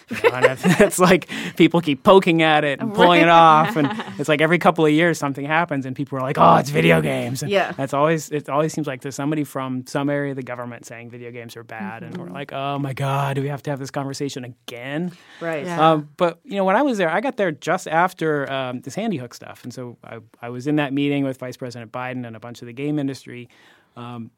You 0.10 0.18
know, 0.30 0.36
and 0.36 0.46
it's- 0.46 0.80
it's 0.82 1.00
like 1.10 1.30
people 1.56 1.82
keep 1.82 2.04
poking 2.04 2.42
at 2.44 2.64
it 2.64 2.80
and 2.80 2.94
pulling 2.94 3.22
it 3.22 3.30
off, 3.30 3.76
and 3.76 3.90
it's 4.20 4.30
like 4.30 4.40
every 4.42 4.60
couple 4.60 4.86
of 4.86 4.92
years 4.92 5.18
something 5.18 5.46
happens, 5.46 5.86
and 5.86 5.96
people 5.96 6.18
are 6.18 6.22
like, 6.22 6.38
"Oh, 6.38 6.56
it's 6.58 6.70
video 6.70 7.02
games." 7.02 7.42
And 7.42 7.52
Yeah. 7.52 7.72
that's 7.72 7.94
always 7.94 8.30
it. 8.30 8.50
Always 8.50 8.72
seems 8.74 8.86
like 8.88 9.02
there's 9.02 9.16
somebody 9.16 9.44
from 9.44 9.86
some 9.88 10.10
area 10.10 10.32
of 10.32 10.36
the 10.36 10.44
government 10.44 10.86
saying 10.86 11.10
video 11.10 11.32
games 11.32 11.56
are 11.58 11.64
bad, 11.64 12.04
and 12.04 12.16
we're 12.18 12.30
like, 12.30 12.52
"Oh 12.54 12.78
my 12.78 12.94
god, 12.94 13.36
do 13.36 13.42
we 13.42 13.48
have 13.48 13.64
to 13.64 13.70
have 13.72 13.80
this 13.80 13.90
conversation 13.92 14.44
again?" 14.44 15.12
Right. 15.42 15.66
Yeah. 15.66 15.92
Um, 15.94 16.10
but 16.18 16.40
you 16.44 16.56
know, 16.56 16.66
when 16.66 16.76
I 16.76 16.82
was 16.84 16.98
there, 17.00 17.10
I 17.10 17.20
got 17.22 17.38
there 17.38 17.52
just 17.52 17.88
after 17.88 18.52
um, 18.52 18.82
this 18.82 18.94
Sandy 18.94 19.18
Hook 19.18 19.34
stuff, 19.34 19.64
and 19.64 19.74
so 19.74 19.98
I, 20.04 20.20
I 20.42 20.50
was 20.50 20.68
in 20.68 20.76
that 20.76 20.94
meeting 20.94 21.24
with 21.24 21.38
Vice 21.38 21.58
President 21.58 21.92
Biden 21.92 22.28
and 22.28 22.36
a 22.36 22.40
bunch 22.40 22.62
of 22.62 22.66
the 22.68 22.74
game 22.74 23.00
industry, 23.00 23.50
um, 23.96 24.30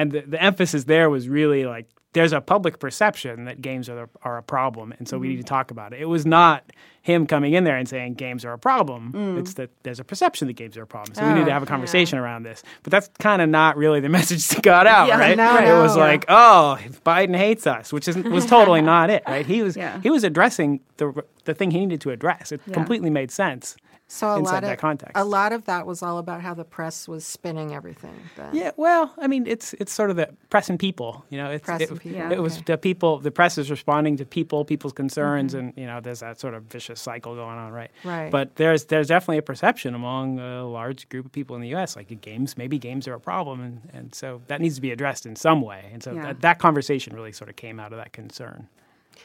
and 0.00 0.12
the, 0.12 0.20
the 0.22 0.42
emphasis 0.42 0.84
there 0.84 1.10
was 1.10 1.28
really 1.28 1.64
like 1.64 1.86
there's 2.12 2.32
a 2.32 2.40
public 2.40 2.80
perception 2.80 3.44
that 3.44 3.60
games 3.60 3.88
are 3.88 4.08
are 4.22 4.38
a 4.38 4.42
problem, 4.42 4.92
and 4.98 5.06
so 5.06 5.18
we 5.18 5.28
need 5.28 5.36
to 5.36 5.42
mm-hmm. 5.42 5.48
talk 5.48 5.70
about 5.70 5.92
it. 5.92 6.00
It 6.00 6.06
was 6.06 6.26
not 6.26 6.64
him 7.02 7.26
coming 7.26 7.52
in 7.52 7.64
there 7.64 7.76
and 7.76 7.88
saying 7.88 8.14
games 8.14 8.44
are 8.44 8.52
a 8.52 8.58
problem. 8.58 9.12
Mm. 9.12 9.38
It's 9.38 9.54
that 9.54 9.70
there's 9.84 10.00
a 10.00 10.04
perception 10.04 10.48
that 10.48 10.54
games 10.54 10.76
are 10.76 10.82
a 10.82 10.86
problem, 10.86 11.14
so 11.14 11.26
we 11.26 11.34
need 11.34 11.44
to 11.44 11.50
oh, 11.50 11.52
have 11.52 11.62
a 11.62 11.66
conversation 11.66 12.18
around 12.18 12.42
this. 12.42 12.62
But 12.82 12.90
that's 12.90 13.08
kind 13.18 13.40
of 13.40 13.48
not 13.48 13.76
really 13.76 14.00
the 14.00 14.08
message 14.18 14.48
that 14.48 14.62
got 14.62 14.86
out, 14.86 15.08
Yeah, 15.08 15.18
right? 15.18 15.36
no, 15.36 15.56
it 15.58 15.82
was 15.82 15.96
no. 15.96 16.02
like, 16.02 16.24
oh, 16.28 16.78
Biden 17.06 17.36
hates 17.36 17.66
us, 17.66 17.92
which 17.92 18.08
is 18.08 18.16
was 18.16 18.46
totally 18.46 18.80
not 18.94 19.10
it, 19.10 19.22
right? 19.26 19.46
He 19.46 19.62
was 19.62 19.76
Yeah. 19.76 20.00
he 20.02 20.10
was 20.10 20.24
addressing 20.24 20.80
the 20.96 21.24
the 21.44 21.54
thing 21.54 21.70
he 21.70 21.80
needed 21.80 22.00
to 22.02 22.10
address. 22.10 22.52
It 22.52 22.60
Yeah. 22.66 22.74
completely 22.74 23.10
made 23.10 23.30
sense. 23.30 23.76
So 24.12 24.28
a 24.28 24.38
inside 24.40 24.52
lot 24.54 24.60
that 24.62 24.72
of 24.72 24.78
context. 24.80 25.12
a 25.14 25.24
lot 25.24 25.52
of 25.52 25.66
that 25.66 25.86
was 25.86 26.02
all 26.02 26.18
about 26.18 26.40
how 26.40 26.52
the 26.52 26.64
press 26.64 27.06
was 27.06 27.24
spinning 27.24 27.72
everything. 27.72 28.16
Then. 28.36 28.52
Yeah, 28.52 28.72
well, 28.76 29.14
I 29.18 29.28
mean, 29.28 29.46
it's 29.46 29.72
it's 29.74 29.92
sort 29.92 30.10
of 30.10 30.16
the 30.16 30.28
press 30.50 30.68
and 30.68 30.80
people. 30.80 31.24
You 31.30 31.38
know, 31.38 31.50
it's, 31.50 31.64
Press 31.64 31.80
it, 31.82 31.90
and 31.90 32.00
people, 32.00 32.32
it 32.32 32.40
was 32.40 32.54
okay. 32.56 32.64
the 32.72 32.78
people. 32.78 33.20
The 33.20 33.30
press 33.30 33.56
is 33.56 33.70
responding 33.70 34.16
to 34.16 34.24
people, 34.24 34.64
people's 34.64 34.92
concerns, 34.92 35.54
Mm-hmm. 35.54 35.64
and 35.66 35.72
you 35.76 35.86
know, 35.86 36.00
there's 36.00 36.20
that 36.20 36.40
sort 36.40 36.54
of 36.54 36.64
vicious 36.64 37.00
cycle 37.00 37.36
going 37.36 37.56
on, 37.56 37.70
right? 37.72 37.92
Right. 38.04 38.32
But 38.32 38.56
there's 38.56 38.86
there's 38.86 39.06
definitely 39.06 39.38
a 39.38 39.42
perception 39.42 39.94
among 39.94 40.40
a 40.40 40.66
large 40.66 41.08
group 41.08 41.26
of 41.26 41.30
people 41.32 41.54
in 41.54 41.62
the 41.62 41.68
U.S. 41.68 41.94
like 41.94 42.20
games, 42.20 42.58
maybe 42.58 42.80
games 42.80 43.06
are 43.06 43.14
a 43.14 43.20
problem, 43.20 43.60
and 43.60 43.80
and 43.94 44.12
so 44.12 44.42
that 44.48 44.60
needs 44.60 44.74
to 44.74 44.80
be 44.80 44.90
addressed 44.90 45.24
in 45.24 45.36
some 45.36 45.60
way. 45.62 45.88
And 45.92 46.02
so 46.02 46.12
Yeah. 46.14 46.22
that, 46.24 46.40
that 46.40 46.58
conversation 46.58 47.14
really 47.14 47.30
sort 47.32 47.48
of 47.48 47.54
came 47.54 47.78
out 47.78 47.92
of 47.92 47.98
that 47.98 48.12
concern. 48.12 48.66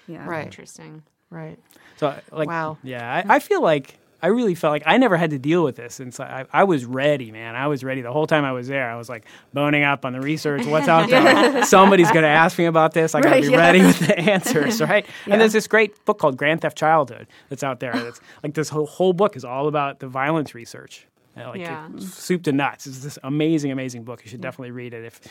Yeah. 0.07 0.27
Right. 0.27 0.45
Interesting. 0.45 1.01
Right. 1.31 1.57
So 1.97 2.13
like, 2.31 2.47
Wow. 2.47 2.77
yeah, 2.83 3.23
I, 3.27 3.35
I 3.37 3.39
feel 3.39 3.63
like 3.63 3.97
I 4.25 4.29
really 4.29 4.55
felt 4.55 4.71
like 4.71 4.81
I 4.87 4.97
never 4.97 5.17
had 5.17 5.29
to 5.29 5.37
deal 5.37 5.63
with 5.63 5.75
this, 5.75 5.99
and 5.99 6.11
so 6.11 6.23
I, 6.23 6.45
I 6.51 6.63
was 6.63 6.83
ready, 6.83 7.31
man. 7.31 7.55
I 7.55 7.67
was 7.67 7.83
ready 7.83 8.01
the 8.01 8.11
whole 8.11 8.25
time 8.25 8.43
I 8.43 8.53
was 8.53 8.67
there. 8.67 8.89
I 8.89 8.95
was 8.95 9.07
like 9.07 9.25
boning 9.53 9.83
up 9.83 10.03
on 10.03 10.13
the 10.13 10.19
research, 10.19 10.65
what's 10.65 10.87
out 10.87 11.09
there. 11.11 11.63
Somebody's 11.65 12.09
going 12.11 12.23
to 12.23 12.29
ask 12.29 12.57
me 12.57 12.65
about 12.65 12.93
this. 12.93 13.13
I 13.13 13.21
got 13.21 13.29
to 13.29 13.35
Right, 13.35 13.43
be 13.43 13.49
yeah. 13.51 13.57
ready 13.57 13.81
with 13.83 13.99
the 13.99 14.17
answers, 14.19 14.81
right? 14.81 15.05
And 15.27 15.39
there's 15.39 15.53
this 15.53 15.67
great 15.67 16.03
book 16.05 16.17
called 16.17 16.37
Grand 16.37 16.61
Theft 16.61 16.75
Childhood 16.75 17.27
that's 17.49 17.63
out 17.63 17.79
there. 17.79 17.93
That's 17.93 18.19
like 18.43 18.55
this 18.55 18.69
whole, 18.69 18.87
whole 18.87 19.13
book 19.13 19.35
is 19.35 19.45
all 19.45 19.67
about 19.67 19.99
the 19.99 20.07
violence 20.07 20.55
research. 20.55 21.05
You 21.37 21.43
know, 21.43 21.49
like 21.51 21.61
Yeah. 21.61 21.87
soup 21.99 22.41
to 22.45 22.51
nuts. 22.51 22.87
It's 22.87 22.99
this 22.99 23.19
amazing, 23.23 23.71
amazing 23.71 24.05
book. 24.05 24.23
You 24.23 24.29
should 24.31 24.41
definitely 24.41 24.71
read 24.71 24.93
it 24.95 25.05
if 25.05 25.21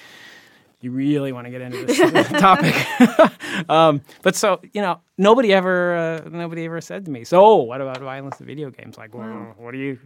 you 0.84 0.90
really 0.92 1.32
want 1.32 1.46
to 1.46 1.50
get 1.50 1.60
into 1.62 1.84
this 1.86 2.28
topic. 2.40 2.74
um, 3.70 4.00
but 4.22 4.36
so 4.36 4.60
you 4.72 4.80
know, 4.82 5.00
nobody 5.18 5.52
ever, 5.52 5.96
uh, 5.96 6.28
nobody 6.28 6.64
ever 6.66 6.80
said 6.80 7.04
to 7.06 7.10
me, 7.10 7.24
"So, 7.24 7.56
what 7.56 7.80
about 7.80 7.98
violence 8.00 8.40
in 8.40 8.46
video 8.46 8.70
games?" 8.70 8.96
Like, 8.98 9.14
well, 9.14 9.54
what 9.56 9.74
are 9.74 9.78
you? 9.78 9.98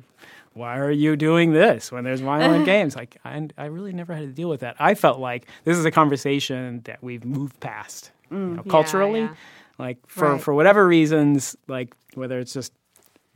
Why 0.54 0.78
are 0.78 0.90
you 0.90 1.14
doing 1.14 1.52
this 1.52 1.92
when 1.92 2.04
there's 2.04 2.20
violent 2.20 2.64
games? 2.74 2.96
Like, 2.96 3.16
I, 3.24 3.48
I 3.56 3.66
really 3.66 3.92
never 3.92 4.12
had 4.14 4.22
to 4.22 4.32
deal 4.32 4.48
with 4.48 4.60
that. 4.60 4.76
I 4.80 4.94
felt 4.94 5.20
like 5.20 5.46
this 5.64 5.76
is 5.76 5.84
a 5.84 5.90
conversation 5.90 6.80
that 6.84 7.02
we've 7.02 7.24
moved 7.24 7.60
past 7.60 8.10
you 8.30 8.36
know, 8.38 8.62
culturally. 8.64 9.20
yeah. 9.20 9.34
Like 9.78 9.98
for 10.08 10.32
Right. 10.32 10.40
for 10.42 10.54
whatever 10.54 10.86
reasons, 10.88 11.56
like 11.68 11.94
whether 12.14 12.38
it's 12.40 12.52
just 12.52 12.72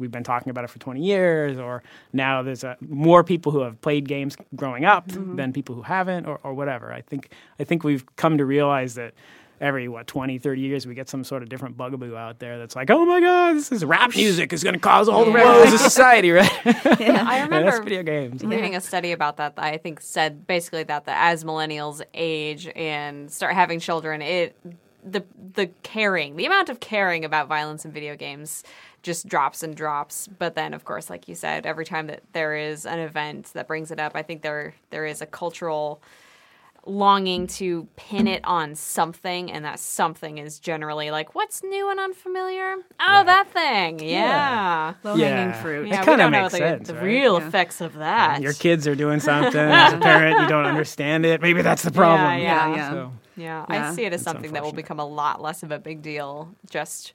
we've 0.03 0.11
been 0.11 0.25
talking 0.25 0.51
about 0.51 0.65
it 0.65 0.71
for 0.71 0.79
20 0.79 1.01
years 1.01 1.59
or 1.59 1.83
now 2.13 2.43
there's 2.43 2.65
a, 2.65 2.77
more 2.81 3.25
people 3.25 3.53
who 3.53 3.61
have 3.61 3.81
played 3.81 4.07
games 4.07 4.37
growing 4.55 4.85
up 4.85 5.09
mm-hmm. 5.09 5.37
than 5.37 5.53
people 5.53 5.75
who 5.75 5.83
haven't 5.83 6.27
or, 6.27 6.39
or 6.43 6.53
whatever. 6.53 6.93
I 6.93 7.01
think 7.01 7.31
i 7.59 7.65
think 7.65 7.85
we've 7.85 8.05
come 8.17 8.37
to 8.39 8.45
realize 8.45 8.95
that 8.97 9.15
every 9.61 9.87
what 9.87 10.09
20 10.09 10.39
30 10.39 10.61
years 10.61 10.87
we 10.87 10.95
get 10.95 11.09
some 11.09 11.23
sort 11.23 11.43
of 11.43 11.49
different 11.49 11.77
bugaboo 11.77 12.17
out 12.17 12.41
there 12.41 12.59
that's 12.59 12.75
like 12.75 12.91
oh 12.91 13.05
my 13.05 13.21
god 13.21 13.55
this 13.55 13.71
is 13.71 13.85
rap 13.85 14.15
music 14.17 14.53
is 14.53 14.65
going 14.65 14.75
to 14.75 14.81
cause 14.81 15.09
all 15.09 15.25
the 15.25 15.31
woes 15.31 15.73
of 15.73 15.79
society 15.79 16.33
right? 16.33 16.51
I 16.67 17.41
remember 17.45 17.71
that's 17.71 17.79
video 17.79 18.03
games. 18.03 18.43
reading 18.43 18.75
a 18.75 18.81
study 18.81 19.13
about 19.13 19.37
that 19.37 19.53
that 19.57 19.65
I 19.65 19.77
think 19.79 20.01
said 20.01 20.47
basically 20.47 20.85
that 20.85 21.05
the, 21.05 21.17
as 21.17 21.45
millennials 21.45 22.03
age 22.15 22.69
and 22.75 23.31
start 23.31 23.55
having 23.55 23.81
children, 23.81 24.23
it 24.23 24.57
the 25.05 25.25
the 25.55 25.69
caring, 25.83 26.37
the 26.37 26.47
amount 26.47 26.69
of 26.69 26.81
caring 26.81 27.25
about 27.25 27.49
violence 27.49 27.85
in 27.85 27.93
video 27.93 28.17
games 28.17 28.63
just 29.03 29.27
drops 29.29 29.63
and 29.63 29.75
drops. 29.77 30.29
But 30.29 30.55
then, 30.55 30.75
of 30.75 30.85
course, 30.85 31.11
like 31.11 31.29
you 31.29 31.35
said, 31.35 31.67
every 31.67 31.85
time 31.85 32.07
that 32.09 32.23
there 32.33 32.55
is 32.57 32.87
an 32.87 32.99
event 32.99 33.51
that 33.55 33.67
brings 33.67 33.91
it 33.91 33.99
up, 34.01 34.13
I 34.15 34.23
think 34.23 34.43
there 34.43 34.75
there 34.91 35.05
is 35.07 35.21
a 35.21 35.27
cultural 35.27 36.01
longing 36.85 37.47
to 37.47 37.87
pin 37.95 38.27
it 38.27 38.41
on 38.45 38.75
something 38.75 39.53
and 39.53 39.65
that 39.65 39.79
something 39.79 40.39
is 40.39 40.59
generally 40.59 41.13
like 41.13 41.33
what's 41.33 41.63
new 41.63 41.89
and 41.89 42.01
unfamiliar 42.01 42.75
oh 42.99 43.23
that 43.25 43.47
thing 43.53 44.01
yeah 44.01 44.95
Low 45.05 45.15
Yeah. 45.15 45.29
hanging 45.29 45.63
fruit. 45.63 45.87
It 45.87 45.91
yeah, 45.93 46.01
we 46.01 46.05
kinda 46.07 46.25
don't 46.25 46.33
know 46.33 46.41
makes 46.43 46.53
the, 46.53 46.59
sense, 46.59 46.89
the 46.89 46.95
right? 46.95 47.03
real 47.05 47.39
Yeah. 47.39 47.47
effects 47.47 47.81
of 47.81 47.95
that. 47.95 48.43
your 48.43 48.53
kids 48.53 48.89
are 48.89 48.97
doing 48.97 49.21
something 49.21 49.55
as 49.61 49.93
a 49.93 49.99
parent 49.99 50.41
you 50.41 50.49
don't 50.49 50.67
understand 50.67 51.25
it 51.25 51.41
maybe 51.41 51.63
that's 51.63 51.83
the 51.83 51.93
problem 51.93 52.41
Yeah, 52.41 52.75
yeah. 52.75 52.91
So, 52.91 53.13
Yeah, 53.37 53.65
Yeah. 53.71 53.91
I 53.91 53.95
see 53.95 54.05
it 54.05 54.13
as 54.13 54.23
It's 54.23 54.25
something 54.25 54.53
that 54.53 54.65
will 54.65 54.73
become 54.73 54.99
a 54.99 55.07
lot 55.07 55.41
less 55.41 55.63
of 55.63 55.71
a 55.71 55.79
big 55.79 56.03
deal 56.03 56.53
just 56.69 57.13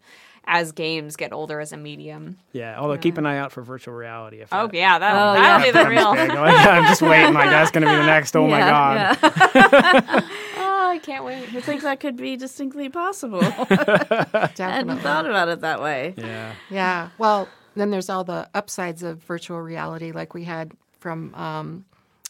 as 0.49 0.71
games 0.71 1.15
get 1.17 1.33
older 1.33 1.59
as 1.59 1.73
a 1.73 1.77
medium. 1.77 2.37
yeah 2.53 2.79
although 2.79 2.97
keep 2.97 3.17
an 3.17 3.25
eye 3.25 3.37
out 3.37 3.51
for 3.51 3.61
virtual 3.61 3.93
reality 3.93 4.39
if 4.39 4.47
Oh 4.53 4.67
that- 4.67 4.73
yeah, 4.73 4.97
that, 4.97 5.13
Oh, 5.13 5.33
that'll 5.33 5.59
yeah. 5.59 5.65
be 5.65 5.71
the 5.77 5.89
real. 5.89 6.13
big. 6.15 6.29
Like, 6.29 6.67
I'm 6.67 6.83
just 6.85 7.01
waiting. 7.01 7.33
Like 7.33 7.49
that's 7.49 7.69
going 7.71 7.83
to 7.85 7.89
be 7.91 7.95
the 7.97 8.05
next. 8.05 8.35
Oh 8.35 8.47
my 8.47 8.59
god! 8.59 9.17
yeah. 9.21 10.21
Oh, 10.59 10.89
I 10.91 10.99
can't 10.99 11.25
wait. 11.25 11.53
I 11.53 11.59
think 11.61 11.81
that 11.81 11.99
could 11.99 12.15
be 12.15 12.37
distinctly 12.37 12.87
possible. 12.89 13.39
I 13.43 14.49
hadn't 14.57 14.99
thought 14.99 15.25
about 15.25 15.49
it 15.49 15.61
that 15.61 15.81
way. 15.81 16.13
Yeah. 16.17 16.53
Yeah. 16.69 17.09
Well, 17.17 17.49
then 17.75 17.89
there's 17.91 18.09
all 18.09 18.23
the 18.23 18.47
upsides 18.53 19.03
of 19.03 19.17
virtual 19.23 19.59
reality, 19.61 20.11
like 20.13 20.33
we 20.33 20.45
had 20.45 20.71
from 20.99 21.35
um, 21.35 21.85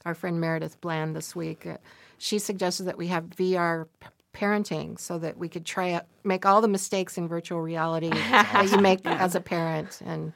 our 0.05 0.15
friend 0.15 0.41
Meredith 0.41 0.81
Bland 0.81 1.15
this 1.15 1.35
week. 1.35 1.65
Uh, 1.67 1.77
she 2.17 2.39
suggested 2.39 2.83
that 2.85 2.97
we 2.97 3.07
have 3.07 3.25
VR 3.25 3.85
p- 3.99 4.07
parenting 4.37 4.99
so 4.99 5.17
that 5.19 5.37
we 5.37 5.49
could 5.49 5.65
try 5.65 5.93
out, 5.93 6.05
make 6.23 6.45
all 6.45 6.61
the 6.61 6.67
mistakes 6.67 7.17
in 7.17 7.27
virtual 7.27 7.61
reality 7.61 8.09
that 8.13 8.69
you 8.71 8.77
make 8.79 9.05
as 9.05 9.35
a 9.35 9.41
parent, 9.41 10.01
and 10.05 10.33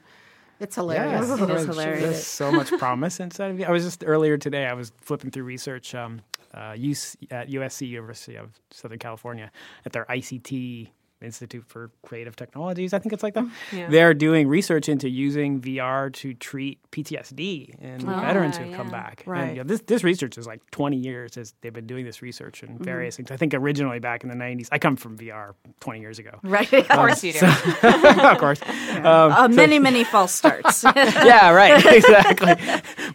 it's 0.60 0.74
hilarious. 0.76 1.28
Yes, 1.28 1.40
It 1.40 1.50
is 1.50 1.66
hilarious. 1.66 2.02
There's 2.02 2.26
so 2.26 2.52
much 2.52 2.70
promise 2.78 3.20
inside 3.20 3.50
of 3.50 3.58
you. 3.58 3.66
I 3.66 3.70
was 3.70 3.84
just 3.84 4.04
earlier 4.06 4.36
today. 4.36 4.66
I 4.66 4.74
was 4.74 4.92
flipping 5.00 5.30
through 5.30 5.44
research 5.44 5.94
um, 5.94 6.20
uh, 6.54 6.74
use 6.76 7.16
at 7.30 7.48
USC, 7.48 7.88
University 7.88 8.36
of 8.36 8.50
Southern 8.70 8.98
California, 8.98 9.50
at 9.84 9.92
their 9.92 10.04
ICT 10.06 10.90
Institute 11.22 11.64
for 11.66 11.90
Creative 12.02 12.34
Technologies. 12.34 12.92
I 12.92 12.98
think 12.98 13.12
it's 13.12 13.22
like 13.22 13.34
that. 13.34 13.44
Mm-hmm. 13.44 13.76
Yeah. 13.76 13.88
They're 13.88 14.14
doing 14.14 14.48
research 14.48 14.88
into 14.88 15.08
using 15.08 15.60
VR 15.60 16.12
to 16.14 16.34
treat 16.34 16.78
PTSD 16.90 17.80
in 17.80 18.08
oh, 18.08 18.20
veterans 18.20 18.56
who've 18.56 18.74
come 18.74 18.90
back. 18.90 19.22
Right. 19.26 19.42
And, 19.42 19.56
you 19.56 19.62
know, 19.62 19.68
this 19.68 19.80
this 19.82 20.04
research 20.04 20.38
is 20.38 20.46
like 20.46 20.60
20 20.70 20.96
years 20.96 21.36
as 21.36 21.54
they've 21.60 21.72
been 21.72 21.86
doing 21.86 22.04
this 22.04 22.22
research 22.22 22.62
and 22.62 22.72
mm-hmm. 22.72 22.84
various 22.84 23.16
things. 23.16 23.30
I 23.30 23.36
think 23.36 23.54
originally 23.54 23.98
back 23.98 24.22
in 24.22 24.28
the 24.28 24.36
90s. 24.36 24.68
I 24.72 24.78
come 24.78 24.96
from 24.96 25.16
VR 25.18 25.54
20 25.80 26.00
years 26.00 26.18
ago. 26.18 26.38
Right. 26.42 26.72
Um, 26.72 26.80
of 26.90 26.96
course 26.96 27.24
you 27.24 27.32
do. 27.32 27.46
of 27.82 28.38
course. 28.38 28.60
Um, 28.96 29.04
uh, 29.06 29.48
many, 29.48 29.78
many 29.78 30.04
false 30.04 30.32
starts. 30.32 30.84
yeah, 30.96 31.50
right, 31.50 31.84
exactly. 31.84 32.54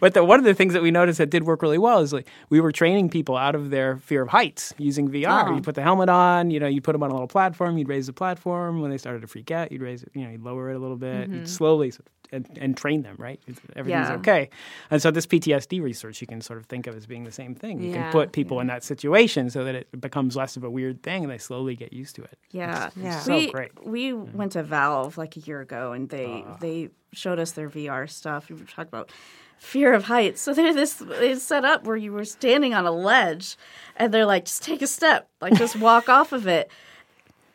But 0.00 0.14
the, 0.14 0.24
one 0.24 0.38
of 0.38 0.44
the 0.44 0.54
things 0.54 0.72
that 0.74 0.82
we 0.82 0.90
noticed 0.90 1.18
that 1.18 1.30
did 1.30 1.44
work 1.44 1.62
really 1.62 1.78
well 1.78 2.00
is 2.00 2.12
like 2.12 2.28
we 2.50 2.60
were 2.60 2.72
training 2.72 3.10
people 3.10 3.36
out 3.36 3.54
of 3.54 3.70
their 3.70 3.96
fear 3.98 4.22
of 4.22 4.28
heights 4.28 4.74
using 4.78 5.08
VR. 5.08 5.26
Oh. 5.26 5.30
Ah. 5.30 5.54
You 5.54 5.62
put 5.62 5.74
the 5.74 5.82
helmet 5.82 6.08
on, 6.08 6.50
you 6.50 6.60
know, 6.60 6.66
you 6.66 6.80
put 6.80 6.92
them 6.92 7.02
on 7.02 7.10
a 7.10 7.14
little 7.14 7.28
platform, 7.28 7.78
you'd 7.78 7.88
raise 7.88 8.06
the 8.06 8.12
platform. 8.12 8.80
When 8.80 8.90
they 8.90 8.98
started 8.98 9.22
to 9.22 9.28
freak 9.28 9.50
out, 9.50 9.72
you'd 9.72 9.82
raise 9.82 10.02
it, 10.02 10.10
you 10.14 10.24
know, 10.24 10.30
you'd 10.30 10.42
lower 10.42 10.70
it 10.70 10.76
a 10.76 10.78
little 10.78 10.96
bit, 10.96 11.28
you'd 11.28 11.30
mm-hmm. 11.30 11.44
slowly 11.46 11.92
and, 12.32 12.46
and 12.60 12.76
train 12.76 13.02
them, 13.02 13.16
right? 13.18 13.40
Everything's 13.76 14.08
Yeah. 14.08 14.16
okay. 14.16 14.50
And 14.90 15.00
so 15.00 15.10
this 15.10 15.26
PTSD 15.26 15.82
research 15.82 16.20
you 16.20 16.26
can 16.26 16.40
sort 16.40 16.58
of 16.58 16.66
think 16.66 16.86
of 16.86 16.96
as 16.96 17.06
being 17.06 17.24
the 17.24 17.32
same 17.32 17.54
thing. 17.54 17.80
You 17.80 17.90
Yeah, 17.90 18.02
can 18.02 18.12
put 18.12 18.32
people 18.32 18.60
in 18.60 18.66
that 18.68 18.84
situation 18.84 19.50
so 19.50 19.64
that 19.64 19.74
it 19.74 20.00
becomes 20.00 20.36
less 20.36 20.56
of 20.56 20.64
a 20.64 20.70
weird 20.70 21.02
thing 21.02 21.24
and 21.24 21.32
they 21.32 21.38
slowly 21.38 21.74
get 21.74 21.92
used 21.92 22.16
to 22.16 22.22
it. 22.22 22.38
Yeah, 22.50 22.90
Yeah. 22.96 23.20
So 23.20 23.34
we 23.34 23.50
great. 23.50 23.86
we 23.86 24.12
went 24.12 24.52
to 24.52 24.62
Valve 24.62 25.16
like 25.16 25.36
a 25.36 25.40
year 25.40 25.60
ago, 25.60 25.92
and 25.92 26.08
they 26.08 26.44
ah. 26.46 26.56
they 26.60 26.90
showed 27.12 27.38
us 27.38 27.52
their 27.52 27.70
VR 27.70 28.08
stuff. 28.08 28.48
We 28.48 28.56
were 28.56 28.64
talking 28.64 28.88
about 28.88 29.10
fear 29.58 29.92
of 29.92 30.04
heights. 30.04 30.40
So 30.40 30.54
they're 30.54 30.72
this 30.74 31.00
it's 31.02 31.42
set 31.42 31.64
up 31.64 31.84
where 31.84 31.96
you 31.96 32.12
were 32.12 32.24
standing 32.24 32.74
on 32.74 32.86
a 32.86 32.92
ledge, 32.92 33.56
and 33.96 34.12
they're 34.14 34.26
like, 34.26 34.44
just 34.46 34.62
take 34.62 34.80
a 34.82 34.86
step, 34.86 35.28
like 35.40 35.54
just 35.54 35.74
walk 35.76 36.08
off 36.18 36.32
of 36.32 36.46
it. 36.48 36.70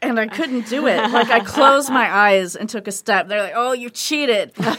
And 0.01 0.19
I 0.19 0.27
couldn't 0.27 0.67
do 0.67 0.85
it. 0.87 0.97
Like 1.11 1.29
I 1.29 1.39
closed 1.39 1.89
my 1.89 2.13
eyes 2.27 2.57
and 2.57 2.67
took 2.69 2.89
a 2.89 2.91
step. 2.91 3.29
They're 3.29 3.41
like, 3.41 3.53
"Oh, 3.55 3.71
you 3.71 3.89
cheated." 3.89 4.51
but 4.57 4.75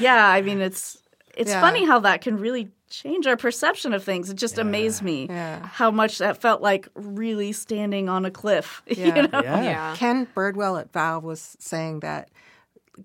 yeah, 0.00 0.26
I 0.26 0.42
mean, 0.42 0.60
it's 0.60 0.98
it's 1.36 1.50
Yeah. 1.50 1.60
funny 1.60 1.84
how 1.84 2.00
that 2.00 2.22
can 2.22 2.38
really 2.38 2.70
change 2.88 3.26
our 3.26 3.36
perception 3.36 3.92
of 3.92 4.02
things. 4.02 4.30
It 4.30 4.34
just 4.36 4.58
amazed 4.58 5.02
me 5.02 5.26
Yeah. 5.28 5.64
how 5.66 5.90
much 5.90 6.18
that 6.18 6.40
felt 6.40 6.60
like 6.60 6.88
really 6.94 7.52
standing 7.52 8.08
on 8.08 8.24
a 8.24 8.30
cliff. 8.30 8.82
Yeah. 8.86 9.06
You 9.14 9.22
know? 9.28 9.40
Yeah. 9.42 9.62
yeah. 9.62 9.94
Ken 9.96 10.26
Birdwell 10.34 10.80
at 10.80 10.92
Valve 10.92 11.22
was 11.22 11.56
saying 11.60 12.00
that 12.00 12.30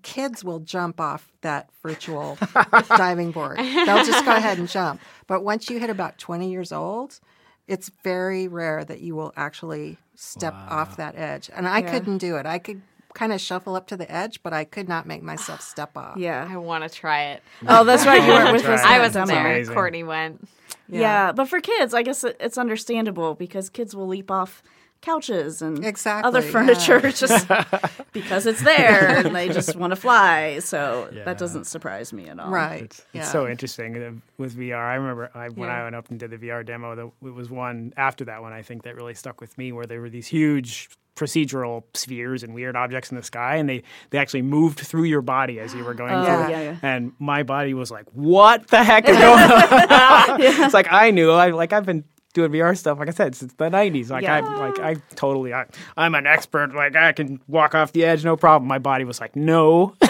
kids 0.02 0.44
will 0.44 0.60
jump 0.60 1.00
off 1.00 1.32
that 1.42 1.68
virtual 1.82 2.38
diving 2.88 3.30
board. 3.32 3.58
They'll 3.58 4.04
just 4.04 4.24
go 4.24 4.34
ahead 4.34 4.58
and 4.58 4.68
jump. 4.68 5.00
But 5.26 5.42
once 5.44 5.68
you 5.70 5.78
hit 5.78 5.90
about 5.90 6.18
20 6.18 6.50
years 6.50 6.72
old, 6.72 7.20
it's 7.66 7.90
very 8.02 8.48
rare 8.48 8.84
that 8.84 9.00
you 9.00 9.14
will 9.16 9.32
actually 9.36 9.98
step 10.14 10.54
off 10.54 10.96
that 10.96 11.16
edge. 11.16 11.50
And 11.54 11.68
I 11.68 11.82
couldn't 11.82 12.18
do 12.18 12.36
it. 12.36 12.46
I 12.46 12.58
could 12.58 12.82
kind 13.14 13.32
of 13.32 13.40
shuffle 13.40 13.74
up 13.74 13.86
to 13.88 13.96
the 13.96 14.10
edge, 14.10 14.42
but 14.42 14.52
I 14.52 14.64
could 14.64 14.88
not 14.88 15.06
make 15.06 15.22
myself 15.22 15.60
step 15.72 15.96
off. 15.96 16.16
Yeah. 16.16 16.46
I 16.48 16.56
want 16.58 16.84
to 16.84 16.90
try 16.90 17.24
it. 17.30 17.42
Oh, 17.66 17.84
that's 17.84 18.06
right. 18.06 18.22
You 18.22 18.28
weren't 18.28 18.52
with 18.54 18.64
us. 18.66 18.80
I 18.84 18.98
wasn't 18.98 19.28
there. 19.28 19.40
amazing. 19.46 19.74
Courtney 19.74 20.04
went. 20.04 20.48
Yeah. 20.88 21.32
but 21.32 21.48
for 21.48 21.60
kids, 21.60 21.94
I 21.94 22.02
guess 22.02 22.22
it's 22.24 22.58
understandable 22.58 23.34
because 23.34 23.68
kids 23.70 23.96
will 23.96 24.06
leap 24.06 24.30
off 24.30 24.62
couches 25.00 25.62
and 25.62 25.84
Exactly, 25.84 26.26
other 26.28 26.40
yeah. 26.40 26.50
furniture 26.50 27.00
just 27.12 27.46
because 28.12 28.46
it's 28.46 28.62
there 28.62 29.08
and 29.18 29.34
they 29.34 29.48
just 29.48 29.76
want 29.76 29.92
to 29.92 29.96
fly. 29.96 30.58
So 30.60 31.08
Yeah. 31.12 31.24
that 31.24 31.38
doesn't 31.38 31.64
surprise 31.66 32.12
me 32.12 32.28
at 32.28 32.38
all. 32.38 32.50
Right. 32.50 32.82
It's, 32.82 33.04
yeah. 33.12 33.20
it's 33.22 33.30
so 33.32 33.46
interesting 33.48 34.22
with 34.38 34.56
VR. 34.56 34.76
I 34.76 34.94
remember 34.94 35.30
I, 35.34 35.48
when 35.48 35.68
Yeah. 35.68 35.80
I 35.80 35.82
went 35.84 35.94
up 35.94 36.10
and 36.10 36.18
did 36.18 36.30
the 36.30 36.38
VR 36.38 36.64
demo, 36.64 36.94
the, 36.94 37.06
it 37.28 37.34
was 37.34 37.50
one 37.50 37.92
after 37.96 38.24
that 38.26 38.42
one 38.42 38.52
I 38.52 38.62
think 38.62 38.82
that 38.84 38.96
really 38.96 39.14
stuck 39.14 39.40
with 39.40 39.56
me, 39.58 39.72
where 39.72 39.86
there 39.86 40.00
were 40.00 40.10
these 40.10 40.26
huge 40.26 40.88
procedural 41.16 41.82
spheres 41.94 42.42
and 42.42 42.52
weird 42.54 42.76
objects 42.76 43.10
in 43.10 43.16
the 43.16 43.22
sky, 43.22 43.56
and 43.56 43.66
they 43.66 43.82
they 44.10 44.18
actually 44.18 44.42
moved 44.42 44.78
through 44.80 45.04
your 45.04 45.22
body 45.22 45.58
as 45.58 45.74
you 45.74 45.82
were 45.82 45.94
going 46.02 46.12
Oh, 46.12 46.24
through. 46.24 46.44
it. 46.44 46.50
yeah, 46.50 46.60
yeah. 46.62 46.76
And 46.82 47.12
my 47.18 47.42
body 47.42 47.72
was 47.72 47.90
like, 47.90 48.04
"What 48.12 48.66
the 48.68 48.84
heck 48.84 49.08
is 49.08 49.16
going 49.16 49.50
on?" 49.50 50.40
It's 50.64 50.74
like 50.74 50.88
I 50.92 51.10
knew. 51.12 51.30
I 51.30 51.50
like 51.52 51.72
I've 51.72 51.86
been 51.86 52.04
doing 52.36 52.52
VR 52.52 52.76
stuff, 52.76 52.98
like 53.00 53.08
I 53.08 53.12
said, 53.12 53.34
since 53.34 53.52
the 53.54 53.64
'90s. 53.70 54.10
Like 54.10 54.22
Yeah. 54.22 54.36
I 54.36 54.68
like 54.68 54.78
I 54.78 54.94
totally 55.16 55.52
I, 55.52 55.64
I'm 55.96 56.14
an 56.14 56.26
expert. 56.26 56.74
Like 56.74 56.94
I 56.94 57.12
can 57.12 57.40
walk 57.48 57.74
off 57.74 57.92
the 57.92 58.04
edge, 58.04 58.24
no 58.24 58.36
problem. 58.36 58.68
My 58.68 58.78
body 58.78 59.04
was 59.04 59.20
like, 59.20 59.34
"No." 59.34 59.94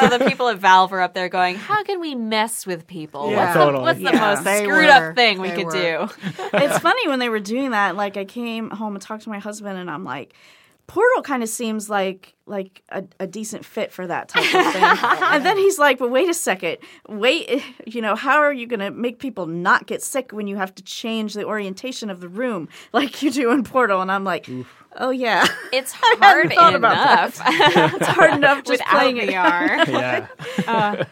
So 0.00 0.08
the 0.08 0.24
people 0.28 0.48
at 0.48 0.58
Valve 0.58 0.92
are 0.92 1.00
up 1.00 1.14
there 1.14 1.28
going, 1.28 1.56
"How 1.56 1.82
can 1.84 2.00
we 2.00 2.14
mess 2.14 2.66
with 2.66 2.86
people? 2.86 3.30
Yeah. 3.30 3.44
What's, 3.44 3.54
Totally. 3.54 3.76
the, 3.76 3.80
what's 3.82 3.98
the 3.98 4.04
Yeah. 4.18 4.34
most 4.34 4.44
They 4.44 4.64
screwed 4.64 4.86
were. 4.86 4.90
up 4.90 5.14
thing 5.14 5.40
we 5.40 5.50
could 5.50 5.66
were. 5.66 5.72
do?" 5.72 6.08
it's 6.54 6.78
funny 6.78 7.08
when 7.08 7.18
they 7.18 7.28
were 7.28 7.40
doing 7.40 7.70
that. 7.70 7.94
Like 7.96 8.16
I 8.16 8.24
came 8.24 8.70
home 8.70 8.94
and 8.94 9.02
talked 9.02 9.22
to 9.24 9.28
my 9.30 9.38
husband, 9.38 9.78
and 9.78 9.90
I'm 9.90 10.04
like, 10.04 10.34
Portal 10.88 11.22
kind 11.22 11.42
of 11.42 11.48
seems 11.48 11.88
like 11.88 12.34
like 12.46 12.82
a, 12.88 13.04
a 13.20 13.26
decent 13.26 13.64
fit 13.64 13.92
for 13.92 14.06
that 14.06 14.28
type 14.28 14.44
of 14.44 14.72
thing. 14.72 14.82
and 15.22 15.44
then 15.44 15.56
he's 15.56 15.78
like, 15.78 15.98
but 15.98 16.10
wait 16.10 16.28
a 16.28 16.34
second, 16.34 16.78
wait, 17.08 17.62
you 17.86 18.02
know, 18.02 18.14
how 18.16 18.38
are 18.38 18.52
you 18.52 18.66
going 18.66 18.80
to 18.80 18.90
make 18.90 19.18
people 19.18 19.46
not 19.46 19.86
get 19.86 20.02
sick 20.02 20.32
when 20.32 20.46
you 20.46 20.56
have 20.56 20.74
to 20.74 20.82
change 20.82 21.34
the 21.34 21.44
orientation 21.44 22.10
of 22.10 22.20
the 22.20 22.28
room 22.28 22.68
like 22.92 23.22
you 23.22 23.30
do 23.30 23.50
in 23.52 23.62
Portal? 23.64 24.00
And 24.00 24.10
I'm 24.10 24.24
like, 24.24 24.48
oh 24.96 25.10
yeah, 25.10 25.46
It's 25.72 25.92
hard 25.92 26.52
thought 26.52 26.74
about 26.74 26.92
enough 26.92 27.40
it's 27.94 28.06
hard 28.06 28.34
enough 28.34 28.58
just 28.58 28.70
without 28.70 28.88
playing 28.90 29.16
it. 29.18 29.28
VR. 29.28 29.86
yeah. 29.88 30.26
Uh, 30.66 31.04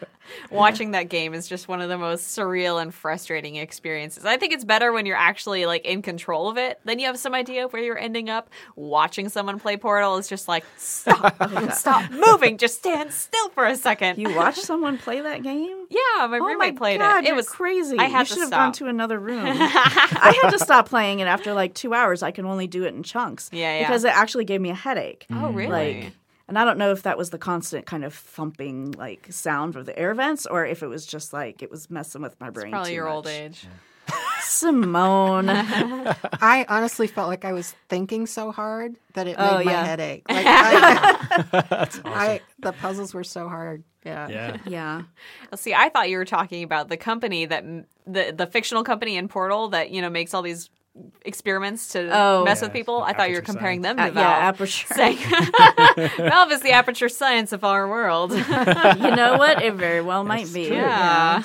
watching 0.50 0.92
that 0.92 1.08
game 1.08 1.34
is 1.34 1.48
just 1.48 1.68
one 1.68 1.80
of 1.80 1.88
the 1.88 1.98
most 1.98 2.36
surreal 2.36 2.80
and 2.80 2.94
frustrating 2.94 3.56
experiences. 3.56 4.24
I 4.24 4.36
think 4.36 4.52
it's 4.52 4.64
better 4.64 4.92
when 4.92 5.06
you're 5.06 5.16
actually 5.16 5.66
like 5.66 5.84
in 5.84 6.02
control 6.02 6.48
of 6.48 6.58
it. 6.58 6.80
Then 6.84 6.98
you 6.98 7.06
have 7.06 7.18
some 7.18 7.34
idea 7.34 7.64
of 7.64 7.72
where 7.72 7.82
you're 7.82 7.98
ending 7.98 8.28
up. 8.28 8.50
Watching 8.76 9.28
someone 9.28 9.58
play 9.58 9.76
Portal 9.76 10.16
is 10.16 10.28
just 10.28 10.48
like 10.48 10.64
stop, 10.76 11.19
stop 11.72 12.10
moving, 12.10 12.58
just 12.58 12.78
stand 12.78 13.12
still 13.12 13.48
for 13.50 13.66
a 13.66 13.76
second. 13.76 14.18
You 14.18 14.34
watched 14.34 14.62
someone 14.62 14.98
play 14.98 15.20
that 15.20 15.42
game? 15.42 15.86
yeah, 15.90 16.26
my 16.26 16.38
Oh 16.38 16.46
roommate 16.46 16.74
my 16.74 16.78
played 16.78 16.98
God, 17.00 17.24
it. 17.24 17.30
It 17.30 17.34
was 17.34 17.48
crazy. 17.48 17.98
I 17.98 18.04
had 18.04 18.20
you 18.20 18.24
to 18.26 18.32
should 18.34 18.40
have 18.42 18.50
gone 18.50 18.72
to 18.72 18.86
another 18.86 19.18
room. 19.18 19.44
I 19.46 20.38
had 20.42 20.50
to 20.50 20.58
stop 20.58 20.88
playing 20.88 21.20
it 21.20 21.26
after 21.26 21.52
like 21.52 21.74
two 21.74 21.94
hours. 21.94 22.22
I 22.22 22.30
can 22.30 22.46
only 22.46 22.66
do 22.66 22.84
it 22.84 22.94
in 22.94 23.02
chunks. 23.02 23.50
Yeah, 23.52 23.78
yeah. 23.78 23.86
Because 23.86 24.04
it 24.04 24.16
actually 24.16 24.44
gave 24.44 24.60
me 24.60 24.70
a 24.70 24.74
headache. 24.74 25.26
Oh, 25.30 25.34
mm. 25.34 25.54
really? 25.54 26.02
Like, 26.02 26.12
and 26.48 26.58
I 26.58 26.64
don't 26.64 26.78
know 26.78 26.90
if 26.90 27.04
that 27.04 27.16
was 27.16 27.30
the 27.30 27.38
constant 27.38 27.86
kind 27.86 28.04
of 28.04 28.12
thumping 28.12 28.92
like 28.92 29.28
sound 29.30 29.76
of 29.76 29.86
the 29.86 29.96
air 29.98 30.14
vents, 30.14 30.46
or 30.46 30.66
if 30.66 30.82
it 30.82 30.88
was 30.88 31.06
just 31.06 31.32
like 31.32 31.62
it 31.62 31.70
was 31.70 31.90
messing 31.90 32.22
with 32.22 32.38
my 32.40 32.50
brain. 32.50 32.72
Probably 32.72 32.90
too 32.90 32.94
your 32.94 33.08
old 33.08 33.24
much. 33.24 33.34
age. 33.34 33.66
Simone. 34.42 35.48
I 35.50 36.66
honestly 36.68 37.06
felt 37.06 37.28
like 37.28 37.44
I 37.44 37.52
was 37.52 37.74
thinking 37.88 38.26
so 38.26 38.52
hard 38.52 38.96
that 39.14 39.26
it 39.26 39.38
made 39.38 39.44
Oh, 39.50 39.54
my 39.64 39.70
yeah. 39.70 39.84
headache. 39.84 40.22
Like, 40.28 40.44
I, 40.46 41.88
I, 42.04 42.40
the 42.58 42.72
puzzles 42.72 43.14
were 43.14 43.24
so 43.24 43.48
hard. 43.48 43.84
Yeah. 44.04 44.28
Yeah. 44.28 44.56
yeah. 44.66 45.02
Well, 45.50 45.58
See, 45.58 45.74
I 45.74 45.88
thought 45.90 46.08
you 46.10 46.16
were 46.18 46.24
talking 46.24 46.62
about 46.62 46.88
the 46.88 46.96
company 46.96 47.44
that 47.46 47.64
the 48.06 48.32
the 48.36 48.46
fictional 48.46 48.82
company 48.82 49.16
in 49.16 49.28
Portal 49.28 49.68
that 49.68 49.90
you 49.90 50.00
know 50.00 50.08
makes 50.10 50.32
all 50.34 50.42
these 50.42 50.70
experiments 51.24 51.88
to 51.90 52.08
Oh. 52.12 52.42
mess 52.44 52.60
Yeah, 52.60 52.66
with 52.66 52.72
people. 52.72 53.02
I 53.02 53.12
thought 53.12 53.28
you 53.30 53.36
were 53.36 53.42
comparing 53.42 53.82
Science. 53.82 53.96
them 53.98 54.14
to 54.14 54.20
Uh, 54.20 54.22
yeah, 54.22 54.48
Aperture. 54.48 54.94
saying 54.94 55.18
Valve 55.18 56.50
is 56.52 56.62
the 56.62 56.72
aperture 56.72 57.08
science 57.08 57.52
of 57.52 57.62
our 57.62 57.88
world. 57.88 58.32
you 58.32 58.38
know 59.14 59.36
what? 59.38 59.62
It 59.62 59.74
very 59.74 60.00
well 60.00 60.24
might 60.24 60.52
be. 60.52 60.64
yeah. 60.68 61.42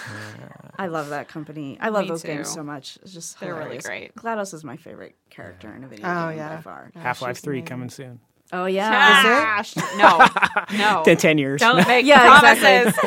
I 0.77 0.87
love 0.87 1.09
that 1.09 1.27
company. 1.27 1.77
I 1.79 1.89
love 1.89 2.03
Me 2.03 2.09
those 2.09 2.23
games 2.23 2.49
so 2.51 2.63
much. 2.63 2.97
It's 3.01 3.13
just 3.13 3.39
They're 3.39 3.55
really 3.55 3.77
great. 3.79 4.15
GLaDOS 4.15 4.53
is 4.53 4.63
my 4.63 4.77
favorite 4.77 5.15
character 5.29 5.73
in 5.75 5.83
a 5.83 5.87
video 5.87 6.05
Oh, 6.07 6.29
game 6.29 6.37
yeah. 6.37 6.55
by 6.55 6.61
far. 6.61 6.91
Half 6.95 7.21
Life 7.21 7.37
Three 7.39 7.59
amazing. 7.59 7.65
coming 7.67 7.89
soon. 7.89 8.19
Oh 8.53 8.65
yeah. 8.67 9.23
Gosh. 9.57 9.75
No. 9.97 10.27
No. 10.77 11.03
In 11.07 11.17
ten 11.17 11.39
years. 11.39 11.61
Don't 11.61 11.85
make 11.87 12.05
Yeah, 12.05 12.39
promises. 12.39 12.93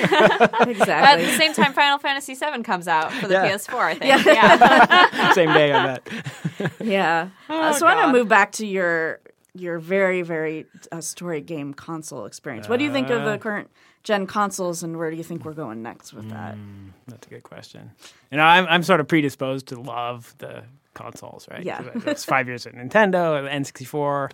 exactly. 0.66 0.92
At 0.92 1.16
the 1.18 1.36
same 1.38 1.52
time, 1.54 1.72
Final 1.72 1.98
Fantasy 1.98 2.34
VII 2.34 2.62
comes 2.64 2.88
out 2.88 3.12
for 3.12 3.28
the 3.28 3.34
Yeah. 3.34 3.48
PS4, 3.48 3.74
I 3.78 3.94
think. 3.94 4.26
Yeah. 4.26 5.32
Same 5.34 5.52
day, 5.52 5.72
I 5.72 5.96
bet. 5.96 6.72
Yeah. 6.80 7.28
Uh, 7.48 7.72
so 7.72 7.86
I 7.86 7.94
want 7.94 8.06
God. 8.06 8.12
to 8.12 8.18
move 8.18 8.28
back 8.28 8.52
to 8.52 8.66
your 8.66 9.20
your 9.54 9.78
very 9.78 10.22
very 10.22 10.66
uh, 10.92 11.00
story 11.00 11.40
game 11.40 11.72
console 11.72 12.26
experience. 12.26 12.68
What 12.68 12.78
do 12.78 12.84
you 12.84 12.92
think 12.92 13.08
of 13.10 13.22
Uh. 13.22 13.32
the 13.32 13.38
current 13.38 13.70
gen 14.08 14.26
consoles, 14.26 14.82
and 14.82 14.96
where 14.96 15.10
do 15.10 15.16
you 15.18 15.22
think 15.22 15.44
we're 15.44 15.52
going 15.52 15.82
next 15.82 16.14
with 16.14 16.28
that? 16.30 16.54
Mm, 16.56 16.92
that's 17.06 17.26
a 17.26 17.30
good 17.30 17.42
question. 17.42 17.90
You 18.30 18.38
know, 18.38 18.42
I'm 18.44 18.66
I'm 18.66 18.82
sort 18.82 19.00
of 19.00 19.06
predisposed 19.06 19.66
to 19.68 19.78
love 19.80 20.34
the 20.38 20.64
consoles, 20.94 21.46
right? 21.50 21.62
Yeah. 21.62 21.82
'Cause 21.82 21.94
It 21.96 22.04
was 22.06 22.24
five 22.24 22.48
years 22.48 22.66
at 22.66 22.74
Nintendo, 22.74 23.46
N64. 23.48 24.30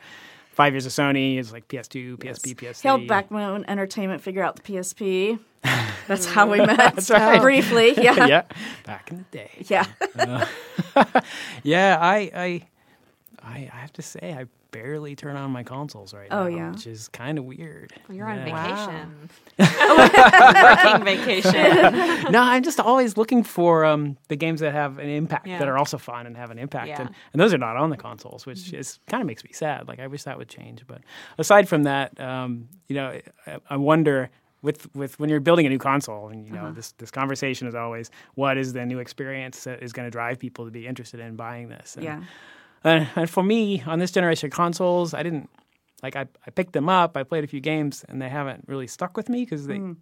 Five 0.53 0.73
years 0.73 0.87
of 0.87 0.93
Sony 0.93 1.37
is 1.39 1.53
like 1.53 1.67
PS2, 1.67 2.17
PSP, 2.19 2.55
PS3. 2.55 2.83
Held 2.85 3.09
back 3.09 3.29
when 3.33 3.65
Entertainment 3.69 4.23
figure 4.23 4.45
out 4.45 4.55
the 4.55 4.63
PSP. 4.63 5.41
That's 6.07 6.27
how 6.27 6.49
we 6.49 6.59
met. 6.59 6.77
That's 6.77 7.11
right. 7.11 7.41
Briefly, 7.49 7.95
yeah. 8.01 8.27
yeah, 8.35 8.43
back 8.87 9.11
in 9.11 9.17
the 9.19 9.25
day. 9.37 9.51
Yeah. 9.67 9.87
Yeah, 11.65 11.99
I, 12.01 12.31
I, 12.35 12.63
I, 13.45 13.71
I 13.73 13.77
have 13.77 13.93
to 13.95 14.03
say, 14.03 14.35
I 14.39 14.47
barely 14.71 15.15
turn 15.15 15.37
on 15.37 15.51
my 15.53 15.63
consoles 15.63 16.13
right 16.15 16.29
Oh, 16.33 16.49
now, 16.49 16.57
yeah. 16.57 16.71
which 16.73 16.87
is 16.87 17.09
kind 17.09 17.39
of 17.39 17.45
weird. 17.45 17.93
You're 18.11 18.27
on 18.27 18.45
vacation. 18.45 19.29
Working 19.59 21.05
vacation. 21.05 21.53
no, 22.33 22.41
I'm 22.43 22.63
just 22.63 22.81
always 22.81 23.17
looking 23.17 23.43
for 23.45 23.85
um, 23.85 24.17
the 24.29 24.37
games 24.37 24.61
that 24.61 24.73
have 24.73 24.99
an 24.99 25.09
impact, 25.09 25.47
Yeah. 25.47 25.59
that 25.59 25.69
are 25.69 25.79
also 25.79 25.99
fun 25.99 26.27
and 26.27 26.37
have 26.37 26.51
an 26.51 26.59
impact, 26.59 26.89
Yeah. 26.89 27.03
and, 27.03 27.11
and 27.33 27.41
those 27.41 27.55
are 27.55 27.59
not 27.59 27.77
on 27.77 27.91
the 27.91 27.97
consoles, 27.97 28.47
which 28.47 28.73
is 28.73 28.99
kind 29.07 29.21
of 29.21 29.27
makes 29.27 29.45
me 29.45 29.51
sad. 29.53 29.87
Like 29.89 30.01
I 30.01 30.07
wish 30.07 30.25
that 30.25 30.39
would 30.39 30.49
change. 30.49 30.85
But 30.87 31.03
aside 31.39 31.69
from 31.69 31.85
that, 31.85 32.19
um, 32.21 32.69
you 32.89 32.97
know, 32.97 33.21
I, 33.47 33.59
I 33.71 33.77
wonder 33.77 34.31
with 34.63 34.93
with 34.95 35.19
when 35.21 35.29
you're 35.29 35.41
building 35.41 35.67
a 35.67 35.69
new 35.69 35.79
console, 35.79 36.29
and 36.29 36.45
you 36.47 36.53
know, 36.53 36.73
this 36.73 36.93
this 36.93 37.11
conversation 37.11 37.69
is 37.69 37.75
always 37.75 38.11
what 38.35 38.57
is 38.57 38.73
the 38.73 38.85
new 38.87 38.99
experience 38.99 39.65
that 39.65 39.83
is 39.83 39.93
going 39.93 40.07
to 40.07 40.11
drive 40.11 40.39
people 40.39 40.65
to 40.65 40.71
be 40.71 40.87
interested 40.87 41.21
in 41.21 41.37
buying 41.37 41.69
this. 41.69 41.97
And, 41.97 42.05
Yeah. 42.05 42.23
Uh, 42.85 43.07
and 43.17 43.31
for 43.31 43.43
me, 43.43 43.83
on 43.87 43.99
this 43.99 44.11
generation 44.11 44.49
of 44.49 44.53
consoles, 44.53 45.15
I 45.15 45.23
didn't 45.23 45.49
like. 46.03 46.17
I, 46.17 46.27
I 46.47 46.51
picked 46.51 46.73
them 46.75 46.89
up. 46.89 47.17
I 47.17 47.23
played 47.23 47.45
a 47.45 47.47
few 47.47 47.61
games, 47.61 48.05
and 48.09 48.21
they 48.21 48.29
haven't 48.29 48.65
really 48.67 48.87
stuck 48.87 49.17
with 49.17 49.29
me 49.29 49.45
because 49.45 49.67
they, 49.67 49.77
you 49.77 49.97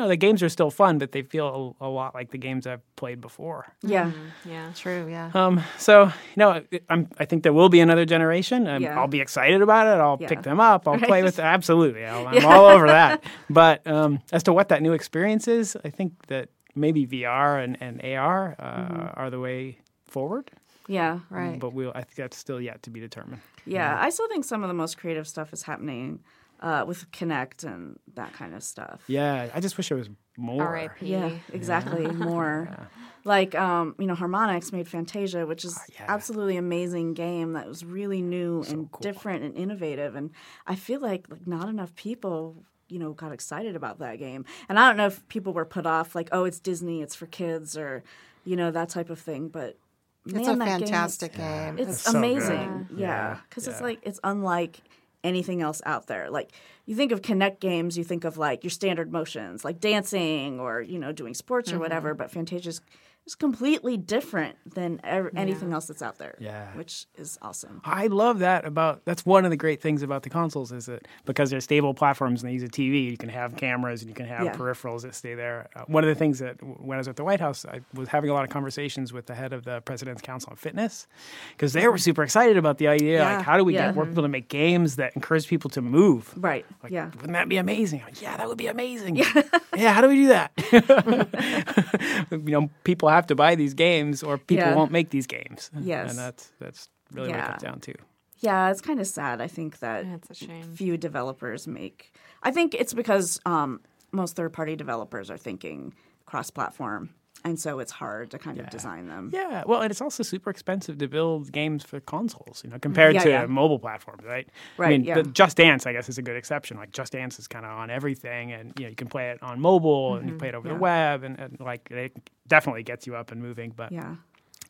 know, 0.00 0.08
the 0.08 0.16
games 0.16 0.42
are 0.42 0.48
still 0.48 0.70
fun, 0.70 0.98
but 0.98 1.12
they 1.12 1.22
feel 1.22 1.76
a, 1.80 1.86
a 1.86 1.88
lot 1.88 2.14
like 2.14 2.30
the 2.30 2.38
games 2.38 2.66
I've 2.66 2.80
played 2.96 3.20
before. 3.20 3.66
Yeah. 3.82 4.12
Yeah. 4.48 4.70
True, 4.74 5.08
yeah. 5.10 5.30
Um, 5.34 5.60
so 5.76 6.04
you 6.04 6.10
know, 6.36 6.62
I'm, 6.88 7.08
I 7.18 7.24
think 7.26 7.42
there 7.42 7.52
will 7.52 7.68
be 7.68 7.80
another 7.80 8.04
generation. 8.06 8.66
Um, 8.66 8.82
Yeah. 8.82 8.98
I'll 8.98 9.08
be 9.08 9.20
excited 9.20 9.60
about 9.60 9.86
it. 9.88 10.00
I'll 10.00 10.16
Yeah. 10.20 10.28
pick 10.28 10.42
them 10.42 10.60
up. 10.60 10.88
I'll 10.88 10.98
play 10.98 11.22
with. 11.22 11.36
Them. 11.36 11.46
Absolutely, 11.46 12.04
I'll, 12.06 12.26
I'm 12.28 12.46
all 12.52 12.64
over 12.66 12.86
that. 12.86 13.22
But 13.50 13.86
um, 13.86 14.20
as 14.32 14.42
to 14.44 14.52
what 14.54 14.68
that 14.70 14.80
new 14.80 14.92
experience 14.94 15.48
is, 15.48 15.76
I 15.84 15.90
think 15.90 16.28
that 16.28 16.48
maybe 16.74 17.06
VR 17.06 17.62
and, 17.62 17.76
and 17.82 18.00
AR 18.02 18.56
uh, 18.58 18.64
Mm-hmm. 18.64 19.20
are 19.20 19.28
the 19.30 19.40
way 19.40 19.78
forward. 20.06 20.50
Yeah. 20.88 21.20
Right. 21.30 21.58
But 21.58 21.72
we'll. 21.72 21.92
I 21.94 22.02
think 22.02 22.16
that's 22.16 22.36
still 22.36 22.60
yet 22.60 22.82
to 22.84 22.90
be 22.90 23.00
determined. 23.00 23.40
Yeah. 23.66 23.96
I 24.00 24.10
still 24.10 24.28
think 24.28 24.44
some 24.44 24.62
of 24.62 24.68
the 24.68 24.74
most 24.74 24.98
creative 24.98 25.26
stuff 25.28 25.52
is 25.52 25.62
happening 25.62 26.20
uh, 26.60 26.84
with 26.86 27.10
Kinect 27.10 27.64
and 27.64 27.98
that 28.14 28.32
kind 28.32 28.54
of 28.54 28.62
stuff. 28.62 29.02
Yeah, 29.08 29.48
I 29.52 29.60
just 29.60 29.76
wish 29.76 29.90
it 29.90 29.94
was 29.96 30.08
more. 30.36 30.62
R.I.P. 30.62 31.06
Yeah, 31.06 31.30
exactly. 31.52 32.06
More 32.10 32.88
like 33.24 33.54
um, 33.54 33.94
you 33.98 34.06
know, 34.06 34.14
Harmonix 34.14 34.72
made 34.72 34.88
Fantasia, 34.88 35.44
which 35.46 35.64
is 35.64 35.76
Ah, 35.78 35.84
yeah. 35.94 36.04
absolutely 36.08 36.56
amazing 36.56 37.14
game 37.14 37.52
that 37.52 37.66
was 37.68 37.84
really 37.84 38.22
new 38.22 38.62
and 38.68 38.88
different 39.00 39.44
and 39.44 39.54
innovative. 39.56 40.14
And 40.14 40.30
I 40.66 40.74
feel 40.76 41.00
like 41.00 41.26
like 41.28 41.46
not 41.46 41.68
enough 41.68 41.94
people 41.96 42.64
you 42.88 42.98
know 42.98 43.12
got 43.12 43.32
excited 43.32 43.74
about 43.76 43.98
that 43.98 44.18
game. 44.18 44.44
And 44.68 44.78
I 44.78 44.86
don't 44.88 44.96
know 44.96 45.06
if 45.06 45.26
people 45.28 45.52
were 45.52 45.64
put 45.64 45.86
off 45.86 46.14
like, 46.14 46.28
oh, 46.32 46.44
it's 46.44 46.60
Disney, 46.60 47.02
it's 47.02 47.14
for 47.14 47.26
kids, 47.26 47.76
or 47.76 48.02
you 48.44 48.56
know 48.56 48.70
that 48.70 48.88
type 48.88 49.10
of 49.10 49.18
thing. 49.18 49.48
But 49.48 49.78
man, 50.24 50.40
it's 50.40 50.48
a 50.48 50.54
that 50.56 50.66
game 50.66 50.82
is- 50.82 50.90
fantastic 50.90 51.34
game. 51.36 51.78
it's 51.78 51.90
It's 51.90 52.02
so 52.02 52.18
amazing. 52.18 52.86
good. 52.88 52.98
Yeah, 52.98 53.06
Yeah, 53.08 53.38
because 53.48 53.66
it's 53.68 53.80
like 53.80 54.00
it's 54.02 54.20
unlike 54.24 54.80
anything 55.24 55.62
else 55.62 55.80
out 55.86 56.06
there. 56.08 56.30
Like 56.30 56.50
you 56.86 56.96
think 56.96 57.12
of 57.12 57.22
Kinect 57.22 57.60
games, 57.60 57.96
you 57.96 58.04
think 58.04 58.24
of 58.24 58.36
like 58.38 58.64
your 58.64 58.70
standard 58.70 59.12
motions, 59.12 59.64
like 59.64 59.80
dancing 59.80 60.58
or 60.60 60.80
you 60.80 60.98
know 60.98 61.12
doing 61.12 61.34
sports 61.34 61.68
Mm-hmm. 61.70 61.78
or 61.78 61.80
whatever. 61.80 62.14
But 62.14 62.30
Fantasia's 62.30 62.80
is 63.26 63.34
completely 63.36 63.96
different 63.96 64.56
than 64.74 65.00
ev- 65.04 65.30
anything 65.36 65.72
else 65.72 65.86
that's 65.86 66.02
out 66.02 66.18
there. 66.18 66.36
Yeah. 66.40 66.68
which 66.76 67.06
is 67.16 67.38
awesome. 67.40 67.80
I 67.84 68.08
love 68.08 68.40
that 68.40 68.64
about 68.64 69.04
that's 69.04 69.24
one 69.24 69.44
of 69.44 69.50
the 69.50 69.56
great 69.56 69.80
things 69.80 70.02
about 70.02 70.22
the 70.24 70.30
consoles 70.30 70.72
is 70.72 70.86
that 70.86 71.06
because 71.24 71.50
they're 71.50 71.60
stable 71.60 71.94
platforms 71.94 72.42
and 72.42 72.48
they 72.50 72.54
use 72.54 72.64
a 72.64 72.68
TV, 72.68 73.10
you 73.10 73.16
can 73.16 73.28
have 73.28 73.54
cameras 73.56 74.02
and 74.02 74.08
you 74.08 74.14
can 74.14 74.26
have 74.26 74.44
Yeah. 74.46 74.54
peripherals 74.54 75.02
that 75.02 75.14
stay 75.14 75.34
there. 75.34 75.68
Uh, 75.76 75.84
one 75.86 76.02
of 76.02 76.08
the 76.08 76.14
things 76.16 76.40
that 76.40 76.56
when 76.62 76.96
I 76.96 76.98
was 76.98 77.06
at 77.08 77.16
the 77.16 77.22
White 77.24 77.40
House, 77.40 77.64
I 77.64 77.80
was 77.94 78.08
having 78.08 78.30
a 78.30 78.32
lot 78.34 78.42
of 78.44 78.50
conversations 78.50 79.12
with 79.12 79.26
the 79.26 79.34
head 79.34 79.52
of 79.52 79.64
the 79.64 79.80
President's 79.82 80.22
Council 80.22 80.50
on 80.50 80.56
Fitness 80.56 81.06
because 81.52 81.72
they 81.74 81.86
were 81.86 81.98
super 81.98 82.24
excited 82.24 82.56
about 82.56 82.78
the 82.78 82.88
idea 82.88 83.18
Yeah. 83.18 83.36
like 83.36 83.44
how 83.46 83.56
do 83.56 83.64
we 83.64 83.74
Yeah. 83.74 83.86
get 83.86 83.94
more 83.94 84.06
people 84.06 84.22
to 84.24 84.28
make 84.28 84.48
games 84.48 84.96
that 84.96 85.14
encourage 85.14 85.46
people 85.46 85.70
to 85.70 85.80
move. 85.82 86.32
Right. 86.36 86.66
Like, 86.82 86.90
yeah. 86.92 87.06
Wouldn't 87.14 87.32
that 87.34 87.48
be 87.48 87.58
amazing? 87.58 88.02
Like, 88.04 88.20
yeah, 88.20 88.36
that 88.36 88.48
would 88.48 88.58
be 88.58 88.66
amazing. 88.66 89.16
Yeah. 89.16 89.92
how 89.92 90.00
do 90.00 90.08
we 90.08 90.16
do 90.16 90.28
that? 90.28 90.50
you 92.30 92.38
know, 92.38 92.70
people 92.84 93.08
have 93.14 93.26
to 93.28 93.34
buy 93.34 93.54
these 93.54 93.74
games 93.74 94.22
or 94.22 94.38
people 94.38 94.64
Yeah. 94.66 94.74
won't 94.74 94.92
make 94.92 95.10
these 95.10 95.26
games. 95.26 95.70
Yes. 95.80 96.10
And 96.10 96.18
that's 96.18 96.52
that's 96.58 96.88
really 97.12 97.28
what 97.30 97.38
it 97.38 97.44
comes 97.46 97.62
down 97.62 97.80
to. 97.80 97.94
Yeah, 98.38 98.70
it's 98.70 98.80
kind 98.80 98.98
of 99.00 99.06
sad. 99.06 99.40
I 99.40 99.46
think 99.46 99.78
that 99.78 100.04
That's 100.10 100.30
a 100.30 100.34
shame. 100.34 100.64
few 100.64 100.96
developers 100.96 101.68
make. 101.68 102.12
I 102.42 102.50
think 102.50 102.74
it's 102.74 102.92
because 102.92 103.38
um, 103.46 103.80
most 104.10 104.34
third-party 104.34 104.74
developers 104.74 105.30
are 105.30 105.36
thinking 105.38 105.94
cross-platform, 106.26 107.10
and 107.44 107.58
so 107.58 107.78
it's 107.80 107.92
hard 107.92 108.30
to 108.30 108.38
kind 108.38 108.58
of 108.60 108.70
design 108.70 109.06
them. 109.08 109.30
Yeah, 109.32 109.64
well, 109.66 109.82
and 109.82 109.90
it's 109.90 110.00
also 110.00 110.22
super 110.22 110.50
expensive 110.50 110.98
to 110.98 111.08
build 111.08 111.52
games 111.52 111.82
for 111.84 112.00
consoles, 112.00 112.62
you 112.64 112.70
know, 112.70 112.78
compared 112.78 113.14
Yeah, 113.14 113.24
to 113.24 113.30
yeah. 113.30 113.46
mobile 113.46 113.78
platforms, 113.78 114.24
right? 114.24 114.48
Right. 114.76 114.86
I 114.86 114.90
mean, 114.90 115.04
yeah. 115.04 115.22
Just 115.22 115.56
Dance, 115.56 115.86
I 115.86 115.92
guess, 115.92 116.08
is 116.08 116.18
a 116.18 116.22
good 116.22 116.36
exception. 116.36 116.76
Like 116.76 116.92
Just 116.92 117.12
Dance 117.12 117.38
is 117.38 117.48
kind 117.48 117.64
of 117.64 117.72
on 117.72 117.90
everything, 117.90 118.52
and 118.52 118.72
you 118.78 118.84
know, 118.84 118.90
you 118.90 118.96
can 118.96 119.08
play 119.08 119.30
it 119.30 119.42
on 119.42 119.60
mobile, 119.60 120.16
and 120.16 120.28
you 120.28 120.34
play 120.36 120.48
it 120.48 120.54
over 120.54 120.68
the 120.68 120.74
Mm-hmm. 120.74 120.82
web, 120.82 121.24
and, 121.24 121.38
and 121.38 121.58
like 121.60 121.90
it 121.90 122.12
definitely 122.48 122.82
gets 122.82 123.06
you 123.06 123.16
up 123.16 123.32
and 123.32 123.40
moving. 123.42 123.72
But 123.76 123.92
Yeah. 123.92 124.16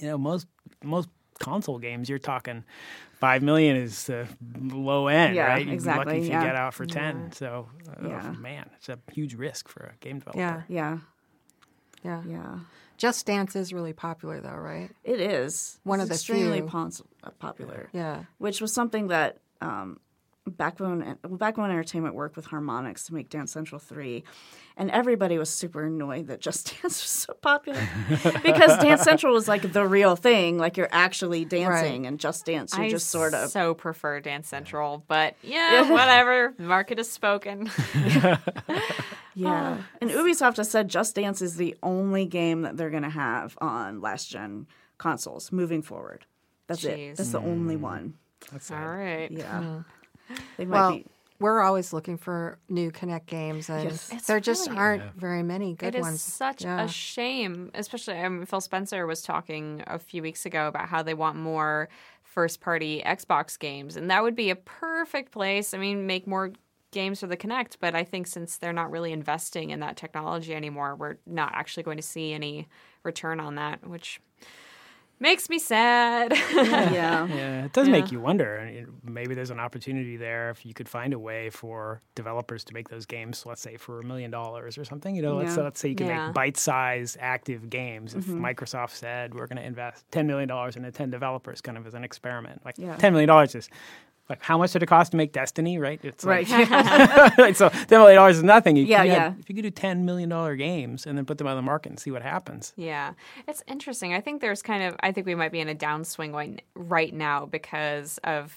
you 0.01 0.09
know, 0.09 0.19
most 0.19 0.47
most 0.83 1.09
console 1.39 1.79
games, 1.79 2.09
you're 2.09 2.19
talking 2.21 2.63
five 3.15 3.43
million 3.43 3.75
is 3.77 4.05
the 4.05 4.27
low 4.55 5.09
end, 5.09 5.35
Yeah, 5.35 5.47
right? 5.49 5.59
You'd 5.61 5.69
be 5.71 5.75
exactly, 5.75 6.05
lucky 6.15 6.19
if 6.25 6.29
yeah. 6.29 6.41
you 6.41 6.47
get 6.47 6.57
out 6.57 6.73
for 6.75 6.87
ten. 6.87 7.33
So, 7.33 7.69
uh, 7.89 8.09
Yeah. 8.09 8.33
man, 8.39 8.71
it's 8.77 8.89
a 8.89 8.99
huge 9.13 9.35
risk 9.35 9.69
for 9.69 9.93
a 9.95 9.97
game 10.01 10.19
developer. 10.19 10.39
Yeah, 10.39 10.63
Yeah. 10.69 10.99
Yeah. 12.05 12.23
Yeah. 12.27 12.59
Just 12.99 13.27
Dance 13.27 13.57
is 13.57 13.73
really 13.73 13.93
popular, 13.93 14.41
though, 14.41 14.51
right? 14.55 14.91
It 15.03 15.19
is 15.21 15.81
One 15.83 15.99
It's 15.99 16.05
of 16.05 16.09
the 16.11 16.15
extremely 16.15 16.59
few. 16.61 16.69
uh, 17.25 17.31
popular. 17.39 17.89
Yeah. 17.93 18.25
which 18.39 18.61
was 18.61 18.73
something 18.73 19.09
that 19.09 19.39
um, 19.61 19.99
Backbone 20.47 21.17
well, 21.25 21.37
Backbone 21.39 21.71
Entertainment 21.71 22.15
worked 22.17 22.35
with 22.37 22.47
Harmonix 22.49 23.07
to 23.07 23.15
make 23.15 23.29
Dance 23.31 23.53
Central 23.53 23.79
three, 23.79 24.25
and 24.77 24.91
everybody 24.91 25.39
was 25.39 25.49
super 25.51 25.85
annoyed 25.85 26.27
that 26.29 26.41
Just 26.41 26.67
Dance 26.83 27.01
was 27.03 27.11
so 27.11 27.33
popular 27.35 27.81
because 28.43 28.77
Dance 28.79 29.03
Central 29.03 29.33
was 29.35 29.47
like 29.47 29.73
the 29.73 29.87
real 29.87 30.17
thing, 30.17 30.59
like 30.59 30.77
you're 30.77 30.89
actually 30.91 31.45
dancing, 31.45 32.03
Right. 32.03 32.09
and 32.09 32.19
Just 32.21 32.45
Dance 32.45 32.77
you're 32.77 32.89
just 32.89 33.11
sort 33.11 33.35
of 33.35 33.51
so 33.51 33.75
prefer 33.75 34.19
Dance 34.21 34.49
Central, 34.49 35.05
but 35.07 35.35
yeah, 35.43 35.89
whatever. 35.91 36.55
The 36.57 36.65
market 36.65 36.99
has 36.99 37.09
spoken. 37.11 37.71
yeah. 39.35 39.79
Ah, 39.81 39.87
and 40.01 40.11
Ubisoft 40.11 40.57
has 40.57 40.71
said 40.71 40.89
Just 40.89 41.15
Dance 41.15 41.41
is 41.43 41.57
the 41.57 41.77
only 41.83 42.25
game 42.27 42.63
that 42.63 42.77
they're 42.77 42.91
going 42.91 43.03
to 43.03 43.09
have 43.11 43.57
on 43.61 44.01
last 44.01 44.31
gen 44.31 44.67
consoles 44.99 45.51
moving 45.53 45.83
forward. 45.83 46.27
That's 46.67 46.83
Jeez. 46.83 47.13
it. 47.13 47.17
That's 47.17 47.33
the 47.33 47.41
only 47.41 47.77
mm. 47.77 47.81
one. 47.81 48.15
That's 48.51 48.71
All 48.71 48.77
sad. 48.79 48.85
right. 48.85 49.31
Yeah. 49.31 49.61
Hmm. 50.29 50.35
They 50.57 50.65
might 50.65 50.77
Well, 50.79 50.93
be. 50.93 51.07
we're 51.41 51.61
always 51.61 51.93
looking 51.93 52.17
for 52.17 52.59
new 52.69 52.91
Kinect 52.91 53.27
games, 53.27 53.69
and 53.69 53.85
Yes. 53.85 54.27
There 54.27 54.41
just 54.41 54.67
really- 54.69 54.79
aren't 54.79 55.15
very 55.15 55.43
many 55.43 55.75
good 55.75 55.95
ones. 55.95 55.97
It 55.97 55.99
is 55.99 56.05
ones. 56.05 56.23
such 56.23 56.65
Yeah. 56.65 56.85
a 56.85 56.89
shame, 56.89 57.71
especially. 57.75 58.15
I 58.19 58.29
mean, 58.29 58.47
Phil 58.47 58.61
Spencer 58.61 59.07
was 59.07 59.23
talking 59.23 59.83
a 59.87 59.99
few 59.99 60.23
weeks 60.23 60.47
ago 60.47 60.69
about 60.69 60.89
how 60.89 61.03
they 61.03 61.15
want 61.15 61.37
more 61.37 61.89
first-party 62.23 63.03
Xbox 63.05 63.59
games, 63.59 63.97
and 63.97 64.11
that 64.11 64.23
would 64.23 64.35
be 64.37 64.49
a 64.51 64.57
perfect 64.57 65.33
place. 65.33 65.75
I 65.75 65.79
mean, 65.79 66.07
make 66.07 66.27
more 66.27 66.53
games 66.93 67.21
for 67.21 67.27
the 67.27 67.37
Kinect, 67.37 67.77
but 67.81 67.95
I 67.97 68.05
think 68.05 68.27
since 68.29 68.57
they're 68.59 68.73
not 68.73 68.91
really 68.91 69.13
investing 69.13 69.71
in 69.71 69.81
that 69.81 69.97
technology 69.97 70.55
anymore, 70.55 70.95
we're 70.95 71.17
not 71.27 71.51
actually 71.55 71.83
going 71.83 71.97
to 71.97 72.03
see 72.03 72.33
any 72.33 72.69
return 73.03 73.41
on 73.41 73.57
that, 73.57 73.85
which 73.87 74.21
makes 75.19 75.49
me 75.49 75.59
sad. 75.59 76.33
Yeah. 76.33 77.27
Yeah, 77.33 77.65
it 77.65 77.73
does 77.73 77.89
make 77.89 78.11
you 78.11 78.21
wonder. 78.21 78.59
I 78.61 78.73
mean, 78.73 78.87
Maybe 79.05 79.35
there's 79.35 79.51
an 79.51 79.61
opportunity 79.61 80.17
there 80.17 80.51
if 80.51 80.67
you 80.67 80.75
could 80.75 80.89
find 80.89 81.13
a 81.15 81.19
way 81.19 81.49
for 81.51 82.03
developers 82.15 82.65
to 82.65 82.75
make 82.75 82.89
those 82.89 83.07
games. 83.07 83.45
Let's 83.47 83.63
say 83.63 83.77
for 83.77 84.01
a 84.01 84.05
million 84.05 84.31
dollars 84.31 84.77
or 84.79 84.85
something. 84.85 85.15
You 85.15 85.23
know, 85.23 85.37
let's 85.37 85.57
Yeah. 85.57 85.63
let's 85.63 85.81
say 85.81 85.89
you 85.91 85.95
can 85.95 86.09
Yeah. 86.09 86.27
make 86.27 86.35
bite-sized 86.35 87.17
active 87.21 87.71
games. 87.71 88.15
If 88.15 88.25
mm-hmm. 88.27 88.45
Microsoft 88.45 88.91
said 88.91 89.35
we're 89.35 89.47
going 89.47 89.59
to 89.59 89.65
invest 89.65 90.05
ten 90.11 90.27
million 90.27 90.49
dollars 90.49 90.77
into 90.77 90.91
ten 90.91 91.11
developers, 91.11 91.61
kind 91.61 91.79
of 91.79 91.87
as 91.87 91.95
an 91.95 92.05
experiment, 92.05 92.63
like 92.65 92.77
Yeah. 92.79 92.97
ten 92.97 93.13
million 93.13 93.29
dollars 93.29 93.55
is. 93.55 93.69
Like 94.29 94.43
how 94.43 94.57
much 94.57 94.73
did 94.73 94.83
it 94.83 94.87
cost 94.87 95.11
to 95.13 95.17
make 95.17 95.33
Destiny? 95.33 95.79
Right, 95.79 96.01
it's 96.03 96.25
Right. 96.25 96.49
Like, 96.49 97.39
like, 97.39 97.57
so 97.57 97.69
ten 97.69 98.01
million 98.01 98.17
dollars 98.17 98.39
is 98.39 98.43
nothing. 98.43 98.77
You, 98.77 98.85
Yeah, 98.85 99.03
you 99.03 99.13
yeah. 99.13 99.35
If 99.39 99.49
you 99.49 99.55
could 99.55 99.63
do 99.63 99.71
ten 99.71 100.05
million 100.05 100.29
dollar 100.29 100.57
games 100.57 101.07
and 101.07 101.19
then 101.19 101.25
put 101.25 101.39
them 101.39 101.47
on 101.47 101.57
the 101.57 101.63
market 101.63 101.91
and 101.91 102.01
see 102.01 102.11
what 102.11 102.23
happens. 102.23 102.73
Yeah, 102.77 103.15
it's 103.49 103.63
interesting. 103.67 104.15
I 104.15 104.21
think 104.21 104.41
there's 104.41 104.63
kind 104.63 104.83
of, 104.83 104.97
I 105.01 105.13
think 105.13 105.27
we 105.27 105.35
might 105.35 105.53
be 105.53 105.61
in 105.61 105.69
a 105.69 105.75
downswing 105.75 106.33
right, 106.33 106.63
right 106.75 107.13
now 107.13 107.47
because 107.47 108.19
of 108.25 108.57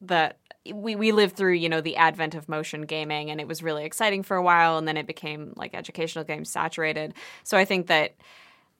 the. 0.00 0.34
We, 0.74 0.96
we 0.96 1.12
lived 1.12 1.36
through, 1.36 1.52
you 1.52 1.68
know, 1.68 1.80
the 1.80 1.94
advent 1.96 2.34
of 2.34 2.48
motion 2.48 2.82
gaming 2.82 3.30
and 3.30 3.40
it 3.40 3.46
was 3.46 3.62
really 3.62 3.84
exciting 3.84 4.24
for 4.24 4.36
a 4.36 4.42
while 4.42 4.78
and 4.78 4.88
then 4.88 4.96
it 4.96 5.06
became 5.06 5.52
like 5.54 5.76
educational 5.76 6.24
games 6.24 6.50
saturated. 6.50 7.14
So 7.44 7.56
I 7.56 7.64
think 7.64 7.86
that 7.86 8.16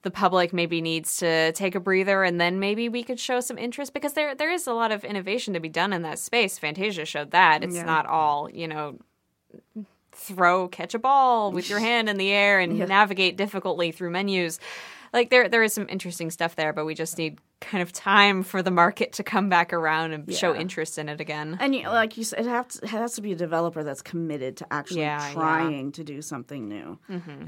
the 0.07 0.11
public 0.13 0.53
maybe 0.53 0.81
needs 0.81 1.17
to 1.17 1.51
take 1.51 1.75
a 1.75 1.81
breather 1.81 2.23
and 2.23 2.41
then 2.41 2.61
maybe 2.61 2.89
we 2.89 3.03
could 3.03 3.19
show 3.19 3.41
some 3.41 3.59
interest 3.59 3.93
because 3.93 4.13
there 4.13 4.37
there 4.37 4.53
is 4.53 4.69
a 4.69 4.73
lot 4.73 4.93
of 4.93 5.05
innovation 5.05 5.53
to 5.55 5.59
be 5.59 5.69
done 5.69 5.93
in 5.93 6.03
that 6.03 6.21
space. 6.21 6.59
Fantasia 6.59 7.05
showed 7.05 7.33
that. 7.33 7.65
It's 7.65 7.75
Yeah. 7.75 7.83
not 7.85 8.07
all, 8.07 8.49
you 8.49 8.69
know, 8.69 8.99
throw 10.13 10.69
catch 10.69 10.95
a 10.95 10.99
ball 11.01 11.51
with 11.51 11.69
your 11.69 11.81
hand 11.89 12.09
in 12.09 12.19
the 12.19 12.31
air 12.31 12.61
and 12.61 12.79
navigate 12.79 13.37
difficultly 13.37 13.91
through 13.91 14.11
menus. 14.11 14.61
Like 15.17 15.31
there 15.31 15.49
there 15.49 15.63
is 15.63 15.73
some 15.73 15.87
interesting 15.89 16.31
stuff 16.31 16.57
there, 16.57 16.73
but 16.73 16.85
we 16.85 16.95
just 16.95 17.17
need 17.17 17.39
kind 17.63 17.83
of 17.83 17.91
time 17.91 18.43
for 18.43 18.63
the 18.63 18.71
market 18.71 19.15
to 19.15 19.23
come 19.25 19.49
back 19.49 19.73
around 19.73 20.13
and 20.13 20.33
show 20.35 20.55
interest 20.55 20.99
in 20.99 21.09
it 21.09 21.21
again. 21.23 21.57
And 21.59 21.75
you, 21.75 21.89
like 21.89 22.19
you 22.19 22.23
said, 22.25 22.41
it 22.41 22.47
has, 22.47 22.67
to, 22.75 22.85
it 22.85 22.91
has 22.91 23.15
to 23.15 23.23
be 23.23 23.33
a 23.33 23.35
developer 23.35 23.83
that's 23.83 24.03
committed 24.03 24.59
to 24.59 24.67
actually 24.71 25.01
Yeah, 25.01 25.27
yeah. 25.27 25.33
trying 25.33 25.93
to 25.93 26.05
do 26.05 26.21
something 26.21 26.69
new. 26.69 26.99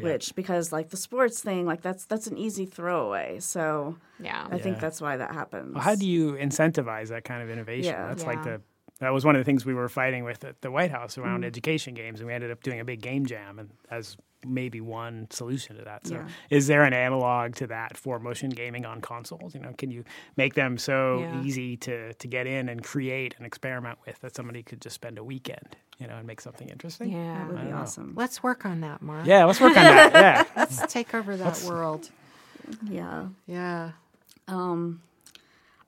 Which, 0.00 0.34
because 0.34 0.72
like 0.72 0.88
the 0.88 0.96
sports 0.96 1.40
thing, 1.42 1.66
like 1.66 1.82
that's 1.82 2.06
that's 2.06 2.26
an 2.26 2.38
easy 2.38 2.64
throwaway. 2.64 3.38
So 3.40 3.98
Yeah. 4.18 4.48
I 4.50 4.56
think 4.58 4.80
that's 4.80 5.00
why 5.02 5.18
that 5.18 5.32
happens. 5.34 5.74
Well, 5.74 5.84
how 5.84 5.94
do 5.94 6.06
you 6.08 6.32
incentivize 6.32 7.08
that 7.10 7.24
kind 7.24 7.42
of 7.42 7.50
innovation? 7.50 7.92
Yeah. 7.92 8.06
That's 8.08 8.24
like 8.24 8.42
the 8.44 8.62
that 9.00 9.10
was 9.10 9.24
one 9.24 9.36
of 9.36 9.40
the 9.40 9.44
things 9.44 9.64
we 9.66 9.74
were 9.74 9.88
fighting 9.90 10.24
with 10.24 10.42
at 10.42 10.60
the 10.62 10.70
White 10.72 10.90
House 10.90 11.18
around 11.18 11.42
Mm. 11.44 11.46
education 11.46 11.94
games, 11.94 12.18
and 12.20 12.26
we 12.26 12.32
ended 12.34 12.50
up 12.50 12.62
doing 12.64 12.80
a 12.80 12.84
big 12.84 13.00
game 13.00 13.26
jam, 13.26 13.58
and 13.60 13.70
as 13.90 14.16
maybe 14.46 14.80
one 14.80 15.26
solution 15.30 15.76
to 15.76 15.84
that. 15.84 16.06
So, 16.06 16.14
Yeah. 16.14 16.28
is 16.50 16.66
there 16.68 16.84
an 16.84 16.92
analog 16.92 17.54
to 17.56 17.66
that 17.68 17.96
for 17.96 18.18
motion 18.18 18.50
gaming 18.50 18.86
on 18.86 19.00
consoles? 19.00 19.54
You 19.54 19.60
know, 19.60 19.72
can 19.76 19.90
you 19.90 20.04
make 20.36 20.54
them 20.54 20.78
so 20.78 21.20
Yeah. 21.20 21.42
easy 21.42 21.76
to 21.78 22.12
to 22.14 22.28
get 22.28 22.46
in 22.46 22.68
and 22.68 22.82
create 22.84 23.34
and 23.38 23.46
experiment 23.46 23.98
with 24.06 24.20
that 24.20 24.34
somebody 24.36 24.62
could 24.62 24.80
just 24.80 24.94
spend 24.94 25.18
a 25.18 25.24
weekend, 25.24 25.76
you 25.98 26.06
know, 26.06 26.16
and 26.16 26.26
make 26.26 26.40
something 26.40 26.68
interesting? 26.68 27.10
Yeah. 27.10 27.38
That 27.38 27.46
would 27.48 27.56
be 27.56 27.62
don't 27.62 27.70
know. 27.72 27.76
awesome. 27.78 28.12
Let's 28.16 28.42
work 28.42 28.64
on 28.64 28.80
that, 28.82 29.02
Mark. 29.02 29.26
Yeah, 29.26 29.44
let's 29.44 29.60
work 29.60 29.76
on 29.76 29.82
that. 29.84 30.12
Yeah. 30.14 30.44
Let's 30.56 30.92
take 30.92 31.14
over 31.14 31.36
that 31.36 31.62
world. 31.62 32.10
Yeah. 32.88 33.28
Yeah. 33.46 33.92
Um, 34.46 35.00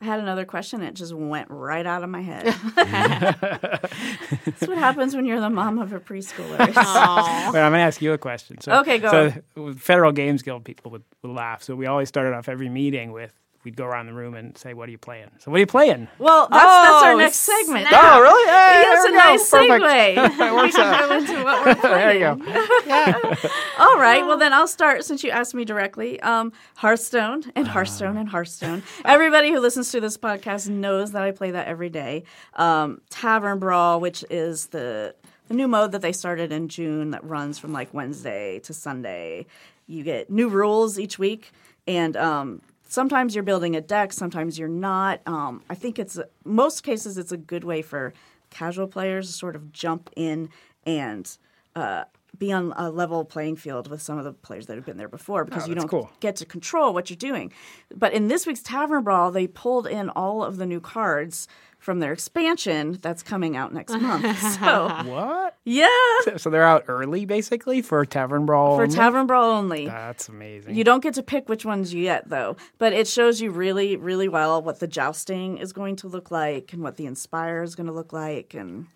I 0.02 0.06
had 0.06 0.20
another 0.20 0.46
question. 0.46 0.80
It 0.82 0.94
just 0.94 1.12
went 1.12 1.50
right 1.50 1.84
out 1.84 2.02
of 2.02 2.08
my 2.08 2.22
head. 2.22 2.46
That's 2.74 4.66
what 4.66 4.78
happens 4.78 5.14
when 5.14 5.26
you're 5.26 5.40
the 5.40 5.50
mom 5.50 5.78
of 5.78 5.92
a 5.92 6.00
preschooler. 6.00 6.58
Wait, 6.68 6.76
I'm 6.76 7.52
going 7.52 7.72
to 7.72 7.78
ask 7.80 8.00
you 8.00 8.12
a 8.14 8.18
question. 8.18 8.58
So, 8.62 8.80
Okay, 8.80 8.98
go. 8.98 9.10
So, 9.10 9.62
with 9.62 9.78
Federal 9.78 10.12
Games 10.12 10.42
Guild 10.42 10.64
people 10.64 10.90
would, 10.92 11.04
would 11.22 11.32
laugh. 11.32 11.62
So, 11.62 11.74
we 11.76 11.84
always 11.86 12.08
started 12.08 12.32
off 12.32 12.48
every 12.48 12.70
meeting 12.70 13.12
with 13.12 13.32
we'd 13.64 13.76
go 13.76 13.84
around 13.84 14.06
the 14.06 14.12
room 14.14 14.34
and 14.34 14.56
say, 14.56 14.74
"What 14.74 14.88
are 14.88 14.92
you 14.92 14.98
playing?" 14.98 15.30
So, 15.38 15.50
what 15.50 15.58
are 15.58 15.60
you 15.60 15.66
playing? 15.66 16.08
well, 16.18 16.48
that's, 16.50 16.64
that's 16.64 17.04
our 17.04 17.12
Oh, 17.12 17.18
next 17.18 17.36
segment. 17.38 17.88
snap. 17.88 18.02
Oh, 18.04 18.20
really? 18.20 18.46
Hey, 18.48 18.82
That's 18.86 19.00
a 19.00 19.02
there 19.02 19.12
we 19.12 19.18
nice 19.18 19.50
go. 19.50 19.58
Perfect. 19.58 20.38
segue. 20.38 20.62
we 20.64 20.72
can 20.72 21.08
go 21.08 21.16
into 21.16 21.44
what 21.44 21.66
we're 21.66 21.74
playing. 21.74 21.96
There 22.00 22.14
you 22.14 22.20
go. 22.20 23.36
All 23.78 23.98
right. 23.98 24.24
Well, 24.26 24.36
then 24.38 24.52
I'll 24.52 24.66
start 24.68 25.04
since 25.04 25.22
you 25.24 25.30
asked 25.30 25.54
me 25.54 25.64
directly. 25.64 26.20
Um, 26.20 26.52
Hearthstone 26.76 27.44
and 27.54 27.66
Hearthstone 27.68 28.16
and 28.16 28.28
Hearthstone. 28.28 28.82
Everybody 29.04 29.50
who 29.50 29.60
listens 29.60 29.90
to 29.92 30.00
this 30.00 30.16
podcast 30.16 30.68
knows 30.68 31.12
that 31.12 31.22
I 31.22 31.30
play 31.30 31.50
that 31.52 31.66
every 31.66 31.88
day. 31.90 32.24
Um, 32.54 33.00
Tavern 33.10 33.58
Brawl, 33.58 34.00
which 34.00 34.24
is 34.30 34.66
the 34.68 35.14
the 35.48 35.54
new 35.54 35.66
mode 35.66 35.90
that 35.92 36.00
they 36.02 36.12
started 36.12 36.52
in 36.52 36.68
June 36.68 37.10
that 37.10 37.24
runs 37.24 37.58
from 37.58 37.72
like 37.72 37.92
Wednesday 37.92 38.60
to 38.60 38.72
Sunday. 38.72 39.46
You 39.88 40.04
get 40.04 40.30
new 40.30 40.48
rules 40.48 40.98
each 40.98 41.18
week, 41.18 41.50
and 41.88 42.16
um, 42.16 42.62
sometimes 42.90 43.34
you're 43.34 43.44
building 43.44 43.76
a 43.76 43.80
deck, 43.80 44.12
sometimes 44.12 44.58
you're 44.58 44.68
not. 44.68 45.20
Um, 45.24 45.62
I 45.70 45.74
think 45.74 45.98
it's 45.98 46.18
most 46.44 46.82
cases 46.82 47.16
it's 47.16 47.32
a 47.32 47.36
good 47.36 47.64
way 47.64 47.80
for 47.80 48.12
casual 48.50 48.88
players 48.88 49.28
to 49.28 49.32
sort 49.32 49.56
of 49.56 49.72
jump 49.72 50.10
in 50.16 50.50
and 50.84 51.38
uh, 51.76 52.04
be 52.36 52.52
on 52.52 52.72
a 52.76 52.90
level 52.90 53.24
playing 53.24 53.56
field 53.56 53.88
with 53.88 54.02
some 54.02 54.18
of 54.18 54.24
the 54.24 54.32
players 54.32 54.66
that 54.66 54.76
have 54.76 54.84
been 54.84 54.96
there 54.96 55.08
before 55.08 55.44
because 55.44 55.68
you 55.68 55.74
don't 55.74 55.88
cool. 55.88 56.10
get 56.18 56.36
to 56.36 56.44
control 56.44 56.92
what 56.92 57.08
you're 57.10 57.16
doing. 57.16 57.52
But 57.94 58.12
in 58.12 58.28
this 58.28 58.46
week's 58.46 58.62
Tavern 58.62 59.04
Brawl, 59.04 59.30
they 59.30 59.46
pulled 59.46 59.86
in 59.86 60.10
all 60.10 60.42
of 60.42 60.56
the 60.56 60.66
new 60.66 60.80
cards 60.80 61.46
from 61.80 61.98
their 61.98 62.12
expansion 62.12 62.98
that's 63.02 63.22
coming 63.22 63.56
out 63.56 63.74
next 63.74 63.98
month. 63.98 64.24
So 64.60 64.88
What? 65.06 65.56
yeah, 65.64 65.88
So 66.36 66.50
they're 66.50 66.62
out 66.62 66.84
early, 66.88 67.24
basically, 67.24 67.82
for 67.82 68.04
Tavern 68.04 68.46
Brawl. 68.46 68.76
for 68.76 68.82
only? 68.84 68.94
Tavern 68.94 69.26
Brawl 69.26 69.50
only. 69.50 69.86
That's 69.86 70.28
amazing. 70.28 70.74
You 70.76 70.84
don't 70.84 71.02
get 71.02 71.14
to 71.14 71.22
pick 71.22 71.48
which 71.48 71.64
ones 71.64 71.92
you 71.92 72.04
get, 72.04 72.28
though. 72.28 72.56
But 72.78 72.92
it 72.92 73.08
shows 73.08 73.40
you 73.40 73.50
really, 73.50 73.96
really 73.96 74.28
well 74.28 74.62
what 74.62 74.78
the 74.80 74.86
jousting 74.86 75.58
is 75.58 75.72
going 75.72 75.96
to 75.96 76.08
look 76.08 76.30
like 76.30 76.72
and 76.72 76.82
what 76.82 76.96
the 76.96 77.06
Inspire 77.06 77.62
is 77.62 77.74
going 77.74 77.86
to 77.88 77.92
look 77.92 78.12
like. 78.12 78.54
And 78.54 78.86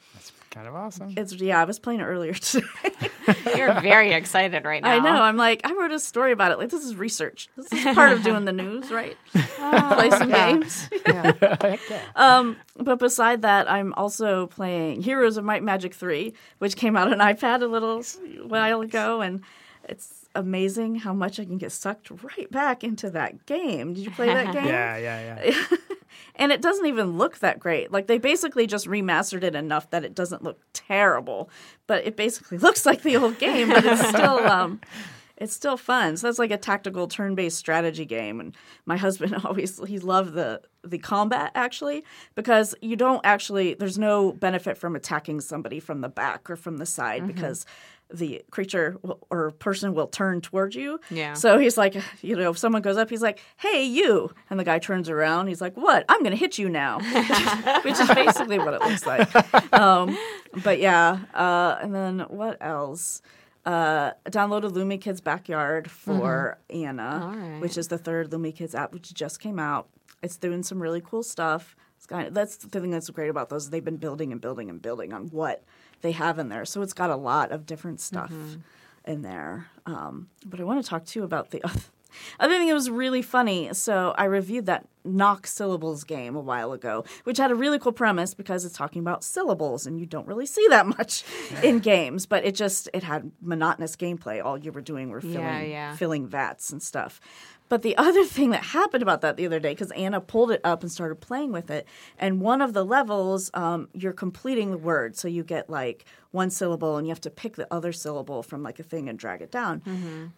kind 0.55 0.69
of 0.69 0.75
awesome. 0.75 1.13
It's 1.17 1.35
yeah, 1.35 1.61
I 1.61 1.65
was 1.65 1.81
playing 1.81 2.01
it 2.01 2.05
earlier 2.05 2.33
today. 2.35 2.67
You're 3.57 3.81
very 3.81 4.13
excited 4.13 4.65
right 4.65 4.83
now. 4.83 4.91
I 4.91 4.99
know. 5.01 5.23
I'm 5.23 5.37
like, 5.37 5.63
I 5.65 5.73
wrote 5.73 5.91
a 5.91 5.99
story 5.99 6.31
about 6.31 6.53
it. 6.53 6.59
Like 6.59 6.71
this 6.71 6.85
is 6.85 6.95
research. 6.95 7.49
This 7.57 7.73
is 7.73 7.95
part 7.95 8.13
of 8.13 8.23
doing 8.23 8.45
the 8.45 8.53
news, 8.53 8.91
right? 8.91 9.17
Play 9.33 10.11
some 10.11 10.31
games. 10.31 10.89
um, 12.17 12.57
but 12.77 13.01
beside 13.01 13.43
that, 13.43 13.71
I'm 13.71 13.93
also 13.95 14.47
playing 14.47 15.03
Heroes 15.03 15.37
of 15.37 15.45
Might 15.45 15.57
and 15.57 15.67
Magic 15.67 15.93
3, 15.93 16.33
which 16.59 16.77
came 16.77 16.97
out 16.97 17.11
on 17.13 17.19
iPad 17.19 17.63
a 17.63 17.67
little 17.67 18.03
while 18.47 18.81
ago, 18.81 19.21
and 19.21 19.43
it's 19.89 20.24
amazing 20.35 20.97
how 20.97 21.13
much 21.13 21.39
I 21.39 21.45
can 21.45 21.59
get 21.59 21.73
sucked 21.73 22.11
right 22.23 22.51
back 22.51 22.83
into 22.85 23.11
that 23.11 23.47
game. 23.47 23.95
Did 23.95 24.05
you 24.05 24.11
play 24.11 24.27
that 24.27 24.53
game? 24.53 24.67
Yeah, 24.67 24.97
yeah, 24.97 25.45
yeah. 25.45 25.77
and 26.37 26.53
it 26.53 26.61
doesn't 26.61 26.87
even 26.87 27.17
look 27.17 27.39
that 27.39 27.59
great. 27.59 27.93
Like 27.93 28.07
they 28.07 28.19
basically 28.19 28.67
just 28.67 28.87
remastered 28.87 29.43
it 29.43 29.55
enough 29.55 29.91
that 29.91 30.05
it 30.05 30.15
doesn't 30.15 30.43
look 30.43 30.61
terrible, 30.73 31.51
but 31.87 32.05
it 32.07 32.17
basically 32.17 32.59
looks 32.67 32.85
like 32.87 33.03
the 33.03 33.17
old 33.17 33.39
game, 33.39 33.69
but 33.69 33.85
it's 33.85 34.09
still 34.09 34.39
um 34.47 34.81
it's 35.37 35.53
still 35.53 35.77
fun. 35.77 36.17
So 36.17 36.29
that's 36.29 36.39
like 36.39 36.53
a 36.53 36.57
tactical 36.57 37.09
turn-based 37.09 37.57
strategy 37.57 38.05
game 38.05 38.39
and 38.41 38.55
my 38.87 38.97
husband 38.97 39.35
always 39.45 39.81
he 39.87 39.99
loved 39.99 40.35
the 40.35 40.61
the 40.85 40.99
combat 40.99 41.51
actually 41.55 42.05
because 42.35 42.75
you 42.83 42.95
don't 42.95 43.21
actually 43.25 43.75
there's 43.75 43.99
no 43.99 44.33
benefit 44.33 44.77
from 44.77 44.95
attacking 44.95 45.41
somebody 45.41 45.81
from 45.81 46.03
the 46.03 46.09
back 46.09 46.49
or 46.51 46.57
from 46.57 46.77
the 46.77 46.87
side 46.87 47.27
because 47.27 47.65
the 48.15 48.43
creature 48.51 48.97
will, 49.03 49.19
or 49.31 49.51
person 49.53 49.95
will 49.95 50.07
turn 50.07 50.41
towards 50.41 50.75
you. 50.77 51.01
Yeah. 51.11 51.35
So 51.35 51.59
he's 51.59 51.77
like, 51.77 51.95
you 52.23 52.37
know, 52.37 52.51
if 52.51 52.59
someone 52.59 52.83
goes 52.83 52.97
up, 52.97 53.11
he's 53.11 53.23
like, 53.23 53.41
"Hey, 53.57 53.85
you!" 53.85 54.31
And 54.51 54.59
the 54.59 54.65
guy 54.65 54.79
turns 54.79 55.09
around. 55.11 55.49
He's 55.49 55.61
like, 55.61 55.77
"What? 55.77 56.05
I'm 56.09 56.21
going 56.21 56.31
to 56.33 56.37
hit 56.37 56.59
you 56.59 56.69
now," 56.69 56.99
which 57.85 57.99
is 57.99 58.09
basically 58.09 58.59
what 58.59 58.75
it 58.75 58.81
looks 58.81 59.07
like. 59.07 59.29
Um, 59.75 60.17
but 60.63 60.79
yeah, 60.79 61.19
uh, 61.35 61.79
and 61.83 61.95
then 61.95 62.21
what 62.29 62.57
else? 62.61 63.23
Uh, 63.67 64.13
downloaded 64.29 64.71
Lumi 64.73 65.01
Kids 65.01 65.21
Backyard 65.21 65.91
for 65.91 66.59
Anna, 66.71 67.21
All 67.25 67.37
right. 67.37 67.61
which 67.61 67.77
is 67.79 67.89
the 67.89 67.97
third 67.99 68.31
Lumi 68.31 68.55
Kids 68.55 68.75
app, 68.75 68.93
which 68.93 69.13
just 69.15 69.41
came 69.41 69.59
out. 69.59 69.89
It's 70.23 70.37
doing 70.37 70.63
some 70.63 70.81
really 70.83 71.01
cool 71.01 71.23
stuff. 71.23 71.75
It's 71.97 72.07
kind 72.07 72.29
of, 72.29 72.35
that's 72.35 72.59
the 72.59 72.69
thing 72.69 72.91
that's 72.91 73.09
great 73.11 73.31
about 73.31 73.49
those. 73.49 73.71
They've 73.71 73.85
been 73.85 73.97
building 73.97 74.33
and 74.33 74.41
building 74.41 74.69
and 74.69 74.83
building 74.83 75.13
on 75.15 75.29
what 75.29 75.65
they 76.05 76.13
have 76.13 76.39
in 76.39 76.49
there, 76.51 76.65
so 76.65 76.83
it's 76.83 76.93
got 76.93 77.11
a 77.11 77.17
lot 77.17 77.51
of 77.51 77.67
different 77.67 78.01
stuff 78.01 78.33
in 79.05 79.23
there. 79.23 79.67
Um, 79.87 80.29
but 80.47 80.61
I 80.61 80.63
want 80.65 80.81
to 80.85 80.89
talk 80.89 81.05
too 81.05 81.25
about 81.25 81.51
the 81.51 81.61
other, 81.65 81.81
other 82.41 82.57
thing 82.59 82.69
that 82.69 82.75
was 82.75 82.89
really 82.91 83.23
funny. 83.23 83.75
So 83.75 84.15
I 84.17 84.25
reviewed 84.25 84.67
that 84.67 84.87
knock 85.07 85.47
syllables 85.47 86.05
game 86.05 86.35
a 86.37 86.41
while 86.41 86.73
ago, 86.73 87.05
which 87.25 87.37
had 87.39 87.51
a 87.51 87.55
really 87.55 87.79
cool 87.79 87.93
premise 87.93 88.33
because 88.35 88.65
it's 88.65 88.77
talking 88.77 89.01
about 89.01 89.25
syllables, 89.25 89.87
and 89.87 89.99
you 89.99 90.07
don't 90.07 90.27
really 90.27 90.47
see 90.47 90.67
that 90.69 90.87
much 90.99 91.25
in 91.63 91.81
games. 91.81 92.25
But 92.27 92.45
it 92.45 92.55
just 92.55 92.89
it 92.95 93.03
had 93.03 93.31
monotonous 93.43 93.97
gameplay. 93.97 94.43
All 94.45 94.57
you 94.57 94.73
were 94.73 94.81
doing 94.81 95.11
were 95.11 95.21
filling 95.21 95.39
Yeah, 95.41 95.61
yeah. 95.63 95.97
filling 95.97 96.27
vats 96.29 96.71
and 96.71 96.83
stuff. 96.83 97.21
But 97.75 97.83
the 97.83 97.97
other 98.07 98.25
thing 98.25 98.51
that 98.51 98.63
happened 98.63 99.03
about 99.03 99.21
that 99.23 99.37
the 99.37 99.47
other 99.47 99.59
day, 99.59 99.73
because 99.73 99.91
Anna 99.91 100.21
pulled 100.21 100.53
it 100.53 100.61
up 100.63 100.83
and 100.83 100.93
started 100.93 101.17
playing 101.17 101.51
with 101.51 101.73
it, 101.73 101.89
and 102.21 102.41
one 102.41 102.63
of 102.63 102.73
the 102.73 102.85
levels, 102.85 103.51
um, 103.53 103.89
you're 103.93 104.13
completing 104.13 104.71
the 104.71 104.79
word, 104.79 105.17
so 105.17 105.27
you 105.27 105.43
get 105.43 105.69
like 105.69 106.05
one 106.31 106.51
syllable, 106.51 106.97
and 106.97 107.05
you 107.05 107.11
have 107.11 107.21
to 107.23 107.31
pick 107.31 107.57
the 107.57 107.67
other 107.75 107.93
syllable 107.93 108.45
from 108.45 108.63
like 108.63 108.79
a 108.79 108.85
thing 108.85 109.09
and 109.09 109.19
drag 109.19 109.43
it 109.43 109.51
down. 109.51 109.83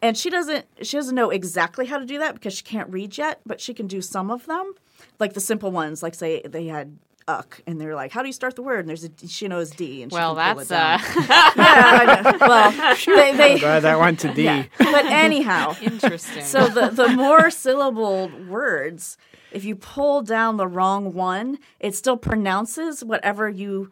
And 0.01 0.17
she 0.17 0.31
doesn't, 0.31 0.65
she 0.81 0.97
doesn't 0.97 1.15
know 1.15 1.29
exactly 1.29 1.85
how 1.85 1.99
to 1.99 2.07
do 2.07 2.17
that 2.21 2.33
because 2.33 2.55
she 2.55 2.65
can't 2.65 2.89
read 2.91 3.19
yet, 3.19 3.43
but 3.45 3.61
she 3.61 3.75
can 3.75 3.87
do 3.87 4.01
some 4.01 4.31
of 4.31 4.47
them, 4.47 4.73
like 5.19 5.35
the 5.35 5.41
simple 5.41 5.71
ones, 5.71 6.03
like 6.03 6.15
say 6.15 6.41
they 6.41 6.69
had. 6.69 6.97
Uck, 7.29 7.61
and 7.67 7.81
they're 7.81 7.95
like, 7.97 8.13
"How 8.13 8.23
do 8.23 8.29
you 8.29 8.33
start 8.33 8.55
the 8.55 8.63
word?" 8.63 8.81
And 8.81 8.89
there's 8.89 9.03
a 9.05 9.11
she 9.27 9.49
knows 9.49 9.71
D, 9.71 10.03
and 10.03 10.13
she 10.13 10.17
Well, 10.17 10.37
can 10.37 10.57
that's 10.59 10.71
uh, 10.71 10.99
yeah, 11.27 11.53
I 11.57 12.23
know. 12.31 12.39
Well, 12.47 12.97
they, 13.17 13.37
they 13.37 13.59
Glad 13.59 13.81
that 13.81 13.99
went 13.99 14.21
to 14.21 14.33
D. 14.33 14.45
yeah. 14.45 14.65
But 14.79 15.07
anyhow, 15.07 15.75
interesting. 15.83 16.45
so 16.45 16.69
the, 16.69 16.89
the 16.91 17.09
more 17.09 17.51
syllabled 17.51 18.49
words, 18.49 19.17
if 19.51 19.65
you 19.65 19.75
pull 19.75 20.23
down 20.23 20.57
the 20.57 20.69
wrong 20.69 21.15
one, 21.15 21.59
it 21.81 21.97
still 21.97 22.17
pronounces 22.17 23.03
whatever 23.03 23.49
you 23.49 23.91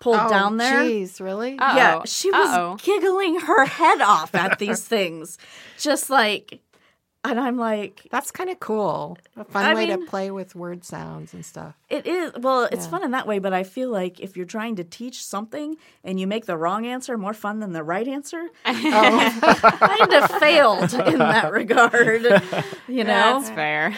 pulled 0.00 0.16
Oh, 0.18 0.28
down 0.28 0.56
there. 0.56 0.80
Jeez, 0.82 1.20
really? 1.20 1.56
Uh, 1.60 1.76
Yeah, 1.76 2.00
she 2.06 2.32
was 2.32 2.48
Uh-oh. 2.48 2.76
giggling 2.82 3.38
her 3.40 3.64
head 3.64 4.00
off 4.00 4.34
at 4.34 4.58
these 4.58 4.82
things. 4.82 5.38
Just 5.78 6.10
like, 6.10 6.58
and 7.24 7.38
I'm 7.38 7.56
like, 7.56 8.06
That's 8.10 8.30
kind 8.30 8.50
of 8.50 8.58
cool. 8.60 9.16
A 9.36 9.44
fun 9.44 9.64
I 9.64 9.74
way 9.74 9.86
mean- 9.86 10.00
to 10.00 10.06
play 10.06 10.30
with 10.30 10.54
word 10.54 10.84
sounds 10.84 11.32
and 11.34 11.44
stuff. 11.44 11.74
it 11.88 12.06
is, 12.06 12.32
well, 12.38 12.64
it's 12.72 12.84
Yeah. 12.86 12.90
fun 12.90 13.04
in 13.04 13.10
that 13.12 13.26
way, 13.26 13.38
but 13.38 13.52
I 13.52 13.62
feel 13.62 13.90
like 13.90 14.18
if 14.20 14.36
you're 14.36 14.46
trying 14.46 14.76
to 14.76 14.84
teach 14.84 15.24
something 15.24 15.76
and 16.04 16.18
you 16.18 16.26
make 16.26 16.46
the 16.46 16.56
wrong 16.56 16.86
answer 16.86 17.16
more 17.18 17.34
fun 17.34 17.60
than 17.60 17.72
the 17.72 17.82
right 17.84 18.08
answer, 18.08 18.48
kind 18.64 20.12
of 20.12 20.30
failed 20.40 20.92
in 20.94 21.18
that 21.18 21.50
regard. 21.52 22.22
You 22.88 23.04
know? 23.04 23.40
that's 23.40 23.48
fair. 23.50 23.94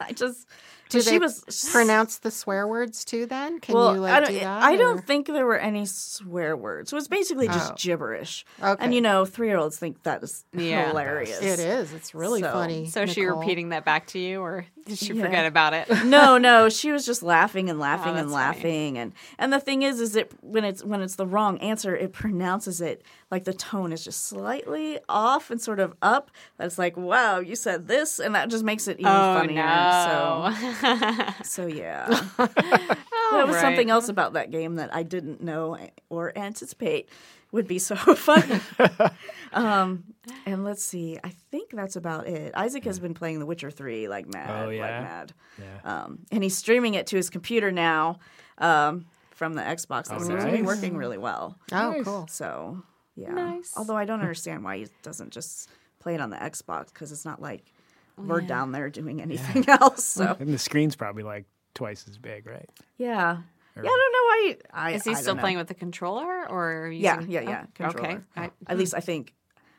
I 0.00 0.12
just, 0.14 0.46
Do 0.92 1.00
she 1.02 1.10
they 1.10 1.18
was 1.18 1.42
pronounce 1.72 2.18
the 2.18 2.30
swear 2.30 2.66
words 2.66 3.04
too? 3.04 3.26
Then 3.26 3.60
can 3.60 3.74
well, 3.74 3.94
you 3.94 4.00
like 4.00 4.12
I 4.12 4.20
don't, 4.20 4.28
do 4.32 4.40
that? 4.40 4.62
I 4.62 4.74
or- 4.74 4.76
don't 4.78 5.04
think 5.06 5.26
there 5.26 5.46
were 5.46 5.58
any 5.58 5.86
swear 5.86 6.56
words. 6.56 6.92
It 6.92 6.96
was 6.96 7.08
basically 7.08 7.46
just 7.48 7.72
Oh. 7.72 7.76
gibberish. 7.78 8.44
Okay. 8.62 8.84
And 8.84 8.94
you 8.94 9.00
know, 9.00 9.24
three 9.24 9.48
year 9.48 9.56
olds 9.58 9.78
think 9.78 10.02
that 10.04 10.22
is 10.22 10.44
Yeah. 10.52 10.88
hilarious. 10.88 11.40
It 11.40 11.58
is. 11.58 11.92
It's 11.92 12.14
really 12.14 12.40
So- 12.42 12.52
funny. 12.52 12.86
So 12.88 13.02
is 13.02 13.10
she 13.12 13.24
repeating 13.24 13.70
that 13.70 13.84
back 13.84 14.06
to 14.08 14.18
you, 14.18 14.40
or 14.40 14.66
did 14.84 14.98
she 14.98 15.12
Yeah. 15.14 15.24
forget 15.24 15.46
about 15.46 15.72
it? 15.74 15.88
no, 16.04 16.38
no, 16.38 16.68
she 16.68 16.92
was 16.92 17.04
just 17.06 17.22
laughing 17.22 17.68
and 17.70 17.78
oh, 17.78 17.82
laughing 17.82 18.14
Oh, 18.14 18.18
and 18.18 18.28
that's 18.28 18.32
funny. 18.32 18.44
laughing 18.56 18.98
and 18.98 19.12
and 19.38 19.52
the 19.52 19.60
thing 19.60 19.82
is 19.82 20.00
is 20.00 20.16
it 20.16 20.32
when 20.40 20.64
it's 20.64 20.84
when 20.84 21.00
it's 21.02 21.16
the 21.16 21.26
wrong 21.26 21.58
answer, 21.58 21.94
it 21.96 22.12
pronounces 22.12 22.80
it 22.80 23.02
like 23.30 23.44
the 23.44 23.52
tone 23.54 23.92
is 23.92 24.04
just 24.04 24.26
slightly 24.26 24.98
off 25.08 25.50
and 25.50 25.60
sort 25.60 25.80
of 25.80 25.94
up. 26.02 26.30
That's 26.58 26.78
like, 26.78 26.96
wow, 26.96 27.38
you 27.38 27.56
said 27.56 27.88
this 27.88 28.18
and 28.18 28.34
that 28.34 28.50
just 28.50 28.64
makes 28.64 28.88
it 28.88 28.98
even 29.00 29.12
Oh 29.12 29.34
funnier. 29.34 29.62
no! 29.62 30.54
So 30.82 31.34
so 31.44 31.66
yeah. 31.66 32.06
that 32.36 33.46
was 33.46 33.54
right. 33.54 33.60
something 33.60 33.90
else 33.90 34.08
about 34.08 34.34
that 34.34 34.50
game 34.50 34.76
that 34.76 34.94
I 34.94 35.02
didn't 35.02 35.42
know 35.42 35.78
or 36.10 36.36
anticipate 36.36 37.08
would 37.52 37.68
be 37.68 37.78
so 37.78 37.94
funny. 38.16 38.60
um, 39.52 40.04
and 40.46 40.64
let's 40.64 40.82
see, 40.82 41.18
I 41.22 41.28
think 41.50 41.70
that's 41.72 41.96
about 41.96 42.26
it. 42.26 42.52
Isaac 42.54 42.84
has 42.84 42.98
been 42.98 43.14
playing 43.14 43.38
The 43.38 43.46
Witcher 43.46 43.70
3 43.70 44.08
like 44.08 44.26
mad, 44.32 44.66
Oh, 44.66 44.70
yeah? 44.70 44.80
like 44.80 44.90
mad. 45.02 45.32
Yeah. 45.58 46.02
Um, 46.04 46.18
and 46.30 46.42
he's 46.42 46.56
streaming 46.56 46.94
it 46.94 47.06
to 47.08 47.16
his 47.16 47.30
computer 47.30 47.70
now 47.70 48.18
um, 48.58 49.06
from 49.30 49.54
the 49.54 49.62
Xbox. 49.62 50.08
That 50.08 50.20
Oh, 50.20 50.24
seems 50.24 50.44
to 50.44 50.50
be 50.50 50.62
working 50.62 50.96
really 50.96 51.18
well. 51.18 51.58
Oh, 51.72 51.90
Nice. 51.92 52.04
cool. 52.04 52.26
So, 52.28 52.82
yeah. 53.16 53.30
Nice. 53.32 53.72
Although 53.76 53.96
I 53.96 54.04
don't 54.04 54.20
understand 54.20 54.64
why 54.64 54.78
he 54.78 54.86
doesn't 55.02 55.30
just 55.30 55.68
play 55.98 56.14
it 56.14 56.20
on 56.20 56.30
the 56.30 56.36
Xbox 56.36 56.86
because 56.92 57.12
it's 57.12 57.24
not 57.24 57.40
like 57.42 57.72
we're 58.16 58.40
down 58.40 58.72
there 58.72 58.88
doing 58.90 59.20
anything 59.22 59.64
else. 59.68 60.04
So, 60.04 60.36
And 60.40 60.52
the 60.52 60.58
screen's 60.58 60.96
probably 60.96 61.22
like 61.22 61.44
twice 61.74 62.06
as 62.08 62.18
big, 62.18 62.46
right? 62.46 62.68
yeah. 62.96 63.38
Yeah, 63.76 63.82
I 63.82 63.84
don't 63.84 64.12
know 64.12 64.24
why. 64.24 64.42
He, 64.48 64.56
I, 64.72 64.90
Is 64.92 65.04
he 65.04 65.10
I 65.10 65.14
still 65.14 65.26
don't 65.26 65.36
know. 65.36 65.40
playing 65.42 65.56
with 65.58 65.68
the 65.68 65.74
controller, 65.74 66.48
or 66.48 66.90
Yeah, 66.90 67.16
using- 67.16 67.30
yeah, 67.32 67.40
yeah. 67.40 67.62
Oh, 67.64 67.68
Controller. 67.74 68.08
okay. 68.08 68.18
I- 68.36 68.50
At 68.66 68.78
least 68.78 68.94
I 68.94 69.00
think. 69.00 69.34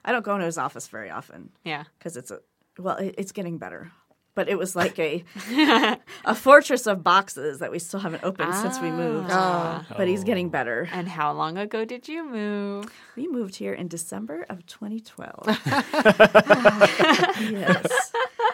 I 0.06 0.12
don't 0.12 0.24
go 0.26 0.34
into 0.34 0.46
his 0.46 0.58
office 0.58 0.88
very 0.90 1.10
often 1.10 1.50
yeah. 1.64 1.84
because 1.98 2.18
it's 2.18 2.30
a 2.32 2.40
well, 2.78 2.98
it, 2.98 3.16
it's 3.18 3.32
getting 3.32 3.58
better. 3.58 3.92
But 4.36 4.50
it 4.50 4.58
was 4.58 4.76
like 4.76 4.98
a 4.98 5.24
a 6.26 6.34
fortress 6.34 6.88
of 6.88 7.04
boxes 7.04 7.60
that 7.60 7.70
we 7.72 7.78
still 7.78 8.00
haven't 8.00 8.24
opened 8.24 8.56
since 8.56 8.80
we 8.82 8.90
moved. 8.90 9.30
Ah. 9.32 9.86
But 9.96 10.08
he's 10.08 10.24
getting 10.24 10.50
better. 10.50 10.90
And 10.92 11.08
how 11.08 11.34
long 11.34 11.56
ago 11.60 11.86
did 11.86 12.08
you 12.08 12.26
move? 12.28 12.92
We 13.16 13.28
moved 13.28 13.56
here 13.58 13.74
in 13.74 13.88
December 13.90 14.44
of 14.50 14.66
2012. 14.66 15.46
yes. 17.52 18.03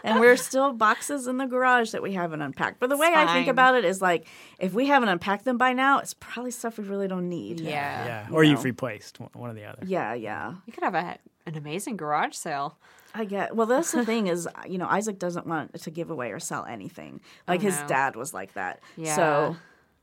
And 0.10 0.20
we're 0.20 0.38
still 0.38 0.74
boxes 0.74 1.28
in 1.28 1.38
the 1.38 1.46
garage 1.46 1.92
that 1.92 2.02
we 2.02 2.14
haven't 2.14 2.42
unpacked. 2.42 2.80
But 2.80 2.90
the 2.90 2.98
way 2.98 3.12
I 3.14 3.34
think 3.34 3.48
about 3.48 3.76
it 3.76 3.86
is 3.86 4.02
like, 4.02 4.28
if 4.60 4.74
we 4.74 4.88
haven't 4.88 5.10
unpacked 5.10 5.46
them 5.46 5.58
by 5.58 5.74
now, 5.74 6.00
it's 6.00 6.14
probably 6.14 6.52
stuff 6.52 6.78
we 6.78 6.84
really 6.86 7.08
don't 7.08 7.30
need. 7.30 7.60
Yeah. 7.60 8.06
Yeah. 8.06 8.28
you 8.30 8.36
Or 8.36 8.44
know. 8.44 8.50
you've 8.50 8.64
replaced 8.64 9.20
one- 9.20 9.30
one 9.34 9.50
or 9.50 9.54
the 9.54 9.66
other. 9.66 9.84
Yeah, 9.86 10.14
yeah. 10.14 10.56
You 10.66 10.74
could 10.74 10.84
have 10.84 10.96
a, 10.96 11.18
an 11.46 11.58
amazing 11.58 11.98
garage 11.98 12.36
sale. 12.36 12.78
I 13.14 13.26
get. 13.26 13.56
Well, 13.56 13.66
that's 13.66 13.92
the 13.92 14.06
thing 14.06 14.28
is, 14.28 14.48
you 14.68 14.78
know, 14.78 14.88
Isaac 14.88 15.18
doesn't 15.18 15.48
want 15.48 15.74
to 15.82 15.90
give 15.90 16.12
away 16.12 16.32
or 16.32 16.40
sell 16.40 16.66
anything. 16.66 17.22
Oh, 17.48 17.54
like 17.54 17.62
his 17.62 17.80
no. 17.82 17.88
dad 17.88 18.16
was 18.16 18.34
like 18.36 18.54
that. 18.54 18.82
Yeah. 18.98 19.16
So 19.16 19.56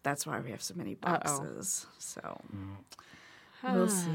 that's 0.02 0.26
why 0.26 0.40
we 0.40 0.50
have 0.50 0.62
so 0.62 0.74
many 0.74 0.96
Uh-oh. 1.02 1.12
boxes. 1.12 1.86
So 1.98 2.20
mm. 2.20 2.76
We'll 3.64 3.88
see. 3.88 4.10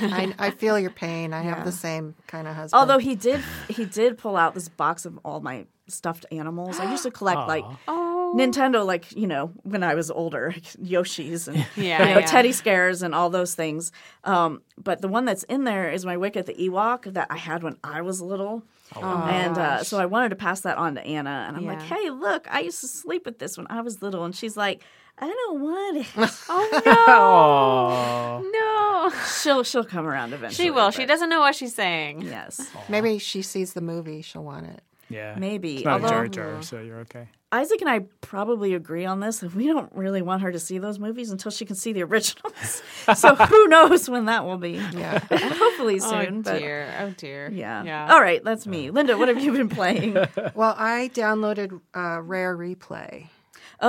I, 0.00 0.34
I 0.38 0.50
feel 0.50 0.78
your 0.78 0.90
pain. 0.90 1.32
I 1.32 1.42
Yeah. 1.44 1.54
have 1.56 1.64
the 1.64 1.72
same 1.72 2.14
kind 2.26 2.46
of 2.48 2.54
husband. 2.54 2.78
Although 2.80 2.98
he 2.98 3.14
did, 3.14 3.40
he 3.68 3.84
did 3.84 4.18
pull 4.18 4.36
out 4.36 4.54
this 4.54 4.68
box 4.68 5.04
of 5.04 5.18
all 5.24 5.40
my 5.40 5.66
stuffed 5.86 6.24
animals. 6.32 6.80
I 6.80 6.90
used 6.90 7.02
to 7.04 7.10
collect 7.10 7.38
like 7.48 7.64
Oh. 7.88 8.10
Nintendo, 8.36 8.84
like 8.84 9.12
you 9.12 9.26
know, 9.28 9.52
when 9.62 9.82
I 9.84 9.94
was 9.94 10.10
older, 10.10 10.50
like 10.54 10.64
Yoshi's 10.82 11.46
and 11.46 11.58
Yeah, 11.76 12.00
you 12.08 12.14
know, 12.14 12.20
yeah. 12.20 12.26
teddy 12.26 12.50
scares 12.52 13.02
and 13.02 13.14
all 13.14 13.30
those 13.30 13.54
things. 13.54 13.92
Um, 14.24 14.62
but 14.76 15.00
the 15.02 15.08
one 15.08 15.24
that's 15.24 15.44
in 15.44 15.64
there 15.64 15.90
is 15.90 16.04
my 16.04 16.16
Wicket 16.16 16.46
the 16.46 16.54
Ewok 16.54 17.12
that 17.12 17.28
I 17.30 17.36
had 17.36 17.62
when 17.62 17.76
I 17.84 18.00
was 18.00 18.20
little. 18.20 18.62
and 18.96 19.56
uh, 19.58 19.82
so 19.84 19.98
I 19.98 20.06
wanted 20.06 20.30
to 20.30 20.36
pass 20.36 20.60
that 20.62 20.78
on 20.78 20.94
to 20.96 21.04
Anna, 21.06 21.44
and 21.48 21.56
I'm 21.56 21.64
like, 21.66 21.82
"Hey, 21.82 22.10
look! 22.10 22.46
I 22.50 22.60
used 22.60 22.80
to 22.80 22.88
sleep 22.88 23.24
with 23.26 23.38
this 23.38 23.56
when 23.56 23.66
I 23.70 23.80
was 23.82 24.02
little." 24.02 24.24
And 24.24 24.34
she's 24.34 24.56
like, 24.56 24.82
I 25.18 25.26
don't 25.28 25.60
want 25.60 25.96
it. 25.98 26.06
Oh, 26.48 28.42
No. 28.52 29.08
no. 29.10 29.12
she'll 29.26 29.62
she'll 29.62 29.84
come 29.84 30.06
around 30.06 30.32
eventually. 30.32 30.64
She 30.66 30.70
will. 30.70 30.90
She 30.90 31.06
doesn't 31.06 31.28
know 31.28 31.40
what 31.40 31.54
she's 31.54 31.74
saying. 31.74 32.22
Yes, 32.22 32.60
Maybe 32.88 33.18
she 33.18 33.42
sees 33.42 33.72
the 33.74 33.80
movie, 33.80 34.22
she'll 34.22 34.44
want 34.44 34.66
it. 34.66 34.82
yeah. 35.10 35.34
Maybe, 35.38 35.76
It's 35.76 35.84
not 35.84 36.02
although- 36.02 36.06
a 36.22 36.28
Jar 36.28 36.52
Jar, 36.52 36.62
so 36.62 36.80
you're 36.80 37.00
okay. 37.00 37.28
Isaac 37.52 37.80
and 37.82 37.88
I 37.88 38.00
probably 38.20 38.74
agree 38.74 39.04
on 39.04 39.20
this. 39.20 39.38
that 39.38 39.54
We 39.54 39.68
don't 39.68 39.92
really 39.94 40.22
want 40.22 40.42
her 40.42 40.50
to 40.50 40.58
see 40.58 40.78
those 40.78 40.98
movies 40.98 41.30
until 41.30 41.52
she 41.52 41.64
can 41.64 41.76
see 41.76 41.92
the 41.92 42.02
originals. 42.02 42.82
so 43.14 43.36
who 43.36 43.68
knows 43.68 44.10
when 44.10 44.24
that 44.24 44.44
will 44.44 44.58
be? 44.58 44.72
Yeah. 44.92 45.20
Hopefully 45.30 46.00
Oh 46.02 46.10
soon. 46.10 46.42
but 46.42 46.58
dear. 46.58 46.92
Oh 47.00 47.10
dear. 47.16 47.48
yeah. 47.52 47.84
Yeah. 47.84 48.12
All 48.12 48.20
right, 48.20 48.42
that's 48.42 48.66
me. 48.66 48.90
Linda, 48.90 49.16
what 49.16 49.28
have 49.28 49.40
you 49.40 49.52
been 49.52 49.68
playing? 49.68 50.14
well, 50.56 50.74
I 50.76 51.10
downloaded 51.14 51.80
uh, 51.94 52.20
Rare 52.22 52.56
Replay. 52.56 53.28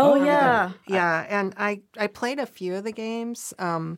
Oh, 0.02 0.16
yeah. 0.16 0.74
Yeah, 0.88 1.26
and 1.30 1.54
I 1.58 1.82
I 1.98 2.08
played 2.08 2.39
a 2.39 2.46
few 2.46 2.76
of 2.76 2.84
the 2.84 2.91
games. 2.91 3.54
Um, 3.60 3.98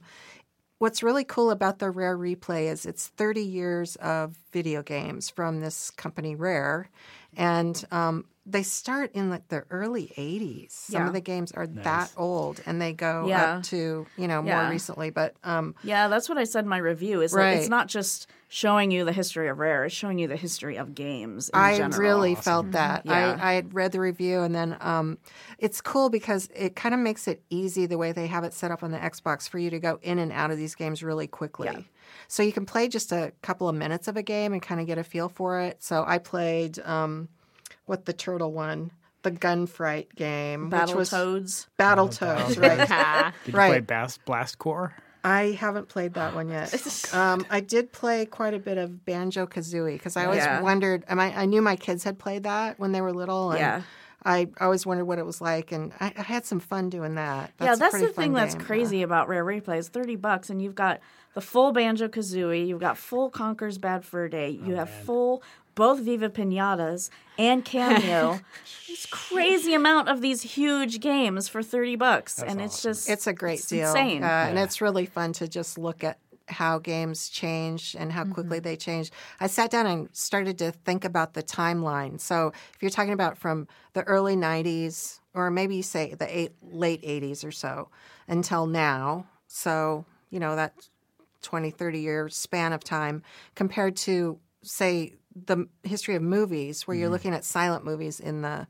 what's 0.80 1.04
really 1.04 1.24
cool 1.26 1.52
about 1.52 1.80
the 1.80 1.92
Rare 1.92 2.18
Replay 2.18 2.66
is 2.72 2.86
it's 2.86 3.08
30 3.10 3.42
years 3.44 3.96
of 3.98 4.38
video 4.52 4.84
games 4.84 5.30
from 5.30 5.62
this 5.62 5.92
company 5.92 6.36
Rare, 6.36 6.90
and 7.36 7.84
um, 7.92 8.26
they 8.50 8.64
start 8.64 9.12
in 9.14 9.30
like 9.30 9.48
the 9.50 9.64
early 9.70 10.14
80s. 10.18 10.72
Some 10.72 11.02
Yeah. 11.02 11.08
of 11.08 11.14
the 11.14 11.20
games 11.22 11.52
are 11.52 11.68
that 11.68 12.12
old, 12.16 12.62
and 12.66 12.82
they 12.82 12.94
go 12.94 13.28
Yeah. 13.28 13.58
up 13.58 13.64
to 13.64 14.08
you 14.18 14.28
know 14.28 14.42
Yeah. 14.44 14.62
more 14.62 14.70
recently. 14.72 15.10
But 15.10 15.36
um, 15.44 15.76
Yeah, 15.84 16.08
that's 16.08 16.30
what 16.30 16.38
I 16.38 16.46
said 16.46 16.64
in 16.64 16.70
my 16.70 16.78
review. 16.78 17.22
Is 17.22 17.34
like 17.34 17.58
it's 17.58 17.68
not 17.70 17.88
just 17.88 18.28
showing 18.48 18.90
you 18.92 19.04
the 19.04 19.12
history 19.12 19.50
of 19.50 19.60
Rare; 19.60 19.84
it's 19.86 19.94
showing 19.96 20.18
you 20.18 20.28
the 20.30 20.38
history 20.38 20.78
of 20.78 20.96
games. 20.96 21.50
In 21.50 21.60
I 21.60 21.76
general. 21.78 22.00
really 22.00 22.36
felt 22.36 22.72
that. 22.72 23.06
Yeah. 23.06 23.36
I, 23.38 23.52
I 23.52 23.54
had 23.56 23.74
read 23.74 23.92
the 23.92 24.00
review, 24.00 24.40
and 24.42 24.56
then 24.56 24.78
um, 24.80 25.18
it's 25.60 25.82
cool 25.82 26.10
because 26.10 26.48
it 26.56 26.76
kind 26.78 26.96
of 26.96 27.02
makes 27.02 27.28
it 27.28 27.44
easy 27.50 27.86
the 27.86 27.98
way 27.98 28.14
they 28.14 28.28
have 28.28 28.46
it 28.46 28.54
set 28.54 28.72
up 28.72 28.82
on 28.82 28.92
the 28.92 28.98
Xbox 29.00 29.50
for 29.50 29.60
you 29.60 29.70
to 29.72 29.80
go 29.80 30.00
in 30.02 30.20
and 30.20 30.32
out 30.32 30.52
of 30.52 30.58
these 30.58 30.74
games 30.76 31.04
really 31.04 31.28
quickly. 31.28 31.90
Yeah. 32.28 32.30
So 32.30 32.44
you 32.44 32.52
can 32.52 32.66
play 32.66 32.88
just 32.88 33.12
a 33.12 33.32
couple 33.42 33.70
of 33.70 33.76
minutes 33.76 34.08
of 34.08 34.18
a 34.18 34.24
game 34.24 34.54
and 34.54 34.62
kind 34.62 34.80
of 34.82 34.88
get 34.88 34.98
a 34.98 35.04
feel 35.04 35.30
for 35.30 35.60
it. 35.62 35.78
So 35.84 36.04
I 36.06 36.18
played 36.18 36.80
um, 36.80 37.30
what 37.86 38.06
the 38.06 38.14
turtle 38.14 38.52
one, 38.52 38.92
the 39.24 39.32
Gunfight 39.32 40.16
game, 40.16 40.70
which 40.70 40.94
was 40.94 41.10
Battletoads. 41.12 41.68
Battletoads, 41.80 42.62
right? 42.62 42.88
Ah. 42.92 43.34
Did 43.46 43.48
you 43.48 43.54
play 43.54 43.70
Right. 43.72 43.88
Blast, 43.88 44.24
Blast 44.26 44.58
Corps? 44.60 44.94
I 45.24 45.52
haven't 45.60 45.90
played 45.90 46.14
that 46.14 46.36
one 46.36 46.50
yet. 46.50 46.74
Um, 47.14 47.46
I 47.50 47.62
did 47.62 47.92
play 47.92 48.26
quite 48.26 48.54
a 48.54 48.60
bit 48.60 48.78
of 48.78 49.06
Banjo 49.06 49.46
Kazooie 49.48 49.94
because 49.94 50.16
I 50.18 50.26
always 50.26 50.44
Yeah. 50.44 50.62
wondered. 50.62 51.04
I, 51.08 51.16
I 51.32 51.46
knew 51.46 51.62
my 51.62 51.76
kids 51.76 52.04
had 52.04 52.20
played 52.20 52.44
that 52.44 52.80
when 52.80 52.92
they 52.92 53.02
were 53.02 53.14
little, 53.14 53.52
and 53.52 53.60
Yeah. 53.60 53.82
I 54.26 54.50
always 54.60 54.86
wondered 54.86 55.06
what 55.06 55.20
it 55.20 55.26
was 55.26 55.40
like, 55.42 55.72
and 55.72 55.94
I, 56.02 56.12
I 56.18 56.22
had 56.22 56.46
some 56.46 56.60
fun 56.60 56.90
doing 56.90 57.16
that. 57.16 57.52
yeah, 57.62 57.76
that's 57.76 57.92
pretty 57.92 58.08
the 58.08 58.14
thing 58.14 58.32
fun 58.32 58.34
that's 58.34 58.56
game, 58.56 58.62
yeah. 58.62 58.68
crazy 58.68 59.02
about 59.04 59.28
Rare 59.30 59.44
Replay. 59.46 59.80
It's 59.80 59.88
thirty 59.90 60.16
bucks, 60.18 60.50
and 60.50 60.62
you've 60.62 60.76
got 60.76 61.00
the 61.38 61.42
full 61.42 61.72
Banjo 61.72 62.08
Kazooie, 62.08 62.66
you've 62.68 62.80
got 62.80 62.98
full 62.98 63.30
Conker's 63.30 63.78
Bad 63.78 64.04
Fur 64.04 64.28
Day, 64.28 64.58
Oh, 64.60 64.66
you 64.66 64.74
have 64.74 64.90
full 64.90 65.44
both 65.76 66.00
Viva 66.00 66.30
Pinatas 66.32 67.12
and 67.38 67.64
Kameo. 67.64 68.42
it's 68.90 69.06
crazy 69.06 69.76
amount 69.76 70.10
of 70.10 70.22
these 70.22 70.42
huge 70.42 71.00
games 71.00 71.48
for 71.48 71.62
thirty 71.62 71.96
bucks, 71.96 72.42
and 72.42 72.60
it's 72.60 72.82
just 72.82 73.08
It's 73.08 73.28
a 73.28 73.34
great 73.34 73.60
it's 73.60 73.68
deal, 73.68 73.86
insane. 73.90 74.24
uh, 74.24 74.48
and 74.50 74.58
it's 74.58 74.82
really 74.82 75.06
fun 75.06 75.32
to 75.34 75.48
just 75.48 75.78
look 75.78 76.04
at 76.04 76.18
how 76.48 76.80
games 76.80 77.30
change 77.30 77.96
and 78.00 78.12
how 78.12 78.24
Mm-hmm. 78.24 78.32
quickly 78.32 78.60
they 78.60 78.76
change. 78.76 79.12
I 79.40 79.46
sat 79.46 79.70
down 79.70 79.86
and 79.86 80.10
started 80.14 80.58
to 80.58 80.72
think 80.72 81.06
about 81.06 81.36
the 81.36 81.44
timeline. 81.44 82.20
So 82.20 82.52
if 82.74 82.82
you're 82.82 82.90
talking 82.90 83.14
about 83.14 83.38
from 83.38 83.68
the 83.94 84.02
early 84.06 84.36
'90s, 84.36 85.20
or 85.36 85.52
maybe 85.52 85.84
say 85.84 86.16
the 86.16 86.26
eight, 86.36 86.54
late 86.64 87.04
'80s 87.04 87.46
or 87.46 87.52
so, 87.52 87.90
until 88.28 88.66
now, 88.66 89.28
so 89.46 90.04
you 90.32 90.40
know 90.40 90.56
that 90.56 90.74
20, 91.42 91.70
30 91.72 92.00
year 92.00 92.30
span 92.30 92.74
of 92.74 92.84
time 92.84 93.24
compared 93.56 93.96
to 93.98 94.40
say 94.64 95.14
the 95.46 95.68
history 95.84 96.16
of 96.16 96.22
movies, 96.24 96.88
where 96.88 96.96
Mm-hmm. 96.96 97.02
you're 97.02 97.10
looking 97.12 97.34
at 97.34 97.46
silent 97.46 97.86
movies 97.86 98.20
in 98.20 98.42
the 98.42 98.68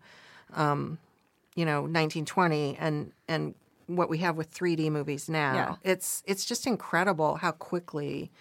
you 1.56 1.66
know 1.66 1.82
1920 1.82 2.78
and 2.80 3.12
and 3.28 3.56
what 3.88 4.10
we 4.10 4.18
have 4.18 4.36
with 4.36 4.54
3D 4.54 4.92
movies 4.92 5.30
now. 5.30 5.54
Yeah. 5.54 5.76
It's 5.92 6.22
it's 6.26 6.46
just 6.46 6.68
incredible 6.68 7.36
how 7.38 7.52
quickly 7.52 8.32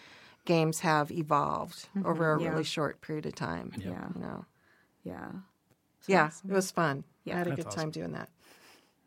games 0.44 0.80
have 0.80 1.10
evolved 1.12 1.88
over 2.04 2.32
a 2.32 2.36
Mm-hmm. 2.36 2.44
Yeah. 2.44 2.50
really 2.50 2.64
short 2.64 3.00
period 3.00 3.26
of 3.26 3.34
time. 3.34 3.72
Yeah. 3.78 4.08
You 4.14 4.20
know. 4.20 4.44
yeah, 5.04 5.28
Yeah, 6.06 6.30
it 6.48 6.52
was 6.52 6.70
fun. 6.70 7.04
Yeah. 7.24 7.34
I 7.34 7.38
had 7.38 7.46
a 7.46 7.50
That's 7.50 7.58
good 7.62 7.66
awesome. 7.68 7.80
time 7.80 7.90
doing 7.90 8.12
that. 8.12 8.28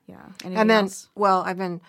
yeah. 0.07 0.25
and 0.43 0.69
then 0.69 0.85
else? 0.85 1.09
well, 1.15 1.41
I've 1.45 1.57
been 1.57 1.81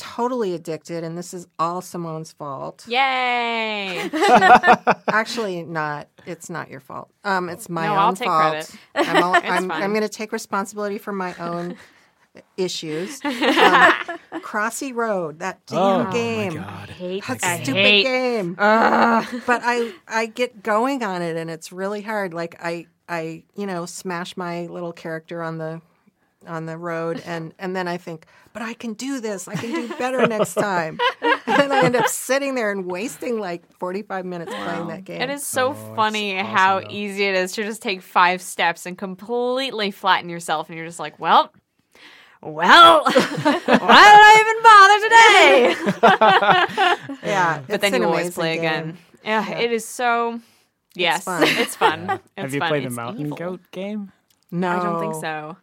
totally 0.00 0.54
addicted 0.54 1.04
and 1.04 1.16
this 1.18 1.34
is 1.34 1.46
all 1.58 1.80
Simone's 1.82 2.32
fault. 2.32 2.84
Yay. 2.88 4.08
Actually 5.08 5.62
not. 5.62 6.08
It's 6.26 6.48
not 6.48 6.70
your 6.70 6.80
fault. 6.80 7.10
Um 7.24 7.48
it's 7.48 7.68
my 7.68 7.86
No, 7.86 7.92
own 7.92 7.98
I'll 7.98 8.12
take 8.14 8.26
fault. 8.28 8.52
credit. 8.94 9.08
I'm 9.16 9.22
all, 9.22 9.34
I'm. 9.44 9.70
I'm 9.70 9.90
going 9.90 10.02
to 10.02 10.08
take 10.08 10.32
responsibility 10.32 10.98
for 10.98 11.12
my 11.12 11.34
own 11.36 11.76
issues. 12.56 13.20
Um, 13.24 13.32
Crossy 14.40 14.94
Road, 14.94 15.40
that 15.40 15.64
damn 15.66 16.06
oh 16.06 16.10
game. 16.12 16.56
my 16.56 16.62
god! 16.62 16.88
hate, 16.90 17.26
That 17.26 17.42
I 17.44 17.62
stupid 17.62 17.76
hate. 17.82 18.02
game. 18.04 18.54
but 18.54 19.60
I 19.64 19.92
I 20.08 20.26
get 20.26 20.62
going 20.62 21.02
on 21.02 21.22
it 21.22 21.36
and 21.36 21.50
it's 21.50 21.72
really 21.72 22.02
hard. 22.02 22.32
Like 22.34 22.56
I 22.62 22.86
I 23.08 23.42
you 23.56 23.66
know 23.66 23.86
smash 23.86 24.36
my 24.36 24.66
little 24.66 24.92
character 24.92 25.42
on 25.42 25.58
the 25.58 25.80
on 26.46 26.64
the 26.66 26.76
road 26.78 27.22
and 27.26 27.52
and 27.58 27.76
then 27.76 27.86
I 27.86 27.96
think, 27.98 28.24
but 28.52 28.62
I 28.62 28.72
can 28.74 28.94
do 28.94 29.20
this. 29.20 29.46
I 29.46 29.54
can 29.56 29.70
do 29.72 29.88
better 29.96 30.26
next 30.26 30.54
time. 30.54 30.98
and 31.22 31.40
then 31.46 31.70
I 31.72 31.82
end 31.84 31.96
up 31.96 32.06
sitting 32.08 32.54
there 32.54 32.70
and 32.72 32.86
wasting 32.86 33.38
like 33.38 33.62
45 33.78 34.24
minutes 34.24 34.52
playing 34.54 34.88
that 34.88 35.04
game. 35.04 35.20
It 35.20 35.28
is 35.30 35.44
so 35.44 35.70
Oh, 35.70 35.94
funny 35.94 36.32
it's 36.32 36.48
how 36.48 36.80
though. 36.80 36.86
easy 36.90 37.24
it 37.24 37.34
is 37.34 37.52
to 37.52 37.62
just 37.64 37.82
take 37.82 38.00
five 38.02 38.40
steps 38.40 38.86
and 38.86 38.96
completely 38.96 39.90
flatten 39.90 40.30
yourself, 40.30 40.68
and 40.68 40.76
you're 40.78 40.86
just 40.86 40.98
like, 40.98 41.18
well, 41.18 41.52
well, 42.42 43.02
why 43.04 43.12
did 43.52 43.80
I 43.82 44.34
even 44.40 44.62
bother 45.76 45.98
today? 45.98 47.16
Yeah, 47.30 47.62
but 47.68 47.80
then 47.82 47.94
you 47.94 48.04
always 48.04 48.32
play 48.34 48.54
game. 48.56 48.64
again. 48.64 48.98
Yeah, 49.24 49.58
it 49.58 49.72
is 49.72 49.84
so. 49.84 50.40
Yes, 50.94 51.24
fun. 51.24 51.42
it's 51.46 51.76
fun. 51.76 52.08
It's 52.10 52.22
Have 52.38 52.54
you 52.54 52.60
fun. 52.60 52.68
played 52.68 52.84
the 52.86 52.90
Mountain 52.90 53.26
evil. 53.26 53.36
Goat 53.36 53.60
game? 53.70 54.10
No, 54.50 54.70
I 54.70 54.82
don't 54.82 55.00
think 55.00 55.14
so. 55.20 55.56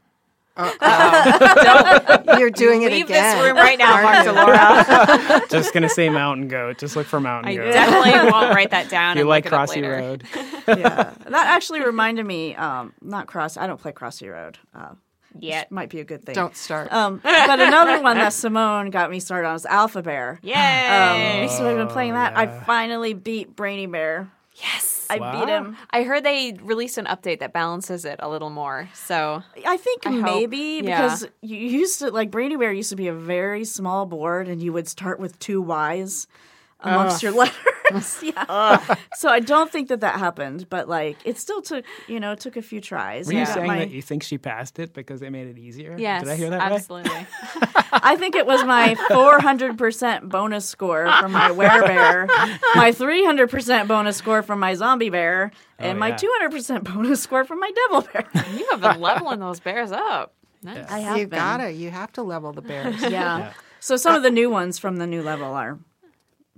You're 2.39 2.49
doing 2.51 2.81
it 2.83 2.91
Leave 2.91 3.05
again. 3.05 3.37
this 3.37 3.45
room 3.45 3.57
right 3.57 3.77
now, 3.77 4.01
Mark 4.01 4.25
DeLoura. 4.25 5.49
Just 5.49 5.73
gonna 5.73 5.89
say 5.89 6.09
Mountain 6.09 6.47
Goat. 6.47 6.77
Just 6.79 6.95
look 6.95 7.07
for 7.07 7.19
Mountain 7.19 7.51
I 7.51 7.55
Goat. 7.55 7.71
definitely 7.71 8.31
won't 8.31 8.53
write 8.55 8.71
that 8.71 8.89
down. 8.89 9.11
If 9.17 9.17
you 9.17 9.21
and 9.21 9.29
like 9.29 9.45
look 9.45 9.53
it 9.53 9.55
up 9.55 9.69
Crossy 9.69 9.75
later. 9.75 9.89
Road, 9.91 10.23
yeah, 10.67 11.13
that 11.29 11.47
actually 11.47 11.81
reminded 11.81 12.25
me. 12.25 12.55
Um, 12.55 12.93
not 13.01 13.27
Cross. 13.27 13.57
I 13.57 13.67
don't 13.67 13.79
play 13.79 13.91
Crossy 13.91 14.31
Road. 14.31 14.57
Uh, 14.73 14.93
Yet. 15.39 15.71
might 15.71 15.89
be 15.89 15.99
a 15.99 16.03
good 16.03 16.25
thing. 16.25 16.33
Don't 16.33 16.55
start. 16.55 16.91
Um, 16.91 17.19
but 17.23 17.59
another 17.59 18.01
one 18.01 18.17
that 18.17 18.33
Simone 18.33 18.89
got 18.89 19.11
me 19.11 19.19
started 19.19 19.47
on 19.47 19.55
is 19.55 19.67
Alpha 19.67 20.01
Bear. 20.01 20.39
Yay! 20.41 20.53
Um, 21.43 21.49
so 21.49 21.69
I've 21.69 21.77
been 21.77 21.87
playing 21.89 22.13
that. 22.13 22.35
I 22.35 22.47
finally 22.61 23.13
beat 23.13 23.55
Brainy 23.55 23.85
Bear. 23.85 24.31
yes. 24.55 24.96
I 25.09 25.17
Wow. 25.19 25.31
beat 25.31 25.49
him. 25.49 25.77
I 25.91 26.03
heard 26.03 26.23
they 26.23 26.53
released 26.61 26.97
an 26.97 27.05
update 27.05 27.39
that 27.39 27.53
balances 27.53 28.05
it 28.05 28.19
a 28.19 28.29
little 28.29 28.49
more. 28.49 28.89
So 28.93 29.43
I 29.65 29.77
think 29.77 30.05
I 30.05 30.11
hope. 30.11 30.23
maybe 30.25 30.57
Yeah. 30.57 30.81
because 30.81 31.27
you 31.41 31.57
used 31.57 31.99
to 31.99 32.11
like 32.11 32.31
Brainy 32.31 32.55
Bear 32.55 32.71
used 32.71 32.89
to 32.91 32.95
be 32.95 33.07
a 33.07 33.13
very 33.13 33.65
small 33.65 34.05
board, 34.05 34.47
and 34.47 34.61
you 34.61 34.73
would 34.73 34.87
start 34.87 35.19
with 35.19 35.37
two 35.39 35.61
Y's 35.61 36.27
amongst 36.87 37.21
your 37.23 37.31
letters. 37.33 37.55
yeah. 38.21 38.95
So 39.15 39.29
I 39.29 39.39
don't 39.39 39.71
think 39.71 39.87
that 39.89 40.01
that 40.01 40.17
happened, 40.19 40.67
but 40.69 40.89
like 40.89 41.17
it 41.23 41.37
still 41.37 41.61
took 41.61 41.85
you 42.07 42.19
know 42.19 42.33
it 42.33 42.39
took 42.39 42.57
a 42.57 42.61
few 42.61 42.81
tries. 42.81 43.27
were 43.27 43.33
you 43.33 43.45
got 43.45 43.53
saying 43.53 43.67
my- 43.67 43.79
that 43.79 43.91
you 43.91 44.01
think 44.01 44.23
she 44.23 44.37
passed 44.37 44.77
it 44.79 44.93
because 44.93 45.19
they 45.21 45.29
made 45.29 45.47
it 45.47 45.57
easier? 45.57 45.95
yes, 45.97 46.23
Did 46.23 46.31
I 46.31 46.35
hear 46.35 46.49
that 46.49 46.59
right? 46.59 46.71
absolutely. 46.73 47.25
I 47.93 48.15
think 48.17 48.35
it 48.35 48.45
was 48.45 48.63
my 48.65 48.95
400% 49.09 50.29
bonus 50.29 50.65
score 50.67 51.09
from 51.19 51.31
my 51.31 51.49
werebear, 51.49 52.27
my 52.75 52.91
300% 52.91 53.87
bonus 53.87 54.17
score 54.17 54.43
from 54.43 54.59
my 54.59 54.73
zombie 54.73 55.09
bear, 55.09 55.51
oh, 55.53 55.57
and 55.79 55.97
Oh, 55.97 55.99
my 55.99 56.11
200% 56.11 56.83
bonus 56.83 57.21
score 57.21 57.43
from 57.45 57.59
my 57.59 57.71
devil 57.71 58.01
bear. 58.01 58.25
you 58.55 58.67
have 58.71 58.81
been 58.81 58.99
leveling 59.01 59.39
those 59.39 59.59
bears 59.59 59.91
up. 59.91 60.33
Nice. 60.63 60.89
I 60.91 60.99
have 60.99 61.17
you 61.17 61.27
been. 61.27 61.37
gotta. 61.39 61.71
You 61.71 61.89
have 61.91 62.11
to 62.13 62.23
level 62.23 62.51
the 62.51 62.61
bears. 62.61 63.01
Yeah. 63.01 63.53
So 63.79 63.95
some 63.95 64.15
of 64.15 64.23
the 64.23 64.31
new 64.31 64.49
ones 64.49 64.79
from 64.79 64.97
the 64.97 65.05
new 65.07 65.21
level 65.21 65.53
are 65.53 65.77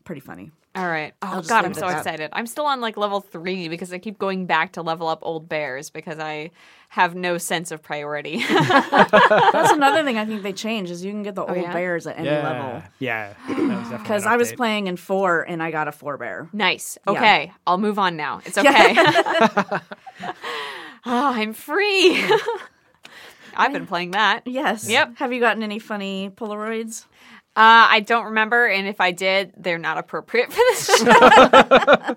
pretty 0.10 0.22
funny. 0.22 0.49
All 0.74 0.88
right. 0.88 1.14
Oh 1.22 1.36
just 1.36 1.49
God, 1.49 1.66
I'm 1.66 1.74
so 1.76 1.82
that. 1.82 1.97
excited. 1.99 2.32
I'm 2.34 2.47
still 2.47 2.66
on 2.66 2.82
like 2.82 2.97
level 2.97 3.22
three 3.22 3.68
because 3.68 3.93
I 3.93 3.99
keep 3.99 4.18
going 4.18 4.47
back 4.47 4.72
to 4.72 4.82
level 4.82 5.07
up 5.07 5.20
old 5.22 5.47
bears 5.47 5.91
because 5.91 6.18
I 6.18 6.49
have 6.89 7.14
no 7.14 7.38
sense 7.38 7.70
of 7.70 7.84
priority. 7.84 8.43
That's 8.49 9.72
another 9.72 10.03
thing 10.03 10.18
I 10.18 10.26
think 10.26 10.41
they 10.41 10.51
changed 10.51 10.91
is 10.91 11.05
you 11.05 11.12
can 11.12 11.22
get 11.22 11.36
the 11.36 11.43
oh, 11.45 11.49
old 11.53 11.62
yeah? 11.62 11.72
bears 11.74 12.07
at 12.07 12.18
any 12.18 12.26
Yeah, 12.28 12.41
level. 12.43 12.84
yeah. 12.97 13.34
that 13.47 13.49
was 13.49 13.57
definitely 13.60 13.97
Because 13.99 14.26
I 14.34 14.36
was 14.38 14.51
playing 14.53 14.88
in 14.88 14.97
four 14.97 15.43
and 15.43 15.62
I 15.62 15.70
got 15.70 15.88
a 15.88 15.91
four 15.91 16.18
bear. 16.18 16.49
nice. 16.53 16.97
Yeah. 17.05 17.12
Okay, 17.12 17.53
I'll 17.68 17.78
move 17.78 17.99
on 17.99 18.18
now. 18.18 18.41
It's 18.47 18.57
okay. 18.64 18.95
oh, 18.97 19.80
I'm 21.05 21.53
free. 21.53 22.20
I've 23.55 23.74
been 23.74 23.86
playing 23.86 24.12
that. 24.12 24.47
Yes. 24.47 24.89
Yep. 24.89 25.18
Have 25.18 25.32
you 25.34 25.39
gotten 25.39 25.62
any 25.62 25.78
funny 25.78 26.32
Polaroids? 26.36 27.05
Uh, 27.60 27.88
I 27.91 27.99
don't 27.99 28.26
remember, 28.26 28.68
and 28.68 28.88
if 28.88 29.01
I 29.01 29.12
did, 29.12 29.51
they're 29.57 29.78
not 29.78 29.97
appropriate 29.97 30.47
for 30.53 30.55
this 30.70 30.86
show. 30.86 31.05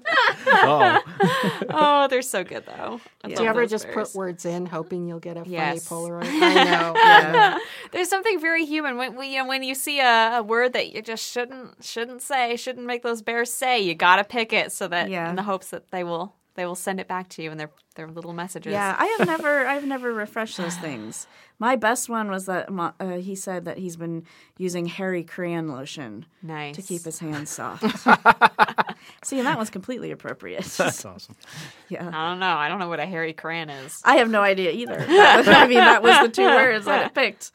Oh, 0.54 1.00
oh, 1.70 2.08
they're 2.08 2.22
so 2.22 2.44
good 2.44 2.64
though. 2.66 3.00
I 3.24 3.28
Do 3.28 3.34
love 3.34 3.42
you 3.44 3.48
ever 3.50 3.66
just 3.66 3.84
bears. 3.86 4.10
put 4.12 4.16
words 4.18 4.44
in 4.44 4.66
hoping 4.66 5.06
you'll 5.08 5.18
get 5.20 5.36
a 5.36 5.42
Yes. 5.46 5.86
funny 5.88 6.02
Polaroid? 6.02 6.24
I 6.42 6.64
know. 6.64 6.92
yeah. 6.96 7.58
There's 7.90 8.08
something 8.08 8.38
very 8.40 8.64
human 8.64 8.96
when 8.96 9.16
we, 9.16 9.28
you 9.28 9.38
know 9.38 9.46
when 9.48 9.62
you 9.62 9.74
see 9.74 10.00
a, 10.00 10.38
a 10.38 10.42
word 10.42 10.72
that 10.74 10.92
you 10.92 11.02
just 11.02 11.30
shouldn't 11.32 11.82
shouldn't 11.84 12.22
say, 12.22 12.56
shouldn't 12.56 12.86
make 12.86 13.02
those 13.02 13.22
bears 13.22 13.52
say. 13.52 13.80
You 13.80 13.94
gotta 13.94 14.24
pick 14.24 14.52
it 14.52 14.72
so 14.72 14.88
that 14.88 15.08
Yeah. 15.10 15.30
in 15.30 15.36
the 15.36 15.42
hopes 15.42 15.70
that 15.70 15.90
they 15.90 16.04
will 16.04 16.34
they 16.54 16.66
will 16.66 16.74
send 16.74 17.00
it 17.00 17.08
back 17.08 17.28
to 17.30 17.42
you 17.42 17.50
in 17.50 17.58
their 17.58 17.70
their 17.94 18.08
little 18.08 18.32
messages. 18.32 18.72
Yeah, 18.72 18.96
I 18.98 19.06
have 19.18 19.26
never, 19.26 19.66
I've 19.66 19.84
never 19.84 20.12
refreshed 20.12 20.56
those 20.56 20.76
things. 20.76 21.26
My 21.58 21.76
best 21.76 22.08
one 22.08 22.30
was 22.30 22.46
that 22.46 22.68
uh, 22.70 23.16
he 23.18 23.34
said 23.34 23.64
that 23.66 23.78
he's 23.78 23.96
been 23.96 24.24
using 24.58 24.86
Harry 24.86 25.22
crayon 25.22 25.68
lotion 25.68 26.26
nice 26.42 26.74
to 26.76 26.82
keep 26.82 27.04
his 27.04 27.18
hands 27.18 27.50
soft. 27.50 27.82
See, 29.22 29.38
and 29.38 29.46
that 29.46 29.56
one's 29.56 29.70
completely 29.70 30.10
appropriate. 30.10 30.64
that's 30.76 31.04
awesome. 31.04 31.36
yeah. 31.88 32.08
I 32.08 32.30
don't 32.30 32.40
know. 32.40 32.56
I 32.56 32.68
don't 32.68 32.78
know 32.78 32.88
what 32.88 33.00
a 33.00 33.06
hairy 33.06 33.32
crayon 33.32 33.70
is. 33.70 34.00
I 34.04 34.16
have 34.16 34.30
no 34.30 34.42
idea 34.42 34.70
either. 34.72 35.04
I 35.08 35.66
mean, 35.66 35.78
that 35.78 36.02
was 36.02 36.18
the 36.20 36.28
two 36.28 36.46
words 36.46 36.86
that 36.86 37.06
it 37.06 37.14
picked. 37.14 37.52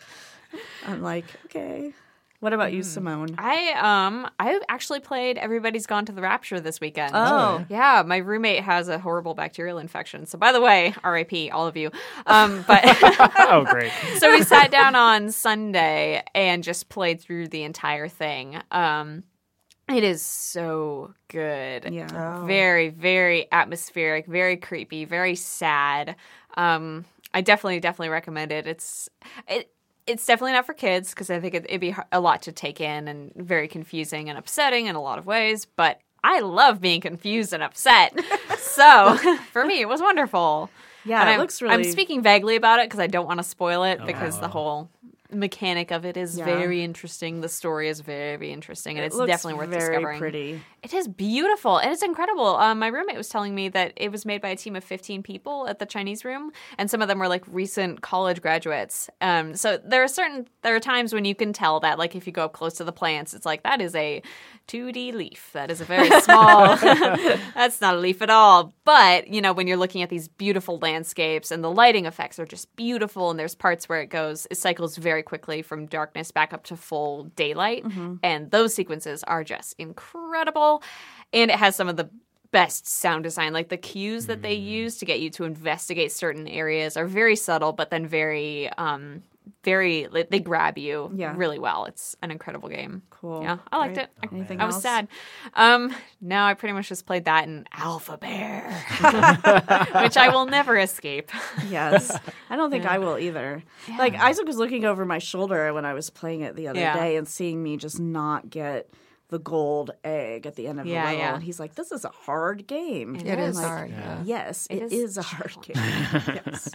I'm 0.86 1.02
like, 1.02 1.26
okay. 1.46 1.94
What 2.40 2.54
about 2.54 2.72
you, 2.72 2.84
Simone? 2.84 3.36
I 3.40 3.72
um 4.08 4.30
I 4.40 4.60
actually 4.70 5.00
played 5.00 5.40
Everybody's 5.40 5.88
Gone 5.88 6.06
to 6.06 6.12
the 6.12 6.22
Rapture 6.22 6.60
this 6.60 6.80
weekend. 6.80 7.14
Oh. 7.16 7.66
Yeah, 7.68 8.04
my 8.06 8.18
roommate 8.18 8.64
has 8.64 8.90
a 8.90 9.00
horrible 9.00 9.34
bacterial 9.34 9.80
infection. 9.80 10.28
So 10.28 10.38
by 10.38 10.52
the 10.52 10.62
way, 10.62 10.94
RIP 11.04 11.52
all 11.52 11.66
of 11.66 11.76
you. 11.76 11.90
Um 12.28 12.64
but 12.68 12.82
Oh, 13.40 13.66
great. 13.68 13.92
so 14.20 14.32
we 14.32 14.44
sat 14.44 14.70
down 14.70 14.94
on 14.96 15.32
Sunday 15.32 16.24
and 16.36 16.64
just 16.64 16.90
played 16.90 17.22
through 17.22 17.48
the 17.48 17.64
entire 17.64 18.08
thing. 18.08 18.62
Um 18.72 19.24
it 19.90 20.04
is 20.04 20.22
so 20.22 21.14
good. 21.30 21.92
Yeah. 21.92 22.46
Very, 22.46 22.90
very 22.90 23.48
atmospheric, 23.52 24.28
very 24.28 24.58
creepy, 24.58 25.06
very 25.06 25.36
sad. 25.36 26.18
Um, 26.58 27.06
I 27.34 27.40
definitely, 27.40 27.80
definitely 27.80 28.10
recommend 28.10 28.52
it. 28.52 28.68
It's 28.68 29.10
it. 29.48 29.72
It's 30.08 30.26
definitely 30.26 30.54
not 30.54 30.66
for 30.66 30.74
kids 30.74 31.10
because 31.12 31.30
I 31.30 31.40
think 31.40 31.54
it, 31.54 31.66
it'd 31.68 31.82
be 31.82 31.96
a 32.12 32.20
lot 32.20 32.42
to 32.44 32.52
take 32.52 32.80
in 32.82 33.08
and 33.08 33.32
very 33.36 33.68
confusing 33.68 34.30
and 34.30 34.38
upsetting 34.38 34.88
in 34.88 34.96
a 34.96 35.02
lot 35.02 35.20
of 35.20 35.26
ways. 35.26 35.66
But 35.66 36.00
I 36.24 36.40
love 36.40 36.82
being 36.82 37.02
confused 37.02 37.54
and 37.54 37.62
upset, 37.62 38.18
so 38.58 39.18
for 39.52 39.66
me 39.66 39.82
it 39.82 39.88
was 39.88 40.02
wonderful. 40.02 40.70
Yeah, 41.06 41.22
And 41.22 41.30
it 41.30 41.34
I'm, 41.34 41.40
looks 41.40 41.62
really. 41.62 41.74
I'm 41.76 41.84
speaking 41.86 42.22
vaguely 42.22 42.56
about 42.56 42.80
it 42.80 42.88
because 42.88 43.00
I 43.00 43.08
don't 43.08 43.28
want 43.28 43.40
to 43.40 43.44
spoil 43.44 43.84
it 43.84 44.06
because 44.06 44.40
the 44.40 44.48
oh. 44.48 44.50
whole 44.50 44.90
mechanic 45.32 45.92
of 45.92 46.06
it 46.06 46.18
is 46.18 46.38
Yeah. 46.38 46.46
very 46.46 46.84
interesting. 46.84 47.42
The 47.42 47.50
story 47.50 47.88
is 47.90 48.00
very 48.02 48.52
interesting, 48.52 48.98
and 48.98 49.04
It 49.04 49.08
it's 49.08 49.18
definitely 49.18 49.56
worth 49.56 49.70
very 49.70 49.90
discovering. 49.96 50.20
pretty. 50.20 50.62
It 50.88 50.94
is 50.94 51.10
beautiful 51.10 51.80
and 51.80 51.92
it's 51.92 52.02
incredible. 52.02 52.56
Um, 52.56 52.80
my 52.80 52.88
roommate 52.88 53.18
was 53.18 53.28
telling 53.28 53.54
me 53.54 53.68
that 53.68 53.92
it 53.98 54.10
was 54.10 54.26
made 54.26 54.42
by 54.42 54.48
a 54.48 54.56
team 54.56 54.74
of 54.74 54.86
15 54.86 55.22
people 55.22 55.68
at 55.68 55.80
the 55.80 55.86
Chinese 55.86 56.24
room, 56.24 56.54
and 56.78 56.90
some 56.90 57.02
of 57.02 57.10
them 57.10 57.20
were 57.20 57.28
like 57.28 57.44
recent 57.46 58.00
college 58.00 58.42
graduates. 58.42 59.10
Um, 59.20 59.54
so 59.54 59.78
there 59.84 60.02
are 60.02 60.08
certain 60.08 60.48
there 60.62 60.78
are 60.78 60.80
times 60.80 61.14
when 61.14 61.26
you 61.26 61.36
can 61.36 61.52
tell 61.52 61.82
that, 61.82 62.00
like 62.00 62.16
if 62.16 62.26
you 62.26 62.32
go 62.32 62.46
up 62.46 62.54
close 62.54 62.76
to 62.76 62.86
the 62.86 62.94
plants, 62.94 63.34
it's 63.34 63.46
like 63.46 63.64
that 63.64 63.82
is 63.82 63.96
a 63.96 64.22
2D 64.70 65.14
leaf. 65.14 65.50
That 65.52 65.70
is 65.70 65.82
a 65.82 65.84
very 65.84 66.10
small. 66.22 66.78
that's 67.54 67.82
not 67.82 67.96
a 67.96 67.98
leaf 67.98 68.22
at 68.22 68.30
all. 68.30 68.74
But 68.86 69.28
you 69.28 69.42
know 69.42 69.52
when 69.52 69.68
you're 69.68 69.76
looking 69.76 70.04
at 70.04 70.10
these 70.10 70.30
beautiful 70.30 70.80
landscapes 70.80 71.52
and 71.52 71.62
the 71.62 71.70
lighting 71.70 72.06
effects 72.06 72.40
are 72.40 72.46
just 72.46 72.74
beautiful, 72.78 73.30
and 73.30 73.38
there's 73.38 73.56
parts 73.56 73.90
where 73.90 74.00
it 74.00 74.08
goes, 74.08 74.48
it 74.50 74.56
cycles 74.56 74.96
very 74.96 75.22
quickly 75.22 75.62
from 75.62 75.86
darkness 75.86 76.32
back 76.32 76.54
up 76.54 76.64
to 76.64 76.78
full 76.78 77.26
daylight, 77.36 77.84
and 78.24 78.52
those 78.52 78.74
sequences 78.74 79.22
are 79.26 79.44
just 79.44 79.76
incredible. 79.78 80.77
And 81.34 81.52
it 81.52 81.58
has 81.58 81.76
some 81.76 81.88
of 81.90 81.98
the 81.98 82.10
best 82.52 82.88
sound 82.88 83.24
design. 83.24 83.52
Like 83.54 83.70
the 83.70 83.78
cues 83.78 84.28
that 84.28 84.42
they 84.42 84.54
use 84.54 84.98
to 85.00 85.06
get 85.06 85.20
you 85.20 85.30
to 85.32 85.44
investigate 85.44 86.12
certain 86.12 86.48
areas 86.48 86.96
are 86.96 87.06
very 87.06 87.36
subtle, 87.36 87.74
but 87.74 87.90
then 87.90 88.08
very, 88.08 88.70
um, 88.78 89.22
very 89.64 90.08
like, 90.10 90.30
they 90.30 90.40
grab 90.40 90.78
you 90.78 91.12
Yeah. 91.14 91.34
really 91.36 91.60
well. 91.60 91.86
It's 91.86 92.16
an 92.22 92.32
incredible 92.32 92.70
game. 92.70 93.02
Cool. 93.10 93.44
Yeah, 93.44 93.58
I 93.72 93.78
liked 93.78 93.94
Great. 93.96 94.04
it. 94.04 94.10
I, 94.24 94.36
Anything 94.36 94.62
I 94.62 94.66
was 94.66 94.76
else? 94.76 94.84
sad. 94.84 95.08
Um, 95.56 95.94
no, 96.22 96.42
I 96.44 96.54
pretty 96.54 96.74
much 96.74 96.88
just 96.88 97.06
played 97.06 97.26
that 97.26 97.46
in 97.46 97.66
Alphabear, 97.78 98.70
which 100.02 100.18
I 100.18 100.30
will 100.32 100.46
never 100.46 100.78
escape. 100.78 101.32
Yes. 101.70 102.18
I 102.50 102.56
don't 102.56 102.72
think 102.72 102.86
I 102.86 102.98
will 103.00 103.18
either. 103.18 103.64
Like 103.98 104.16
Isaac 104.16 104.48
was 104.48 104.58
looking 104.58 104.86
over 104.86 105.06
my 105.06 105.20
shoulder 105.20 105.74
when 105.74 105.86
I 105.86 105.94
was 105.94 106.10
playing 106.10 106.42
it 106.42 106.56
the 106.56 106.70
other 106.70 106.80
Yeah. 106.80 106.96
day 106.96 107.18
and 107.18 107.28
seeing 107.28 107.62
me 107.62 107.78
just 107.78 108.00
not 108.00 108.50
get 108.50 108.90
the 109.30 109.40
gold 109.40 109.92
egg 110.04 110.46
at 110.46 110.56
the 110.56 110.68
end 110.68 110.80
of 110.80 110.86
Yeah, 110.86 111.02
the 111.02 111.06
level. 111.08 111.20
yeah. 111.20 111.34
And 111.36 111.44
he's 111.44 111.60
like, 111.60 111.76
This 111.76 111.92
is 111.92 112.06
a 112.06 112.10
hard 112.10 112.66
game. 112.68 113.16
It 113.16 113.28
It 113.28 113.40
is. 113.40 113.50
is 113.50 113.56
Like, 113.58 113.66
hard. 113.68 113.90
Yeah. 113.92 114.24
Yes, 114.26 114.68
It 114.70 114.78
it 114.78 114.84
is 114.84 114.94
is, 114.94 115.18
a 115.18 115.22
hard 115.22 115.56
game. 115.62 115.76
yes. 115.76 116.70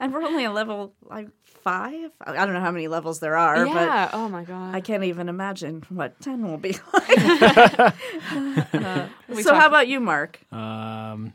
And 0.00 0.12
we're 0.12 0.22
only 0.22 0.46
on 0.46 0.54
level 0.54 0.94
like 1.02 1.28
five. 1.44 2.10
I 2.24 2.32
I 2.32 2.44
don't 2.46 2.54
know 2.54 2.60
how 2.60 2.70
many 2.70 2.88
levels 2.88 3.20
there 3.20 3.36
are, 3.36 3.64
but 3.66 3.74
yeah. 3.74 4.10
Oh 4.14 4.28
my 4.28 4.44
god. 4.44 4.74
I 4.74 4.80
can't 4.80 5.04
even 5.04 5.28
imagine 5.28 5.82
what 5.90 6.18
10 6.20 6.46
will 6.48 6.56
be 6.56 6.76
like. 6.94 7.18
Uh, 8.72 9.08
so, 9.42 9.54
how 9.54 9.66
about 9.66 9.88
you, 9.88 10.00
Mark? 10.00 10.40
Um, 10.52 11.32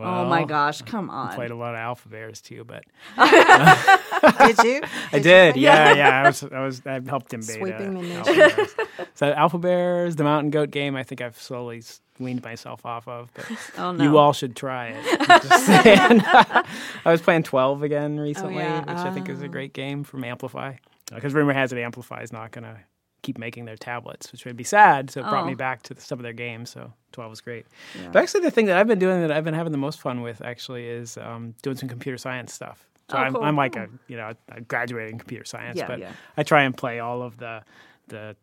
oh 0.00 0.24
my 0.26 0.44
gosh, 0.44 0.82
come 0.82 1.10
on. 1.10 1.32
I 1.32 1.34
Played 1.34 1.50
a 1.50 1.56
lot 1.56 1.74
of 1.74 1.80
Alphabears 1.80 2.40
too, 2.40 2.64
but 2.64 2.84
Did 3.16 4.58
you? 4.64 4.82
I 5.12 5.18
did. 5.18 5.56
Yeah, 5.56 5.94
yeah. 5.94 6.22
I 6.22 6.26
was, 6.26 6.42
I 6.44 6.60
was, 6.60 6.82
I 6.86 7.00
helped 7.06 7.32
him 7.32 7.40
beta. 7.40 7.52
Sweeping 7.54 7.96
uh, 7.96 8.00
the 8.00 8.14
Alphabears. 8.14 8.74
So 9.14 9.32
Alpha 9.32 9.58
Bears, 9.58 10.16
the 10.16 10.24
Mountain 10.24 10.50
Goat 10.50 10.70
game, 10.70 10.96
I 10.96 11.02
think 11.02 11.20
I've 11.20 11.40
slowly 11.40 11.82
weaned 12.18 12.42
myself 12.42 12.84
off 12.84 13.08
of, 13.08 13.30
but 13.34 13.46
Oh, 13.78 13.92
no. 13.92 14.04
you 14.04 14.18
all 14.18 14.32
should 14.32 14.54
try 14.54 14.88
it. 14.88 15.16
I'm 15.28 15.40
just. 15.40 15.68
I 17.04 17.10
was 17.10 17.22
playing 17.22 17.44
12 17.44 17.82
again 17.82 18.18
oh, 18.18 18.22
recently, 18.22 18.56
yeah. 18.56 18.80
which 18.80 18.98
I 18.98 19.12
think 19.12 19.28
is 19.28 19.42
a 19.42 19.48
great 19.48 19.72
game 19.72 20.04
from 20.04 20.24
Amplify. 20.24 20.74
Uh, 21.10 21.14
because 21.14 21.34
rumor 21.34 21.52
has 21.52 21.72
it 21.72 21.78
Amplify 21.78 22.22
is 22.22 22.32
not 22.32 22.50
going 22.52 22.64
to 22.64 22.78
keep 23.22 23.38
making 23.38 23.64
their 23.64 23.76
tablets, 23.76 24.32
which 24.32 24.44
would 24.44 24.56
be 24.56 24.64
sad. 24.64 25.10
So 25.10 25.20
it 25.20 25.28
brought 25.28 25.46
me 25.46 25.52
Oh. 25.52 25.56
back 25.56 25.82
to 25.84 25.94
the, 25.94 26.00
some 26.00 26.18
of 26.18 26.22
their 26.22 26.32
games. 26.32 26.70
So 26.70 26.92
12 27.12 27.30
was 27.30 27.40
great. 27.40 27.66
But 28.12 28.22
actually, 28.22 28.40
the 28.42 28.50
thing 28.50 28.66
that 28.66 28.76
I've 28.76 28.86
been 28.86 28.98
doing 28.98 29.20
that 29.22 29.30
I've 29.32 29.44
been 29.44 29.54
having 29.54 29.72
the 29.72 29.78
most 29.78 30.00
fun 30.00 30.22
with 30.22 30.40
actually 30.42 30.86
is 30.88 31.16
um, 31.18 31.54
doing 31.62 31.76
some 31.76 31.88
computer 31.88 32.18
science 32.18 32.52
stuff. 32.52 32.86
So 33.10 33.16
Oh, 33.16 33.20
I'm, 33.20 33.32
cool. 33.34 33.42
I'm 33.42 33.56
like 33.56 33.76
a, 33.76 33.88
you 34.08 34.16
know, 34.16 34.32
I 34.52 34.60
graduated 34.60 35.12
in 35.12 35.18
computer 35.18 35.44
science, 35.44 35.76
Yeah, 35.78 35.86
but 35.88 35.98
yeah. 35.98 36.12
I 36.36 36.42
try 36.44 36.62
and 36.62 36.76
play 36.76 37.00
all 37.00 37.22
of 37.22 37.36
the, 37.38 37.62
the 38.08 38.36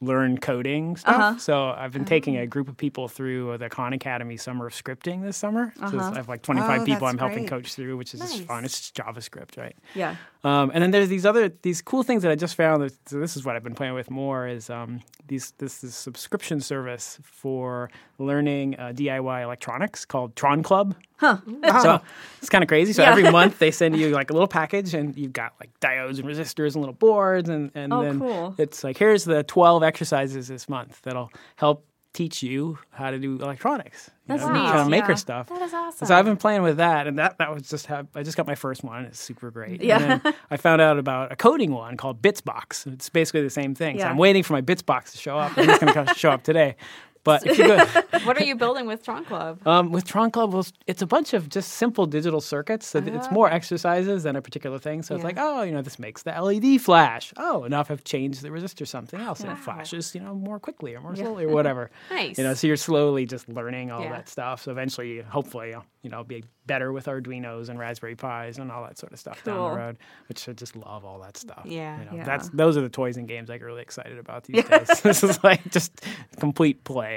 learn 0.00 0.36
coding 0.38 0.96
stuff. 0.96 1.14
Uh-huh. 1.14 1.38
So 1.38 1.68
I've 1.70 1.92
been 1.92 2.04
taking 2.04 2.36
a 2.36 2.46
group 2.46 2.68
of 2.68 2.76
people 2.76 3.08
through 3.08 3.56
the 3.58 3.68
Khan 3.70 3.92
Academy 3.94 4.36
Summer 4.36 4.66
of 4.66 4.74
Scripting 4.74 5.22
this 5.22 5.36
summer. 5.36 5.72
So 5.76 5.84
Uh-huh. 5.86 6.10
I 6.12 6.16
have 6.16 6.28
like 6.28 6.42
25 6.42 6.80
Oh, 6.80 6.84
people 6.84 7.06
I'm 7.06 7.16
helping 7.16 7.38
great. 7.46 7.48
coach 7.50 7.74
through, 7.74 7.96
which 7.96 8.12
is 8.12 8.20
just 8.20 8.38
Nice. 8.38 8.46
fun. 8.46 8.64
It's 8.64 8.90
JavaScript, 8.90 9.56
right? 9.56 9.74
Yeah. 9.94 10.16
Um, 10.42 10.70
and 10.74 10.82
then 10.82 10.90
there's 10.90 11.08
these 11.08 11.24
other 11.24 11.48
these 11.62 11.80
cool 11.80 12.02
things 12.02 12.22
that 12.22 12.30
I 12.30 12.34
just 12.34 12.54
found. 12.54 12.82
That, 12.82 12.92
so 13.08 13.18
this 13.18 13.34
is 13.34 13.46
what 13.46 13.56
I've 13.56 13.62
been 13.64 13.74
playing 13.74 13.94
with 13.94 14.10
more 14.10 14.46
is 14.46 14.68
um, 14.68 15.00
these 15.26 15.52
this, 15.56 15.78
this 15.80 15.94
subscription 15.94 16.60
service 16.60 17.18
for 17.22 17.88
learning 18.18 18.78
uh, 18.78 18.92
DIY 18.94 19.42
electronics 19.42 20.04
called 20.04 20.36
Tron 20.36 20.62
Club. 20.62 20.94
Huh. 21.16 21.38
So 21.80 22.00
it's 22.40 22.50
kind 22.50 22.62
of 22.62 22.68
crazy. 22.68 22.92
So 22.92 23.02
Yeah. 23.02 23.10
every 23.12 23.30
month 23.38 23.58
they 23.58 23.70
send 23.70 23.96
you 23.96 24.10
like 24.10 24.28
a 24.28 24.32
little 24.34 24.48
package, 24.48 24.92
and 24.92 25.16
you've 25.16 25.32
got 25.32 25.54
like 25.60 25.70
diodes 25.80 26.18
and 26.18 26.28
resistors 26.28 26.74
and 26.74 26.82
little 26.82 26.92
boards, 26.92 27.48
and 27.48 27.70
and 27.74 27.90
Oh, 27.94 28.02
then 28.02 28.18
cool. 28.18 28.54
it's 28.58 28.84
like 28.84 28.98
here's 28.98 29.24
the 29.24 29.44
12 29.44 29.82
exercises 29.84 30.48
this 30.48 30.68
month 30.68 31.00
that'll 31.02 31.30
help 31.56 31.86
teach 32.12 32.44
you 32.44 32.78
how 32.90 33.10
to 33.10 33.18
do 33.18 33.34
electronics. 33.40 34.08
You 34.08 34.36
That's 34.36 34.42
know, 34.44 34.52
neat. 34.52 34.66
Kind 34.66 34.78
of 34.80 34.88
maker 34.88 35.08
Yeah. 35.10 35.14
stuff. 35.16 35.48
That 35.48 35.62
is 35.62 35.74
awesome. 35.74 36.06
So 36.06 36.14
I've 36.14 36.24
been 36.24 36.36
playing 36.36 36.62
with 36.62 36.76
that, 36.76 37.08
and 37.08 37.18
that 37.18 37.38
that 37.38 37.52
was 37.52 37.68
just 37.68 37.86
how 37.86 38.06
I 38.14 38.22
just 38.22 38.36
got 38.36 38.46
my 38.46 38.54
first 38.54 38.84
one. 38.84 39.04
It's 39.04 39.18
super 39.20 39.50
great. 39.50 39.82
Yeah. 39.82 40.00
And 40.00 40.20
then 40.22 40.34
I 40.50 40.56
found 40.56 40.80
out 40.80 40.96
about 40.98 41.32
a 41.32 41.36
coding 41.36 41.72
one 41.72 41.96
called 41.96 42.22
Bitsbox. 42.22 42.86
It's 42.92 43.08
basically 43.08 43.42
the 43.42 43.50
same 43.50 43.74
thing. 43.74 43.98
So 43.98 44.04
Yeah. 44.04 44.10
I'm 44.10 44.16
waiting 44.16 44.44
for 44.44 44.52
my 44.52 44.62
Bitsbox 44.62 45.10
to 45.12 45.18
show 45.18 45.36
up. 45.36 45.56
and 45.56 45.68
it's 45.68 45.82
going 45.82 46.06
to 46.06 46.14
show 46.14 46.30
up 46.30 46.44
today. 46.44 46.76
But 47.24 47.46
if 47.46 47.58
you 47.58 47.66
go, 47.66 47.78
what 48.24 48.36
are 48.38 48.44
you 48.44 48.54
building 48.54 48.86
with 48.86 49.02
Tron 49.02 49.24
Club? 49.24 49.66
um, 49.66 49.90
with 49.90 50.04
Tron 50.04 50.30
Club, 50.30 50.52
well, 50.52 50.66
it's 50.86 51.00
a 51.02 51.06
bunch 51.06 51.32
of 51.32 51.48
just 51.48 51.72
simple 51.72 52.06
digital 52.06 52.40
circuits. 52.40 52.86
So 52.86 52.98
it's 52.98 53.30
more 53.30 53.50
exercises 53.50 54.22
than 54.24 54.36
a 54.36 54.42
particular 54.42 54.78
thing. 54.78 55.02
So 55.02 55.14
it's 55.14 55.24
like, 55.24 55.36
oh, 55.38 55.62
you 55.62 55.72
know, 55.72 55.82
this 55.82 55.98
makes 55.98 56.22
the 56.22 56.30
LED 56.32 56.80
flash. 56.80 57.32
Oh, 57.36 57.64
enough 57.64 57.90
I've 57.90 58.04
changed 58.04 58.42
the 58.42 58.50
resistor 58.50 58.86
something 58.86 59.20
else, 59.20 59.40
and 59.40 59.50
it 59.50 59.58
flashes, 59.58 60.14
you 60.14 60.20
know, 60.20 60.34
more 60.34 60.58
quickly 60.58 60.94
or 60.94 61.00
more 61.00 61.16
slowly 61.16 61.44
or 61.44 61.48
whatever. 61.52 61.90
Nice. 62.10 62.38
You 62.38 62.44
know, 62.44 62.54
so 62.54 62.66
you're 62.66 62.76
slowly 62.76 63.26
just 63.26 63.48
learning 63.48 63.90
all 63.90 64.02
Yeah. 64.02 64.10
that 64.12 64.28
stuff. 64.28 64.62
So 64.62 64.70
eventually, 64.70 65.20
hopefully, 65.22 65.70
you'll, 65.70 65.84
you 66.02 66.10
know, 66.10 66.22
be 66.22 66.44
better 66.66 66.92
with 66.92 67.06
Arduinos 67.06 67.68
and 67.70 67.78
Raspberry 67.78 68.14
Pis 68.14 68.58
and 68.58 68.70
all 68.70 68.82
that 68.84 68.98
sort 68.98 69.12
of 69.12 69.18
stuff 69.18 69.42
down 69.44 69.70
the 69.70 69.76
road. 69.76 69.96
Which 70.28 70.48
I 70.48 70.52
just 70.52 70.76
love 70.76 71.04
all 71.04 71.18
that 71.20 71.36
stuff. 71.36 71.62
Yeah. 71.64 71.98
you 71.98 72.04
know, 72.04 72.10
Yeah. 72.16 72.24
that's 72.24 72.48
those 72.50 72.76
are 72.76 72.82
the 72.82 72.88
toys 72.88 73.16
and 73.16 73.26
games 73.26 73.48
I 73.50 73.58
get 73.58 73.64
really 73.64 73.82
excited 73.82 74.18
about 74.18 74.44
these 74.44 74.64
days. 74.68 75.00
this 75.00 75.24
is 75.24 75.42
like 75.42 75.70
just 75.70 75.92
complete 76.38 76.84
play. 76.84 77.13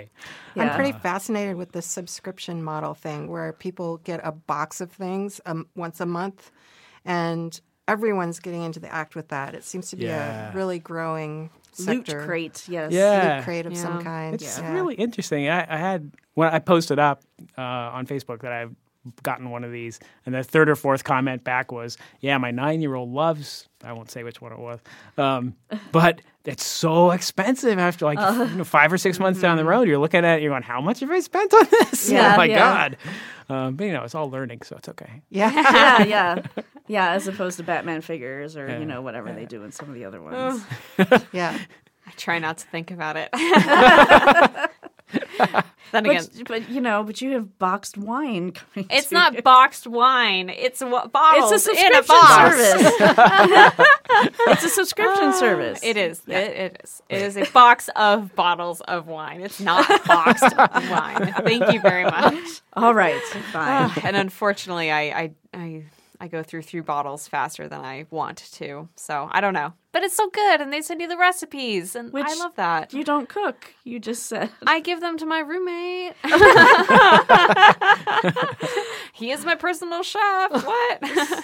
I'm 0.56 0.70
pretty 0.76 0.92
fascinated 0.92 1.56
with 1.56 1.72
the 1.72 1.82
subscription 1.82 2.64
model 2.64 2.94
thing 2.94 3.28
where 3.28 3.54
people 3.54 3.98
get 3.98 4.20
a 4.24 4.32
box 4.32 4.82
of 4.82 4.92
things 4.92 5.40
um, 5.46 5.68
once 5.76 6.00
a 6.00 6.06
month 6.06 6.52
and 7.06 7.60
everyone's 7.88 8.40
getting 8.40 8.64
into 8.64 8.80
the 8.80 8.94
act 8.94 9.16
with 9.16 9.30
that. 9.30 9.56
It 9.56 9.64
seems 9.64 9.90
to 9.92 9.96
be 9.96 10.06
Yeah. 10.06 10.52
a 10.52 10.56
really 10.56 10.80
growing 10.80 11.50
Loot 11.80 12.08
sector. 12.08 12.26
crate, 12.26 12.66
yes. 12.68 12.92
Yeah. 12.92 13.36
Loot 13.38 13.44
crate 13.46 13.66
of 13.66 13.78
some 13.78 14.04
kind. 14.04 14.34
It's 14.36 14.58
yeah. 14.60 14.74
really 14.74 14.96
interesting. 14.96 15.48
I, 15.50 15.62
I 15.74 15.78
had 15.78 16.12
when 16.34 16.50
I 16.50 16.60
posted 16.60 17.00
up 17.00 17.22
uh, 17.58 17.62
on 17.62 18.06
Facebook 18.08 18.42
that 18.42 18.52
I've 18.52 18.76
gotten 19.24 19.50
one 19.50 19.64
of 19.64 19.72
these, 19.72 20.00
and 20.26 20.34
the 20.36 20.44
third 20.44 20.70
or 20.70 20.76
fourth 20.76 21.04
comment 21.04 21.44
back 21.44 21.72
was, 21.72 21.98
"Yeah, 22.20 22.38
my 22.38 22.52
nine-year-old 22.52 23.12
loves." 23.12 23.68
I 23.84 23.94
won't 23.94 24.10
say 24.10 24.24
which 24.24 24.42
one 24.42 24.52
it 24.54 24.60
was, 24.60 24.80
um, 25.18 25.56
but 25.92 26.22
it's 26.46 26.66
so 26.66 27.12
expensive. 27.12 27.78
After 27.80 28.06
like 28.06 28.18
Uh-huh. 28.20 28.44
you 28.46 28.56
know, 28.58 28.64
five 28.64 28.92
or 28.92 28.98
six 28.98 29.20
months 29.20 29.40
down 29.42 29.58
the 29.58 29.66
road, 29.66 29.88
you're 29.88 29.98
looking 30.00 30.26
at 30.26 30.40
it, 30.40 30.42
you're 30.42 30.52
going, 30.52 30.64
"How 30.64 30.82
much 30.82 31.00
have 31.02 31.12
I 31.12 31.20
spent 31.20 31.54
on 31.54 31.68
this?" 31.72 32.10
Yeah, 32.12 32.34
oh 32.34 32.38
my 32.38 32.46
yeah. 32.46 32.58
god! 32.58 32.98
Um, 33.50 33.76
but 33.76 33.86
you 33.86 33.94
know, 33.94 34.04
it's 34.04 34.16
all 34.16 34.30
learning, 34.30 34.62
so 34.64 34.76
it's 34.78 34.90
okay. 34.90 35.22
yeah. 35.30 35.52
yeah, 35.54 36.04
yeah, 36.04 36.42
yeah. 36.88 37.12
As 37.12 37.28
opposed 37.28 37.58
to 37.58 37.64
Batman 37.64 38.02
figures 38.02 38.58
or 38.58 38.68
Yeah. 38.68 38.80
you 38.80 38.86
know 38.86 39.02
whatever 39.02 39.32
they 39.32 39.46
do 39.46 39.64
in 39.64 39.72
some 39.72 39.88
of 39.90 39.96
the 39.96 40.06
other 40.06 40.22
ones. 40.22 40.64
yeah. 41.32 41.58
I 42.06 42.12
try 42.16 42.40
not 42.40 42.58
to 42.60 42.66
think 42.68 42.90
about 42.92 43.18
it. 43.18 43.30
then 45.92 46.06
again, 46.06 46.26
But, 46.38 46.48
but 46.48 46.70
you 46.70 46.82
know, 46.82 47.04
but 47.04 47.22
you 47.22 47.32
have 47.32 47.58
boxed 47.60 47.98
wine 47.98 48.52
coming. 48.52 48.88
it's 48.90 49.12
not 49.12 49.34
you. 49.36 49.42
boxed 49.42 49.88
wine. 49.88 50.50
It's 50.50 50.82
bottles 50.82 51.52
It's 51.52 51.68
a 51.68 51.72
a 51.72 51.76
subscription 51.76 52.16
box. 52.18 52.56
service. 52.58 52.94
it's 54.48 54.64
a 54.64 54.70
subscription 54.70 55.26
uh, 55.26 55.34
service. 55.34 55.80
It 55.84 55.98
is. 55.98 56.22
It, 56.28 56.34
it 56.34 56.82
is. 56.84 57.02
It 57.10 57.22
is 57.22 57.38
a 57.38 57.46
box 57.52 57.90
of 57.96 58.36
bottles 58.36 58.82
of 58.82 59.08
wine. 59.08 59.42
It's 59.42 59.60
not 59.60 59.88
boxed 60.06 60.56
wine. 60.58 61.34
Thank 61.44 61.72
you 61.72 61.80
very 61.82 62.04
much. 62.04 62.62
All 62.74 62.94
right, 62.94 63.22
fine. 63.52 63.68
Ah, 63.68 64.00
and 64.04 64.16
unfortunately, 64.16 64.92
I, 64.92 65.02
I 65.02 65.32
I 65.54 65.84
I 66.20 66.28
go 66.28 66.42
through 66.44 66.64
three 66.64 66.82
bottles 66.82 67.28
faster 67.28 67.68
than 67.68 67.82
I 67.82 68.06
want 68.10 68.38
to. 68.54 68.90
So 68.96 69.30
I 69.32 69.42
don't 69.42 69.54
know, 69.54 69.74
but 69.92 70.04
it's 70.04 70.16
so 70.16 70.30
good, 70.30 70.62
and 70.62 70.72
they 70.74 70.82
send 70.82 71.02
you 71.02 71.08
the 71.08 71.18
recipes, 71.18 71.96
and 71.96 72.12
Which 72.12 72.26
I 72.28 72.34
love 72.36 72.56
that. 72.56 72.94
you 72.94 73.04
don't 73.04 73.30
cook. 73.30 73.74
You 73.84 74.00
just 74.00 74.26
said. 74.26 74.50
I 74.66 74.80
give 74.80 75.02
them 75.02 75.18
to 75.18 75.26
my 75.26 75.40
roommate. 75.40 76.14
he 79.14 79.32
is 79.32 79.46
my 79.46 79.56
personal 79.56 80.04
chef. 80.04 80.52
What? 80.52 81.04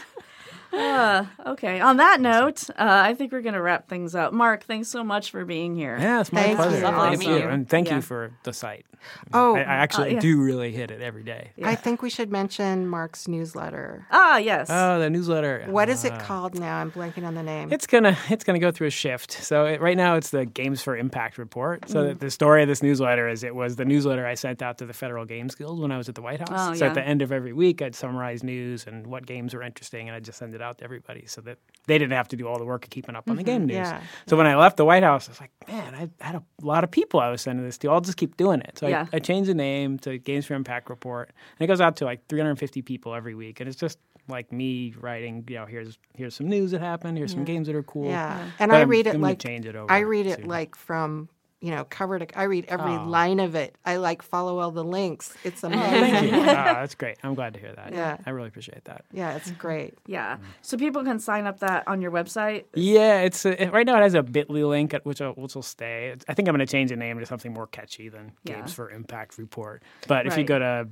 Uh, 0.73 1.25
okay. 1.45 1.79
On 1.79 1.97
that 1.97 2.19
note, 2.19 2.69
uh, 2.71 2.73
I 2.79 3.13
think 3.13 3.31
we're 3.31 3.41
going 3.41 3.53
to 3.53 3.61
wrap 3.61 3.87
things 3.87 4.15
up. 4.15 4.33
Mark, 4.33 4.63
thanks 4.63 4.87
so 4.89 5.03
much 5.03 5.29
for 5.31 5.45
being 5.45 5.75
here. 5.75 5.97
Yeah, 5.99 6.19
it's 6.21 6.31
my 6.33 6.41
Thank 6.43 6.57
pleasure. 6.57 6.77
you. 6.77 6.83
Lovely 6.83 7.17
Thank 7.17 7.29
you, 7.29 7.35
you. 7.37 7.47
and 7.49 7.69
thank 7.69 7.87
Yeah. 7.89 7.95
you 7.97 8.01
for 8.01 8.31
the 8.43 8.53
site. 8.53 8.85
Oh, 9.33 9.57
I, 9.57 9.59
I 9.59 9.63
actually 9.63 10.13
yeah. 10.13 10.19
do 10.21 10.41
really 10.41 10.71
hit 10.71 10.89
it 10.89 11.01
every 11.01 11.23
day. 11.23 11.51
I 11.61 11.75
think 11.75 12.01
we 12.01 12.09
should 12.09 12.31
mention 12.31 12.87
Mark's 12.87 13.27
newsletter. 13.27 14.07
Ah, 14.11 14.37
yes. 14.37 14.67
Oh, 14.71 14.97
the 14.97 15.09
newsletter. 15.09 15.65
What 15.67 15.89
is 15.89 16.05
it 16.05 16.13
Ah. 16.13 16.19
called 16.19 16.57
now? 16.57 16.77
I'm 16.77 16.89
blanking 16.89 17.25
on 17.27 17.35
the 17.35 17.43
name. 17.43 17.73
It's 17.73 17.85
gonna 17.85 18.17
it's 18.29 18.45
gonna 18.45 18.59
go 18.59 18.71
through 18.71 18.87
a 18.87 18.91
shift. 18.91 19.33
So 19.33 19.65
it, 19.65 19.81
right 19.81 19.97
now 19.97 20.15
it's 20.15 20.29
the 20.29 20.45
Games 20.45 20.81
for 20.81 20.95
Impact 20.95 21.37
report. 21.37 21.89
So 21.89 22.13
Mm. 22.13 22.19
the 22.19 22.31
story 22.31 22.61
of 22.61 22.69
this 22.69 22.81
newsletter 22.81 23.27
is 23.27 23.43
it 23.43 23.53
was 23.53 23.75
the 23.75 23.83
newsletter 23.83 24.25
I 24.25 24.35
sent 24.35 24.61
out 24.61 24.77
to 24.77 24.85
the 24.85 24.93
Federal 24.93 25.25
Games 25.25 25.53
Guild 25.53 25.81
when 25.81 25.91
I 25.91 25.97
was 25.97 26.07
at 26.07 26.15
the 26.15 26.21
White 26.21 26.39
House. 26.39 26.49
Oh, 26.71 26.73
so 26.73 26.85
at 26.85 26.93
the 26.93 27.05
end 27.05 27.21
of 27.21 27.33
every 27.33 27.51
week 27.51 27.81
I'd 27.81 27.95
summarize 27.95 28.41
news 28.41 28.87
and 28.87 29.05
what 29.05 29.25
games 29.25 29.53
were 29.53 29.63
interesting, 29.63 30.07
and 30.07 30.15
I'd 30.15 30.23
just 30.23 30.37
send 30.39 30.55
it 30.55 30.61
out 30.63 30.79
to 30.79 30.83
everybody 30.83 31.25
so 31.27 31.41
that 31.41 31.57
they 31.85 31.97
didn't 31.97 32.13
have 32.13 32.27
to 32.29 32.35
do 32.35 32.47
all 32.47 32.57
the 32.57 32.65
work 32.65 32.83
of 32.85 32.89
keeping 32.89 33.15
up 33.15 33.29
on 33.29 33.35
the 33.35 33.43
game 33.43 33.65
news. 33.65 33.77
Mm-hmm. 33.87 33.95
Yeah. 33.97 34.01
So 34.27 34.37
when 34.37 34.47
I 34.47 34.55
left 34.55 34.77
the 34.77 34.85
White 34.85 35.03
House, 35.03 35.27
I 35.27 35.31
was 35.31 35.41
like, 35.41 35.51
man, 35.67 35.93
I 36.19 36.25
had 36.25 36.35
a 36.35 36.43
lot 36.61 36.83
of 36.83 36.91
people 36.91 37.19
I 37.19 37.29
was 37.29 37.41
sending 37.41 37.65
this 37.65 37.77
to. 37.79 37.89
I'll 37.89 38.01
just 38.01 38.17
keep 38.17 38.37
doing 38.37 38.61
it. 38.61 38.77
So 38.79 38.87
Yeah. 38.87 39.05
I, 39.13 39.17
I 39.17 39.19
changed 39.19 39.49
the 39.49 39.53
name 39.55 39.99
to 39.99 40.17
Games 40.17 40.45
for 40.45 40.53
Impact 40.55 40.89
report, 40.89 41.29
and 41.59 41.65
it 41.65 41.67
goes 41.67 41.81
out 41.81 41.97
to 41.97 42.05
like 42.05 42.25
350 42.29 42.81
people 42.81 43.13
every 43.13 43.35
week, 43.35 43.59
and 43.59 43.67
it's 43.67 43.77
just 43.77 43.99
like 44.29 44.51
me 44.53 44.93
writing, 45.01 45.43
you 45.49 45.55
know, 45.55 45.65
here's 45.65 45.99
here's 46.15 46.33
some 46.33 46.47
news 46.47 46.71
that 46.71 46.79
happened, 46.79 47.17
here's 47.17 47.31
some 47.33 47.43
games 47.43 47.67
that 47.67 47.75
are 47.75 47.83
cool. 47.83 48.07
yeah, 48.07 48.39
and 48.57 48.69
But 48.69 48.77
I 48.77 48.81
I'm 48.81 48.89
read 48.89 49.05
it 49.07 49.11
gonna 49.11 49.21
like 49.23 49.39
change 49.39 49.65
it 49.65 49.75
over 49.75 49.91
I 49.91 49.99
read 49.99 50.25
it 50.27 50.37
soon. 50.39 50.47
like 50.47 50.75
from 50.75 51.27
you 51.63 51.71
know 51.71 51.85
cover 51.89 52.19
to. 52.19 52.27
I 52.37 52.43
read 52.43 52.65
every 52.67 52.91
Oh. 52.91 53.05
line 53.05 53.39
of 53.39 53.55
it. 53.55 53.75
I 53.85 53.95
like 53.95 54.21
follow 54.21 54.59
all 54.59 54.69
the 54.71 54.83
links. 54.83 55.33
It's 55.43 55.61
Thank 55.61 55.73
amazing. 55.75 56.33
you. 56.35 56.41
Ah, 56.49 56.73
that's 56.81 56.93
great. 56.95 57.17
I'm 57.23 57.33
glad 57.35 57.53
to 57.53 57.59
hear 57.59 57.73
that. 57.73 57.93
Yeah. 57.93 58.17
I 58.25 58.29
really 58.31 58.49
appreciate 58.49 58.83
that. 58.85 59.05
yeah, 59.11 59.35
it's 59.37 59.49
great. 59.51 59.93
yeah. 60.05 60.37
So 60.61 60.77
people 60.77 61.03
can 61.03 61.19
sign 61.19 61.47
up 61.47 61.59
that 61.61 61.87
on 61.87 62.01
your 62.01 62.11
website. 62.11 62.65
Yeah, 62.75 63.21
it's 63.21 63.45
uh 63.45 63.69
right 63.71 63.85
now 63.87 63.97
it 63.97 64.01
has 64.03 64.13
a 64.13 64.21
Bitly 64.23 64.67
link 64.67 64.93
at 64.93 65.05
which 65.05 65.21
will, 65.21 65.31
which 65.33 65.55
will 65.55 65.63
stay. 65.63 66.09
It's, 66.13 66.25
I 66.27 66.33
think 66.33 66.47
I'm 66.49 66.55
going 66.55 66.67
to 66.67 66.71
change 66.71 66.89
the 66.91 66.97
name 66.97 67.17
to 67.19 67.25
something 67.25 67.53
more 67.53 67.67
catchy 67.67 68.09
than 68.09 68.33
Yeah. 68.43 68.55
Games 68.57 68.73
for 68.73 68.91
Impact 68.91 69.37
Report. 69.37 69.81
But 70.07 70.27
if 70.27 70.37
you 70.37 70.43
go 70.43 70.59
to 70.59 70.89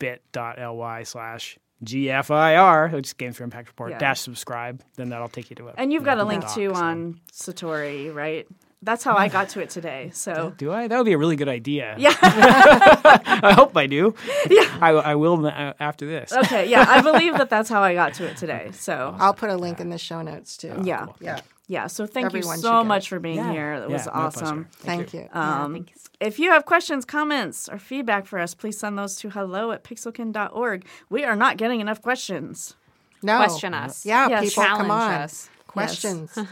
bit.ly 0.00 1.02
slash 1.04 1.58
GFIR, 1.84 2.92
which 2.92 3.06
is 3.08 3.12
Games 3.12 3.36
for 3.36 3.44
Impact 3.44 3.68
Report 3.68 3.90
Yeah. 3.92 3.98
dash 3.98 4.20
subscribe, 4.20 4.82
then 4.96 5.10
that'll 5.10 5.28
take 5.28 5.50
you 5.50 5.56
to 5.56 5.68
it. 5.68 5.74
And 5.78 5.92
you've 5.92 6.04
got 6.04 6.18
a 6.18 6.24
link 6.24 6.42
doc, 6.42 6.54
too 6.54 6.70
so- 6.74 6.80
on 6.80 7.20
Satori, 7.32 8.12
right? 8.14 8.46
That's 8.80 9.02
how 9.02 9.16
I 9.16 9.28
got 9.28 9.48
to 9.50 9.60
it 9.60 9.70
today. 9.70 10.10
So 10.14 10.52
Do 10.56 10.72
I? 10.72 10.86
That 10.88 10.96
would 10.96 11.04
be 11.06 11.12
a 11.12 11.18
really 11.18 11.36
good 11.36 11.48
idea. 11.48 11.96
yeah. 11.98 12.14
I 12.22 13.52
hope 13.56 13.76
I 13.76 13.86
do. 13.86 14.14
Yeah, 14.50 14.78
I, 14.80 14.90
I 14.90 15.14
will 15.16 15.46
uh, 15.46 15.72
after 15.80 16.06
this. 16.06 16.32
okay. 16.32 16.68
Yeah, 16.68 16.84
I 16.88 17.00
believe 17.02 17.36
that 17.38 17.50
that's 17.50 17.68
how 17.68 17.82
I 17.82 17.94
got 17.94 18.14
to 18.14 18.26
it 18.26 18.36
today. 18.36 18.70
So 18.72 19.14
I'll 19.18 19.34
put 19.34 19.50
a 19.50 19.56
link 19.56 19.80
in 19.80 19.90
the 19.90 19.98
show 19.98 20.22
notes 20.22 20.56
too. 20.56 20.80
yeah, 20.84 21.06
yeah. 21.20 21.40
yeah. 21.66 21.86
So 21.88 22.06
thank 22.06 22.26
Everyone 22.26 22.56
you 22.56 22.62
so 22.62 22.84
much 22.84 23.06
it. 23.06 23.08
for 23.10 23.18
being 23.20 23.36
Yeah. 23.36 23.52
here. 23.52 23.80
That 23.80 23.90
Yeah, 23.90 23.96
was 23.96 24.08
awesome. 24.08 24.64
pleasure. 24.80 25.04
Thank 25.10 25.14
you. 25.14 25.28
Um, 25.32 25.86
if 26.20 26.38
you 26.38 26.50
have 26.50 26.64
questions, 26.64 27.04
comments, 27.04 27.68
or 27.68 27.78
feedback 27.78 28.26
for 28.26 28.38
us, 28.38 28.54
please 28.54 28.78
send 28.78 28.98
those 28.98 29.16
to 29.16 29.30
hello 29.30 29.70
at 29.72 29.84
pixelkin.org. 29.84 30.84
We 31.10 31.24
are 31.24 31.36
not 31.36 31.56
getting 31.56 31.80
enough 31.80 32.00
questions. 32.02 32.74
No. 33.22 33.36
Question 33.38 33.74
us. 33.74 34.06
Yeah, 34.06 34.28
Yes. 34.28 34.50
people, 34.50 34.62
Challenge 34.64 34.80
come 34.82 34.90
on. 34.92 35.12
us. 35.14 35.50
Questions. 35.66 36.38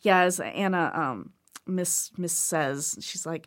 Yeah, 0.00 0.20
as 0.20 0.38
Anna 0.38 0.92
um, 0.94 1.30
Miss 1.68 2.10
Miss 2.16 2.32
says, 2.32 2.96
she's 3.00 3.26
like, 3.26 3.46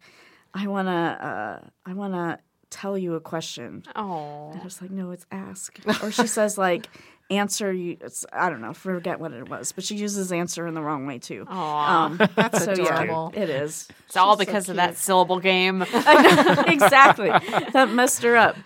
I 0.53 0.67
wanna 0.67 1.61
uh, 1.61 1.69
I 1.85 1.93
wanna 1.93 2.39
tell 2.69 2.97
you 2.97 3.15
a 3.15 3.19
question. 3.19 3.83
Oh. 3.95 4.57
I 4.59 4.63
was 4.63 4.81
like, 4.81 4.91
no, 4.91 5.11
it's 5.11 5.25
ask. 5.31 5.77
Or 6.01 6.11
she 6.11 6.25
says 6.27 6.57
like 6.57 6.87
answer 7.29 7.71
you. 7.71 7.97
It's, 8.01 8.25
I 8.33 8.49
don't 8.49 8.61
know, 8.61 8.73
forget 8.73 9.19
what 9.19 9.31
it 9.33 9.49
was, 9.49 9.71
but 9.71 9.83
she 9.83 9.95
uses 9.95 10.31
answer 10.31 10.67
in 10.67 10.73
the 10.73 10.81
wrong 10.81 11.05
way 11.05 11.19
too. 11.19 11.45
Um, 11.47 12.17
That's 12.35 12.63
so 12.63 12.73
yeah, 12.73 13.01
adorable. 13.01 13.33
it 13.35 13.49
is. 13.49 13.87
It's 14.07 14.17
all 14.17 14.37
She's 14.37 14.45
so 14.45 14.51
because 14.51 14.69
of 14.69 14.75
that 14.77 14.97
syllable 14.97 15.39
game. 15.39 15.81
exactly. 15.83 17.29
That 17.73 17.89
messed 17.91 18.23
her 18.23 18.35
up. 18.35 18.57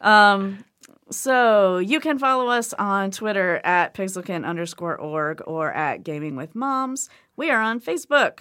Um, 0.00 0.64
so 1.10 1.78
you 1.78 1.98
can 2.00 2.18
follow 2.18 2.48
us 2.48 2.72
on 2.74 3.10
Twitter 3.10 3.60
at 3.64 3.94
pixelkin 3.94 4.46
underscore 4.46 4.96
org 4.96 5.42
or 5.46 5.72
at 5.72 6.04
gaming 6.04 6.36
with 6.36 6.54
moms. 6.54 7.10
We 7.36 7.50
are 7.50 7.60
on 7.60 7.80
Facebook, 7.80 8.40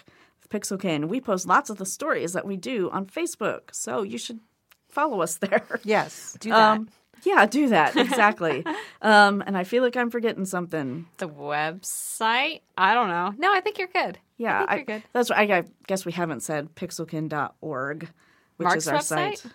Pixelkin. 0.50 1.08
We 1.08 1.22
post 1.22 1.48
lots 1.48 1.70
of 1.70 1.78
the 1.78 1.86
stories 1.86 2.34
that 2.34 2.46
we 2.46 2.58
do 2.58 2.90
on 2.92 3.06
Facebook, 3.06 3.74
so 3.74 4.04
you 4.04 4.18
should 4.18 4.40
follow 4.88 5.22
us 5.22 5.36
there. 5.42 5.80
Yes. 5.84 6.38
Do 6.40 6.50
that. 6.50 6.78
Um, 6.78 6.90
yeah, 7.24 7.46
do 7.46 7.70
that 7.70 7.98
exactly. 7.98 8.66
um, 9.02 9.44
and 9.46 9.58
I 9.58 9.64
feel 9.64 9.84
like 9.84 9.98
I'm 9.98 10.10
forgetting 10.10 10.46
something. 10.46 11.06
the 11.18 11.28
website? 11.28 12.62
I 12.78 12.94
don't 12.94 13.10
know. 13.10 13.34
No, 13.38 13.54
I 13.54 13.60
think 13.60 13.78
you're 13.78 13.88
good. 13.88 14.18
Yeah, 14.38 14.66
I 14.68 14.76
think 14.76 14.88
you're 14.88 14.98
good. 15.00 15.08
That's 15.14 15.30
what 15.30 15.38
I, 15.38 15.58
I 15.58 15.64
guess 15.88 16.06
we 16.06 16.14
haven't 16.14 16.42
said. 16.42 16.76
Pixelkin.org, 16.76 18.10
which 18.58 18.66
Mark's 18.66 18.84
is 18.84 18.88
our 18.88 19.00
website? 19.00 19.38
site. 19.38 19.46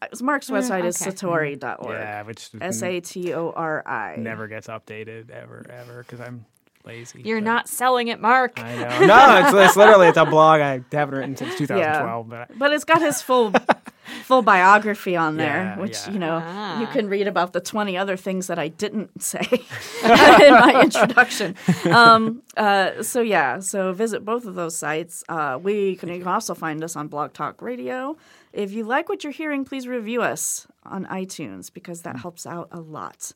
Uh, 0.00 0.06
Mark's 0.22 0.48
website 0.48 0.86
is 0.86 1.00
okay. 1.02 1.10
satori.org. 1.10 1.90
Yeah, 1.90 2.22
which 2.22 2.50
S 2.60 2.82
A 2.82 3.00
T 3.00 3.34
O 3.34 3.50
R 3.54 3.86
I. 3.86 4.16
never 4.16 4.46
gets 4.46 4.68
updated 4.68 5.30
ever, 5.30 5.66
ever 5.68 6.04
because 6.04 6.20
I'm 6.20 6.46
lazy. 6.88 7.22
You're 7.24 7.40
but- 7.40 7.44
not 7.44 7.68
selling 7.68 8.08
it, 8.08 8.20
Mark. 8.20 8.58
I 8.60 8.74
know. 9.00 9.06
No, 9.06 9.38
it's, 9.44 9.52
it's 9.68 9.76
literally 9.76 10.08
it's 10.08 10.18
a 10.18 10.24
blog 10.24 10.60
I 10.60 10.80
haven't 10.90 11.14
written 11.14 11.36
since 11.36 11.56
2012. 11.56 12.28
But 12.28 12.58
But 12.58 12.72
it's 12.72 12.84
got 12.84 13.00
his 13.02 13.22
full 13.22 13.52
full 14.24 14.42
biography 14.42 15.14
on 15.16 15.36
there, 15.36 15.74
Yeah, 15.76 15.78
which 15.78 15.98
yeah. 16.06 16.12
you 16.12 16.18
know 16.18 16.40
Ah. 16.42 16.80
you 16.80 16.86
can 16.88 17.08
read 17.08 17.28
about 17.28 17.52
the 17.52 17.60
twenty 17.60 17.96
other 17.96 18.16
things 18.16 18.46
that 18.48 18.58
I 18.58 18.68
didn't 18.68 19.22
say 19.22 19.46
in 20.02 20.52
my 20.54 20.80
introduction. 20.82 21.54
Um, 21.90 22.42
uh, 22.56 23.02
so 23.02 23.20
yeah, 23.20 23.60
so 23.60 23.92
visit 23.92 24.24
both 24.24 24.46
of 24.46 24.54
those 24.54 24.76
sites. 24.76 25.22
Uh, 25.28 25.58
we 25.62 25.96
can, 25.96 26.08
you 26.08 26.18
can 26.20 26.28
also 26.28 26.54
find 26.54 26.82
us 26.82 26.96
on 26.96 27.08
Blog 27.08 27.32
Talk 27.34 27.60
Radio. 27.62 28.16
If 28.52 28.72
you 28.72 28.84
like 28.84 29.08
what 29.10 29.22
you're 29.24 29.32
hearing, 29.32 29.64
please 29.66 29.86
review 29.86 30.22
us 30.22 30.66
on 30.86 31.04
iTunes 31.06 31.70
because 31.72 32.02
that 32.02 32.16
helps 32.16 32.46
out 32.46 32.68
a 32.72 32.80
lot. 32.80 33.32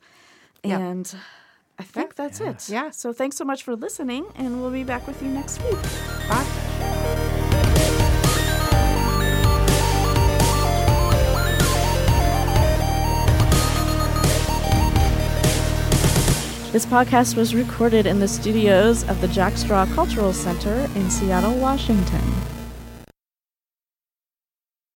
Yeah. 0.65 0.79
And 0.79 1.15
I 1.79 1.83
think 1.85 2.15
that's 2.15 2.41
it. 2.41 2.69
Yeah. 2.69 2.91
So 2.91 3.13
thanks 3.13 3.37
so 3.37 3.45
much 3.45 3.63
for 3.63 3.75
listening, 3.75 4.27
and 4.35 4.61
we'll 4.61 4.71
be 4.71 4.85
back 4.85 5.07
with 5.07 5.23
you 5.23 5.29
next 5.29 5.63
week. 5.65 5.83
Bye. 6.29 7.53
This 16.73 16.87
podcast 16.87 17.37
was 17.37 17.55
recorded 17.55 18.07
in 18.07 18.19
the 18.19 18.27
studios 18.27 19.07
of 19.11 19.21
the 19.21 19.29
Jack 19.29 19.59
Straw 19.59 19.85
Cultural 19.85 20.33
Center 20.33 20.89
in 20.95 21.11
Seattle, 21.11 21.55
Washington. 21.59 22.23